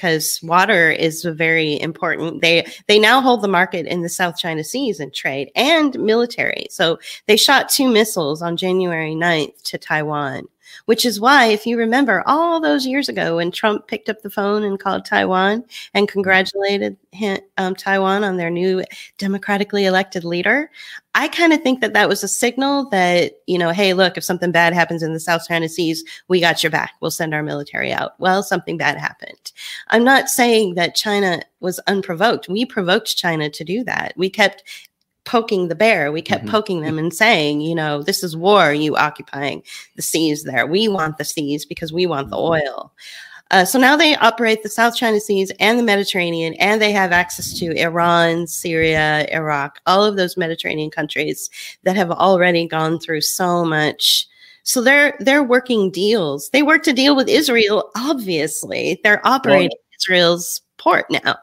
because 0.00 0.40
water 0.42 0.90
is 0.90 1.24
very 1.24 1.78
important. 1.80 2.40
They 2.40 2.66
they 2.86 2.98
now 2.98 3.20
hold 3.20 3.42
the 3.42 3.48
market 3.48 3.86
in 3.86 4.02
the 4.02 4.08
South 4.08 4.36
China 4.36 4.64
Seas 4.64 4.98
in 4.98 5.10
trade 5.10 5.50
and 5.54 5.98
military. 5.98 6.66
So 6.70 6.98
they 7.26 7.36
shot 7.36 7.68
two 7.68 7.90
missiles 7.90 8.40
on 8.40 8.56
January 8.56 9.14
9th 9.14 9.62
to 9.64 9.78
Taiwan, 9.78 10.46
which 10.90 11.06
is 11.06 11.20
why, 11.20 11.46
if 11.46 11.66
you 11.66 11.78
remember 11.78 12.24
all 12.26 12.58
those 12.58 12.84
years 12.84 13.08
ago 13.08 13.36
when 13.36 13.52
Trump 13.52 13.86
picked 13.86 14.08
up 14.08 14.22
the 14.22 14.28
phone 14.28 14.64
and 14.64 14.80
called 14.80 15.04
Taiwan 15.04 15.64
and 15.94 16.08
congratulated 16.08 16.96
him, 17.12 17.38
um, 17.58 17.76
Taiwan 17.76 18.24
on 18.24 18.38
their 18.38 18.50
new 18.50 18.82
democratically 19.16 19.84
elected 19.84 20.24
leader, 20.24 20.68
I 21.14 21.28
kind 21.28 21.52
of 21.52 21.62
think 21.62 21.80
that 21.80 21.92
that 21.92 22.08
was 22.08 22.24
a 22.24 22.28
signal 22.28 22.88
that, 22.90 23.34
you 23.46 23.56
know, 23.56 23.70
hey, 23.70 23.94
look, 23.94 24.16
if 24.16 24.24
something 24.24 24.50
bad 24.50 24.74
happens 24.74 25.04
in 25.04 25.12
the 25.12 25.20
South 25.20 25.46
China 25.46 25.68
Seas, 25.68 26.02
we 26.26 26.40
got 26.40 26.64
your 26.64 26.70
back. 26.70 26.94
We'll 27.00 27.12
send 27.12 27.34
our 27.34 27.42
military 27.44 27.92
out. 27.92 28.18
Well, 28.18 28.42
something 28.42 28.76
bad 28.76 28.98
happened. 28.98 29.52
I'm 29.90 30.02
not 30.02 30.28
saying 30.28 30.74
that 30.74 30.96
China 30.96 31.40
was 31.60 31.78
unprovoked. 31.86 32.48
We 32.48 32.64
provoked 32.64 33.16
China 33.16 33.48
to 33.48 33.62
do 33.62 33.84
that. 33.84 34.14
We 34.16 34.28
kept 34.28 34.64
poking 35.30 35.68
the 35.68 35.76
bear. 35.76 36.10
We 36.10 36.22
kept 36.22 36.44
Mhm. 36.44 36.50
poking 36.50 36.80
them 36.80 36.98
and 36.98 37.14
saying, 37.14 37.60
you 37.60 37.74
know, 37.74 38.02
this 38.02 38.24
is 38.24 38.36
war, 38.36 38.72
you 38.74 38.96
occupying 38.96 39.62
the 39.94 40.02
seas 40.02 40.42
there. 40.42 40.66
We 40.66 40.88
want 40.88 41.18
the 41.18 41.24
seas 41.24 41.64
because 41.64 41.92
we 41.92 42.04
want 42.04 42.30
the 42.30 42.36
oil. 42.36 42.92
Uh, 43.52 43.64
so 43.64 43.78
now 43.78 43.96
they 43.96 44.16
operate 44.16 44.62
the 44.62 44.68
South 44.68 44.96
China 44.96 45.20
Seas 45.20 45.52
and 45.60 45.78
the 45.78 45.82
Mediterranean, 45.84 46.54
and 46.54 46.80
they 46.82 46.90
have 46.92 47.12
access 47.12 47.52
to 47.60 47.72
Iran, 47.76 48.48
Syria, 48.48 49.26
Iraq, 49.32 49.80
all 49.86 50.04
of 50.04 50.16
those 50.16 50.36
Mediterranean 50.36 50.90
countries 50.90 51.48
that 51.84 51.96
have 51.96 52.10
already 52.10 52.66
gone 52.66 52.98
through 52.98 53.20
so 53.20 53.64
much. 53.64 54.26
So 54.64 54.82
they're 54.82 55.16
they're 55.20 55.42
working 55.44 55.90
deals. 55.90 56.50
They 56.50 56.62
work 56.62 56.82
to 56.84 56.92
deal 56.92 57.14
with 57.16 57.28
Israel. 57.28 57.90
Obviously, 57.96 59.00
they're 59.02 59.24
operating 59.26 59.78
Israel's 60.00 60.60
port 60.76 61.06
now. 61.10 61.36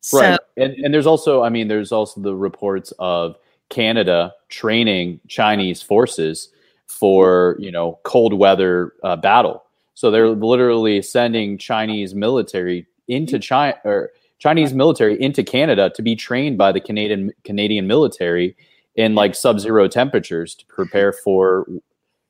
So 0.00 0.20
right. 0.20 0.40
And 0.56 0.74
and 0.74 0.94
there's 0.94 1.06
also, 1.06 1.42
I 1.42 1.48
mean, 1.48 1.68
there's 1.68 1.92
also 1.92 2.20
the 2.20 2.34
reports 2.34 2.92
of 2.98 3.36
Canada 3.68 4.32
training 4.48 5.20
Chinese 5.28 5.82
forces 5.82 6.48
for 6.86 7.56
you 7.58 7.70
know 7.70 7.98
cold 8.02 8.34
weather 8.34 8.94
uh, 9.04 9.16
battle. 9.16 9.64
So 9.94 10.10
they're 10.10 10.30
literally 10.30 11.02
sending 11.02 11.58
Chinese 11.58 12.14
military 12.14 12.86
into 13.08 13.38
China 13.38 13.76
or 13.84 14.10
Chinese 14.38 14.72
military 14.72 15.20
into 15.20 15.44
Canada 15.44 15.90
to 15.94 16.02
be 16.02 16.16
trained 16.16 16.56
by 16.58 16.72
the 16.72 16.80
Canadian 16.80 17.30
Canadian 17.44 17.86
military 17.86 18.56
in 18.96 19.14
like 19.14 19.34
sub-zero 19.34 19.86
temperatures 19.86 20.54
to 20.56 20.66
prepare 20.66 21.12
for 21.12 21.66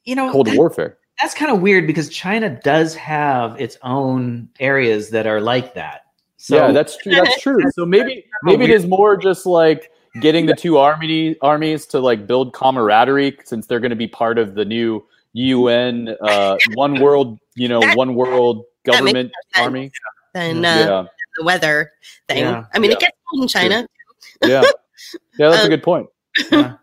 You 0.04 0.14
know, 0.16 0.30
cold 0.30 0.54
warfare. 0.54 0.98
that's 1.20 1.34
kind 1.34 1.50
of 1.50 1.60
weird 1.62 1.86
because 1.86 2.08
China 2.08 2.60
does 2.62 2.94
have 2.96 3.58
its 3.60 3.78
own 3.82 4.48
areas 4.58 5.10
that 5.10 5.26
are 5.26 5.40
like 5.40 5.74
that. 5.74 6.02
So 6.42 6.56
yeah, 6.56 6.72
that's 6.72 6.96
true. 6.96 7.12
That's 7.12 7.40
true. 7.42 7.58
So 7.74 7.84
maybe 7.84 8.24
maybe 8.44 8.64
it 8.64 8.70
is 8.70 8.86
more 8.86 9.14
just 9.16 9.44
like 9.44 9.90
getting 10.22 10.46
the 10.46 10.54
two 10.54 10.78
army 10.78 11.36
armies 11.42 11.84
to 11.88 12.00
like 12.00 12.26
build 12.26 12.54
camaraderie 12.54 13.36
since 13.44 13.66
they're 13.66 13.78
going 13.78 13.90
to 13.90 13.96
be 13.96 14.08
part 14.08 14.38
of 14.38 14.54
the 14.54 14.64
new 14.64 15.04
UN 15.34 16.16
uh, 16.22 16.56
one 16.74 16.98
world, 17.00 17.38
you 17.54 17.68
know, 17.68 17.80
That- 17.80 17.96
one 17.96 18.14
world 18.14 18.64
government 18.84 19.32
army. 19.54 19.92
then 20.32 20.64
uh, 20.64 20.68
Yeah, 20.68 21.04
the 21.38 21.44
weather 21.44 21.92
thing. 22.26 22.38
Yeah. 22.38 22.64
I 22.74 22.78
mean, 22.78 22.90
it 22.92 22.98
gets 23.00 23.16
cold 23.30 23.42
in 23.42 23.48
China. 23.48 23.86
yeah, 24.42 24.62
yeah. 25.38 25.50
That's 25.50 25.58
a 25.58 25.62
Um, 25.64 25.68
good 25.74 25.82
point. 25.82 26.06
yeah. 26.50 26.76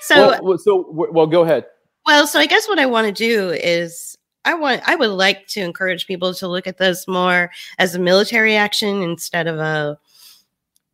So 0.00 0.16
well, 0.30 0.40
well, 0.42 0.58
so 0.58 0.86
well, 0.90 1.26
go 1.28 1.42
ahead. 1.44 1.64
Well, 2.06 2.26
so 2.26 2.40
I 2.40 2.46
guess 2.46 2.66
what 2.68 2.80
I 2.80 2.86
want 2.86 3.06
to 3.06 3.12
do 3.12 3.50
is 3.50 4.16
I 4.44 4.54
want 4.54 4.82
I 4.86 4.96
would 4.96 5.10
like 5.10 5.46
to 5.48 5.60
encourage 5.60 6.06
people 6.06 6.34
to 6.34 6.48
look 6.48 6.66
at 6.66 6.78
this 6.78 7.06
more 7.06 7.50
as 7.78 7.94
a 7.94 7.98
military 7.98 8.56
action 8.56 9.02
instead 9.02 9.46
of 9.46 9.58
a 9.58 9.98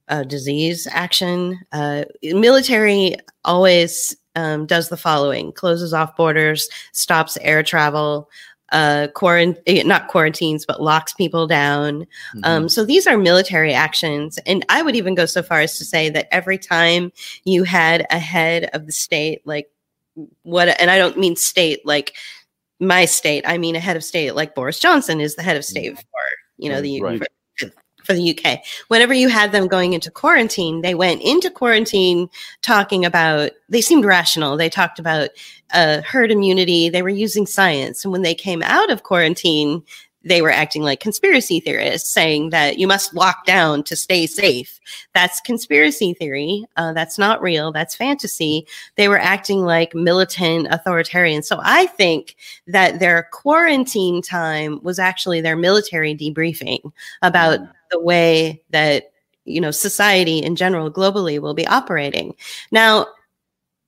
a 0.08 0.24
disease 0.24 0.86
action. 0.90 1.58
Uh, 1.72 2.04
military 2.22 3.16
always 3.44 4.16
um, 4.34 4.66
does 4.66 4.88
the 4.88 4.96
following: 4.96 5.52
closes 5.52 5.92
off 5.92 6.16
borders, 6.16 6.68
stops 6.92 7.38
air 7.40 7.62
travel, 7.62 8.28
uh, 8.72 9.08
quarant- 9.14 9.86
not 9.86 10.08
quarantines, 10.08 10.66
but 10.66 10.82
locks 10.82 11.14
people 11.14 11.46
down. 11.46 12.00
Mm-hmm. 12.00 12.40
Um, 12.44 12.68
so 12.68 12.84
these 12.84 13.06
are 13.06 13.16
military 13.16 13.72
actions. 13.72 14.38
And 14.46 14.64
I 14.68 14.82
would 14.82 14.96
even 14.96 15.14
go 15.14 15.26
so 15.26 15.42
far 15.42 15.60
as 15.60 15.78
to 15.78 15.84
say 15.84 16.10
that 16.10 16.28
every 16.32 16.58
time 16.58 17.12
you 17.44 17.64
had 17.64 18.06
a 18.10 18.18
head 18.18 18.70
of 18.72 18.86
the 18.86 18.92
state, 18.92 19.46
like 19.46 19.70
what, 20.42 20.68
and 20.80 20.90
I 20.90 20.98
don't 20.98 21.18
mean 21.18 21.36
state 21.36 21.84
like 21.84 22.14
my 22.80 23.04
state, 23.04 23.44
I 23.46 23.58
mean 23.58 23.76
a 23.76 23.80
head 23.80 23.96
of 23.96 24.04
state 24.04 24.34
like 24.34 24.54
Boris 24.54 24.78
Johnson 24.78 25.20
is 25.20 25.34
the 25.34 25.42
head 25.42 25.56
of 25.56 25.64
state 25.64 25.96
for, 25.96 26.04
you 26.58 26.68
know, 26.68 26.80
the 26.80 27.00
Right. 27.00 27.22
for, 27.58 27.70
for 28.04 28.12
the 28.14 28.38
UK. 28.38 28.60
Whenever 28.88 29.12
you 29.12 29.28
had 29.28 29.52
them 29.52 29.66
going 29.66 29.92
into 29.92 30.10
quarantine, 30.10 30.82
they 30.82 30.94
went 30.94 31.22
into 31.22 31.50
quarantine 31.50 32.28
talking 32.62 33.04
about, 33.04 33.50
they 33.68 33.80
seemed 33.80 34.04
rational. 34.04 34.56
They 34.56 34.68
talked 34.68 34.98
about 34.98 35.30
uh, 35.74 36.02
herd 36.02 36.30
immunity. 36.30 36.88
They 36.88 37.02
were 37.02 37.08
using 37.08 37.46
science. 37.46 38.04
And 38.04 38.12
when 38.12 38.22
they 38.22 38.34
came 38.34 38.62
out 38.62 38.90
of 38.90 39.02
quarantine, 39.02 39.82
they 40.26 40.42
were 40.42 40.50
acting 40.50 40.82
like 40.82 40.98
conspiracy 40.98 41.60
theorists, 41.60 42.10
saying 42.10 42.50
that 42.50 42.78
you 42.78 42.88
must 42.88 43.14
lock 43.14 43.46
down 43.46 43.84
to 43.84 43.94
stay 43.94 44.26
safe. 44.26 44.80
That's 45.14 45.40
conspiracy 45.40 46.14
theory. 46.14 46.64
Uh, 46.76 46.92
that's 46.92 47.16
not 47.16 47.40
real. 47.40 47.70
That's 47.70 47.94
fantasy. 47.94 48.66
They 48.96 49.08
were 49.08 49.20
acting 49.20 49.60
like 49.60 49.94
militant 49.94 50.66
authoritarians. 50.68 51.44
So 51.44 51.60
I 51.62 51.86
think 51.86 52.34
that 52.66 52.98
their 52.98 53.28
quarantine 53.32 54.20
time 54.20 54.80
was 54.82 54.98
actually 54.98 55.40
their 55.40 55.56
military 55.56 56.14
debriefing 56.14 56.92
about 57.22 57.60
the 57.92 58.00
way 58.00 58.60
that 58.70 59.12
you 59.44 59.60
know 59.60 59.70
society 59.70 60.38
in 60.38 60.56
general 60.56 60.90
globally 60.90 61.38
will 61.38 61.54
be 61.54 61.66
operating. 61.68 62.34
Now, 62.72 63.06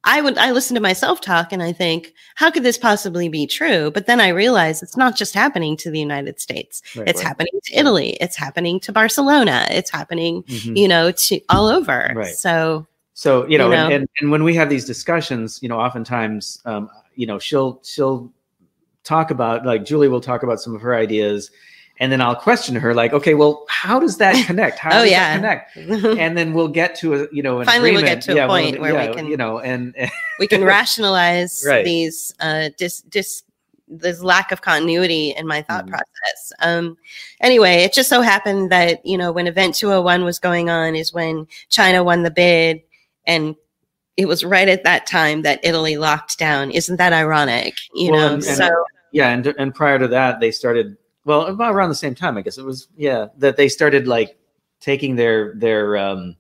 I 0.05 0.21
would 0.21 0.39
I 0.39 0.53
listen 0.53 0.75
to 0.77 0.81
myself 0.81 1.21
talk 1.21 1.53
and 1.53 1.63
I 1.63 1.73
think, 1.73 2.15
how 2.37 2.51
could 2.51 2.63
this 2.63 2.79
possibly 2.79 3.29
be 3.29 3.47
true? 3.47 3.91
But 3.91 4.07
then 4.07 4.21
I 4.21 4.29
realize 4.29 4.83
it's 4.83 4.97
not 4.97 5.17
just 5.17 5.35
happening 5.35 5.77
to 5.79 5.91
the 5.91 5.99
United 5.99 6.41
States. 6.41 6.83
Right, 6.97 7.09
it's 7.09 7.19
right. 7.21 7.29
happening 7.29 7.61
to 7.65 7.75
Italy. 7.77 8.11
It's 8.21 8.37
happening 8.37 8.81
to 8.81 8.93
Barcelona. 8.93 9.67
It's 9.71 9.91
happening, 9.91 10.45
Mhm. 10.45 10.77
you 10.77 10.89
know, 10.89 11.11
to 11.11 11.41
all 11.49 11.67
over. 11.67 12.13
Right. 12.15 12.35
So 12.35 12.87
So 13.15 13.47
you 13.49 13.59
know, 13.59 13.69
You 13.69 13.75
And, 13.75 13.93
and 13.93 14.09
and 14.21 14.31
when 14.31 14.45
we 14.45 14.55
have 14.55 14.71
these 14.71 14.85
discussions, 14.85 15.59
you 15.63 15.69
know, 15.69 15.79
oftentimes, 15.81 16.61
um, 16.65 16.89
you 17.17 17.27
know, 17.27 17.39
she'll 17.41 17.81
she'll 17.83 18.33
talk 19.03 19.31
about 19.33 19.67
like 19.67 19.85
Julie 19.85 20.09
will 20.09 20.21
talk 20.21 20.43
about 20.45 20.61
some 20.61 20.75
of 20.77 20.81
her 20.81 20.95
ideas, 20.95 21.51
and 22.01 22.11
then 22.13 22.21
I'll 22.21 22.37
question 22.37 22.75
her 22.77 22.95
like, 22.95 23.13
okay, 23.13 23.35
well, 23.35 23.65
how 23.69 23.99
does 23.99 24.19
that 24.19 24.47
connect? 24.47 24.79
How 24.79 24.91
Oh, 25.01 25.03
does 25.03 25.11
yeah. 25.11 25.39
that 25.41 25.73
connect? 25.73 26.05
And 26.19 26.37
then 26.39 26.53
we'll 26.55 26.69
get 26.69 26.95
to 26.97 27.15
a 27.15 27.27
you 27.33 27.43
know 27.43 27.61
an 27.61 27.67
Finally 27.67 27.91
we'll 27.93 28.01
agreement. 28.01 28.21
get 28.21 28.27
to 28.27 28.33
a 28.33 28.37
Yeah, 28.37 28.47
we'll- 28.47 28.63
point 28.63 28.81
where 28.81 28.95
we 29.09 29.15
can- 29.15 29.27
you 29.27 29.37
know 29.37 29.59
and 29.61 29.95
we 30.39 30.47
can 30.47 30.65
rationalize 30.65 31.65
Right. 31.67 31.85
these 31.85 32.35
uh 32.41 32.71
dis 32.77 33.01
dis 33.03 33.43
there's 33.91 34.23
lack 34.23 34.53
of 34.53 34.61
continuity 34.61 35.31
in 35.31 35.47
my 35.47 35.63
thought 35.63 35.87
Mhm. 35.87 35.91
process. 35.91 36.53
Um, 36.61 36.99
anyway, 37.41 37.85
it 37.85 37.95
just 37.95 38.11
so 38.11 38.21
happened 38.21 38.71
that 38.71 39.05
you 39.07 39.17
know 39.17 39.33
when 39.33 39.47
Event 39.47 39.75
201 39.75 40.25
was 40.25 40.39
going 40.39 40.69
on 40.69 40.95
is 40.95 41.13
when 41.15 41.47
China 41.71 42.05
won 42.05 42.23
the 42.23 42.31
bid, 42.31 42.83
and 43.27 43.57
it 44.19 44.27
was 44.29 44.45
right 44.45 44.69
at 44.69 44.85
that 44.85 45.07
time 45.07 45.41
that 45.43 45.61
Italy 45.63 45.97
locked 45.97 46.39
down. 46.39 46.71
Isn't 46.71 46.97
that 46.97 47.13
ironic? 47.15 47.77
You 47.95 48.11
Well, 48.13 48.21
know, 48.21 48.35
and- 48.35 48.45
and- 48.45 48.57
so 48.57 48.85
yeah 49.11 49.31
and 49.31 49.47
and 49.47 49.75
prior 49.75 49.99
to 49.99 50.09
that 50.09 50.39
they 50.41 50.51
started 50.51 50.99
well 51.29 51.47
about 51.47 51.75
around 51.75 51.91
the 51.91 51.95
same 51.95 52.15
time 52.15 52.37
i 52.37 52.43
guess. 52.43 52.59
It 52.59 52.65
was 52.65 52.89
yeah 52.97 53.27
that 53.37 53.57
they 53.57 53.69
started 53.69 54.09
like 54.09 54.37
taking 54.81 55.15
their 55.15 55.55
their 55.55 55.97
um 55.97 56.37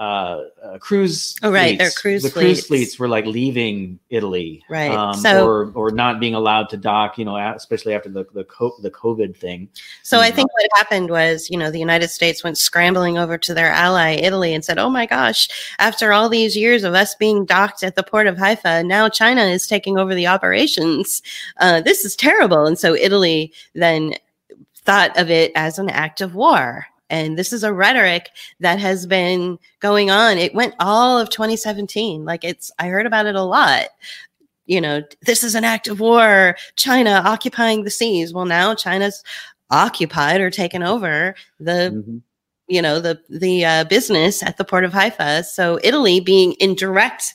uh, 0.00 0.44
uh 0.64 0.78
cruise 0.78 1.36
Oh, 1.42 1.52
right, 1.52 1.76
their 1.78 1.90
fleets. 1.90 2.00
cruise 2.00 2.22
the 2.22 2.30
fleets. 2.30 2.60
cruise 2.62 2.66
fleets 2.66 2.98
were 2.98 3.06
like 3.06 3.26
leaving 3.26 3.98
italy 4.08 4.62
Right, 4.70 4.90
um, 4.90 5.12
so- 5.14 5.44
or 5.46 5.70
or 5.74 5.90
not 5.90 6.18
being 6.20 6.34
allowed 6.34 6.70
to 6.70 6.78
dock 6.78 7.18
you 7.18 7.26
know 7.26 7.36
especially 7.36 7.92
after 7.92 8.08
the 8.08 8.24
the, 8.32 8.44
co- 8.44 8.74
the 8.80 8.90
covid 8.90 9.36
thing 9.36 9.68
So 10.02 10.20
I 10.20 10.30
Mhm. 10.30 10.34
think 10.36 10.48
what 10.54 10.66
happened 10.80 11.10
was, 11.10 11.48
you 11.50 11.58
know, 11.58 11.70
the 11.70 11.78
United 11.78 12.08
States 12.08 12.42
went 12.42 12.56
scrambling 12.56 13.18
over 13.18 13.36
to 13.38 13.52
their 13.54 13.70
ally 13.70 14.12
Italy 14.14 14.54
and 14.54 14.64
said, 14.64 14.78
"Oh 14.78 14.88
my 14.88 15.04
gosh, 15.06 15.48
after 15.78 16.12
all 16.14 16.28
these 16.30 16.56
years 16.56 16.82
of 16.82 16.94
us 16.94 17.14
being 17.14 17.44
docked 17.44 17.82
at 17.82 17.94
the 17.94 18.02
port 18.02 18.26
of 18.26 18.38
Haifa, 18.38 18.82
now 18.84 19.08
China 19.10 19.42
is 19.56 19.66
taking 19.66 19.98
over 19.98 20.14
the 20.14 20.26
operations. 20.26 21.20
Uh, 21.58 21.80
this 21.82 22.04
is 22.06 22.16
terrible." 22.16 22.64
And 22.66 22.78
so 22.78 22.94
Italy 22.94 23.52
then 23.74 24.14
thought 24.86 25.14
of 25.18 25.30
it 25.30 25.52
as 25.54 25.78
an 25.78 25.90
act 25.90 26.20
of 26.22 26.34
war. 26.34 26.86
And 27.10 27.36
this 27.38 27.52
is 27.52 27.62
a 27.64 27.72
rhetoric 27.72 28.30
that 28.60 28.78
has 28.78 29.06
been 29.06 29.58
going 29.80 30.10
on. 30.10 30.38
It 30.38 30.54
went 30.54 30.74
all 30.80 31.18
of 31.18 31.28
2017. 31.30 32.24
Like 32.24 32.44
it's, 32.44 32.70
I 32.78 32.86
heard 32.86 33.06
about 33.06 33.26
it 33.26 33.34
a 33.34 33.42
lot 33.42 33.88
you 34.66 34.80
know, 34.80 35.02
this 35.22 35.42
is 35.42 35.56
an 35.56 35.64
act 35.64 35.88
of 35.88 35.98
war, 35.98 36.54
China 36.76 37.22
occupying 37.24 37.82
the 37.82 37.90
seas. 37.90 38.32
Well, 38.32 38.44
now 38.44 38.72
China's 38.72 39.24
occupied 39.68 40.40
or 40.40 40.48
taken 40.48 40.84
over 40.84 41.34
the, 41.58 41.90
Mhm. 42.06 42.22
you 42.68 42.80
know, 42.80 43.00
the 43.00 43.20
the 43.28 43.64
uh, 43.64 43.84
business 43.84 44.44
at 44.44 44.58
the 44.58 44.64
port 44.64 44.84
of 44.84 44.92
Haifa. 44.92 45.42
So 45.42 45.80
Italy 45.82 46.20
being 46.20 46.52
in 46.60 46.76
direct, 46.76 47.34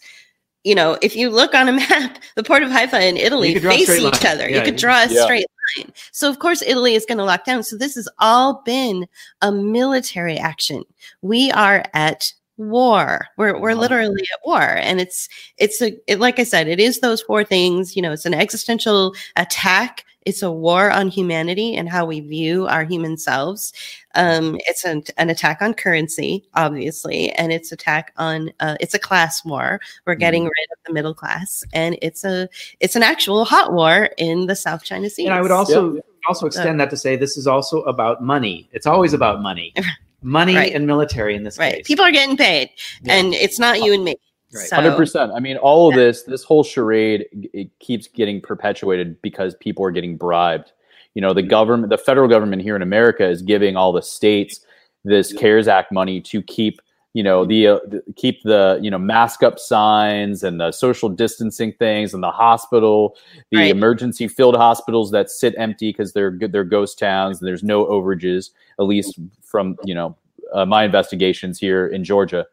you 0.64 0.76
know, 0.76 0.98
if 1.02 1.14
you 1.18 1.30
look 1.30 1.54
on 1.54 1.68
a 1.68 1.74
map, 1.90 2.20
the 2.38 2.44
port 2.44 2.64
of 2.64 2.72
Haifa 2.72 2.96
and 3.00 3.18
Italy 3.18 3.56
face 3.60 3.90
each 3.90 4.24
line. 4.24 4.32
other. 4.32 4.50
Yeah, 4.50 4.60
you 4.60 4.64
could 4.64 4.78
draw 4.78 5.04
a 5.04 5.08
Yeah. 5.08 5.24
straight 5.26 5.48
line. 5.78 5.92
So 6.12 6.30
of 6.30 6.40
course 6.40 6.62
Italy 6.62 6.96
is 6.96 7.06
going 7.06 7.18
to 7.18 7.24
lock 7.24 7.46
down. 7.46 7.64
So 7.64 7.78
this 7.78 7.96
has 7.96 8.08
all 8.20 8.62
been 8.66 9.08
a 9.42 9.52
military 9.52 10.38
action. 10.38 10.84
We 11.22 11.52
are 11.52 11.84
at 11.94 12.32
war. 12.58 13.28
We're 13.38 13.60
we're 13.60 13.76
literally 13.76 14.24
at 14.34 14.40
war, 14.46 14.62
and 14.62 15.02
it's 15.02 15.28
it's 15.58 15.82
a 15.82 15.98
it, 16.08 16.20
like 16.20 16.40
I 16.40 16.44
said, 16.44 16.68
it 16.68 16.80
is 16.80 17.00
those 17.00 17.22
four 17.22 17.44
things. 17.44 17.96
You 17.96 18.02
know, 18.02 18.12
it's 18.12 18.26
an 18.26 18.34
existential 18.34 19.14
attack. 19.36 20.05
It's 20.26 20.42
a 20.42 20.52
war 20.52 20.90
on 20.92 21.08
humanity 21.08 21.76
and 21.76 21.88
how 21.88 22.06
we 22.06 22.20
view 22.20 22.68
our 22.68 22.84
human 22.84 23.18
selves. 23.18 23.74
Um, 24.16 24.58
it's 24.68 24.84
an, 24.84 25.04
an 25.18 25.30
attack 25.30 25.62
on 25.62 25.74
currency, 25.74 26.44
obviously, 26.56 27.32
and 27.34 27.52
it's 27.54 27.72
attack 27.72 28.12
on 28.18 28.52
uh, 28.60 28.76
it's 28.80 28.94
a 28.94 29.00
class 29.00 29.46
war. 29.46 29.80
We're 30.06 30.16
getting 30.16 30.44
rid 30.44 30.68
of 30.72 30.78
the 30.88 30.94
middle 30.94 31.14
class, 31.14 31.64
and 31.74 31.98
it's 32.02 32.24
a 32.24 32.50
it's 32.80 32.96
an 32.96 33.04
actual 33.04 33.46
hot 33.46 33.74
war 33.74 34.10
in 34.18 34.48
the 34.48 34.56
South 34.56 34.84
China 34.84 35.10
Sea. 35.10 35.26
and 35.26 35.34
i 35.34 35.42
would 35.42 35.52
also 35.52 36.00
also 36.28 36.48
extend 36.48 36.80
that 36.80 36.90
to 36.90 36.98
say 36.98 37.16
this 37.16 37.38
is 37.38 37.46
also 37.46 37.82
about 37.84 38.24
money 38.24 38.68
it's 38.72 38.88
always 38.88 39.14
about 39.14 39.42
money 39.44 39.74
money 40.24 40.56
Right. 40.56 40.74
and 40.74 40.88
military 40.88 41.36
in 41.36 41.44
this 41.44 41.60
right. 41.60 41.76
case 41.76 41.88
People 41.88 42.04
are 42.04 42.12
getting 42.12 42.36
paid, 42.36 42.70
Yeah. 43.04 43.14
and 43.18 43.34
it's 43.36 43.60
not 43.60 43.84
you 43.84 43.94
and 43.94 44.04
me. 44.04 44.16
Right. 44.56 44.68
So- 44.68 44.76
Hundred 44.76 44.96
percent. 44.96 45.32
I 45.34 45.40
mean, 45.40 45.58
all 45.58 45.90
of 45.90 45.96
this, 45.96 46.24
this 46.24 46.44
whole 46.44 46.64
charade, 46.64 47.26
it 47.54 47.70
keeps 47.80 48.08
getting 48.08 48.42
perpetuated 48.42 49.22
because 49.22 49.56
people 49.56 49.86
are 49.86 49.92
getting 49.92 50.18
bribed. 50.18 50.72
You 51.14 51.22
know, 51.22 51.34
the 51.34 51.44
government, 51.44 51.90
the 51.90 51.98
federal 51.98 52.28
government 52.28 52.62
here 52.62 52.76
in 52.76 52.82
America 52.82 53.26
is 53.28 53.42
giving 53.42 53.76
all 53.78 53.92
the 53.92 54.02
states 54.02 54.62
this 55.04 55.32
CARES 55.34 55.68
Act 55.68 55.92
money 55.92 56.20
to 56.20 56.42
keep, 56.42 56.82
you 57.14 57.24
know, 57.24 57.46
the, 57.46 57.68
uh, 57.68 57.80
the 57.88 58.04
keep 58.18 58.44
the 58.44 58.80
you 58.82 58.90
know 58.92 58.98
mask 58.98 59.42
up 59.44 59.58
signs 59.60 60.44
and 60.44 60.60
the 60.60 60.72
social 60.72 61.08
distancing 61.08 61.72
things 61.74 62.14
and 62.14 62.22
the 62.24 62.32
hospital, 62.32 63.16
the 63.52 63.58
Right. 63.58 63.72
emergency 63.72 64.28
filled 64.28 64.56
hospitals 64.58 65.12
that 65.12 65.30
sit 65.30 65.54
empty 65.58 65.90
because 65.90 66.12
they're 66.12 66.32
good, 66.32 66.52
they're 66.52 66.64
ghost 66.66 67.00
towns 67.00 67.40
and 67.40 67.48
there's 67.48 67.64
no 67.64 67.86
overages, 67.86 68.50
at 68.80 68.84
least 68.86 69.18
from 69.44 69.78
you 69.86 69.94
know 69.96 70.18
uh, 70.54 70.66
my 70.66 70.84
investigations 70.84 71.58
here 71.60 71.88
in 71.88 72.04
Georgia 72.04 72.46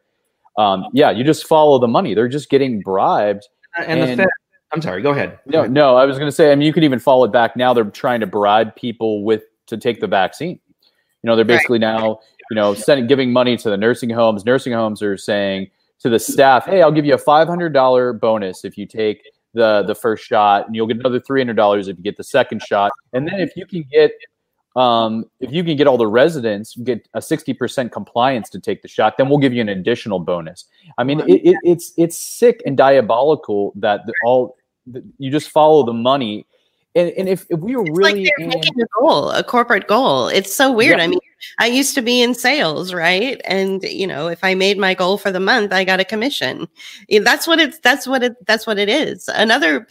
um, 0.57 0.85
yeah, 0.93 1.11
you 1.11 1.23
just 1.23 1.47
follow 1.47 1.79
the 1.79 1.87
money. 1.87 2.13
They're 2.13 2.27
just 2.27 2.49
getting 2.49 2.79
bribed. 2.81 3.47
and, 3.77 4.01
the 4.01 4.07
and- 4.07 4.17
Fed, 4.21 4.27
i'm 4.71 4.81
sorry 4.81 5.01
go 5.03 5.11
ahead 5.11 5.37
No, 5.45 5.65
no, 5.67 5.95
I 5.97 6.05
was 6.05 6.17
going 6.17 6.27
to 6.27 6.31
say. 6.35 6.51
I 6.51 6.55
mean, 6.55 6.65
you 6.65 6.73
can 6.73 6.83
even 6.83 6.97
follow 6.99 7.25
it 7.25 7.31
back. 7.31 7.55
Now 7.55 7.73
they're 7.73 7.83
trying 7.85 8.19
to 8.21 8.27
bribe 8.27 8.75
people 8.75 9.23
with 9.23 9.43
to 9.67 9.77
take 9.77 9.99
the 9.99 10.07
vaccine. 10.07 10.59
You 11.21 11.27
know, 11.27 11.35
they're 11.35 11.45
Right. 11.45 11.57
basically 11.57 11.79
now, 11.79 12.19
you 12.51 12.55
know, 12.55 12.73
sending 12.73 13.05
giving 13.07 13.31
money 13.31 13.55
to 13.57 13.69
the 13.69 13.77
nursing 13.77 14.09
homes. 14.09 14.45
Nursing 14.45 14.73
homes 14.73 15.01
are 15.03 15.15
saying 15.17 15.69
to 16.01 16.09
the 16.09 16.19
staff, 16.19 16.65
"Hey, 16.65 16.81
I'll 16.81 16.91
give 16.91 17.05
you 17.05 17.13
a 17.13 17.17
five 17.19 17.47
hundred 17.47 17.71
dollar 17.73 18.13
bonus 18.13 18.65
if 18.65 18.77
you 18.77 18.85
take 18.85 19.21
the 19.53 19.83
the 19.83 19.95
first 19.95 20.23
shot, 20.25 20.65
and 20.67 20.75
you'll 20.75 20.87
get 20.87 20.97
another 20.97 21.19
three 21.19 21.39
hundred 21.39 21.55
dollars 21.55 21.87
if 21.87 21.97
you 21.97 22.03
get 22.03 22.17
the 22.17 22.23
second 22.23 22.61
shot. 22.63 22.91
And 23.13 23.27
then 23.27 23.39
if 23.39 23.55
you 23.55 23.65
can 23.65 23.85
get 23.91 24.11
um, 24.75 25.25
if 25.39 25.51
you 25.51 25.63
can 25.63 25.77
get 25.77 25.87
all 25.87 25.97
the 25.97 26.07
residents 26.07 26.75
get 26.77 27.07
a 27.13 27.19
60% 27.19 27.91
compliance 27.91 28.49
to 28.49 28.59
take 28.59 28.81
the 28.81 28.87
shot 28.87 29.17
then 29.17 29.29
we'll 29.29 29.39
give 29.39 29.53
you 29.53 29.61
an 29.61 29.69
additional 29.69 30.19
bonus 30.19 30.65
i 30.97 31.03
mean 31.03 31.19
it, 31.21 31.45
it, 31.45 31.55
it's 31.63 31.93
it's 31.97 32.17
sick 32.17 32.61
and 32.65 32.77
diabolical 32.77 33.71
that 33.75 34.05
the, 34.05 34.13
all 34.25 34.57
the, 34.87 35.03
you 35.17 35.31
just 35.31 35.49
follow 35.49 35.85
the 35.85 35.93
money 35.93 36.45
and, 36.95 37.09
and 37.11 37.29
if, 37.29 37.45
if 37.49 37.59
we 37.59 37.75
were 37.75 37.83
It's 37.83 37.97
really 37.97 38.13
like 38.13 38.33
they're 38.37 38.45
in- 38.45 38.49
making 38.49 38.79
a 38.79 38.85
goal, 38.99 39.31
a 39.31 39.43
corporate 39.43 39.87
goal. 39.87 40.27
It's 40.27 40.53
so 40.53 40.71
weird. 40.71 40.99
Yeah. 40.99 41.05
I 41.05 41.07
mean, 41.07 41.19
I 41.59 41.65
used 41.65 41.95
to 41.95 42.01
be 42.01 42.21
in 42.21 42.35
sales, 42.35 42.93
right? 42.93 43.41
And 43.45 43.81
you 43.83 44.05
know, 44.05 44.27
if 44.27 44.43
I 44.43 44.53
made 44.53 44.77
my 44.77 44.93
goal 44.93 45.17
for 45.17 45.31
the 45.31 45.39
month, 45.39 45.73
I 45.73 45.83
got 45.83 45.99
a 45.99 46.05
commission. 46.05 46.67
That's 47.09 47.47
what 47.47 47.59
it's. 47.59 47.79
That's 47.79 48.07
what 48.07 48.23
it. 48.23 48.45
That's 48.45 48.67
what 48.67 48.77
it 48.77 48.89
is. 48.89 49.27
Another 49.27 49.87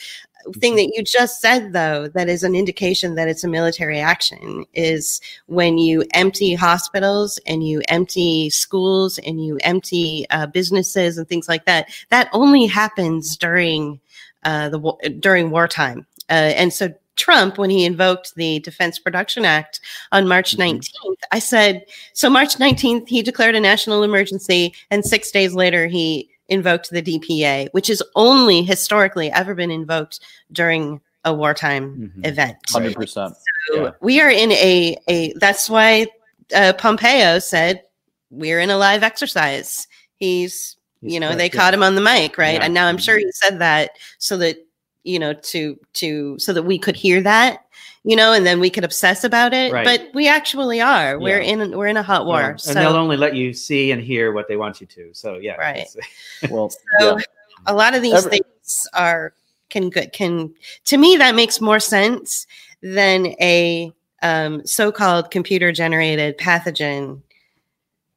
thing 0.57 0.77
that 0.77 0.93
you 0.95 1.03
just 1.03 1.41
said, 1.41 1.73
though, 1.73 2.09
that 2.09 2.29
is 2.29 2.43
an 2.43 2.55
indication 2.55 3.15
that 3.15 3.29
it's 3.29 3.45
a 3.45 3.49
military 3.49 3.99
action 4.01 4.65
is 4.75 5.21
when 5.47 5.79
you 5.79 6.05
empty 6.15 6.55
hospitals 6.55 7.39
and 7.47 7.67
you 7.67 7.83
empty 7.89 8.51
schools 8.51 9.19
and 9.19 9.45
you 9.45 9.59
empty 9.63 10.27
uh, 10.31 10.47
businesses 10.47 11.19
and 11.19 11.29
things 11.29 11.49
like 11.49 11.65
that. 11.67 11.89
That 12.11 12.29
only 12.33 12.67
happens 12.67 13.37
during 13.37 14.01
uh, 14.45 14.69
the 14.71 15.17
during 15.21 15.51
wartime. 15.51 16.07
Uh, 16.31 16.53
and 16.57 16.73
so 16.73 16.93
Trump, 17.17 17.59
when 17.59 17.71
he 17.71 17.85
invoked 17.85 18.35
the 18.37 18.59
Defense 18.61 18.99
Production 18.99 19.45
Act 19.45 19.81
on 20.13 20.27
March 20.27 20.57
Mhm. 20.57 20.59
19th, 20.59 21.21
I 21.31 21.39
said, 21.39 21.85
so 22.15 22.31
March 22.31 22.59
19th, 22.59 23.07
he 23.09 23.23
declared 23.23 23.55
a 23.55 23.61
national 23.61 24.03
emergency, 24.03 24.75
and 24.91 25.05
six 25.05 25.31
days 25.31 25.55
later, 25.55 25.87
he 25.87 26.31
invoked 26.49 26.91
the 26.91 27.03
DPA, 27.03 27.69
which 27.73 27.87
has 27.89 28.03
only 28.15 28.63
historically 28.63 29.31
ever 29.31 29.55
been 29.55 29.71
invoked 29.71 30.21
during 30.51 31.01
a 31.25 31.33
wartime 31.33 32.13
Mhm. 32.17 32.27
event. 32.27 32.57
100% 32.73 33.35
So 33.69 33.85
Yeah. 33.85 33.91
we 34.01 34.21
are 34.21 34.31
in 34.31 34.51
a, 34.53 34.97
a 35.09 35.33
that's 35.35 35.71
why 35.71 36.07
uh, 36.55 36.73
Pompeo 36.77 37.39
said 37.39 37.83
we're 38.31 38.61
in 38.61 38.71
a 38.71 38.77
live 38.77 39.03
exercise. 39.03 39.87
He's, 40.17 40.77
He's 41.01 41.15
you 41.15 41.21
know, 41.21 41.35
they 41.37 41.45
yeah. 41.45 41.51
caught 41.51 41.75
him 41.75 41.83
on 41.83 41.95
the 41.95 42.01
mic, 42.01 42.37
right? 42.39 42.55
Yeah. 42.55 42.65
And 42.65 42.75
now 42.75 42.87
I'm 42.89 42.99
sure 42.99 43.17
he 43.19 43.31
said 43.33 43.59
that 43.61 43.91
so 44.19 44.37
that 44.39 44.57
you 45.05 45.19
know 45.19 45.33
to 45.33 45.79
to 45.95 46.39
so 46.39 46.53
that 46.53 46.63
we 46.65 46.79
could 46.79 46.97
hear 46.97 47.21
that, 47.23 47.65
you 48.05 48.17
know, 48.17 48.33
and 48.33 48.45
then 48.45 48.59
we 48.59 48.69
could 48.69 48.83
obsess 48.85 49.23
about 49.25 49.53
it. 49.55 49.73
Right. 49.73 49.85
But 49.85 50.09
we 50.13 50.27
actually 50.29 50.81
are. 50.81 51.19
We're 51.19 51.39
in 51.39 51.77
we're 51.77 51.87
in 51.87 51.97
a 51.97 52.03
hot 52.03 52.27
war. 52.27 52.41
Yeah. 52.41 52.49
and 52.51 52.61
so 52.61 52.75
they'll 52.75 52.97
only 52.97 53.17
let 53.17 53.35
you 53.37 53.53
see 53.53 53.93
and 53.93 54.03
hear 54.03 54.33
what 54.33 54.49
they 54.49 54.57
want 54.57 54.81
you 54.81 54.87
to 54.89 55.11
so 55.13 55.35
yeah 55.39 55.55
Right. 55.55 55.87
well 56.51 56.71
So 56.99 57.17
yeah. 57.19 57.23
a 57.67 57.75
lot 57.75 57.95
of 57.95 58.03
these 58.03 58.15
Every- 58.15 58.31
things 58.39 58.89
are 58.95 59.33
can 59.71 59.89
good 59.89 60.13
can 60.13 60.53
to 60.87 60.97
me 60.97 61.17
that 61.17 61.35
makes 61.35 61.61
more 61.61 61.81
sense 61.81 62.47
than 62.83 63.29
a 63.41 63.93
um, 64.23 64.65
so-called 64.67 65.31
computer 65.31 65.73
generated 65.73 66.39
pathogen 66.39 67.23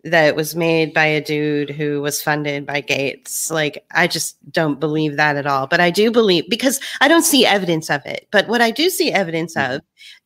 that 0.06 0.36
was 0.36 0.56
made 0.56 0.94
by 0.94 1.06
a 1.06 1.22
dude 1.22 1.70
who 1.70 2.02
was 2.02 2.22
funded 2.22 2.66
by 2.66 2.80
Gates. 2.80 3.50
Like 3.50 3.84
I 3.92 4.08
just 4.08 4.38
don't 4.52 4.80
believe 4.80 5.18
that 5.18 5.36
at 5.36 5.48
all. 5.48 5.68
But 5.68 5.82
I 5.82 5.90
do 5.90 6.12
believe 6.12 6.50
because 6.50 6.80
I 7.02 7.08
don't 7.08 7.24
see 7.24 7.46
evidence 7.46 7.90
of 7.90 8.06
it. 8.06 8.28
But 8.32 8.48
what 8.48 8.62
I 8.62 8.72
do 8.72 8.90
see 8.90 9.12
evidence 9.12 9.58
of 9.58 9.82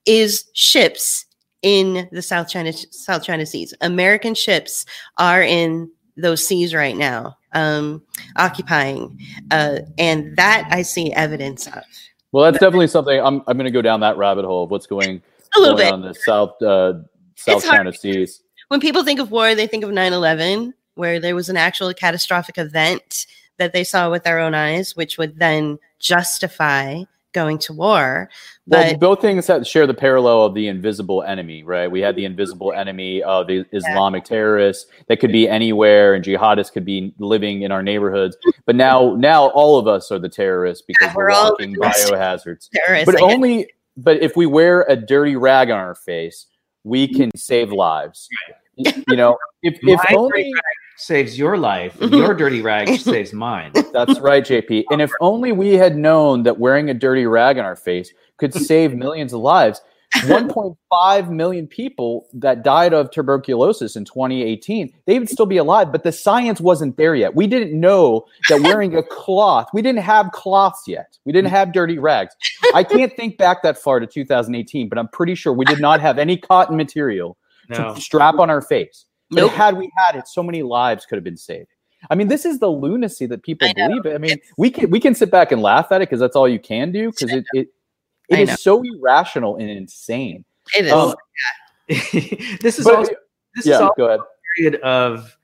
is 0.06 0.46
ships 0.54 1.26
in 1.62 2.08
the 2.12 2.22
South 2.22 2.50
China 2.50 2.74
South 2.74 3.24
China 3.24 3.46
Seas. 3.46 3.74
American 3.82 4.36
ships 4.36 4.86
are 5.18 5.42
in 5.42 5.90
those 6.18 6.46
seas 6.46 6.74
right 6.74 6.98
now, 6.98 7.38
um, 7.54 8.02
occupying, 8.36 9.18
uh, 9.52 9.80
and 9.98 10.36
that 10.36 10.68
I 10.72 10.82
see 10.82 11.14
evidence 11.14 11.68
of 11.68 11.84
well 12.32 12.44
that's 12.44 12.60
definitely 12.60 12.88
something 12.88 13.20
i'm, 13.20 13.42
I'm 13.48 13.58
going 13.58 13.66
to 13.66 13.72
go 13.72 13.82
down 13.82 14.02
that 14.02 14.18
rabbit 14.18 14.46
hole 14.46 14.66
of 14.66 14.72
what's 14.72 14.86
going, 14.86 15.22
a 15.56 15.60
little 15.60 15.78
going 15.78 15.88
bit. 15.88 15.94
on 15.94 16.02
the 16.02 16.14
south 16.14 16.62
uh, 16.62 16.94
south 17.36 17.58
It's 17.58 17.66
hard 17.66 17.78
china 17.78 17.94
seas 17.94 18.44
When 18.70 18.80
people 18.80 19.04
think 19.04 19.20
of 19.20 19.32
war, 19.32 19.54
they 19.56 19.68
think 19.68 19.84
of 19.84 19.92
9/11, 19.92 20.74
where 20.96 21.20
there 21.20 21.36
was 21.36 21.50
an 21.50 21.58
actual 21.58 21.94
catastrophic 21.94 22.58
event 22.58 23.26
that 23.58 23.74
they 23.74 23.84
saw 23.84 24.10
with 24.10 24.24
their 24.24 24.40
own 24.40 24.56
eyes, 24.56 24.96
which 24.96 25.18
would 25.18 25.38
then 25.38 25.78
justify 26.00 27.04
going 27.34 27.60
to 27.60 27.74
war. 27.74 28.30
Well, 28.68 28.98
both 28.98 29.22
things 29.22 29.48
have, 29.48 29.66
share 29.68 29.86
the 29.86 29.94
parallel 29.94 30.46
of 30.46 30.54
the 30.54 30.68
invisible 30.68 31.24
enemy, 31.24 31.64
right? 31.64 31.90
We 31.90 32.02
had 32.02 32.16
the 32.16 32.26
invisible 32.26 32.74
enemy 32.74 33.22
of 33.24 33.48
the 33.48 33.66
Islamic 33.72 34.24
terrorists 34.24 34.90
that 35.08 35.20
could 35.20 35.32
be 35.32 35.48
anywhere, 35.48 36.14
and 36.14 36.24
jihadists 36.24 36.72
could 36.72 36.86
be 36.86 37.14
living 37.20 37.62
in 37.64 37.72
our 37.72 37.84
neighborhoods. 37.84 38.38
But 38.66 38.76
now, 38.76 39.16
now 39.16 39.48
all 39.50 39.78
of 39.78 39.88
us 39.88 40.12
are 40.12 40.20
the 40.20 40.30
terrorists 40.30 40.84
because 40.86 41.08
Yeah, 41.08 41.14
we're, 41.16 41.26
we're 41.26 41.32
all 41.32 41.52
walking 41.52 41.76
biohazards. 41.82 42.70
terrorists, 42.72 43.12
But 43.12 43.22
only, 43.22 43.72
but 43.98 44.22
if 44.22 44.36
we 44.36 44.46
wear 44.46 44.86
a 44.88 44.96
dirty 44.96 45.36
rag 45.36 45.70
on 45.70 45.78
our 45.78 45.96
face, 45.96 46.46
we 46.84 47.08
can 47.08 47.32
save 47.36 47.72
lives. 47.72 48.28
You 48.78 49.16
know, 49.16 49.38
if 49.62 49.78
if 49.82 50.00
My 50.10 50.16
only 50.16 50.30
dirty 50.30 50.54
rag 50.54 50.64
saves 50.98 51.38
your 51.38 51.58
life, 51.58 51.98
your 52.02 52.34
dirty 52.34 52.62
rag 52.62 52.88
saves 53.00 53.34
mine. 53.34 53.72
That's 53.94 54.20
right, 54.20 54.44
JP. 54.44 54.86
And 54.92 55.02
if 55.02 55.12
only 55.22 55.52
we 55.52 55.74
had 55.74 55.98
known 55.98 56.44
that 56.44 56.60
wearing 56.60 56.90
a 56.90 56.94
dirty 56.94 57.26
rag 57.26 57.58
on 57.58 57.66
our 57.66 57.76
face 57.76 58.14
could 58.38 58.54
save 58.54 58.96
millions 58.96 59.34
of 59.34 59.42
lives. 59.42 59.82
1.5 60.16 61.30
million 61.30 61.68
people 61.68 62.28
that 62.34 62.64
died 62.64 62.94
of 62.94 63.12
tuberculosis 63.12 63.96
in 63.96 64.06
2018, 64.06 64.94
they 65.06 65.20
would 65.20 65.30
still 65.30 65.46
be 65.46 65.58
alive, 65.58 65.92
but 65.92 66.04
the 66.04 66.12
science 66.12 66.60
wasn't 66.60 66.98
there 66.98 67.16
yet. 67.16 67.36
We 67.36 67.48
didn't 67.48 67.80
know 67.80 68.26
that 68.50 68.62
wearing 68.62 68.96
a 68.96 69.04
cloth, 69.04 69.68
we 69.74 69.82
didn't 69.82 70.02
have 70.04 70.32
cloths 70.32 70.84
yet. 70.88 71.18
We 71.26 71.32
didn't 71.32 71.52
have 71.52 71.74
dirty 71.74 71.98
rags. 72.00 72.36
I 72.74 72.84
can't 72.84 73.16
think 73.16 73.38
back 73.38 73.62
that 73.64 73.78
far 73.78 74.00
to 74.00 74.08
2018, 74.08 74.90
but 74.90 74.98
I'm 74.98 75.08
pretty 75.10 75.36
sure 75.36 75.54
we 75.54 75.66
did 75.66 75.80
not 75.80 76.02
have 76.02 76.18
any 76.18 76.38
cotton 76.38 76.76
material 76.78 77.38
No. 77.70 77.94
to 77.96 78.02
strap 78.02 78.36
on 78.40 78.50
our 78.50 78.62
face. 78.62 79.06
But 79.32 79.42
Nope. 79.42 79.52
had 79.52 79.78
we 79.78 79.92
had 79.96 80.16
it, 80.16 80.28
so 80.28 80.42
many 80.42 80.64
lives 80.64 81.06
could 81.06 81.16
have 81.18 81.24
been 81.24 81.38
saved. 81.38 81.68
I 82.10 82.16
mean, 82.16 82.30
this 82.30 82.46
is 82.46 82.60
the 82.60 82.70
lunacy 82.70 83.26
that 83.28 83.44
people 83.44 83.68
believe. 83.76 84.06
it. 84.06 84.16
I 84.16 84.18
mean, 84.18 84.32
It's- 84.32 84.48
we 84.58 84.72
can 84.72 84.90
we 84.90 85.00
can 85.00 85.14
sit 85.14 85.30
back 85.30 85.52
and 85.52 85.62
laugh 85.62 85.92
at 85.92 86.02
it 86.02 86.10
because 86.10 86.20
that's 86.20 86.36
all 86.36 86.48
you 86.48 86.58
can 86.60 86.92
do 86.92 87.12
because 87.12 87.32
it 87.32 87.46
it, 87.54 87.68
it 88.30 88.38
I 88.38 88.42
is 88.42 88.50
know. 88.50 88.56
so 88.56 88.84
irrational 88.84 89.58
and 89.58 89.70
insane. 89.70 90.44
it 90.78 90.86
is. 90.86 90.92
Um, 90.92 91.14
this 91.88 92.80
is 92.80 92.86
but- 92.86 92.96
also 92.96 93.12
this 93.56 93.66
is 93.66 93.72
yeah, 93.72 93.80
all 93.80 93.94
go 93.98 94.06
ahead. 94.08 94.20
a 94.20 94.24
period 94.56 94.82
of 94.82 95.36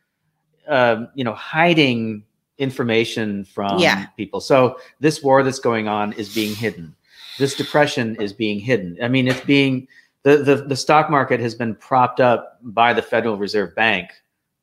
um, 0.67 1.07
you 1.15 1.23
know 1.23 1.33
hiding 1.33 2.23
information 2.57 3.43
from 3.45 3.79
Yeah. 3.79 4.05
people. 4.17 4.39
So 4.39 4.77
this 4.99 5.21
war 5.23 5.43
that's 5.43 5.59
going 5.59 5.87
on 5.87 6.13
is 6.13 6.33
being 6.33 6.55
hidden. 6.55 6.95
This 7.37 7.55
depression 7.55 8.15
is 8.21 8.31
being 8.31 8.59
hidden. 8.59 8.97
I 9.01 9.07
mean, 9.09 9.27
it's 9.27 9.41
being 9.41 9.87
the 10.23 10.37
the, 10.37 10.55
the 10.57 10.75
stock 10.75 11.09
market 11.09 11.39
has 11.39 11.53
been 11.55 11.75
propped 11.75 12.19
up 12.19 12.59
by 12.61 12.93
the 12.93 13.01
Federal 13.01 13.37
Reserve 13.37 13.75
Bank 13.75 14.09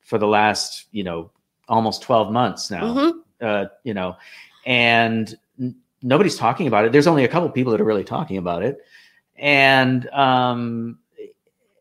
for 0.01 0.17
the 0.17 0.27
last 0.27 0.85
you 0.91 1.03
know 1.03 1.29
almost 1.67 2.01
twelve 2.01 2.31
months 2.31 2.71
now. 2.71 2.83
Mhm. 2.83 3.13
Uh, 3.41 3.65
you 3.83 3.93
know, 3.93 4.15
and 4.65 5.29
n- 5.29 5.37
nobody's 6.03 6.35
talking 6.35 6.67
about 6.67 6.85
it. 6.85 6.91
There's 6.91 7.07
only 7.07 7.23
a 7.23 7.27
couple 7.27 7.49
people 7.49 7.71
that 7.71 7.81
are 7.81 7.85
really 7.85 8.03
talking 8.03 8.37
about 8.37 8.61
it, 8.61 8.77
and 9.35 10.07
um, 10.09 10.99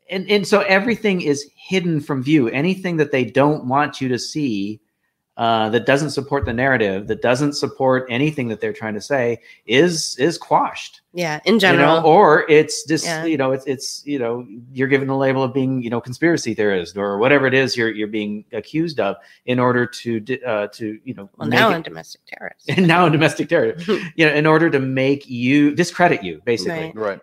and 0.08 0.30
and 0.30 0.46
so 0.46 0.60
everything 0.60 1.20
is 1.20 1.50
hidden 1.56 2.00
from 2.00 2.22
view. 2.22 2.48
Anything 2.48 2.96
that 2.98 3.10
they 3.10 3.24
don't 3.24 3.66
want 3.66 4.00
you 4.00 4.08
to 4.08 4.18
see, 4.18 4.80
uh, 5.38 5.70
that 5.70 5.86
doesn't 5.86 6.10
support 6.10 6.44
the 6.44 6.52
narrative, 6.52 7.06
that 7.08 7.22
doesn't 7.22 7.54
support 7.54 8.06
anything 8.10 8.48
that 8.48 8.60
they're 8.60 8.72
trying 8.72 8.92
to 8.94 9.00
say, 9.00 9.40
is 9.66 10.14
is 10.18 10.36
quashed. 10.36 11.00
Yeah, 11.14 11.40
in 11.46 11.54
You 11.54 11.60
general. 11.60 12.00
know, 12.00 12.06
or 12.06 12.44
it's 12.50 12.84
just 12.86 13.04
Yeah. 13.06 13.24
you 13.24 13.36
know 13.38 13.52
it's 13.52 13.66
it's 13.66 14.02
you 14.06 14.18
know 14.18 14.46
you're 14.72 14.88
given 14.88 15.08
the 15.08 15.16
label 15.16 15.42
of 15.42 15.54
being 15.54 15.82
you 15.82 15.88
know 15.90 16.00
conspiracy 16.00 16.52
theorist 16.54 16.96
or 16.96 17.16
whatever 17.18 17.46
it 17.46 17.54
is 17.54 17.76
you're 17.76 17.90
you're 17.90 18.08
being 18.08 18.44
accused 18.52 19.00
of 19.00 19.16
in 19.46 19.58
order 19.58 19.86
to 19.86 20.42
uh, 20.44 20.66
to 20.68 20.98
you 21.04 21.14
know 21.14 21.30
well, 21.38 21.48
now 21.48 21.70
it- 21.70 21.74
I'm 21.76 21.82
domestic 21.82 22.20
terrorist. 22.26 22.68
and 22.68 22.86
now 22.94 23.06
in 23.06 23.12
domestic 23.12 23.48
terror 23.48 23.74
you 24.16 24.26
know 24.26 24.32
in 24.32 24.46
order 24.46 24.68
to 24.70 24.80
make 24.80 25.28
you 25.28 25.74
discredit 25.74 26.22
you 26.22 26.42
basically 26.44 26.92
Right. 26.94 26.96
Right. 26.96 27.20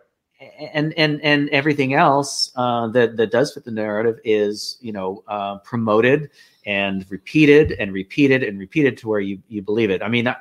and 0.73 0.93
and 0.97 1.21
and 1.21 1.49
everything 1.49 1.93
else 1.93 2.51
uh, 2.55 2.87
that 2.89 3.17
that 3.17 3.31
does 3.31 3.53
fit 3.53 3.65
the 3.65 3.71
narrative 3.71 4.19
is 4.23 4.77
you 4.81 4.91
know 4.93 5.23
uh, 5.27 5.57
promoted 5.59 6.29
and 6.69 7.03
repeated 7.09 7.71
and 7.79 7.91
repeated 7.91 8.43
and 8.43 8.59
repeated 8.59 8.95
to 8.99 9.07
where 9.09 9.19
you 9.19 9.39
you 9.49 9.61
believe 9.61 9.89
it. 9.89 10.03
I 10.03 10.07
mean, 10.07 10.27
uh, 10.27 10.35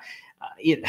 it, 0.58 0.84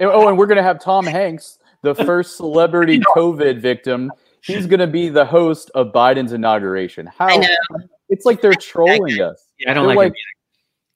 oh, 0.00 0.28
and 0.28 0.36
we're 0.36 0.46
gonna 0.46 0.62
have 0.62 0.80
Tom 0.80 1.06
Hanks, 1.06 1.58
the 1.82 1.94
first 1.94 2.36
celebrity 2.36 2.98
COVID 3.16 3.60
victim. 3.60 4.10
He's 4.42 4.66
gonna 4.66 4.86
be 4.88 5.08
the 5.08 5.24
host 5.24 5.70
of 5.74 5.92
Biden's 5.92 6.32
inauguration. 6.32 7.06
How? 7.06 7.28
I 7.28 7.36
know. 7.36 7.56
It's 8.08 8.26
like 8.26 8.40
they're 8.42 8.54
trolling 8.54 9.20
us. 9.20 9.46
I 9.68 9.72
don't 9.72 9.86
They're 9.86 9.96
like, 9.96 10.12
like- 10.12 10.14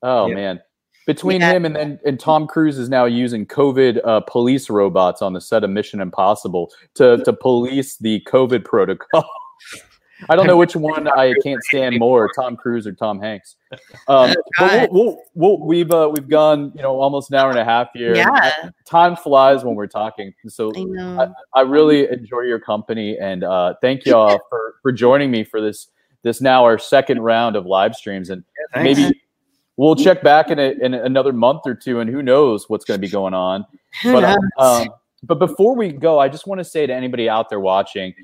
Oh 0.02 0.26
Yeah. 0.26 0.35
man. 0.35 0.60
Between 1.06 1.40
Yeah. 1.43 1.52
him 1.52 1.64
and 1.66 1.76
then 1.76 2.01
and 2.05 2.18
Tom 2.18 2.47
Cruise 2.48 2.78
is 2.78 2.89
now 2.89 3.05
using 3.05 3.47
COVID 3.47 4.01
uh, 4.05 4.20
police 4.20 4.68
robots 4.68 5.22
on 5.22 5.32
the 5.32 5.40
set 5.40 5.62
of 5.62 5.70
Mission 5.70 6.01
Impossible 6.01 6.72
to 6.94 7.18
to 7.24 7.32
police 7.32 7.98
the 7.98 8.20
COVID 8.26 8.64
protocol. 8.64 9.24
I 10.28 10.36
don't 10.36 10.47
know 10.47 10.57
which 10.57 10.77
one 10.77 11.09
I 11.09 11.35
can't 11.43 11.62
stand 11.65 11.99
more, 11.99 12.31
Tom 12.35 12.57
Cruise 12.57 12.86
or 12.86 12.93
Tom 12.93 13.20
Hanks. 13.20 13.57
Um, 14.09 14.35
but 14.59 14.93
we'll, 14.93 15.05
we'll, 15.05 15.19
we'll, 15.35 15.66
we've 15.66 15.91
uh, 15.91 16.11
we've 16.12 16.28
gone 16.28 16.73
you 16.74 16.82
know 16.82 17.01
almost 17.01 17.31
an 17.31 17.36
hour 17.36 17.51
and 17.51 17.59
a 17.59 17.65
half 17.65 17.89
here. 17.95 18.15
Yeah. 18.15 18.70
time 18.85 19.16
flies 19.16 19.65
when 19.65 19.74
we're 19.74 19.86
talking. 19.86 20.32
So 20.47 20.73
I 20.77 20.85
know. 20.85 21.35
I 21.55 21.61
really 21.62 22.09
enjoy 22.09 22.41
your 22.41 22.61
company 22.61 23.19
and 23.19 23.45
uh, 23.45 23.74
thank 23.81 24.07
you 24.07 24.15
all 24.15 24.39
for 24.49 24.77
for 24.82 24.93
joining 24.93 25.31
me 25.31 25.45
for 25.45 25.61
this 25.61 25.89
this 26.23 26.41
now 26.41 26.65
our 26.65 26.78
second 26.78 27.20
round 27.20 27.57
of 27.57 27.66
live 27.66 27.95
streams 27.95 28.31
and 28.31 28.45
Thanks. 28.73 28.99
maybe 28.99 29.20
we'll 29.77 29.97
check 29.97 30.23
back 30.23 30.51
in, 30.51 30.59
a, 30.59 30.70
in 30.81 30.95
another 30.95 31.32
month 31.32 31.62
or 31.66 31.74
two 31.74 32.01
and 32.01 32.09
who 32.09 32.23
knows 32.23 32.69
what's 32.69 32.85
going 32.85 32.99
to 32.99 33.07
be 33.07 33.11
going 33.11 33.35
on 33.35 33.65
but 34.03 34.24
uh, 34.24 34.36
um, 34.59 34.89
but 35.23 35.39
before 35.39 35.77
we 35.77 35.93
go 35.93 36.19
i 36.19 36.28
just 36.28 36.47
want 36.47 36.59
to 36.59 36.65
say 36.65 36.86
to 36.86 36.95
anybody 36.95 37.28
out 37.28 37.51
there 37.51 37.61
watching 37.61 38.15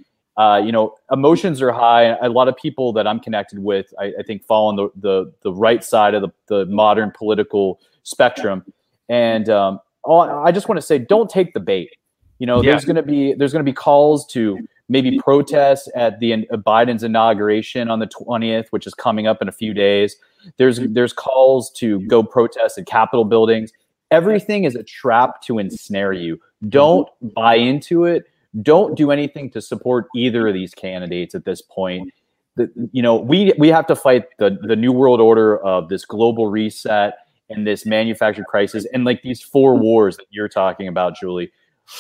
uh, 0.41 0.57
you 0.67 0.73
know 0.73 0.95
emotions 1.13 1.61
are 1.61 1.73
high. 1.73 2.05
A 2.23 2.29
lot 2.39 2.49
of 2.49 2.57
people 2.57 2.87
that 2.95 3.07
i'm 3.07 3.21
connected 3.21 3.59
with 3.59 3.87
i, 3.99 4.07
I 4.21 4.23
think 4.27 4.39
fall 4.51 4.69
on 4.69 4.77
the, 4.77 4.89
the 5.07 5.33
the 5.43 5.53
right 5.53 5.83
side 5.85 6.15
of 6.15 6.23
the, 6.23 6.31
the 6.47 6.61
modern 6.67 7.11
political 7.21 7.79
spectrum. 8.05 8.65
And 9.09 9.49
um, 9.51 9.81
all, 10.03 10.23
i 10.49 10.51
just 10.51 10.67
want 10.69 10.81
to 10.81 10.87
say 10.91 10.99
don't 10.99 11.29
take 11.39 11.53
the 11.53 11.61
bait. 11.61 11.91
You 12.39 12.47
know 12.47 12.63
Yeah. 12.63 12.71
there's 12.71 12.87
going 12.91 12.97
to 12.97 13.03
be 13.03 13.35
there's 13.35 13.53
going 13.53 13.65
to 13.67 13.71
be 13.73 13.79
calls 13.87 14.27
to 14.29 14.43
maybe 14.89 15.19
protests 15.19 15.89
at 15.95 16.19
the 16.21 16.29
uh, 16.33 16.57
biden's 16.57 17.03
inauguration 17.05 17.91
on 17.91 17.99
the 17.99 18.07
20th 18.09 18.69
which 18.71 18.87
is 18.87 18.95
coming 18.95 19.27
up 19.27 19.43
in 19.43 19.49
a 19.49 19.53
few 19.53 19.75
days. 19.75 20.17
There's 20.57 20.79
there's 20.97 21.13
calls 21.13 21.71
to 21.81 22.01
go 22.07 22.23
protest 22.23 22.79
at 22.79 22.87
capitol 22.87 23.25
buildings. 23.25 23.73
Everything 24.11 24.65
is 24.65 24.75
a 24.75 24.83
trap 24.83 25.43
to 25.43 25.59
ensnare 25.59 26.15
you. 26.15 26.41
Don't 26.69 27.09
buy 27.35 27.57
into 27.57 28.05
it 28.05 28.25
don't 28.63 28.97
do 28.97 29.11
anything 29.11 29.51
to 29.51 29.61
support 29.61 30.07
either 30.15 30.49
of 30.49 30.55
these 30.55 30.75
candidates 30.75 31.35
at 31.35 31.45
this 31.45 31.63
point. 31.63 32.13
The, 32.57 32.71
you 32.93 33.01
know 33.03 33.17
we 33.17 33.53
we 33.59 33.69
have 33.69 33.87
to 33.87 33.97
fight 33.97 34.25
the 34.39 34.59
the 34.63 34.75
new 34.77 34.93
world 34.93 35.21
order 35.21 35.59
of 35.65 35.89
this 35.89 36.05
global 36.05 36.49
reset 36.49 37.15
and 37.49 37.67
this 37.67 37.87
manufactured 37.87 38.47
crisis 38.47 38.87
and 38.93 39.05
like 39.05 39.23
these 39.23 39.41
four 39.41 39.77
wars 39.77 40.17
that 40.17 40.27
you're 40.31 40.49
talking 40.49 40.89
about 40.89 41.17
julie. 41.17 41.53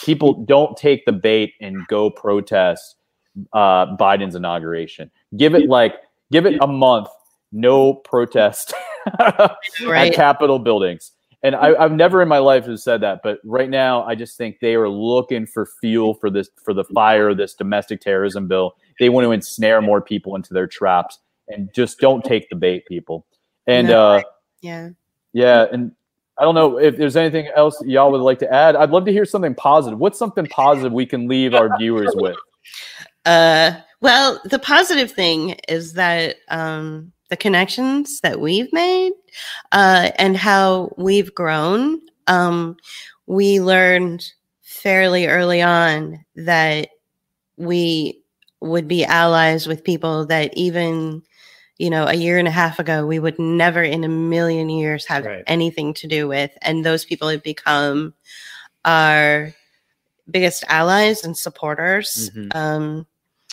People 0.04 0.44
don't 0.44 0.76
take 0.76 1.04
the 1.06 1.12
bait 1.12 1.54
and 1.60 1.86
go 1.86 2.10
protest 2.10 2.96
uh, 3.52 3.96
biden's 3.96 4.34
inauguration. 4.34 5.10
Give 5.36 5.54
it 5.54 5.68
like 5.68 5.94
give 6.32 6.46
it 6.46 6.58
a 6.60 6.66
month 6.66 7.08
no 7.52 7.94
protest 7.94 8.72
Right. 9.84 10.08
at 10.08 10.14
capitol 10.14 10.58
buildings 10.58 11.12
and 11.42 11.54
I, 11.54 11.74
I've 11.74 11.92
never 11.92 12.20
in 12.22 12.28
my 12.28 12.38
life 12.38 12.66
have 12.66 12.80
said 12.80 13.00
that, 13.00 13.20
but 13.22 13.38
right 13.44 13.70
now 13.70 14.04
I 14.04 14.14
just 14.14 14.36
think 14.36 14.60
they 14.60 14.74
are 14.74 14.88
looking 14.88 15.46
for 15.46 15.66
fuel 15.80 16.14
for 16.14 16.30
this 16.30 16.50
for 16.62 16.74
the 16.74 16.84
fire 16.84 17.30
of 17.30 17.36
this 17.36 17.54
domestic 17.54 18.00
terrorism 18.00 18.46
bill. 18.48 18.76
They 18.98 19.08
want 19.08 19.24
to 19.24 19.32
ensnare 19.32 19.80
more 19.80 20.02
people 20.02 20.36
into 20.36 20.52
their 20.52 20.66
traps, 20.66 21.18
and 21.48 21.72
just 21.74 21.98
don't 21.98 22.24
take 22.24 22.48
the 22.50 22.56
bait, 22.56 22.86
people. 22.86 23.26
And 23.66 23.88
No, 23.88 24.14
uh, 24.14 24.22
yeah. 24.60 24.90
yeah, 25.32 25.66
and 25.72 25.92
I 26.38 26.42
don't 26.42 26.54
know 26.54 26.78
if 26.78 26.96
there's 26.96 27.16
anything 27.16 27.48
else 27.54 27.82
y'all 27.84 28.10
would 28.12 28.20
like 28.20 28.38
to 28.40 28.52
add. 28.52 28.76
I'd 28.76 28.90
love 28.90 29.04
to 29.04 29.12
hear 29.12 29.24
something 29.24 29.54
positive. 29.54 29.98
What's 29.98 30.18
something 30.18 30.46
positive 30.46 30.92
we 30.92 31.06
can 31.06 31.28
leave 31.28 31.54
our 31.54 31.76
viewers 31.78 32.12
with? 32.14 32.36
Uh, 33.26 33.72
well, 34.00 34.40
the 34.44 34.58
positive 34.58 35.10
thing 35.10 35.50
is 35.68 35.92
that 35.94 36.36
um, 36.48 37.12
the 37.30 37.36
connections 37.36 38.20
that 38.22 38.40
we've 38.40 38.72
made 38.72 39.12
uh, 39.72 40.10
and 40.18 40.36
how 40.36 40.92
we've 40.98 41.34
grown. 41.34 42.00
Um, 42.26 42.76
we 43.26 43.60
learned 43.60 44.24
fairly 44.62 45.26
early 45.26 45.62
on 45.62 46.24
that 46.36 46.88
we 47.56 48.20
would 48.60 48.88
be 48.88 49.04
allies 49.04 49.66
with 49.66 49.84
people 49.84 50.26
that 50.26 50.52
even 50.56 51.22
you 51.78 51.88
know 51.90 52.06
a 52.06 52.14
year 52.14 52.38
and 52.38 52.46
a 52.48 52.50
half 52.52 52.78
ago 52.78 53.06
we 53.06 53.18
would 53.18 53.38
never 53.38 53.82
in 53.82 54.04
a 54.04 54.08
million 54.08 54.68
years 54.68 55.06
have 55.06 55.24
Right. 55.24 55.44
anything 55.46 55.94
to 55.94 56.06
do 56.06 56.28
with 56.28 56.50
and 56.62 56.84
those 56.84 57.04
people 57.06 57.28
have 57.28 57.42
become 57.42 58.12
our 58.84 59.52
biggest 60.30 60.62
allies 60.68 61.24
and 61.24 61.36
supporters 61.36 62.30
Mhm. 62.34 62.54
um 62.54 63.06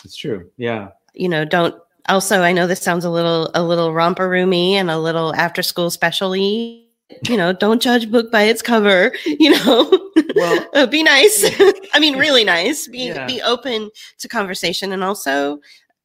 it's 0.04 0.16
true. 0.16 0.50
Yeah. 0.58 0.88
you 1.14 1.28
know 1.28 1.44
don't 1.44 1.74
also 2.08 2.42
i 2.42 2.52
know 2.52 2.66
this 2.66 2.80
sounds 2.80 3.04
a 3.04 3.10
little 3.10 3.50
a 3.54 3.62
little 3.62 3.92
romper 3.92 4.28
roomy 4.28 4.76
and 4.76 4.90
a 4.90 4.98
little 4.98 5.34
after 5.34 5.62
school 5.62 5.90
specially 5.90 6.84
you 7.28 7.36
know 7.36 7.52
don't 7.52 7.80
judge 7.82 8.10
book 8.10 8.30
by 8.30 8.42
its 8.42 8.62
cover 8.62 9.12
you 9.26 9.50
know 9.50 9.90
Well- 10.34 10.66
Uh, 10.74 10.86
be 10.86 11.02
nice. 11.02 11.44
I 11.94 11.98
mean, 11.98 12.16
really 12.18 12.44
nice. 12.44 12.86
Be 12.86 13.08
Yeah. 13.08 13.26
be 13.26 13.40
open 13.42 13.90
to 14.18 14.28
conversation 14.28 14.92
and 14.92 15.02
also 15.02 15.58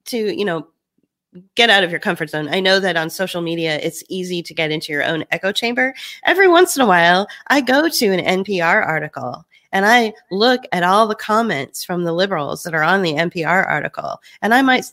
to 0.06 0.18
you 0.38 0.46
know 0.46 0.68
get 1.56 1.70
out 1.70 1.84
of 1.84 1.92
your 1.92 2.00
comfort 2.00 2.30
zone. 2.30 2.48
I 2.50 2.60
know 2.60 2.80
that 2.80 2.96
on 2.96 3.10
social 3.10 3.42
media 3.42 3.78
it's 3.84 4.04
easy 4.10 4.42
to 4.44 4.54
get 4.54 4.72
into 4.72 4.92
your 4.92 5.04
own 5.04 5.26
echo 5.32 5.52
chamber. 5.52 5.94
Every 6.26 6.48
once 6.48 6.76
in 6.76 6.82
a 6.82 6.88
while, 6.88 7.28
I 7.48 7.62
go 7.62 7.90
to 7.90 8.06
an 8.08 8.44
NPR 8.44 8.86
article 8.86 9.46
and 9.72 9.86
I 9.86 10.14
look 10.32 10.62
at 10.72 10.84
all 10.84 11.08
the 11.08 11.16
comments 11.16 11.84
from 11.84 12.04
the 12.04 12.14
liberals 12.14 12.64
that 12.64 12.74
are 12.74 12.84
on 12.84 13.02
the 13.02 13.14
NPR 13.14 13.68
article, 13.68 14.22
and 14.42 14.54
I 14.54 14.62
might 14.62 14.86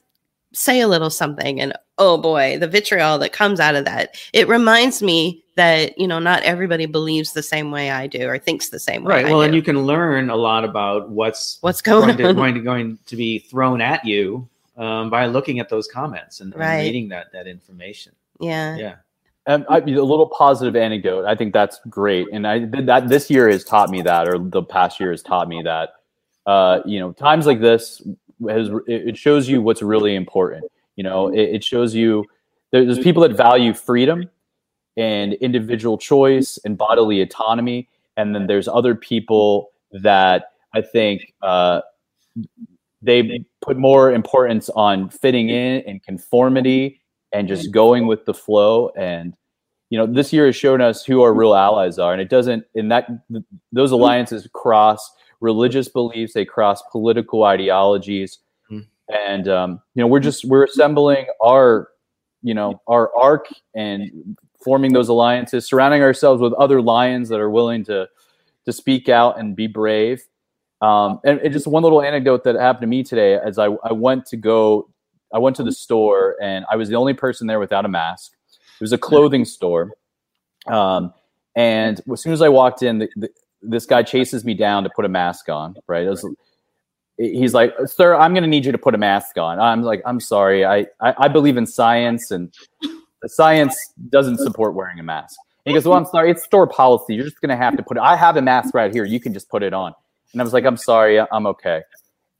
say 0.52 0.81
a 0.81 0.89
little 0.89 1.10
something 1.10 1.60
and 1.60 1.72
oh 1.98 2.16
boy 2.18 2.59
the 2.59 2.66
vitriol 2.68 3.18
that 3.18 3.32
comes 3.32 3.60
out 3.60 3.74
of 3.74 3.85
that 3.85 4.16
it 4.32 4.48
reminds 4.48 5.01
me 5.02 5.44
that 5.56 5.97
you 5.98 6.09
know 6.09 6.18
not 6.18 6.43
everybody 6.43 6.86
believes 6.86 7.32
the 7.32 7.43
same 7.43 7.70
way 7.70 7.90
i 7.90 8.06
do 8.06 8.27
or 8.27 8.39
thinks 8.39 8.70
the 8.70 8.78
same 8.81 9.05
way 9.05 9.14
Right. 9.14 9.27
I 9.27 9.31
Well, 9.31 9.40
do. 9.40 9.47
and 9.47 9.55
you 9.55 9.62
can 9.62 9.82
learn 9.86 10.31
a 10.31 10.36
lot 10.36 10.64
about 10.64 11.10
what's 11.10 11.59
what's 11.60 11.82
going, 11.82 12.16
going 12.16 12.16
to, 12.16 12.35
going 12.35 12.55
to 12.55 12.60
going 12.60 12.98
to 13.06 13.16
be 13.16 13.39
thrown 13.39 13.81
at 13.81 14.05
you 14.05 14.48
um, 14.77 15.10
by 15.10 15.27
looking 15.27 15.60
at 15.60 15.68
those 15.68 15.86
comments 15.86 16.40
and, 16.40 16.55
and 16.55 16.62
reading 16.82 17.09
that 17.10 17.31
that 17.32 17.47
information. 17.47 18.12
yeah 18.40 18.77
Yeah. 18.77 18.94
Um, 19.47 19.64
I, 19.70 19.78
a 19.78 19.81
little 19.81 20.28
positive 20.28 20.77
anecdote. 20.77 21.24
I 21.24 21.35
think 21.35 21.52
that's 21.55 21.81
great, 21.89 22.28
and 22.31 22.47
I 22.47 22.59
did 22.59 22.86
that 22.86 23.09
this 23.09 23.31
year 23.31 23.48
has 23.48 23.64
taught 23.64 23.89
me 23.90 24.02
that, 24.02 24.28
or 24.28 24.39
the 24.39 24.62
past 24.62 25.01
year 25.01 25.10
has 25.12 25.22
taught 25.22 25.48
me 25.48 25.62
that. 25.62 25.94
Uh, 26.47 26.81
you 26.85 27.01
know, 27.01 27.12
times 27.12 27.47
like 27.47 27.60
this 27.60 28.02
has 28.49 28.71
it 28.87 29.17
shows 29.17 29.49
you 29.49 29.62
what's 29.62 29.83
really 29.83 30.15
important. 30.15 30.65
You 30.97 31.05
know, 31.05 31.29
it, 31.29 31.41
it 31.41 31.65
shows 31.65 31.95
you 31.95 32.25
there's 32.73 32.99
people 32.99 33.23
that 33.23 33.37
value 33.37 33.75
freedom 33.75 34.29
and 34.97 35.35
individual 35.35 35.99
choice 35.99 36.59
and 36.65 36.77
bodily 36.77 37.21
autonomy, 37.21 37.89
and 38.17 38.35
then 38.35 38.47
there's 38.47 38.69
other 38.69 38.95
people 38.95 39.71
that 39.93 40.53
I 40.75 40.83
think 40.83 41.33
uh, 41.43 41.81
they 43.03 43.45
put 43.61 43.77
more 43.77 44.12
importance 44.12 44.69
on 44.71 45.09
fitting 45.11 45.49
in 45.49 45.83
and 45.87 46.03
conformity 46.03 47.01
and 47.33 47.49
just 47.49 47.71
going 47.71 48.07
with 48.07 48.25
the 48.25 48.35
flow 48.35 48.91
and 48.97 49.35
you 49.89 49.99
know 49.99 50.07
this 50.07 50.33
year 50.33 50.47
has 50.47 50.57
shown 50.57 50.81
us 50.81 51.05
who 51.05 51.23
our 51.23 51.33
real 51.33 51.55
allies 51.55 51.99
are 51.99 52.12
and 52.12 52.21
it 52.21 52.29
doesn't 52.29 52.65
in 52.75 52.89
that 52.89 53.09
those 53.73 53.91
alliances 53.91 54.49
cross 54.53 55.12
religious 55.41 55.89
beliefs 55.89 56.35
they 56.35 56.45
cross 56.45 56.83
political 56.93 57.45
ideologies 57.45 58.39
Mhm. 58.71 58.87
and 59.09 59.49
um, 59.49 59.81
you 59.95 60.03
know 60.03 60.07
we're 60.07 60.21
just 60.21 60.45
we're 60.45 60.65
assembling 60.65 61.27
our 61.43 61.89
you 62.43 62.55
know 62.55 62.81
our 62.87 63.11
ark 63.17 63.47
and 63.75 64.37
forming 64.65 64.93
those 64.93 65.09
alliances 65.09 65.67
surrounding 65.67 66.03
ourselves 66.03 66.41
with 66.43 66.53
other 66.55 66.83
lions 66.83 67.29
that 67.31 67.41
are 67.41 67.51
willing 67.51 67.85
to 67.85 68.09
to 68.67 68.73
speak 68.73 69.09
out 69.09 69.39
and 69.39 69.57
be 69.57 69.67
brave 69.67 70.23
um, 70.83 71.21
and, 71.25 71.41
and 71.41 71.53
just 71.53 71.67
one 71.67 71.83
little 71.83 72.03
anecdote 72.03 72.45
that 72.45 72.55
happened 72.55 72.83
to 72.83 72.87
me 72.87 73.03
today 73.03 73.35
as 73.35 73.59
I, 73.59 73.67
I 73.85 73.93
went 73.93 74.27
to 74.27 74.37
go 74.37 74.89
I 75.33 75.39
went 75.39 75.57
to 75.57 75.62
the 75.62 75.73
store 75.73 76.37
and 76.43 76.65
I 76.71 76.77
was 76.77 76.89
the 76.89 76.97
only 76.97 77.15
person 77.15 77.47
there 77.47 77.61
without 77.61 77.85
a 77.85 77.89
mask. 77.89 78.33
It 78.53 78.83
was 78.83 78.93
a 78.93 78.99
clothing 78.99 79.45
store. 79.45 79.93
Um, 80.67 81.15
and 81.55 82.01
as 82.12 82.21
soon 82.21 82.33
as 82.33 82.43
I 82.43 82.49
walked 82.49 82.83
in, 82.83 82.99
the, 82.99 83.09
the, 83.15 83.31
this 83.62 83.87
guy 83.87 84.03
chases 84.03 84.45
me 84.45 84.55
down 84.55 84.85
to 84.85 84.91
put 84.95 85.05
a 85.05 85.09
mask 85.09 85.49
on, 85.49 85.74
right? 85.87 86.07
Was, 86.07 86.27
he's 87.16 87.55
like, 87.55 87.74
sir, 87.87 88.15
I'm 88.15 88.32
going 88.32 88.43
to 88.43 88.49
need 88.49 88.65
you 88.65 88.73
to 88.73 88.78
put 88.78 88.95
a 88.95 88.99
mask 88.99 89.37
on. 89.39 89.59
I'm 89.59 89.82
like, 89.82 90.03
I'm 90.05 90.20
sorry. 90.20 90.65
I, 90.65 90.87
I, 91.01 91.15
I 91.19 91.28
believe 91.28 91.57
in 91.57 91.66
science 91.66 92.31
and 92.31 92.53
science 93.27 93.77
doesn't 94.09 94.39
support 94.39 94.74
wearing 94.74 94.99
a 94.99 95.03
mask. 95.03 95.37
And 95.66 95.73
he 95.73 95.74
goes, 95.74 95.87
well, 95.87 95.99
I'm 95.99 96.07
sorry. 96.07 96.31
It's 96.31 96.43
store 96.43 96.66
policy. 96.66 97.15
You're 97.15 97.24
just 97.24 97.41
going 97.41 97.51
to 97.51 97.57
have 97.57 97.77
to 97.77 97.82
put 97.82 97.97
it. 97.97 98.01
I 98.01 98.16
have 98.16 98.37
a 98.37 98.43
mask 98.43 98.74
right 98.74 98.93
here. 98.93 99.05
You 99.05 99.20
can 99.20 99.35
just 99.35 99.49
put 99.51 99.62
it 99.62 99.74
on. 99.74 99.93
And 100.32 100.41
I 100.41 100.45
was 100.45 100.53
like, 100.53 100.65
I'm 100.65 100.77
sorry. 100.77 101.20
I'm 101.20 101.47
okay. 101.47 101.82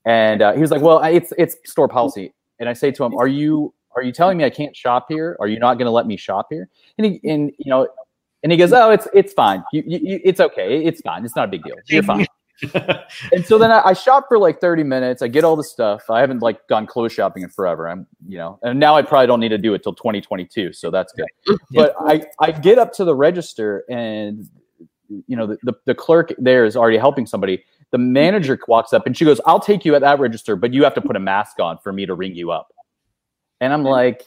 And 0.05 0.41
uh, 0.41 0.53
he 0.53 0.61
was 0.61 0.71
like, 0.71 0.81
well, 0.81 1.03
it's, 1.03 1.31
it's 1.37 1.55
store 1.65 1.87
policy 1.87 2.33
and 2.61 2.69
I 2.69 2.73
say 2.73 2.91
to 2.91 3.03
him, 3.03 3.13
"Are 3.17 3.27
you 3.27 3.73
are 3.93 4.03
you 4.03 4.13
telling 4.13 4.37
me 4.37 4.45
I 4.45 4.49
can't 4.49 4.73
shop 4.73 5.07
here? 5.09 5.35
Are 5.41 5.47
you 5.47 5.59
not 5.59 5.73
going 5.73 5.87
to 5.87 5.91
let 5.91 6.05
me 6.05 6.15
shop 6.15 6.47
here?" 6.49 6.69
And 6.97 7.05
he 7.05 7.29
and 7.29 7.51
you 7.57 7.69
know, 7.69 7.89
and 8.43 8.51
he 8.51 8.57
goes, 8.57 8.73
"Oh, 8.73 8.91
it's 8.91 9.07
it's 9.13 9.33
fine. 9.33 9.63
You, 9.71 9.83
you, 9.85 9.99
you, 10.01 10.19
it's 10.23 10.39
okay. 10.39 10.83
It's 10.83 11.01
fine. 11.01 11.25
It's 11.25 11.35
not 11.35 11.45
a 11.45 11.47
big 11.47 11.63
deal. 11.63 11.75
You're 11.87 12.03
fine." 12.03 12.27
and 13.31 13.43
so 13.43 13.57
then 13.57 13.71
I, 13.71 13.81
I 13.85 13.93
shop 13.93 14.25
for 14.27 14.37
like 14.37 14.61
30 14.61 14.83
minutes. 14.83 15.23
I 15.23 15.27
get 15.27 15.43
all 15.43 15.55
the 15.55 15.63
stuff. 15.63 16.09
I 16.11 16.19
haven't 16.19 16.43
like 16.43 16.67
gone 16.67 16.85
clothes 16.85 17.11
shopping 17.11 17.41
in 17.41 17.49
forever. 17.49 17.89
I'm 17.89 18.05
you 18.27 18.37
know, 18.37 18.59
and 18.61 18.79
now 18.79 18.95
I 18.95 19.01
probably 19.01 19.27
don't 19.27 19.39
need 19.39 19.49
to 19.49 19.57
do 19.57 19.73
it 19.73 19.83
till 19.83 19.95
2022. 19.95 20.73
So 20.73 20.91
that's 20.91 21.13
good. 21.13 21.57
But 21.71 21.95
I 21.99 22.23
I 22.39 22.51
get 22.51 22.77
up 22.77 22.93
to 22.93 23.05
the 23.05 23.15
register 23.15 23.83
and 23.89 24.47
you 25.27 25.35
know 25.35 25.47
the, 25.47 25.57
the, 25.63 25.73
the 25.85 25.95
clerk 25.95 26.33
there 26.37 26.65
is 26.65 26.77
already 26.77 26.97
helping 26.97 27.25
somebody 27.25 27.63
the 27.91 27.97
manager 27.97 28.57
walks 28.67 28.93
up 28.93 29.05
and 29.05 29.15
she 29.15 29.25
goes, 29.25 29.39
I'll 29.45 29.59
take 29.59 29.85
you 29.85 29.95
at 29.95 30.01
that 30.01 30.19
register, 30.19 30.55
but 30.55 30.73
you 30.73 30.83
have 30.83 30.93
to 30.95 31.01
put 31.01 31.15
a 31.15 31.19
mask 31.19 31.59
on 31.59 31.77
for 31.77 31.93
me 31.93 32.05
to 32.05 32.13
ring 32.13 32.35
you 32.35 32.51
up. 32.51 32.73
And 33.59 33.71
I'm 33.71 33.83
like, 33.83 34.23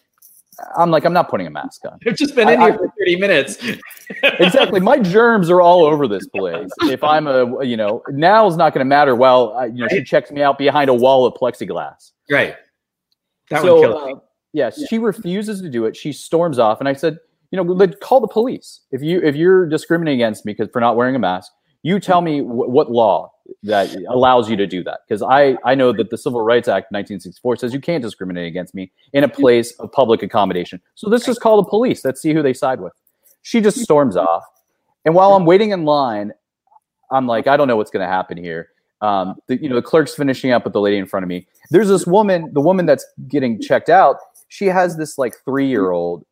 I'm 0.76 0.90
like, 0.90 1.04
I'm 1.04 1.12
not 1.12 1.28
putting 1.28 1.46
a 1.46 1.50
mask 1.50 1.82
on. 1.84 1.98
I've 2.06 2.16
just 2.16 2.34
been 2.34 2.48
in 2.48 2.60
I- 2.60 2.70
here 2.70 2.78
for 2.78 2.92
30 2.98 3.16
minutes. 3.16 3.58
Exactly. 4.38 4.80
My 4.80 4.98
germs 4.98 5.48
are 5.48 5.62
all 5.62 5.84
over 5.84 6.06
this 6.06 6.26
place. 6.28 6.68
If 6.82 7.02
I'm 7.02 7.26
a, 7.26 7.64
you 7.64 7.76
know, 7.76 8.02
now 8.10 8.46
is 8.46 8.56
not 8.56 8.74
going 8.74 8.80
to 8.80 8.88
matter. 8.88 9.14
Well, 9.14 9.54
I, 9.54 9.66
you 9.66 9.76
know, 9.76 9.88
she 9.88 10.04
checks 10.04 10.30
me 10.30 10.42
out 10.42 10.58
behind 10.58 10.90
a 10.90 10.94
wall 10.94 11.24
of 11.26 11.32
plexiglass. 11.34 12.10
Right. 12.30 12.54
That 13.48 13.62
so, 13.62 13.74
would 13.74 13.80
kill 13.82 14.06
me. 14.06 14.12
uh, 14.12 14.16
yeah, 14.52 14.70
she 14.88 14.98
refuses 14.98 15.62
to 15.62 15.70
do 15.70 15.86
it. 15.86 15.96
She 15.96 16.12
storms 16.12 16.58
off, 16.58 16.80
and 16.80 16.88
I 16.88 16.92
said, 16.92 17.18
you 17.50 17.56
know, 17.56 17.62
let 17.62 18.00
call 18.00 18.20
the 18.20 18.28
police 18.28 18.80
if 18.90 19.02
you 19.02 19.20
if 19.22 19.36
you're 19.36 19.66
discriminating 19.66 20.20
against 20.20 20.44
me 20.44 20.52
because 20.52 20.68
for 20.72 20.80
not 20.80 20.96
wearing 20.96 21.16
a 21.16 21.18
mask. 21.18 21.50
You 21.82 21.98
tell 22.00 22.20
me 22.20 22.40
wh- 22.40 22.68
what 22.68 22.90
law 22.90 23.30
that 23.62 23.94
allows 24.08 24.48
you 24.48 24.56
to 24.56 24.66
do 24.66 24.82
that 24.84 25.00
because 25.06 25.22
I 25.22 25.56
I 25.64 25.74
know 25.74 25.92
that 25.92 26.10
the 26.10 26.18
Civil 26.18 26.42
Rights 26.42 26.68
Act 26.68 26.92
1964 26.92 27.56
says 27.56 27.74
you 27.74 27.80
can't 27.80 28.02
discriminate 28.02 28.46
against 28.46 28.74
me 28.74 28.90
in 29.12 29.24
a 29.24 29.28
place 29.28 29.72
of 29.78 29.92
public 29.92 30.22
accommodation. 30.22 30.80
So 30.94 31.08
let's 31.08 31.26
just 31.26 31.40
call 31.40 31.62
the 31.62 31.68
police. 31.68 32.04
Let's 32.04 32.20
see 32.20 32.32
who 32.32 32.42
they 32.42 32.54
side 32.54 32.80
with. 32.80 32.92
She 33.42 33.60
just 33.60 33.78
storms 33.80 34.16
off, 34.16 34.44
and 35.04 35.14
while 35.14 35.34
I'm 35.34 35.44
waiting 35.44 35.70
in 35.70 35.84
line, 35.84 36.32
I'm 37.10 37.26
like, 37.26 37.46
I 37.46 37.56
don't 37.56 37.68
know 37.68 37.76
what's 37.76 37.90
going 37.90 38.06
to 38.06 38.12
happen 38.12 38.36
here. 38.36 38.70
Um, 39.00 39.36
the, 39.48 39.60
you 39.62 39.68
know, 39.68 39.74
the 39.74 39.82
clerk's 39.82 40.14
finishing 40.14 40.50
up 40.50 40.64
with 40.64 40.72
the 40.72 40.80
lady 40.80 40.96
in 40.96 41.06
front 41.06 41.24
of 41.24 41.28
me. 41.28 41.46
There's 41.70 41.88
this 41.88 42.06
woman, 42.06 42.52
the 42.54 42.60
woman 42.60 42.86
that's 42.86 43.06
getting 43.28 43.60
checked 43.60 43.90
out. 43.90 44.16
She 44.48 44.66
has 44.66 44.96
this 44.96 45.18
like 45.18 45.34
three 45.44 45.66
year 45.66 45.90
old 45.90 46.24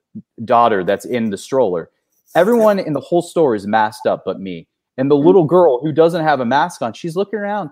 daughter 0.45 0.85
that's 0.85 1.05
in 1.05 1.31
the 1.31 1.37
stroller. 1.37 1.91
Everyone 2.35 2.79
in 2.79 2.95
the 2.95 3.01
whole 3.01 3.21
store 3.21 3.55
is 3.55 3.67
masked 3.67 4.07
up 4.07 4.23
but 4.25 4.41
me. 4.41 4.67
And 4.99 5.11
the 5.11 5.17
little 5.17 5.45
girl 5.45 5.81
who 5.81 5.93
doesn't 5.93 6.23
have 6.23 6.41
a 6.41 6.45
mask 6.45 6.83
on, 6.83 6.93
she's 6.93 7.17
looking 7.17 7.39
around 7.39 7.71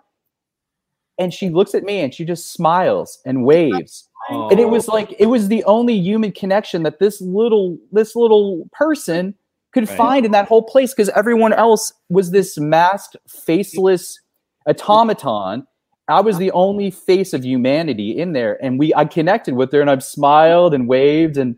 and 1.18 1.32
she 1.34 1.50
looks 1.50 1.74
at 1.74 1.84
me 1.84 2.00
and 2.00 2.14
she 2.14 2.24
just 2.24 2.52
smiles 2.52 3.18
and 3.26 3.44
waves. 3.44 4.08
And 4.30 4.58
it 4.60 4.68
was 4.68 4.88
like 4.88 5.14
it 5.18 5.26
was 5.26 5.48
the 5.48 5.62
only 5.64 5.94
human 5.94 6.32
connection 6.32 6.82
that 6.84 6.98
this 6.98 7.20
little 7.20 7.76
this 7.92 8.14
little 8.16 8.68
person 8.72 9.34
could 9.72 9.88
Right. 9.88 9.96
find 9.96 10.26
in 10.26 10.32
that 10.32 10.48
whole 10.48 10.62
place 10.62 10.94
because 10.94 11.08
everyone 11.10 11.52
else 11.52 11.92
was 12.08 12.30
this 12.30 12.58
masked, 12.58 13.16
faceless 13.28 14.18
automaton. 14.66 15.66
I 16.08 16.20
was 16.20 16.38
the 16.38 16.50
only 16.52 16.90
face 16.90 17.32
of 17.32 17.44
humanity 17.44 18.18
in 18.18 18.32
there, 18.32 18.58
and 18.64 18.78
we 18.78 18.94
I 18.94 19.04
connected 19.04 19.54
with 19.54 19.72
her, 19.72 19.80
and 19.80 19.90
I've 19.90 20.02
smiled 20.02 20.74
and 20.74 20.88
waved, 20.88 21.36
and 21.36 21.56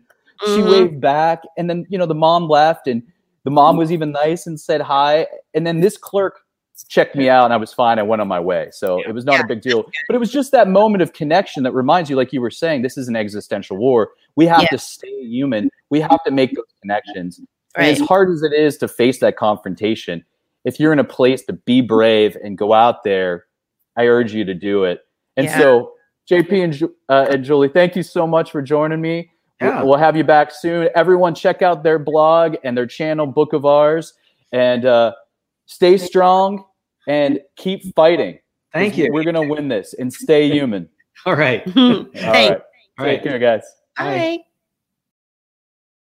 she 0.53 0.61
Mhm. 0.61 0.69
waved 0.69 1.01
back, 1.01 1.41
and 1.57 1.69
then 1.69 1.85
you 1.89 1.97
know 1.97 2.05
the 2.05 2.13
mom 2.15 2.47
left, 2.49 2.87
and 2.87 3.01
the 3.43 3.51
mom 3.51 3.77
was 3.77 3.91
even 3.91 4.11
nice 4.11 4.47
and 4.47 4.59
said 4.59 4.81
hi, 4.81 5.27
and 5.53 5.65
then 5.67 5.81
this 5.81 5.97
clerk 5.97 6.39
checked 6.87 7.15
me 7.15 7.29
out, 7.29 7.45
and 7.45 7.53
I 7.53 7.57
was 7.57 7.71
fine. 7.73 7.99
I 7.99 8.03
went 8.03 8.21
on 8.21 8.27
my 8.27 8.39
way, 8.39 8.69
so 8.71 8.99
it 9.07 9.13
was 9.13 9.25
not 9.25 9.39
a 9.39 9.43
big 9.43 9.61
deal. 9.61 9.85
But 10.07 10.15
it 10.15 10.19
was 10.19 10.31
just 10.31 10.51
that 10.51 10.67
moment 10.67 11.01
of 11.01 11.13
connection 11.13 11.63
that 11.63 11.71
reminds 11.73 12.09
you, 12.09 12.15
like 12.15 12.33
you 12.33 12.41
were 12.41 12.49
saying, 12.51 12.81
this 12.81 12.97
is 12.97 13.07
an 13.07 13.15
existential 13.15 13.77
war. 13.77 14.11
We 14.35 14.45
have 14.47 14.63
Yeah. 14.63 14.69
to 14.69 14.77
stay 14.77 15.23
human. 15.23 15.69
We 15.89 16.01
have 16.01 16.23
to 16.25 16.31
make 16.31 16.55
those 16.55 16.65
connections. 16.81 17.39
And 17.75 17.87
as 17.87 17.99
hard 17.99 18.29
as 18.29 18.43
it 18.43 18.53
is 18.53 18.77
to 18.77 18.87
face 18.87 19.19
that 19.19 19.37
confrontation, 19.37 20.23
if 20.65 20.79
you're 20.79 20.93
in 20.93 20.99
a 20.99 21.03
place 21.03 21.43
to 21.45 21.53
be 21.53 21.81
brave 21.81 22.37
and 22.43 22.57
go 22.57 22.73
out 22.73 23.03
there, 23.03 23.45
I 23.95 24.07
urge 24.07 24.33
you 24.33 24.45
to 24.45 24.53
do 24.53 24.83
it. 24.85 25.01
And 25.37 25.45
Yeah. 25.45 25.57
so, 25.57 25.93
JP 26.29 26.63
and, 26.63 26.83
uh, 27.09 27.27
and 27.29 27.43
Julie, 27.43 27.67
thank 27.67 27.95
you 27.95 28.03
so 28.03 28.25
much 28.25 28.51
for 28.51 28.61
joining 28.61 29.01
me. 29.01 29.29
We'll- 29.63 29.71
Yeah. 29.73 29.83
We'll 29.83 29.97
have 29.97 30.15
you 30.17 30.23
back 30.23 30.51
soon. 30.51 30.89
Everyone, 30.95 31.33
check 31.35 31.61
out 31.61 31.83
their 31.83 31.99
blog 31.99 32.55
and 32.63 32.77
their 32.77 32.87
channel, 32.87 33.25
Book 33.27 33.53
of 33.53 33.65
Ours, 33.65 34.13
and 34.51 34.85
uh, 34.85 35.13
stay 35.65 35.97
strong 35.97 36.65
and 37.07 37.39
keep 37.55 37.93
fighting. 37.95 38.39
Thank 38.73 38.97
you. 38.97 39.11
We're 39.11 39.23
gonna 39.23 39.47
win 39.47 39.67
this 39.67 39.93
and 39.93 40.11
stay 40.11 40.49
human. 40.49 40.89
All 41.25 41.35
right. 41.35 41.63
Thanks. 41.73 41.77
All 42.23 42.31
right. 42.31 42.51
All 42.51 43.05
right. 43.05 43.11
Take 43.15 43.23
care, 43.23 43.39
guys. 43.39 43.63
Bye. 43.97 44.43